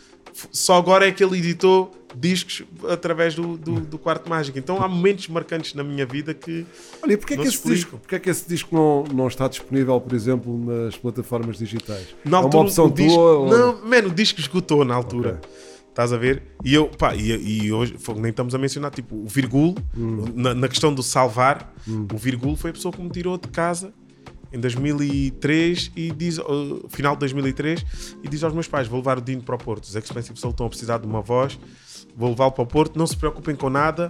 só 0.51 0.77
agora 0.77 1.07
é 1.07 1.13
que 1.13 1.23
ele 1.23 1.39
editou 1.39 1.91
discos 2.17 2.63
através 2.89 3.35
do, 3.35 3.57
do, 3.57 3.81
do 3.81 3.99
Quarto 3.99 4.29
Mágico. 4.29 4.59
Então 4.59 4.83
há 4.83 4.89
momentos 4.89 5.29
marcantes 5.29 5.75
na 5.75 5.83
minha 5.85 6.05
vida 6.07 6.35
que. 6.35 6.67
Olha, 7.03 7.13
e 7.13 7.17
porquê 7.17 7.35
é 7.35 7.37
que 7.37 7.43
se 7.45 7.49
esse 7.57 7.69
disco, 7.69 7.99
porquê 7.99 8.17
é 8.17 8.19
que 8.19 8.31
esse 8.31 8.49
disco 8.49 8.75
não, 8.75 9.05
não 9.15 9.29
está 9.29 9.47
disponível, 9.49 10.01
por 10.01 10.13
exemplo, 10.15 10.59
nas 10.65 10.97
plataformas 10.97 11.59
digitais? 11.59 12.15
Na 12.25 12.39
é 12.39 12.41
uma 12.41 12.59
opção 12.61 12.89
disco, 12.91 13.15
tua? 13.19 13.39
ou- 13.39 13.49
Não, 13.49 13.85
mano, 13.89 14.09
o 14.09 14.13
disco 14.15 14.41
esgotou 14.41 14.85
na 14.85 14.95
altura. 14.95 15.41
Ok. 15.43 15.51
Estás 15.91 16.13
a 16.13 16.17
ver? 16.17 16.43
E 16.65 16.75
eu, 16.75 16.89
pá, 16.89 17.15
e, 17.15 17.31
e 17.67 17.73
hoje 17.73 17.95
nem 18.17 18.31
estamos 18.31 18.53
a 18.53 18.59
mencionar, 18.59 18.91
tipo, 18.91 19.15
o 19.15 19.27
Virgul, 19.29 19.77
Hum. 19.97 20.25
na, 20.35 20.53
na 20.53 20.69
questão 20.69 20.93
do 20.93 21.05
salvar, 21.05 21.73
o 22.13 22.17
Virgul 22.19 22.57
foi 22.57 22.71
a 22.71 22.73
pessoa 22.73 22.91
que 22.93 23.01
me 23.01 23.09
tirou 23.11 23.39
de 23.39 23.47
casa 23.47 23.95
em 24.55 24.61
2003 24.61 25.91
e 25.97 26.13
diz, 26.13 26.39
uh, 26.39 26.87
final 26.89 27.15
de 27.15 27.21
2003, 27.21 27.85
e 28.23 28.29
diz 28.29 28.45
aos 28.45 28.55
meus 28.55 28.69
pais: 28.69 28.87
vou 28.87 29.01
levar 29.01 29.19
o 29.19 29.21
Dino 29.21 29.43
para 29.43 29.57
o 29.57 29.59
Porto. 29.59 29.83
Os 29.83 29.97
Expensive 29.97 30.39
Soul 30.39 30.53
estão 30.53 30.67
a 30.67 30.69
precisar 30.69 30.99
de 30.99 31.07
uma 31.07 31.21
voz, 31.21 31.59
vou 32.17 32.31
levá-lo 32.31 32.53
para 32.53 32.63
o 32.63 32.67
Porto, 32.67 32.97
não 32.97 33.07
se 33.07 33.17
preocupem 33.17 33.57
com 33.57 33.69
nada, 33.69 34.09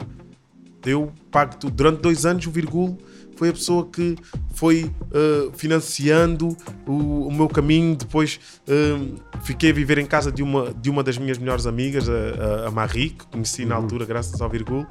eu 0.84 1.10
pago 1.30 1.56
tudo. 1.56 1.74
Durante 1.74 2.02
dois 2.02 2.26
anos, 2.26 2.46
o 2.46 2.50
Virgul 2.50 2.98
foi 3.36 3.48
a 3.48 3.52
pessoa 3.52 3.86
que 3.86 4.16
foi 4.54 4.84
uh, 4.84 5.52
financiando 5.56 6.56
o, 6.86 7.26
o 7.26 7.32
meu 7.32 7.48
caminho. 7.48 7.96
Depois 7.96 8.40
um, 8.68 9.16
fiquei 9.42 9.70
a 9.70 9.72
viver 9.72 9.98
em 9.98 10.06
casa 10.06 10.30
de 10.30 10.42
uma, 10.42 10.72
de 10.72 10.90
uma 10.90 11.02
das 11.02 11.18
minhas 11.18 11.38
melhores 11.38 11.66
amigas, 11.66 12.08
a, 12.08 12.68
a, 12.68 12.70
Marie, 12.70 13.10
que 13.10 13.26
conheci 13.26 13.64
na 13.64 13.74
altura 13.74 14.04
graças 14.04 14.40
ao 14.40 14.48
Virgul, 14.48 14.86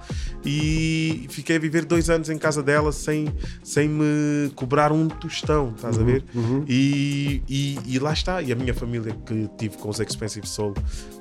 e 0.45 1.25
fiquei 1.29 1.55
a 1.55 1.59
viver 1.59 1.85
dois 1.85 2.09
anos 2.09 2.29
em 2.29 2.37
casa 2.37 2.61
dela 2.61 2.91
sem, 2.91 3.27
sem 3.63 3.87
me 3.87 4.49
cobrar 4.55 4.91
um 4.91 5.07
tostão, 5.07 5.73
estás 5.75 5.97
a 5.97 6.03
ver? 6.03 6.23
E, 6.67 7.41
e, 7.47 7.79
e 7.85 7.99
lá 7.99 8.13
está. 8.13 8.41
E 8.41 8.51
a 8.51 8.55
minha 8.55 8.73
família 8.73 9.15
que 9.25 9.49
tive 9.57 9.77
com 9.77 9.89
os 9.89 9.99
Expensive 9.99 10.47
Soul 10.47 10.73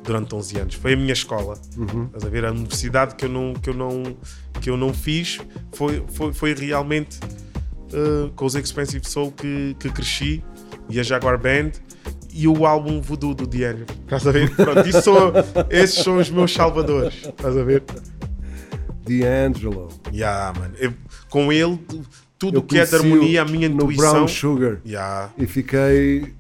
durante 0.03 0.35
11 0.35 0.59
anos 0.59 0.75
foi 0.75 0.95
a 0.95 0.97
minha 0.97 1.13
escola. 1.13 1.55
Estás 2.07 2.25
a 2.25 2.29
ver? 2.29 2.45
A 2.45 2.51
universidade 2.51 3.15
que 3.15 3.25
eu 3.25 3.29
não, 3.29 3.55
que 3.55 3.71
eu 3.71 3.75
não, 3.75 4.17
que 4.61 4.71
eu 4.71 4.77
não 4.77 4.93
fiz 4.93 5.39
foi, 5.73 6.05
foi, 6.13 6.33
foi 6.33 6.55
realmente 6.55 7.19
uh, 7.93 8.31
com 8.35 8.45
os 8.45 8.55
Expensive 8.55 9.09
Soul 9.09 9.33
que, 9.33 9.77
que 9.79 9.91
cresci 9.91 10.43
e 10.89 10.99
a 10.99 11.03
Jaguar 11.03 11.39
Band 11.39 11.71
e 12.35 12.49
o 12.49 12.67
álbum 12.67 13.01
Voodoo 13.01 13.35
do 13.35 13.47
D'Angelo. 13.47 13.85
Estás 14.05 14.27
a 14.27 14.33
ver? 14.33 14.51
Pronto, 14.57 14.89
isso 14.89 15.03
são- 15.03 15.33
esses 15.71 16.03
são 16.03 16.17
os 16.19 16.31
meus 16.31 16.53
salvadores. 16.53 17.15
Estás 17.27 17.57
a 17.57 17.63
ver? 17.63 17.83
D'Angelo. 19.07 19.89
Yeah, 20.13 20.59
mano. 20.59 20.75
Eu- 20.79 20.95
com 21.29 21.53
ele, 21.53 21.79
tudo 22.39 22.57
Eu 22.59 22.61
o 22.61 22.63
que 22.65 22.79
é 22.79 22.85
de 22.85 22.95
harmonia, 22.95 23.43
a 23.43 23.45
minha 23.45 23.69
no 23.69 23.77
intuição. 23.77 24.13
Brown 24.13 24.29
Sugar 24.29 24.79
Yeah. 24.85 25.31
e 25.39 25.47
fiquei 25.47 26.35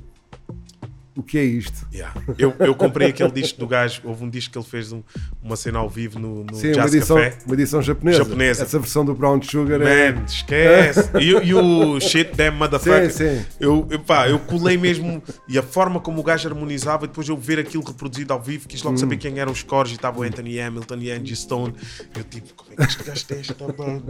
o 1.16 1.22
que 1.22 1.36
é 1.38 1.44
isto? 1.44 1.86
Yeah. 1.92 2.14
Eu, 2.38 2.54
eu 2.58 2.74
comprei 2.74 3.08
aquele 3.08 3.30
disco 3.30 3.58
do 3.60 3.66
gajo. 3.66 4.00
Houve 4.04 4.24
um 4.24 4.30
disco 4.30 4.52
que 4.52 4.58
ele 4.58 4.64
fez 4.66 4.92
um- 4.92 5.02
uma 5.42 5.56
cena 5.56 5.78
ao 5.78 5.88
vivo 5.88 6.18
no, 6.18 6.44
no 6.44 6.54
Sim, 6.54 6.68
uma 6.68 6.74
Jazz 6.74 6.94
edição, 6.94 7.16
Café. 7.16 7.38
uma 7.44 7.54
edição 7.54 7.82
japonesa. 7.82 8.18
Japonesa. 8.18 8.62
Essa 8.62 8.78
versão 8.78 9.04
do 9.04 9.14
Brown 9.14 9.40
Sugar 9.42 9.80
é. 9.82 10.12
Man, 10.12 10.24
esquece. 10.24 11.10
E, 11.20 11.28
e 11.48 11.54
o 11.54 12.00
shit 12.00 12.34
damn 12.34 12.56
motherfucker. 12.56 13.10
Sim, 13.12 13.38
sim. 13.40 13.46
Eu, 13.60 13.86
pá, 14.06 14.28
eu 14.28 14.38
colei 14.38 14.76
mesmo. 14.78 15.22
E 15.48 15.58
a 15.58 15.62
forma 15.62 16.00
como 16.00 16.20
o 16.20 16.22
gajo 16.22 16.48
harmonizava, 16.48 17.04
e 17.04 17.08
depois 17.08 17.28
eu 17.28 17.36
ver 17.36 17.58
aquilo 17.58 17.84
reproduzido 17.84 18.32
ao 18.32 18.40
vivo, 18.40 18.66
quis 18.66 18.80
Hum. 18.82 18.86
logo 18.86 18.96
saber 18.98 19.16
quem 19.18 19.38
eram 19.38 19.52
os 19.52 19.62
cores. 19.62 19.92
E 19.92 19.96
estava 19.96 20.18
o 20.18 20.22
Anthony 20.22 20.60
Hamilton 20.60 20.96
e 20.96 21.10
Angie 21.10 21.36
Stone. 21.36 21.74
Eu 22.16 22.24
tipo, 22.24 22.54
como 22.54 22.72
é 22.72 22.76
que 22.76 22.82
este 22.92 23.04
gajo 23.04 23.24
tem 23.26 23.38
esta 23.40 23.54
banda? 23.72 24.02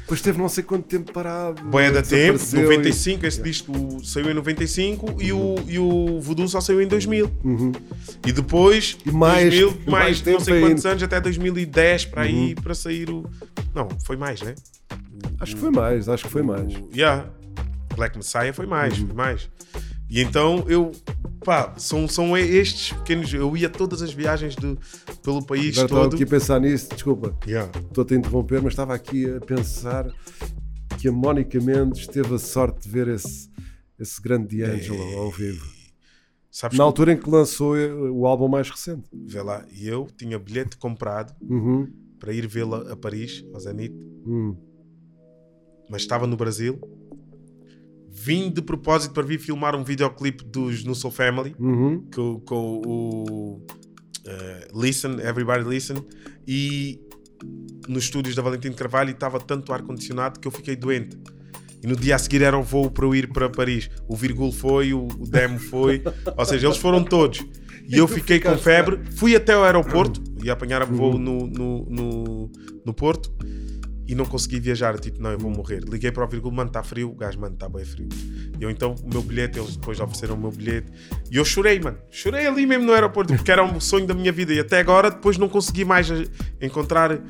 Depois 0.00 0.20
teve 0.22 0.38
não 0.38 0.48
sei 0.48 0.62
quanto 0.64 0.84
tempo 0.86 1.12
parado. 1.12 1.62
Boia 1.64 1.90
da 1.90 2.02
tempo, 2.02 2.38
desapareceu 2.38 2.62
95, 2.62 3.26
esse 3.26 3.42
disco 3.42 4.04
saiu 4.04 4.30
em 4.30 4.34
95 4.34 5.16
e 5.20 5.32
o, 5.32 5.54
e 5.66 5.78
o 5.78 6.20
Voodoo 6.20 6.43
só 6.48 6.60
saiu 6.60 6.80
em 6.80 6.86
2000. 6.88 7.30
E 8.26 8.32
depois, 8.32 8.96
E 9.04 9.10
mais- 9.10 9.50
2000, 9.50 9.68
e 9.86 9.90
mais, 9.90 10.22
mais 10.22 10.22
não 10.22 10.40
sei 10.40 10.60
quantos 10.60 10.84
ainda. 10.84 10.88
anos, 10.90 11.02
até 11.02 11.20
2010 11.20 12.04
para 12.06 12.22
aí, 12.22 12.54
para 12.54 12.74
sair 12.74 13.10
o. 13.10 13.24
Não, 13.74 13.88
foi 14.04 14.16
mais, 14.16 14.40
né? 14.42 14.54
Acho 15.40 15.54
que 15.54 15.60
foi 15.60 15.70
mais, 15.70 16.08
acho 16.08 16.24
que 16.24 16.30
foi 16.30 16.42
mais. 16.42 16.74
O- 16.76 16.88
Yeah. 16.94 17.28
Black 17.96 18.16
Messiah 18.16 18.52
foi 18.52 18.66
mais, 18.66 18.98
Uhum. 18.98 19.06
foi 19.06 19.16
mais. 19.16 19.48
E 20.10 20.20
então 20.20 20.64
eu, 20.68 20.92
pá, 21.44 21.74
são, 21.76 22.06
são 22.08 22.36
estes 22.36 22.92
pequenos. 22.92 23.32
Eu 23.32 23.56
ia 23.56 23.68
todas 23.68 24.02
as 24.02 24.12
viagens 24.12 24.54
de, 24.54 24.76
pelo 25.22 25.44
país 25.44 25.76
Agora 25.78 25.86
estava 25.86 26.02
todo. 26.02 26.14
aqui 26.14 26.22
a 26.24 26.26
pensar 26.26 26.60
nisso, 26.60 26.88
desculpa, 26.92 27.36
Yeah. 27.46 27.70
estou-te 27.86 28.14
a 28.14 28.16
interromper, 28.16 28.60
mas 28.62 28.72
estava 28.72 28.94
aqui 28.94 29.26
a 29.32 29.40
pensar 29.40 30.06
que 30.98 31.08
a 31.08 31.12
Mónica 31.12 31.58
Mendes 31.60 32.06
teve 32.06 32.34
a 32.34 32.38
sorte 32.38 32.82
de 32.82 32.88
ver 32.88 33.08
esse, 33.08 33.48
esse 33.98 34.20
grande 34.20 34.58
D'Angelo 34.58 35.18
ao 35.18 35.30
vivo. 35.30 35.66
Sabes 36.56 36.78
Na 36.78 36.84
altura 36.84 37.12
em 37.12 37.16
que 37.18 37.28
lançou 37.28 37.76
eh, 37.76 37.92
o 37.92 38.26
álbum 38.28 38.46
mais 38.46 38.70
recente. 38.70 39.08
Vê 39.12 39.42
lá, 39.42 39.66
e 39.72 39.88
eu 39.88 40.06
tinha 40.16 40.38
bilhete 40.38 40.76
comprado 40.76 41.34
Uhum. 41.42 41.88
para 42.20 42.32
ir 42.32 42.46
vê-la 42.46 42.92
a 42.92 42.96
Paris, 42.96 43.44
ao 43.52 43.58
Zenit. 43.58 43.92
Hum. 44.24 44.56
mas 45.90 46.02
estava 46.02 46.28
no 46.28 46.36
Brasil. 46.36 46.78
Vim 48.08 48.50
de 48.52 48.62
propósito 48.62 49.12
para 49.12 49.24
vir 49.24 49.40
filmar 49.40 49.74
um 49.74 49.82
videoclipe 49.82 50.44
dos 50.44 50.84
No 50.84 50.94
Soul 50.94 51.12
Family 51.12 51.56
Uhum. 51.58 52.06
com, 52.14 52.40
com 52.40 52.82
o 52.86 53.66
eh, 54.24 54.68
Listen, 54.72 55.14
Everybody 55.18 55.68
Listen 55.68 55.96
e 56.46 57.00
nos 57.88 58.04
estúdios 58.04 58.36
da 58.36 58.42
Valentim 58.42 58.70
Carvalho 58.72 59.10
estava 59.10 59.40
tanto 59.40 59.72
ar-condicionado 59.72 60.38
que 60.38 60.46
eu 60.46 60.52
fiquei 60.52 60.76
doente. 60.76 61.18
E 61.84 61.86
no 61.86 61.94
dia 61.94 62.16
a 62.16 62.18
seguir 62.18 62.40
era 62.40 62.56
o 62.56 62.62
voo 62.62 62.90
para 62.90 63.04
eu 63.04 63.14
ir 63.14 63.28
para 63.30 63.50
Paris. 63.50 63.90
O 64.08 64.16
Virgul 64.16 64.50
foi, 64.50 64.94
o, 64.94 65.06
o 65.06 65.28
Demo 65.28 65.58
foi, 65.58 66.02
ou 66.34 66.44
seja, 66.46 66.66
eles 66.66 66.78
foram 66.78 67.04
todos. 67.04 67.44
E 67.86 67.98
eu 67.98 68.08
fiquei 68.08 68.40
com 68.40 68.56
febre, 68.56 69.00
fui 69.16 69.36
até 69.36 69.54
o 69.54 69.62
aeroporto, 69.62 70.18
ia 70.42 70.54
apanhar 70.54 70.80
a 70.80 70.86
voo 70.86 71.18
no, 71.18 71.46
no, 71.46 71.84
no, 71.84 72.52
no 72.86 72.94
Porto 72.94 73.30
e 74.08 74.14
não 74.14 74.24
consegui 74.24 74.60
viajar. 74.60 74.98
Tipo, 74.98 75.20
não, 75.20 75.30
eu 75.30 75.38
vou 75.38 75.50
morrer. 75.50 75.82
Liguei 75.86 76.10
para 76.10 76.24
o 76.24 76.26
Virgul, 76.26 76.52
mano, 76.52 76.68
está 76.68 76.82
frio. 76.82 77.10
O 77.10 77.14
gajo, 77.14 77.38
mano, 77.38 77.52
está 77.52 77.68
bem 77.68 77.84
frio. 77.84 78.08
E 78.58 78.62
eu 78.62 78.70
então, 78.70 78.94
o 79.02 79.10
meu 79.10 79.20
bilhete, 79.20 79.58
eles 79.58 79.76
depois 79.76 80.00
ofereceram 80.00 80.36
o 80.36 80.38
meu 80.38 80.50
bilhete. 80.50 80.90
E 81.30 81.36
eu 81.36 81.44
chorei, 81.44 81.78
mano. 81.80 81.98
Chorei 82.10 82.46
ali 82.46 82.64
mesmo 82.64 82.86
no 82.86 82.94
aeroporto, 82.94 83.34
porque 83.34 83.50
era 83.50 83.62
um 83.62 83.78
sonho 83.78 84.06
da 84.06 84.14
minha 84.14 84.32
vida. 84.32 84.54
E 84.54 84.60
até 84.60 84.78
agora, 84.78 85.10
depois 85.10 85.36
não 85.36 85.50
consegui 85.50 85.84
mais 85.84 86.10
eh, 86.10 86.24
encontrar 86.62 87.20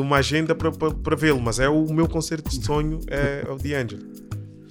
uma 0.00 0.16
agenda 0.16 0.54
para, 0.54 1.16
vê-lo. 1.16 1.40
Mas 1.40 1.58
é 1.60 1.68
o 1.68 1.92
meu 1.92 2.08
concerto 2.08 2.50
de 2.50 2.64
sonho, 2.64 3.00
é, 3.08 3.44
é 3.46 3.50
o 3.50 3.56
D'Angelo. 3.56 4.02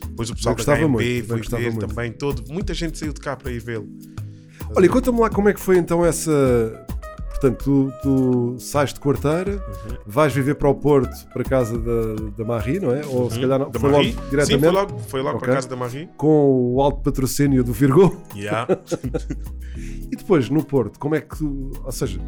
Depois 0.07 0.29
o 0.29 0.35
pessoal 0.35 0.55
da 0.55 0.63
KMB 0.63 0.87
muito, 0.87 1.27
foi 1.49 1.59
ver 1.59 1.71
muito. 1.71 1.87
também. 1.87 2.11
Todo, 2.11 2.43
muita 2.51 2.73
gente 2.73 2.97
saiu 2.97 3.13
de 3.13 3.19
cá 3.21 3.35
para 3.35 3.51
ir 3.51 3.59
vê-lo. 3.59 3.87
Olha, 4.75 4.87
conta-me 4.89 5.19
lá 5.19 5.29
como 5.29 5.49
é 5.49 5.53
que 5.53 5.59
foi 5.59 5.77
então 5.77 6.05
essa. 6.05 6.85
Portanto, 7.29 7.63
tu, 7.65 7.93
tu 8.01 8.59
sais 8.59 8.93
de 8.93 8.99
quarteira, 9.01 9.51
Uhum. 9.55 9.97
vais 10.05 10.31
viver 10.33 10.55
para 10.55 10.69
o 10.69 10.75
Porto, 10.75 11.13
para 11.33 11.41
a 11.41 11.45
casa 11.45 11.77
da, 11.77 12.15
da 12.37 12.45
Marie, 12.45 12.79
não 12.79 12.93
é? 12.93 13.05
Ou 13.05 13.29
se 13.29 13.37
calhar 13.39 13.59
não, 13.59 13.69
Da 13.69 13.79
foi 13.79 13.91
Marie? 13.91 14.13
logo 14.13 14.29
diretamente 14.29 14.53
Sim, 14.53 14.59
foi 14.59 14.71
logo, 14.71 14.99
foi 14.99 15.21
logo 15.21 15.35
Ok. 15.37 15.39
para 15.41 15.51
a 15.51 15.55
casa 15.55 15.67
da 15.67 15.75
Marie. 15.75 16.09
com 16.15 16.73
o 16.75 16.81
alto 16.81 17.01
patrocínio 17.01 17.61
do 17.63 17.73
Virgul. 17.73 18.15
Yeah. 18.35 18.67
E 20.11 20.15
depois, 20.15 20.49
no 20.49 20.63
Porto, 20.63 20.99
como 20.99 21.15
é 21.15 21.21
que 21.21 21.35
tu. 21.37 21.71
Ou 21.83 21.91
seja, 21.91 22.19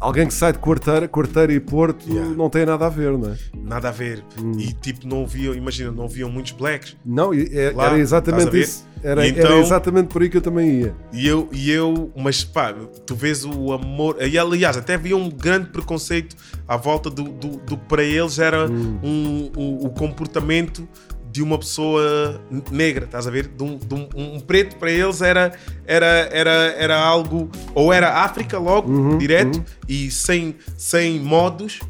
alguém 0.00 0.26
que 0.26 0.34
sai 0.34 0.52
de 0.52 0.58
quarteira, 0.58 1.08
quarteira 1.08 1.52
e 1.52 1.60
Porto 1.60 2.06
Yeah. 2.08 2.34
não 2.34 2.48
tem 2.50 2.64
nada 2.66 2.86
a 2.86 2.88
ver, 2.88 3.16
não 3.16 3.30
é? 3.32 3.36
Nada 3.56 3.88
a 3.88 3.92
ver. 3.92 4.22
E 4.58 4.72
tipo, 4.72 5.06
não 5.06 5.22
haviam, 5.24 5.54
imagina, 5.54 5.90
não 5.90 6.04
haviam 6.04 6.30
muitos 6.30 6.52
blacks. 6.52 6.96
Não, 7.04 7.32
é- 7.32 7.72
Lá, 7.74 7.86
era 7.86 7.98
exatamente 7.98 8.58
isso. 8.60 8.86
Era, 9.02 9.24
E 9.26 9.30
era 9.30 9.38
então- 9.40 9.60
exatamente 9.60 10.08
por 10.08 10.22
aí 10.22 10.28
que 10.28 10.36
eu 10.36 10.40
também 10.40 10.80
ia. 10.80 10.94
E 11.12 11.26
eu, 11.28 11.48
e 11.52 11.70
eu, 11.70 12.10
mas 12.16 12.42
pá, 12.42 12.74
tu 13.06 13.14
vês 13.14 13.44
o 13.44 13.72
amor. 13.72 14.16
E 14.20 14.38
aliás, 14.38 14.76
até 14.76 14.94
havia 14.94 15.16
um 15.16 15.28
grande 15.28 15.68
preconceito 15.68 16.34
à 16.66 16.76
volta 16.76 17.08
do, 17.10 17.24
do, 17.24 17.48
do 17.58 17.76
que 17.76 17.84
para 17.88 18.02
eles 18.02 18.38
era 18.38 18.66
um, 18.68 19.50
o, 19.56 19.86
o 19.86 19.90
comportamento 19.90 20.88
de 21.36 21.42
uma 21.42 21.58
pessoa 21.58 22.40
negra, 22.70 23.04
estás 23.04 23.26
a 23.26 23.30
ver? 23.30 23.46
De 23.46 23.62
um, 23.62 23.76
de 23.76 23.94
um- 23.94 24.08
um 24.16 24.40
preto 24.40 24.76
para 24.76 24.90
eles 24.90 25.20
era, 25.20 25.52
era, 25.86 26.06
era, 26.32 26.50
era 26.78 26.96
algo, 26.98 27.50
ou 27.74 27.92
era 27.92 28.22
África 28.24 28.58
logo, 28.58 29.18
direto, 29.18 29.62
e 29.86 30.10
sem, 30.10 30.56
sem 30.78 31.20
modos. 31.20 31.80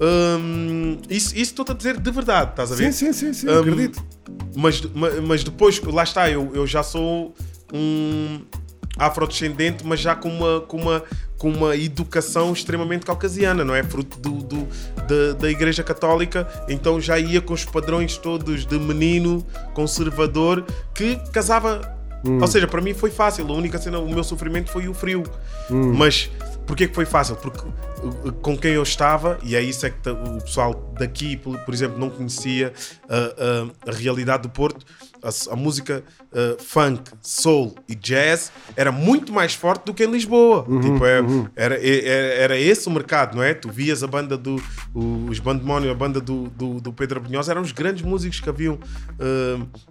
Hum, 0.00 0.98
isso 1.10 1.30
isso 1.34 1.40
estou-te 1.52 1.72
a 1.72 1.74
dizer 1.74 1.98
de 1.98 2.10
verdade, 2.12 2.50
estás 2.50 2.70
a 2.70 2.76
ver? 2.76 2.92
Sim, 2.92 3.12
sim, 3.12 3.12
sim, 3.12 3.32
sim, 3.32 3.48
Hum, 3.48 3.58
acredito. 3.60 4.00
mas, 4.54 4.80
ma- 4.94 5.10
mas 5.26 5.42
depois, 5.42 5.80
lá 5.82 6.04
está, 6.04 6.30
eu, 6.30 6.52
eu 6.54 6.64
já 6.66 6.84
sou 6.84 7.34
um 7.72 8.42
afrodescendente, 8.96 9.84
mas 9.84 9.98
já 9.98 10.14
com 10.14 10.28
uma, 10.28 10.60
com 10.60 10.76
uma, 10.76 11.02
com 11.38 11.50
uma 11.50 11.76
educação 11.76 12.52
extremamente 12.52 13.04
caucasiana, 13.04 13.64
não 13.64 13.74
é? 13.74 13.82
Fruto 13.82 14.18
do, 14.18 14.30
do- 14.42 14.68
da, 15.06 15.38
da 15.38 15.50
Igreja 15.50 15.82
Católica, 15.82 16.46
então 16.68 17.00
já 17.00 17.18
ia 17.18 17.40
com 17.40 17.52
os 17.54 17.64
padrões 17.64 18.16
todos 18.16 18.64
de 18.64 18.78
menino 18.78 19.44
conservador 19.74 20.64
que 20.94 21.16
casava. 21.32 21.92
Ou 22.40 22.46
seja, 22.46 22.66
para 22.66 22.80
mim 22.80 22.94
foi 22.94 23.10
fácil, 23.10 23.46
a 23.46 23.52
única 23.52 23.76
cena, 23.78 23.98
o 23.98 24.08
meu 24.08 24.24
sofrimento 24.24 24.70
foi 24.70 24.88
o 24.88 24.94
frio. 24.94 25.24
Mas 25.68 26.30
porquê 26.66 26.88
que 26.88 26.94
foi 26.94 27.04
fácil? 27.04 27.36
Porque 27.36 27.60
uh, 27.66 28.32
com 28.40 28.56
quem 28.56 28.72
eu 28.72 28.82
estava, 28.82 29.36
e 29.42 29.54
é 29.54 29.60
isso 29.60 29.84
é 29.84 29.90
que 29.90 30.08
o 30.08 30.40
pessoal 30.40 30.93
daqui, 30.98 31.36
por, 31.36 31.58
exemplo, 31.74 31.98
não 31.98 32.10
conhecia 32.10 32.72
uh, 33.04 33.66
uh, 33.68 33.72
a 33.86 33.92
realidade 33.92 34.44
do 34.44 34.48
Porto, 34.48 34.84
a, 35.22 35.52
a 35.52 35.56
música 35.56 36.04
uh, 36.32 36.62
funk, 36.62 37.10
soul 37.22 37.74
e 37.88 37.94
jazz 37.94 38.52
era 38.76 38.92
muito 38.92 39.32
mais 39.32 39.54
forte 39.54 39.86
do 39.86 39.94
que 39.94 40.04
em 40.04 40.10
Lisboa. 40.10 40.66
Tipo, 40.82 41.06
é- 41.06 41.20
era, 41.56 41.74
é- 41.76 42.06
era, 42.06 42.26
era 42.34 42.58
esse 42.58 42.86
o 42.88 42.90
mercado, 42.90 43.34
não 43.36 43.42
é? 43.42 43.54
Tu 43.54 43.70
vias 43.70 44.02
a 44.02 44.06
banda 44.06 44.36
do. 44.36 44.62
Os 44.94 45.38
Bandemónio, 45.38 45.90
a 45.90 45.94
banda 45.94 46.20
do, 46.20 46.48
do, 46.50 46.78
do 46.80 46.92
Pedro 46.92 47.20
Abunhosa, 47.20 47.52
eram 47.52 47.62
os 47.62 47.72
grandes 47.72 48.02
músicos 48.02 48.38
que 48.40 48.48
haviam 48.48 48.78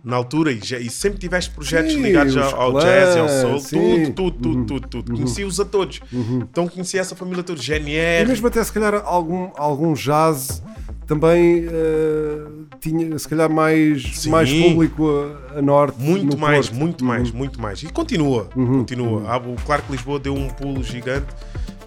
na 0.04 0.16
altura 0.16 0.52
e, 0.52 0.60
e 0.60 0.90
sempre 0.90 1.20
tiveste 1.20 1.50
projetos 1.52 1.94
Sim, 1.94 2.02
ligados 2.04 2.36
os 2.36 2.42
ao, 2.54 2.62
ao 2.62 2.80
jazz 2.80 3.16
e 3.16 3.20
ao 3.20 3.30
soul, 3.30 3.60
sim. 3.60 3.78
Uhum. 3.78 4.12
tudo, 4.12 4.32
tudo, 4.32 4.40
tudo, 4.42 4.66
tudo, 4.66 4.88
tudo. 4.88 5.14
Conheci-os 5.16 5.60
a 5.60 5.66
todos. 5.66 6.00
Então 6.14 6.68
conheci 6.68 6.98
essa 7.00 7.16
família 7.16 7.44
toda, 7.44 7.60
E 7.60 7.64
GNR. 7.64 8.28
mesmo 8.28 8.48
até 8.48 8.64
se 8.64 8.72
calhar 8.72 8.96
algum, 9.04 9.50
algum 9.58 9.94
jazz 9.94 10.62
também 11.08 11.66
eh, 11.70 12.46
tinha 12.80 13.18
se 13.20 13.28
calhar 13.28 13.50
mais, 13.50 14.04
Sim. 14.18 14.30
mais 14.30 14.52
público 14.52 15.08
a, 15.56 15.60
a 15.60 15.62
norte. 15.62 16.00
Muito 16.02 16.38
mais, 16.38 16.68
Porto. 16.70 16.80
muito 16.80 17.06
mais, 17.06 17.30
Uhum. 17.30 17.38
muito 17.38 17.62
mais. 17.62 17.84
E 17.84 17.90
continua, 17.92 18.46
continua. 18.54 19.24
Ah, 19.28 19.38
o- 19.38 19.56
claro 19.66 19.84
que 19.84 19.92
Lisboa 19.92 20.20
deu 20.20 20.34
um 20.34 20.48
pulo 20.50 20.84
gigante, 20.84 21.28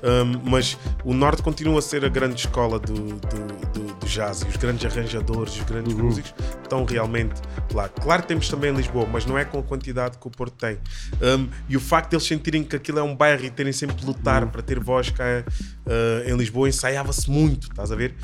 hum, 0.03 0.41
mas 0.45 0.77
o 1.05 1.13
Norte 1.15 1.43
continua 1.43 1.79
a 1.79 1.83
ser 1.83 2.05
a 2.05 2.09
grande 2.09 2.41
escola 2.41 2.79
do, 2.79 2.95
do, 2.95 3.17
do- 3.73 3.95
do 3.97 4.07
jazz 4.07 4.43
e 4.43 4.47
os 4.49 4.57
grandes 4.57 4.85
arranjadores, 4.85 5.57
os 5.57 5.63
grandes 5.65 5.93
Uhum. 5.95 6.05
músicos 6.05 6.33
estão 6.63 6.85
realmente 6.85 7.35
lá. 7.73 7.89
Claro 7.89 8.23
que 8.23 8.29
temos 8.29 8.49
também 8.49 8.71
em 8.73 8.77
Lisboa, 8.77 9.07
mas 9.11 9.27
não 9.27 9.37
é 9.39 9.45
com 9.45 9.59
a 9.59 9.63
quantidade 9.63 10.17
que 10.19 10.27
o 10.27 10.31
Porto 10.31 10.55
tem. 10.55 10.79
Hum, 11.23 11.49
e 11.69 11.77
o 11.77 11.81
facto 11.81 12.11
de 12.11 12.17
eles 12.17 12.27
sentirem 12.27 12.63
que 12.65 12.77
aquilo 12.77 12.99
é 12.99 13.03
um 13.03 13.15
bairro 13.17 13.45
e 13.45 13.51
terem 13.51 13.73
sempre 13.73 13.97
de 13.97 14.07
lutar 14.07 14.43
Uhum. 14.45 14.51
para 14.51 14.63
ter 14.63 14.79
voz 14.81 15.11
cá 15.11 15.25
ah, 15.87 16.23
em 16.31 16.37
Lisboa, 16.37 16.69
ensaiava-se 16.69 17.31
muito, 17.31 17.69
estás 17.69 17.91
a 17.91 17.97
ver? 17.97 18.15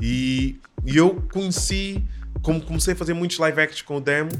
E, 0.00 0.60
e 0.84 0.96
eu 0.96 1.22
conheci, 1.32 2.04
como 2.42 2.60
comecei 2.60 2.94
a 2.94 2.96
fazer 2.96 3.14
muitos 3.14 3.38
live 3.38 3.60
acts 3.60 3.82
com 3.82 3.96
o 3.96 4.00
demo, 4.00 4.30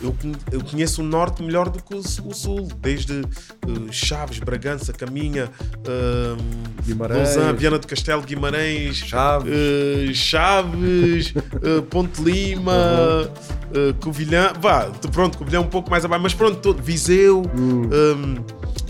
eu, 0.00 0.14
eu 0.52 0.60
conheço 0.64 1.02
o 1.02 1.04
norte 1.04 1.42
melhor 1.42 1.68
do 1.68 1.82
que 1.82 1.94
o, 1.94 1.98
o 1.98 2.34
sul, 2.34 2.68
desde 2.80 3.20
eh, 3.22 3.92
Chaves, 3.92 4.38
Bragança, 4.38 4.92
Caminha, 4.92 5.50
ehm, 5.86 6.38
Guimarães. 6.84 7.28
Viana 7.56 7.78
do 7.78 7.86
Castelo, 7.86 8.22
Guimarães, 8.22 8.96
Chaves. 8.96 9.52
eh, 9.52 10.12
Chaves, 10.14 11.34
eh, 11.36 11.80
Ponte 11.90 12.22
Lima, 12.22 13.30
eh, 13.74 13.94
Covilhã, 14.00 14.52
vá, 14.60 14.90
pronto, 15.12 15.36
Covilhã 15.38 15.60
um 15.60 15.66
pouco 15.66 15.90
mais 15.90 16.04
abaixo, 16.04 16.22
mas 16.22 16.34
pronto, 16.34 16.58
todo, 16.60 16.82
Viseu, 16.82 17.42
ehm, 17.56 18.36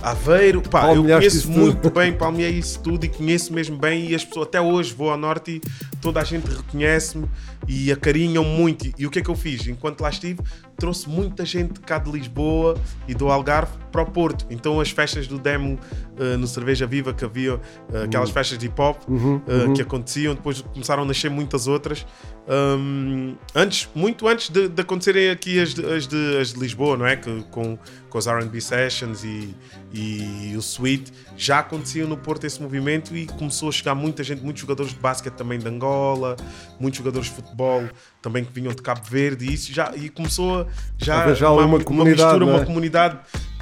Aveiro, 0.03 0.63
pá, 0.63 0.95
eu 0.95 1.03
conheço 1.03 1.37
isso 1.39 1.49
tudo. 1.49 1.59
muito 1.59 1.91
bem, 1.91 2.13
palmei 2.13 2.51
isso 2.51 2.79
tudo 2.81 3.05
e 3.05 3.09
conheço 3.09 3.53
mesmo 3.53 3.77
bem 3.77 4.09
e 4.09 4.15
as 4.15 4.25
pessoas, 4.25 4.47
até 4.47 4.61
hoje 4.61 4.95
vou 4.95 5.11
ao 5.11 5.17
norte 5.19 5.57
e 5.57 5.61
toda 6.01 6.21
a 6.21 6.25
gente 6.25 6.47
reconhece-me 6.47 7.29
e 7.67 7.91
acarinham 7.91 8.45
muito. 8.45 8.87
E, 8.87 8.95
e 8.99 9.07
o 9.07 9.11
que 9.11 9.19
é 9.19 9.23
que 9.23 9.29
eu 9.29 9.35
fiz? 9.35 9.67
Enquanto 9.67 10.01
lá 10.01 10.09
estive, 10.09 10.39
trouxe 10.79 11.09
muita 11.09 11.45
gente 11.45 11.81
cá 11.81 11.99
de 11.99 12.11
Lisboa 12.11 12.77
e 13.07 13.15
do 13.15 13.29
Algarve 13.29 13.73
para 13.91 14.03
o 14.03 14.07
Porto. 14.07 14.47
Então 14.49 14.81
as 14.81 14.91
festas 14.91 15.27
do 15.27 15.39
Demo 15.39 15.79
uh, 16.19 16.39
no 16.39 16.47
Cerveja 16.47 16.87
Viva 16.87 17.13
que 17.13 17.25
havia, 17.25 17.57
uh, 17.57 17.61
aquelas 18.05 18.31
festas 18.31 18.57
de 18.57 18.67
hip 18.67 18.81
hop 18.81 18.99
Uhum, 19.09 19.37
uh, 19.37 19.53
uhum. 19.53 19.75
que 19.75 19.83
aconteciam, 19.83 20.35
depois 20.35 20.61
começaram 20.61 21.03
a 21.03 21.07
nascer 21.07 21.31
muitas 21.31 21.67
outras. 21.67 22.07
Um, 22.49 23.37
antes, 23.55 23.89
muito 23.95 24.27
antes 24.27 24.49
de, 24.49 24.69
de 24.69 24.81
acontecerem 24.81 25.31
aqui 25.31 25.61
as 25.61 25.75
de, 25.75 25.85
as 25.85 26.07
de, 26.07 26.39
as 26.39 26.53
de 26.53 26.61
Lisboa, 26.61 26.97
não 26.97 27.07
é? 27.07 27.17
Que, 27.17 27.43
com, 27.51 27.79
com 28.09 28.19
os 28.19 28.27
RB 28.27 28.61
Sessions 28.61 29.23
e, 29.25 29.55
e 29.93 30.55
o 30.57 30.61
Sweet, 30.61 31.13
já 31.37 31.59
acontecia 31.59 32.07
no 32.07 32.17
Porto 32.17 32.45
esse 32.45 32.63
movimento 32.63 33.15
e 33.15 33.27
começou 33.27 33.69
a 33.69 33.73
chegar 33.73 33.95
muita 33.95 34.23
gente, 34.23 34.43
muitos 34.43 34.63
jogadores 34.63 34.93
de 34.93 34.99
basquete 34.99 35.35
também 35.35 35.59
de 35.59 35.69
Angola, 35.69 36.37
muitos 36.81 36.99
jogadores 36.99 37.29
de 37.29 37.35
futebol 37.35 37.83
também 38.23 38.45
que 38.45 38.53
vinham 38.53 38.73
de 38.75 38.83
Cabo 38.83 39.03
Verde 39.09 39.47
e 39.47 39.55
isso 39.55 39.73
já 39.73 39.93
e 39.97 40.09
começou 40.09 40.67
já, 40.97 41.33
já 41.35 41.51
uma 41.51 41.79
comunidade, 41.81 42.23
mistura, 42.23 42.45
não 42.47 42.53
é? 42.53 42.57
uma 42.59 42.67
comunidade 42.67 43.19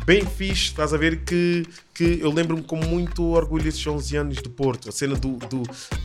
bem 0.06 0.24
fixe, 0.24 0.66
estás 0.66 0.94
a 0.94 0.96
ver 0.96 1.24
que, 1.24 1.66
que 1.92 2.20
eu 2.22 2.30
lembro-me 2.32 2.62
com 2.62 2.76
muito 2.76 3.24
orgulho 3.24 3.66
esses 3.68 3.84
11 3.84 4.16
anos 4.16 4.36
de 4.40 4.48
Porto, 4.48 4.88
a 4.88 4.92
cena 4.92 5.16
do 5.16 5.32
do, 5.36 5.62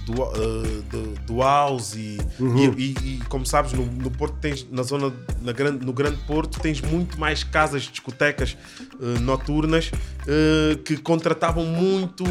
do, 0.07 0.21
uh, 0.23 0.81
do, 0.89 1.13
do 1.27 1.39
house 1.39 1.93
e, 1.95 2.17
Uhum. 2.39 2.57
e, 2.57 2.81
e- 2.81 2.95
e, 3.15 3.19
como 3.29 3.45
sabes 3.45 3.73
no, 3.73 3.85
no 3.85 4.09
Porto 4.09 4.35
tens 4.41 4.65
na 4.71 4.81
zona 4.81 5.13
na 5.43 5.51
grande, 5.51 5.85
no 5.85 5.93
grande 5.93 6.17
Porto 6.25 6.59
tens 6.59 6.81
muito 6.81 7.19
mais 7.19 7.43
casas 7.43 7.83
discotecas 7.83 8.57
uh, 8.99 9.19
noturnas 9.19 9.91
uh, 9.93 10.77
que 10.79 10.97
contratavam 10.97 11.63
muito 11.63 12.23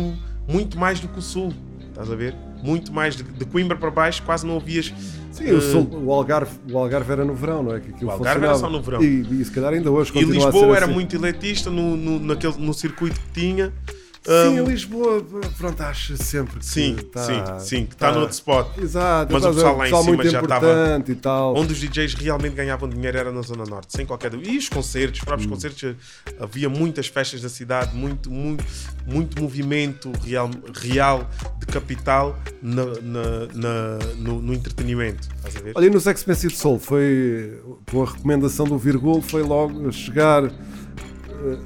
muito 0.49 0.77
mais 0.77 0.99
do 0.99 1.07
que 1.07 1.21
o 1.21 1.23
Sul 1.23 1.55
estás 1.89 2.11
a 2.11 2.17
ver 2.17 2.35
muito 2.63 2.93
mais 2.93 3.17
de, 3.17 3.23
de 3.23 3.45
Coimbra 3.45 3.77
para 3.77 3.91
baixo 3.91 4.23
quase 4.23 4.47
não 4.47 4.55
ouvias 4.55 4.93
Sim, 5.33 5.53
o, 5.53 5.79
uh, 5.79 6.07
o 6.07 6.13
Algarve, 6.13 6.53
o 6.71 6.77
Algarve 6.77 7.13
era 7.13 7.25
no 7.25 7.35
verão, 7.35 7.63
não 7.63 7.75
é? 7.75 7.81
Que 7.81 8.05
O 8.05 8.11
Algarve 8.11 8.45
era 8.45 8.57
só 8.57 8.69
no 8.69 8.83
verão. 8.83 9.03
E, 9.03 9.41
e 9.41 9.45
se 9.45 9.51
calhar 9.51 9.73
ainda 9.73 9.91
hoje 9.91 10.13
e 10.15 10.25
Lisboa 10.25 10.77
era 10.77 10.87
assim. 10.87 10.95
muito 10.95 11.17
elitista 11.17 11.71
no, 11.71 11.97
no, 11.97 12.19
naquele, 12.19 12.59
no 12.59 12.75
circuito 12.75 13.19
que 13.21 13.41
tinha 13.41 13.73
Sim, 14.23 14.61
Um, 14.61 14.65
Lisboa, 14.69 15.25
pronto, 15.57 15.81
acho 15.83 16.15
sempre 16.19 16.59
que 16.59 16.67
Sim, 16.67 16.95
tá, 17.11 17.59
sim, 17.59 17.67
sim, 17.67 17.87
que 17.87 17.95
está 17.95 18.13
no 18.13 18.21
outro 18.21 18.35
spot. 18.35 18.77
Exato, 18.77 19.33
Mas 19.33 19.43
o 19.43 19.49
a- 19.49 19.53
pessoal 19.55 19.77
lá 19.79 19.89
em 19.89 20.03
cima 20.05 20.25
já 20.29 20.41
estava. 20.43 21.03
e 21.09 21.15
tal. 21.15 21.57
Onde 21.57 21.73
os 21.73 21.79
DJs 21.81 22.13
realmente 22.15 22.55
ganhavam 22.55 22.87
dinheiro 22.87 23.17
era 23.17 23.33
na 23.33 23.41
Zona 23.41 23.65
Norte, 23.65 23.97
sem 23.97 24.05
qualquer 24.05 24.31
dúvida. 24.31 24.51
E 24.51 24.59
os 24.59 24.69
concertos, 24.69 25.21
os 25.21 25.25
próprios 25.25 25.47
Hum. 25.51 25.55
concertos, 25.55 25.97
havia 26.39 26.69
muitas 26.69 27.07
festas 27.07 27.41
da 27.41 27.49
cidade, 27.49 27.97
muito, 27.97 28.31
muito, 28.31 28.63
muito 29.07 29.41
movimento 29.41 30.13
real, 30.23 30.51
real 30.83 31.27
de 31.59 31.65
capital 31.67 32.39
na, 32.63 32.85
na- 32.85 33.47
na- 33.55 33.99
no, 34.19 34.43
no 34.43 34.53
entretenimento. 34.53 35.29
Estás 35.37 35.57
a 35.57 35.61
ver? 35.61 35.73
Olha, 35.75 35.87
e 35.87 35.91
no 35.91 35.99
Sex 35.99 36.21
Expensive 36.21 36.55
Soul 36.55 36.79
foi 36.79 37.59
com 37.91 38.03
a 38.03 38.07
recomendação 38.07 38.67
do 38.67 38.77
Virgul, 38.77 39.23
foi 39.23 39.43
logo 39.43 39.91
chegar 39.93 40.43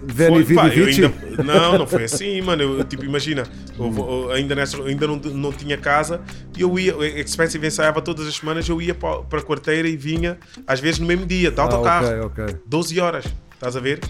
Veni 0.04 0.44
Foi, 0.44 0.54
pá, 0.54 0.64
ainda- 0.66 1.12
não, 1.42 1.78
não 1.78 1.86
foi 1.86 2.04
assim, 2.10 2.40
mano. 2.40 2.62
Eu, 2.62 2.84
tipo, 2.84 3.04
imagina, 3.04 3.42
eu 3.78 3.86
eu 3.96 4.30
ainda, 4.32 4.54
nessa, 4.54 4.80
ainda 4.82 5.06
não, 5.06 5.16
não 5.16 5.52
tinha 5.52 5.76
casa 5.76 6.20
e 6.56 6.60
eu 6.62 6.78
ia, 6.78 6.94
Expensive 7.20 7.66
ensaiava 7.66 8.00
todas 8.00 8.26
as 8.26 8.36
semanas, 8.36 8.68
eu 8.68 8.80
ia 8.80 8.94
para, 8.94 9.20
a 9.20 9.42
quarteira 9.42 9.88
e 9.88 9.96
vinha, 9.96 10.38
às 10.66 10.80
vezes 10.80 11.00
no 11.00 11.06
mesmo 11.06 11.26
dia, 11.26 11.50
de 11.50 11.60
autocarro. 11.60 12.06
Ah, 12.06 12.26
ok, 12.26 12.44
ok. 12.44 12.56
12 12.66 13.00
horas, 13.00 13.24
estás 13.54 13.76
a 13.76 13.80
ver? 13.80 14.00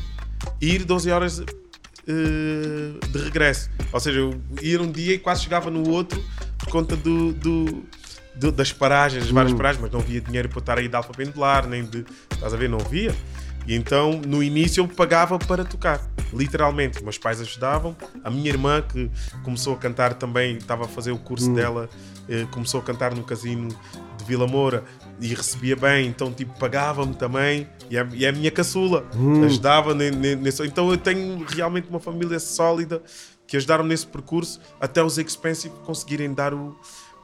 Ir 0.60 0.84
12 0.84 1.10
horas 1.10 1.40
eh, 2.06 3.08
de 3.08 3.18
regresso. 3.18 3.70
Ou 3.92 4.00
seja, 4.00 4.18
eu 4.18 4.34
ia 4.60 4.78
num 4.78 4.90
dia 4.90 5.14
e 5.14 5.18
quase 5.18 5.42
chegava 5.44 5.70
no 5.70 5.88
outro 5.88 6.22
por 6.58 6.68
conta 6.68 6.96
do, 6.96 7.32
do- 7.32 7.82
do- 8.34 8.52
das 8.52 8.72
paragens, 8.72 9.22
das 9.24 9.32
várias 9.32 9.52
Hum. 9.52 9.56
paragens, 9.56 9.80
mas 9.82 9.90
não 9.92 10.00
havia 10.00 10.20
dinheiro 10.20 10.48
para 10.48 10.58
estar 10.58 10.78
aí 10.78 10.88
de 10.88 10.96
alfa 10.96 11.12
pendular, 11.12 11.66
nem 11.66 11.84
de. 11.84 12.04
Estás 12.32 12.52
a 12.52 12.56
ver? 12.56 12.68
Não 12.68 12.78
havia. 12.78 13.14
E 13.66 13.74
então, 13.74 14.20
no 14.26 14.42
início, 14.42 14.82
eu 14.82 14.88
pagava 14.88 15.38
para 15.38 15.64
tocar, 15.64 16.00
literalmente. 16.32 17.02
Meus 17.02 17.16
pais 17.18 17.40
ajudavam. 17.40 17.96
A 18.22 18.30
minha 18.30 18.48
irmã, 18.50 18.82
que 18.82 19.10
começou 19.42 19.72
a 19.74 19.76
cantar 19.76 20.14
também, 20.14 20.56
estava 20.58 20.84
a 20.84 20.88
fazer 20.88 21.12
o 21.12 21.18
curso 21.18 21.50
Hum. 21.50 21.54
dela, 21.54 21.88
eh, 22.28 22.46
começou 22.50 22.80
a 22.80 22.82
cantar 22.82 23.14
no 23.14 23.22
casino 23.24 23.68
de 24.18 24.24
Vila 24.26 24.46
Moura 24.46 24.84
e 25.20 25.28
recebia 25.28 25.76
bem, 25.76 26.06
então, 26.06 26.30
tipo, 26.32 26.58
pagava-me 26.58 27.14
também. 27.14 27.66
E 27.90 27.96
é, 27.96 28.06
e 28.12 28.24
é 28.24 28.28
a 28.28 28.32
minha 28.32 28.50
caçula, 28.50 29.06
Hum. 29.14 29.42
ajudava 29.44 29.94
ne- 29.94 30.10
ne- 30.10 30.36
nesse. 30.36 30.62
Então, 30.66 30.90
eu 30.90 30.98
tenho 30.98 31.44
realmente 31.48 31.88
uma 31.88 32.00
família 32.00 32.38
sólida 32.38 33.02
que 33.46 33.56
ajudaram 33.56 33.84
nesse 33.84 34.06
percurso 34.06 34.60
até 34.80 35.02
os 35.02 35.16
Expensive 35.18 35.74
conseguirem 35.84 36.32
dar 36.32 36.52
o, 36.54 36.76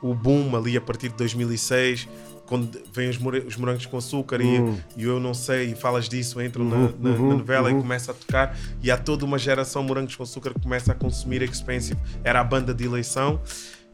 o 0.03 0.15
boom 0.15 0.55
ali 0.57 0.77
a 0.77 0.81
partir 0.81 1.09
de 1.11 1.17
2006. 1.17 2.09
Quando 2.51 2.69
vêm 2.93 3.09
os, 3.09 3.17
morangos 3.57 3.87
com 3.87 3.97
açúcar 3.97 4.41
e- 4.43 4.61
Hum. 4.61 4.77
e, 4.97 5.05
eu 5.05 5.21
não 5.21 5.33
sei, 5.33 5.71
e 5.71 5.75
falas 5.77 6.09
disso, 6.09 6.43
entram 6.43 6.65
na, 6.65 6.77
Uhum, 6.77 6.93
na- 7.01 7.11
na 7.11 7.17
uhum, 7.17 7.37
novela 7.39 7.71
uhum. 7.71 7.79
e 7.79 7.81
começa 7.81 8.11
a 8.11 8.15
tocar. 8.15 8.59
E 8.83 8.91
há 8.91 8.97
toda 8.99 9.25
uma 9.25 9.39
geração 9.39 9.85
morangos 9.85 10.17
com 10.17 10.25
açúcar 10.25 10.53
que 10.53 10.61
começa 10.61 10.91
a 10.91 10.95
consumir 10.97 11.43
Expensive. 11.43 11.99
Era 12.25 12.41
a 12.41 12.45
banda 12.45 12.75
de 12.75 12.85
eleição. 12.85 13.41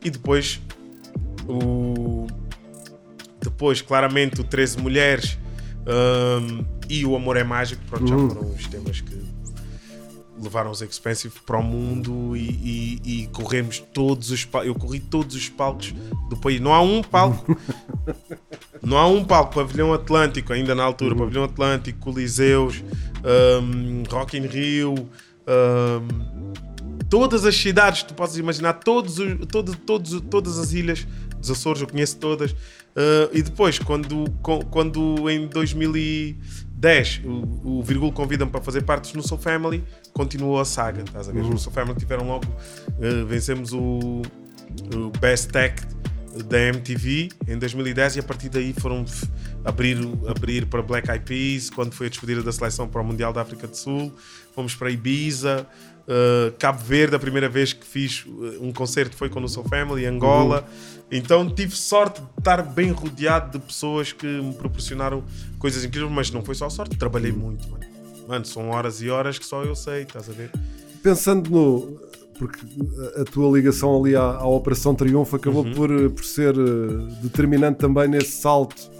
E 0.02 0.08
depois 0.08 0.58
o. 1.46 2.26
Depois, 3.40 3.82
claramente, 3.82 4.40
o 4.40 4.44
13 4.44 4.78
Mulheres 4.78 5.38
hum, 5.86 6.64
e 6.88 7.04
o 7.04 7.14
Amor 7.14 7.36
é 7.36 7.44
Mágico, 7.44 7.82
pronto, 7.88 8.10
Uhum. 8.12 8.28
já 8.28 8.34
foram 8.34 8.50
os 8.54 8.66
temas 8.66 9.00
que 9.02 9.25
levaram 10.40 10.70
os 10.70 10.80
Expensive 10.82 11.34
para 11.44 11.58
o 11.58 11.62
mundo 11.62 12.36
e, 12.36 12.40
e- 13.04 13.22
e 13.22 13.26
corremos 13.28 13.78
todos 13.92 14.30
os 14.30 14.44
palcos. 14.44 14.68
Eu 14.68 14.74
corri 14.74 15.00
todos 15.00 15.34
os 15.36 15.48
palcos 15.48 15.94
do 16.28 16.36
país. 16.36 16.60
Não 16.60 16.72
há 16.74 16.80
um 16.80 17.02
palco. 17.02 17.56
não 18.82 18.96
há 18.98 19.06
um 19.06 19.24
palco. 19.24 19.54
Pavilhão 19.54 19.92
Atlântico, 19.92 20.52
ainda 20.52 20.74
na 20.74 20.84
altura. 20.84 21.14
Pavilhão 21.16 21.44
Atlântico, 21.44 21.98
Coliseus, 22.00 22.82
hum, 23.62 24.02
Rock 24.10 24.36
in 24.36 24.46
Rio. 24.46 24.94
hum, 24.94 26.52
todas 27.08 27.44
as 27.44 27.56
cidades 27.56 28.02
que 28.02 28.08
tu 28.08 28.14
podes 28.14 28.36
imaginar, 28.36 28.74
todos, 28.74 29.18
os- 29.18 29.46
todo, 29.46 29.76
todos, 29.76 30.20
todas 30.30 30.58
as 30.58 30.72
ilhas 30.72 31.06
dos 31.38 31.50
Açores, 31.50 31.80
eu 31.82 31.88
conheço 31.88 32.16
todas. 32.18 32.50
Uh, 32.52 33.28
e 33.32 33.42
depois, 33.42 33.78
quando, 33.78 34.24
quando 34.70 35.28
em 35.28 35.46
2010 36.86 37.22
o, 37.24 37.78
o 37.78 37.82
Virgul 37.82 38.12
convida-me 38.12 38.50
para 38.50 38.60
fazer 38.60 38.82
parte 38.82 39.16
no 39.16 39.22
Soul 39.22 39.40
Family, 39.40 39.84
continuou 40.12 40.60
a 40.60 40.64
saga. 40.64 41.02
Estás 41.02 41.28
a 41.28 41.32
ver? 41.32 41.42
Uhum. 41.42 41.50
No 41.50 41.58
Soul 41.58 41.72
Family 41.72 41.98
tiveram 41.98 42.26
logo, 42.26 42.46
uh, 42.46 43.26
vencemos 43.26 43.72
o, 43.72 44.22
o 44.94 45.10
Best 45.20 45.50
Tech 45.50 45.82
da 46.44 46.58
MTV 46.58 47.28
em 47.48 47.58
2010 47.58 48.16
e 48.16 48.20
a 48.20 48.22
partir 48.22 48.48
daí 48.48 48.72
foram 48.72 49.04
abrir, 49.64 49.98
abrir 50.26 50.66
para 50.66 50.82
Black 50.82 51.10
Eyed 51.10 51.24
Peas 51.24 51.70
quando 51.70 51.92
foi 51.92 52.06
a 52.06 52.10
despedida 52.10 52.42
da 52.42 52.52
seleção 52.52 52.88
para 52.88 53.00
o 53.00 53.04
Mundial 53.04 53.32
da 53.32 53.42
África 53.42 53.66
do 53.66 53.76
Sul 53.76 54.12
fomos 54.54 54.74
para 54.74 54.90
Ibiza 54.90 55.66
uh, 56.06 56.52
Cabo 56.58 56.82
Verde 56.82 57.16
a 57.16 57.18
primeira 57.18 57.48
vez 57.48 57.72
que 57.72 57.86
fiz 57.86 58.24
uh, 58.26 58.58
um 58.60 58.72
concerto 58.72 59.16
foi 59.16 59.28
com 59.28 59.42
o 59.42 59.48
Soul 59.48 59.68
Family 59.68 60.06
Angola 60.06 60.66
então 61.10 61.48
tive 61.48 61.74
sorte 61.74 62.20
de 62.20 62.28
estar 62.38 62.62
bem 62.62 62.90
rodeado 62.90 63.58
de 63.58 63.64
pessoas 63.64 64.12
que 64.12 64.26
me 64.26 64.54
proporcionaram 64.54 65.24
coisas 65.58 65.84
incríveis 65.84 66.12
mas 66.12 66.30
não 66.30 66.42
foi 66.42 66.54
só 66.54 66.68
sorte, 66.68 66.96
trabalhei 66.96 67.32
muito 67.32 67.68
mano. 67.68 67.84
Mano, 68.26 68.44
são 68.44 68.70
horas 68.70 69.00
e 69.00 69.08
horas 69.08 69.38
que 69.38 69.46
só 69.46 69.62
eu 69.62 69.76
sei, 69.76 70.02
estás 70.02 70.28
a 70.28 70.32
ver? 70.32 70.50
Pensando 71.02 71.48
no. 71.50 72.00
Porque 72.38 72.60
a- 73.20 73.24
tua 73.24 73.50
ligação 73.56 73.98
ali 74.02 74.14
à, 74.14 74.22
à 74.22 74.46
Operação 74.46 74.94
Triunfo 74.94 75.36
acabou 75.36 75.64
Uhum. 75.64 75.72
por, 75.74 76.10
por 76.10 76.24
ser 76.24 76.54
eh, 76.54 77.12
determinante 77.22 77.78
também 77.78 78.08
nesse 78.08 78.32
salto 78.40 78.90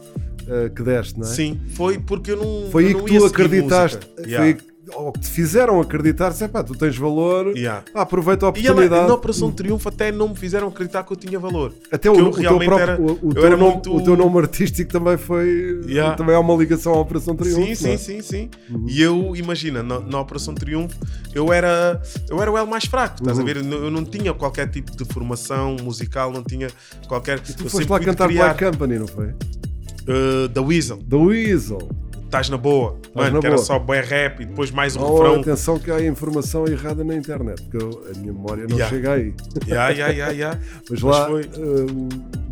eh, 0.48 0.70
que 0.74 0.82
deste, 0.82 1.18
não 1.18 1.26
é? 1.26 1.30
Sim, 1.30 1.60
foi 1.74 1.98
porque 1.98 2.30
eu 2.32 2.36
não 2.38 2.70
Foi 2.70 2.84
eu 2.84 2.88
aí 2.88 2.94
não 2.94 3.04
que 3.04 3.12
ia 3.14 3.20
tu 3.20 3.26
acreditaste, 3.26 4.06
foi 4.16 4.24
Yeah. 4.26 4.44
aí 4.46 4.54
que, 4.54 4.64
ou 4.94 5.12
que 5.12 5.20
te 5.20 5.28
fizeram 5.28 5.80
acreditar, 5.80 6.30
sei 6.32 6.46
pá, 6.48 6.62
tu 6.62 6.74
tens 6.74 6.96
valor, 6.96 7.56
Yeah. 7.56 7.82
aproveita 7.94 8.46
a 8.46 8.52
E 8.56 8.60
ela, 8.66 8.70
oportunidade. 8.70 9.08
na 9.08 9.14
Operação 9.14 9.50
Triunfo 9.50 9.88
até 9.88 10.12
não 10.12 10.28
me 10.28 10.36
fizeram 10.36 10.68
acreditar 10.68 11.02
que 11.04 11.12
eu 11.12 11.16
tinha 11.16 11.38
valor. 11.38 11.72
Até 11.90 12.08
o, 12.10 12.12
o 12.28 12.30
teu 12.32 12.58
próprio, 12.58 12.78
era- 12.78 13.00
o, 13.00 13.04
o 13.04 13.30
eu 13.30 13.34
teu 13.34 13.50
nome, 13.50 13.62
muito- 13.72 13.96
o 13.96 14.00
teu 14.04 14.16
nome 14.16 14.38
artístico 14.38 14.90
também 14.92 15.16
foi 15.16 15.80
Yeah. 15.88 16.14
também 16.14 16.34
há 16.34 16.40
uma 16.40 16.54
ligação 16.54 16.94
à 16.94 17.00
Operação 17.00 17.34
Triunfo. 17.34 17.74
Sim, 17.76 17.84
não 17.86 17.92
é? 17.92 17.96
sim, 17.96 18.20
sim, 18.20 18.22
sim. 18.22 18.50
E 18.88 19.02
eu, 19.02 19.34
imagina, 19.34 19.82
na, 19.82 19.98
na 20.00 20.20
Operação 20.20 20.54
Triunfo, 20.54 20.96
eu 21.34 21.52
era, 21.52 22.00
eu 22.30 22.40
era 22.40 22.50
o 22.52 22.56
elo 22.56 22.68
mais 22.68 22.84
fraco, 22.84 23.16
estás 23.20 23.38
Uhum. 23.38 23.42
a 23.42 23.46
ver? 23.46 23.56
Eu, 23.56 23.90
não 23.90 24.04
tinha 24.04 24.32
qualquer 24.34 24.68
tipo 24.70 24.96
de 24.96 25.04
formação 25.04 25.76
musical, 25.82 26.30
não 26.32 26.42
tinha 26.44 26.68
qualquer. 27.08 27.40
Tu 27.40 27.64
eu 27.64 27.70
foste 27.70 27.88
lá 27.90 27.98
cantar 27.98 28.28
criar, 28.28 28.54
Black 28.54 28.64
Company, 28.64 28.98
não 28.98 29.06
foi? 29.08 29.26
uh, 29.26 30.48
da 30.48 30.62
Weasel, 30.62 30.98
The 30.98 31.16
Weasel. 31.16 31.88
Estás 32.26 32.48
na 32.50 32.56
boa. 32.58 32.98
Mano, 33.14 33.34
na 33.36 33.40
que 33.40 33.46
era 33.46 33.54
boa. 33.56 33.64
só 33.66 33.78
bué 33.78 34.00
rap 34.02 34.40
e 34.42 34.44
depois 34.44 34.70
mais 34.70 34.94
o 34.96 35.00
Oh, 35.00 35.14
refrão. 35.22 35.40
atenção 35.40 35.78
que 35.78 35.90
há 35.90 36.04
informação 36.04 36.66
errada 36.66 37.02
na 37.02 37.14
internet, 37.16 37.62
porque 37.62 37.76
eu- 37.82 38.02
a 38.14 38.18
minha 38.18 38.32
memória 38.32 38.64
não 38.68 38.76
Yeah. 38.76 38.94
chega 38.94 39.12
aí. 39.14 39.34
Ya, 39.66 39.88
ya, 39.90 40.08
ya, 40.08 40.28
ya. 40.32 40.60
Mas 40.90 41.00
Mas 41.00 41.02
lá 41.02 41.26
foi- 41.28 41.44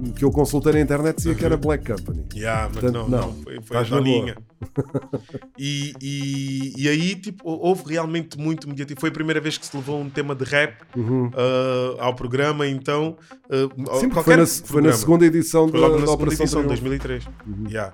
o 0.08 0.12
que 0.14 0.24
eu 0.24 0.30
consultei 0.30 0.72
na 0.72 0.80
internet 0.80 1.16
dizia 1.16 1.34
que 1.34 1.44
era 1.44 1.56
Black 1.56 1.84
Company. 1.90 2.24
Ya, 2.34 2.68
mas 2.72 2.80
Portanto, 2.82 2.94
não, 2.94 3.08
não, 3.08 3.26
não, 3.28 3.32
foi, 3.42 3.60
foi 3.62 3.76
a 3.76 3.82
estás 3.82 3.90
na 3.90 3.96
Doninha. 3.98 4.36
E, 5.58 5.92
e, 6.00 6.72
e 6.76 6.88
aí, 6.88 7.14
tipo, 7.14 7.42
houve 7.48 7.82
realmente 7.86 8.38
muito 8.38 8.68
mediativo. 8.68 8.98
Foi 9.00 9.10
a 9.10 9.12
primeira 9.12 9.40
vez 9.40 9.56
que 9.58 9.66
se 9.66 9.76
levou 9.76 10.00
um 10.00 10.08
tema 10.08 10.34
de 10.34 10.44
rap 10.44 10.74
Uhum. 10.96 11.26
uh, 11.28 12.00
ao 12.00 12.14
programa, 12.14 12.66
então. 12.66 13.16
Uh, 13.48 13.98
Sim, 14.00 14.10
foi 14.10 14.36
na, 14.36 14.46
foi 14.46 14.82
na 14.82 14.92
segunda 14.92 15.26
edição 15.26 15.68
Foi 15.68 15.80
da, 15.80 15.86
logo 15.86 15.94
na 15.96 16.00
da 16.00 16.06
segunda 16.12 16.22
Operação 16.34 16.44
edição, 16.44 16.62
Triunfo. 16.62 16.82
2003. 16.82 17.24
Yeah. 17.70 17.92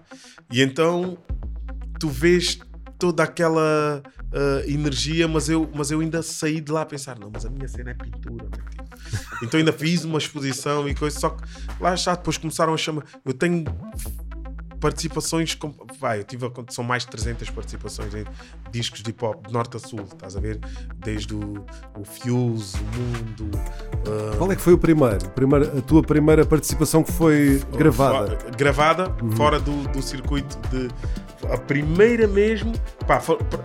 E 0.50 0.62
então 0.62 1.18
tu 2.00 2.08
vês 2.08 2.58
toda 2.98 3.22
aquela 3.22 4.02
ah, 4.32 4.62
energia, 4.66 5.28
mas 5.28 5.48
eu, 5.48 5.70
mas 5.74 5.90
eu 5.92 6.00
ainda 6.00 6.22
saí 6.22 6.60
de 6.60 6.72
lá 6.72 6.82
a 6.82 6.86
pensar, 6.86 7.18
não, 7.18 7.30
mas 7.32 7.46
a 7.46 7.50
minha 7.50 7.68
cena 7.68 7.90
é 7.90 7.94
pintura, 7.94 8.46
tipo. 8.46 8.80
Então 9.42 9.58
ainda 9.58 9.72
fiz 9.72 10.04
uma 10.04 10.18
exposição 10.18 10.86
e 10.88 10.94
coisa, 10.94 11.18
só 11.18 11.30
que 11.30 11.42
lá 11.80 11.94
está, 11.94 12.14
depois 12.14 12.36
começaram 12.36 12.74
a 12.74 12.76
chamar. 12.76 13.04
Eu 13.24 13.32
tenho 13.32 13.64
participações, 14.78 15.54
com, 15.54 15.74
vai, 15.98 16.20
eu 16.20 16.24
tive, 16.24 16.50
são 16.70 16.82
mais 16.82 17.04
de 17.04 17.10
300 17.10 17.50
participações 17.50 18.14
em 18.14 18.24
discos 18.70 19.02
de 19.02 19.10
hip 19.10 19.22
hop, 19.24 19.46
de 19.46 19.52
norte 19.52 19.76
a 19.76 19.80
sul, 19.80 20.00
estás 20.04 20.36
a 20.36 20.40
ver? 20.40 20.58
Desde 20.96 21.34
o, 21.34 21.64
o 21.98 22.04
Fuse, 22.04 22.76
o 22.78 22.98
Mundo. 22.98 23.50
ah, 24.06 24.36
Qual 24.38 24.50
é 24.50 24.56
que 24.56 24.62
foi 24.62 24.72
o 24.72 24.78
primeiro? 24.78 25.28
Primeiro- 25.30 25.76
a 25.78 25.82
tua 25.82 26.02
primeira 26.02 26.46
participação 26.46 27.02
que 27.02 27.12
foi 27.12 27.62
gravada? 27.76 28.38
Fo- 28.38 28.50
gravada, 28.56 29.14
fora 29.36 29.58
do, 29.60 29.86
do 29.88 30.00
circuito 30.02 30.56
de. 30.70 30.88
A 31.48 31.56
primeira 31.56 32.26
mesmo. 32.26 32.72
Pá, 33.06 33.20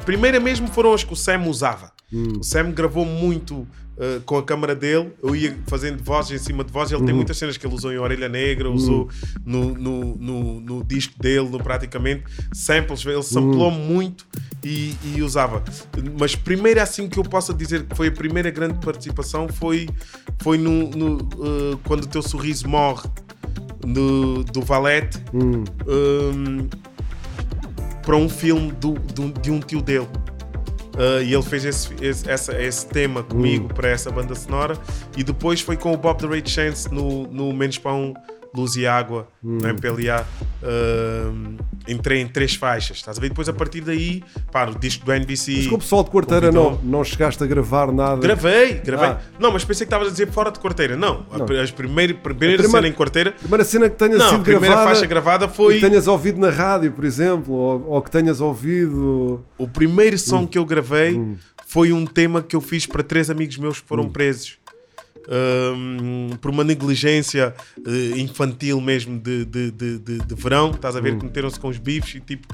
primeira 0.06 0.39
mesmo 0.39 0.68
foram 0.68 0.93
as 0.93 1.03
que 1.03 1.14
o 1.14 1.15
Sam 1.15 1.43
usava. 1.47 1.91
O 2.39 2.43
Sam 2.43 2.72
gravou 2.72 3.06
muito 3.06 3.56
uh, 3.97 4.22
com 4.26 4.38
a 4.38 4.43
câmara 4.43 4.76
dele. 4.76 5.11
Eu 5.22 5.35
ia 5.35 5.57
fazendo 5.68 6.02
vozes 6.03 6.39
em 6.39 6.43
cima 6.43 6.64
de 6.64 6.72
vozes. 6.72 6.93
Ele 6.93 7.03
tem 7.03 7.14
muitas 7.14 7.38
cenas 7.38 7.57
que 7.57 7.65
ele 7.65 7.73
usou 7.73 7.91
em 7.91 7.97
Orelha 7.97 8.30
Negra, 8.30 8.69
usou 8.69 9.10
no, 9.43 9.73
no, 9.73 10.15
no, 10.15 10.60
no 10.61 10.84
disco 10.84 11.22
dele, 11.22 11.49
no, 11.49 11.57
praticamente. 11.57 12.23
Samples, 12.53 13.06
ele 13.06 13.22
samplou 13.23 13.72
muito 13.72 14.26
e, 14.64 14.95
e 15.15 15.22
usava. 15.22 15.64
Mas 16.19 16.35
primeiro 16.35 16.81
assim 16.81 17.10
que 17.10 17.19
eu 17.19 17.23
possa 17.23 17.53
dizer 17.53 17.84
que 17.84 17.95
foi 17.95 18.07
a 18.07 18.11
primeira 18.11 18.49
grande 18.49 18.80
participação 18.80 19.47
foi, 19.49 19.89
foi 20.39 20.57
no, 20.57 20.89
no, 20.91 21.18
uh, 21.18 21.77
quando 21.85 22.03
o 22.03 22.07
teu 22.07 22.22
sorriso 22.22 22.68
morre 22.68 23.10
do, 23.85 24.43
do 24.43 24.61
Valete 24.61 25.19
um, 25.34 26.68
para 28.06 28.15
um 28.15 28.30
filme 28.30 28.72
do, 28.73 28.94
do- 28.94 29.32
de 29.41 29.52
um 29.52 29.60
tio 29.60 29.82
dele. 29.82 30.07
Uh, 30.95 31.22
e 31.23 31.34
ele 31.34 31.44
fez 31.44 31.65
esse, 31.65 31.94
esse, 32.02 32.30
essa- 32.30 32.61
esse 32.61 32.88
tema 32.88 33.22
comigo 33.22 33.68
para 33.73 33.90
essa 33.90 34.10
banda 34.10 34.34
sonora. 34.36 34.77
E 35.18 35.23
depois 35.23 35.60
foi 35.60 35.76
com 35.76 35.91
o 35.94 35.98
Bob 35.98 36.18
the 36.19 36.27
Rage 36.27 36.49
Chance 36.49 36.94
no, 36.94 37.27
no 37.27 37.52
Menos 37.52 37.77
Pão, 37.77 38.14
Luz 38.56 38.76
e 38.77 38.88
Água, 38.88 39.27
no 39.44 39.68
MPLA. 39.68 40.26
Um, 40.64 41.57
entrei 41.88 42.22
em 42.22 42.28
três 42.28 42.56
faixas, 42.56 42.98
estás 42.98 43.18
a 43.18 43.22
ver? 43.22 43.30
Depois 43.30 43.48
a 43.49 43.53
partir 43.53 43.82
daí, 43.82 44.24
pá, 44.52 44.66
o 44.68 44.78
disco 44.78 45.06
do 45.06 45.12
NBC. 45.14 45.53
Mas 45.57 45.68
com 45.68 45.76
o 45.76 45.80
pessoal 45.80 46.03
de 46.03 46.10
quarteira 46.10 46.52
não, 46.52 46.80
não 46.84 47.03
chegaste 47.03 47.44
a 47.44 47.48
gravar 47.48 47.91
nada. 47.91 48.22
Gravei, 48.22 48.74
gravei. 48.84 49.10
Ah. 49.10 49.22
Não, 49.40 49.52
mas 49.52 49.64
pensei 49.64 49.86
que 49.86 49.90
estavas 49.94 50.07
a 50.07 50.12
dizer 50.12 50.32
fora 50.32 50.52
de 50.52 50.60
quarteira. 50.60 50.95
Não, 50.98 51.26
a- 51.32 51.38
Não. 51.38 51.45
as 51.62 51.72
primeiras, 51.72 52.18
primeira, 52.18 52.53
A 52.56 52.57
primeira- 52.57 52.64
cena 52.70 52.88
em 52.88 52.94
quarteira. 52.94 53.30
A 53.32 53.40
primeira 53.40 53.64
cena 53.64 53.90
que 53.90 53.95
tenha 53.98 54.18
Não, 54.18 54.26
a 54.26 54.30
sido 54.30 54.44
primeira 54.44 54.68
gravada. 54.76 54.90
faixa 54.90 55.06
gravada 55.06 55.48
foi. 55.48 55.76
que 55.76 55.82
tenhas 55.82 56.07
ouvido 56.07 56.40
na 56.40 56.49
rádio, 56.49 56.91
por 56.91 57.06
exemplo, 57.06 57.53
ou, 57.53 57.86
ou 57.90 58.02
que 58.02 58.10
tenhas 58.12 58.41
ouvido. 58.41 59.44
O 59.57 59.68
primeiro 59.68 60.18
som 60.18 60.40
Hum. 60.41 60.48
que 60.48 60.57
eu 60.57 60.66
gravei 60.66 61.22
foi 61.68 61.91
um 61.94 62.06
tema 62.06 62.41
que 62.41 62.56
eu 62.56 62.62
fiz 62.62 62.86
para 62.86 63.03
três 63.03 63.30
amigos 63.30 63.57
meus 63.57 63.78
que 63.80 63.86
Hum. 63.86 63.88
foram 63.88 64.10
presos. 64.10 64.57
Hum, 65.30 66.30
por 66.41 66.52
uma 66.52 66.64
negligência 66.64 67.53
eh, 67.85 68.18
infantil 68.19 68.80
mesmo 68.80 69.19
de, 69.19 69.45
de, 69.45 69.72
de, 69.72 69.99
de, 69.99 70.18
de 70.19 70.35
verão, 70.35 70.72
estás 70.72 70.95
a 70.95 70.99
Hum. 70.99 71.03
ver 71.03 71.18
que 71.18 71.26
meteram-se 71.26 71.60
com 71.60 71.68
os 71.68 71.77
bifes 71.77 72.15
e 72.15 72.19
tipo, 72.19 72.47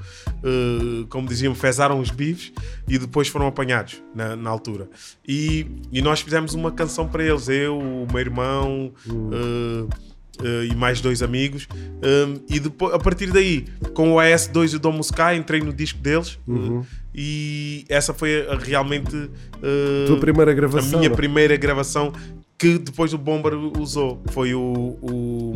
eh, 0.43 1.05
como 1.09 1.27
diziam, 1.27 1.53
fezaram 1.55 1.99
os 1.99 2.09
bifes 2.09 2.51
e 2.87 2.97
depois 2.97 3.27
foram 3.27 3.47
apanhados 3.47 4.01
na, 4.15 4.35
na 4.35 4.49
altura. 4.49 4.89
E, 5.27 5.65
e 5.91 6.01
nós 6.01 6.21
fizemos 6.21 6.53
uma 6.53 6.71
canção 6.71 7.07
para 7.07 7.23
eles, 7.23 7.47
eu, 7.49 7.77
o 7.77 8.07
meu 8.09 8.19
irmão, 8.19 8.91
eh, 9.07 9.95
eh, 10.43 10.65
e 10.71 10.75
mais 10.75 11.01
dois 11.01 11.21
amigos. 11.21 11.67
Um, 12.03 12.39
e 12.49 12.59
depois, 12.59 12.93
a 12.93 12.99
partir 12.99 13.31
daí, 13.31 13.65
com 13.93 14.13
o 14.13 14.15
AS2 14.17 14.73
e 14.73 14.75
o 14.77 14.79
Dom 14.79 14.93
Muscai, 14.93 15.35
entrei 15.37 15.61
no 15.61 15.73
disco 15.73 15.99
deles. 15.99 16.39
Uhum. 16.47 16.83
E 17.13 17.85
essa 17.89 18.13
foi 18.13 18.47
a- 18.47 18.55
realmente 18.57 19.13
uh, 19.15 20.07
Tua 20.07 20.17
primeira 20.19 20.53
gravação, 20.53 20.95
a 20.95 20.97
minha 20.99 21.09
não? 21.09 21.15
primeira 21.15 21.57
gravação 21.57 22.13
que 22.61 22.77
depois 22.77 23.11
o 23.11 23.17
Bomber 23.17 23.53
usou. 23.79 24.21
Foi 24.29 24.53
o, 24.53 24.61
o- 25.01 25.55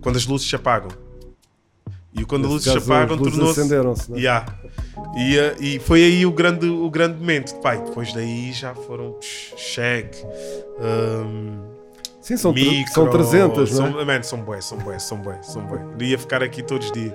Quando 0.00 0.16
as 0.16 0.24
luzes 0.26 0.48
se 0.48 0.54
apagam. 0.54 0.90
E 2.14 2.24
quando 2.24 2.44
as 2.46 2.52
Nesse 2.52 2.68
luzes 2.68 2.82
se 2.82 2.88
caso, 2.88 2.92
apagam 2.92 3.14
as 3.16 3.20
luzes 3.20 3.34
tornou-se. 3.36 3.60
acenderam-se, 3.60 4.10
não 4.10 4.16
é? 4.16 4.20
Yeah. 4.20 4.54
E, 5.16 5.38
uh, 5.38 5.62
e 5.62 5.78
foi 5.80 6.04
aí 6.04 6.24
o 6.26 6.30
grande, 6.30 6.66
o 6.68 6.88
grande 6.90 7.18
momento. 7.18 7.54
Pai, 7.60 7.82
depois 7.82 8.12
daí 8.12 8.52
já 8.52 8.74
foram 8.74 9.16
Shag. 9.56 10.10
Um, 10.78 11.72
Sim, 12.20 12.36
são, 12.36 12.52
Micro, 12.52 12.92
são 12.92 13.10
300, 13.10 13.70
não 13.72 13.76
são, 13.90 14.00
é? 14.00 14.04
man, 14.04 14.22
são 14.22 14.40
bué, 14.42 14.60
são 14.60 14.78
bué, 14.78 14.98
são 15.00 15.18
bué, 15.18 15.42
são 15.42 15.62
bué. 15.66 15.80
Iria 15.98 16.16
ficar 16.18 16.40
aqui 16.42 16.62
todos 16.62 16.86
os 16.86 16.92
dias. 16.92 17.12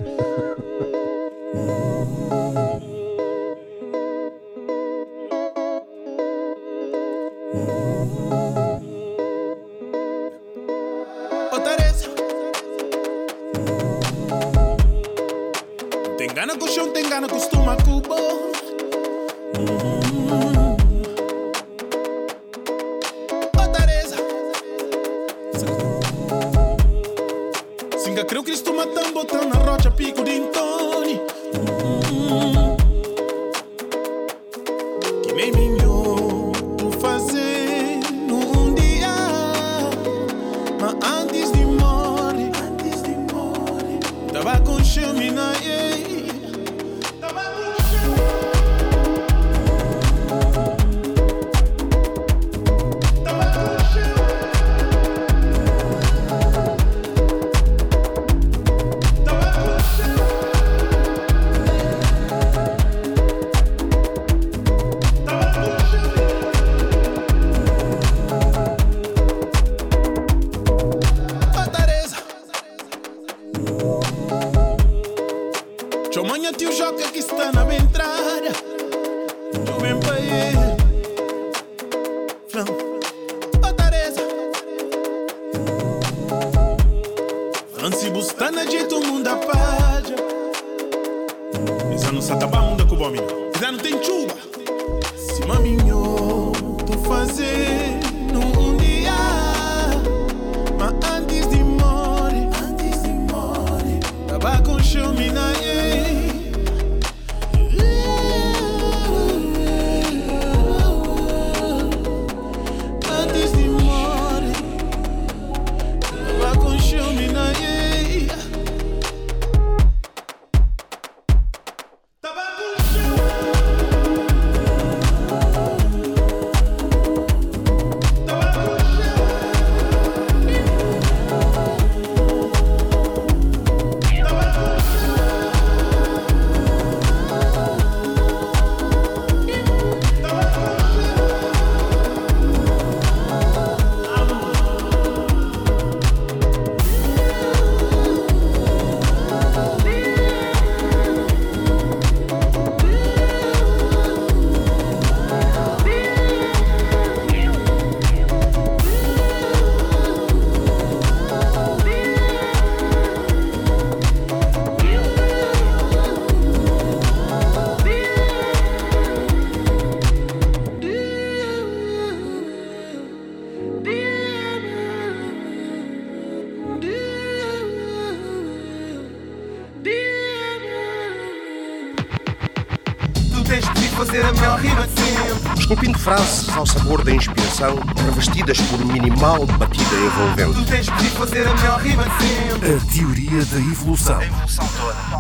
Frases 186.08 186.48
ao 186.56 186.66
sabor 186.66 187.04
da 187.04 187.12
inspiração, 187.12 187.76
revestidas 188.06 188.62
por 188.62 188.80
minimal 188.86 189.46
batida 189.46 189.94
envolvente. 189.94 190.64
Tu 190.64 190.72
tens 190.72 190.86
de 190.86 190.92
vir 190.94 191.12
fazer 191.12 191.46
a 191.46 191.54
melhor 191.54 191.82
rima 191.82 192.04
de 192.06 192.24
sempre. 192.24 192.76
A 192.76 192.94
teoria 192.94 193.46
da 193.46 193.58
evolução. 193.58 194.20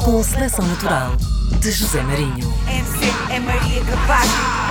Com 0.01 0.23
seleção 0.23 0.65
natural 0.65 1.17
de 1.59 1.71
José 1.71 2.01
Marinho. 2.03 2.53
MC 2.69 3.13
é 3.29 3.39
Maria 3.41 3.83
Capaz. 3.83 4.66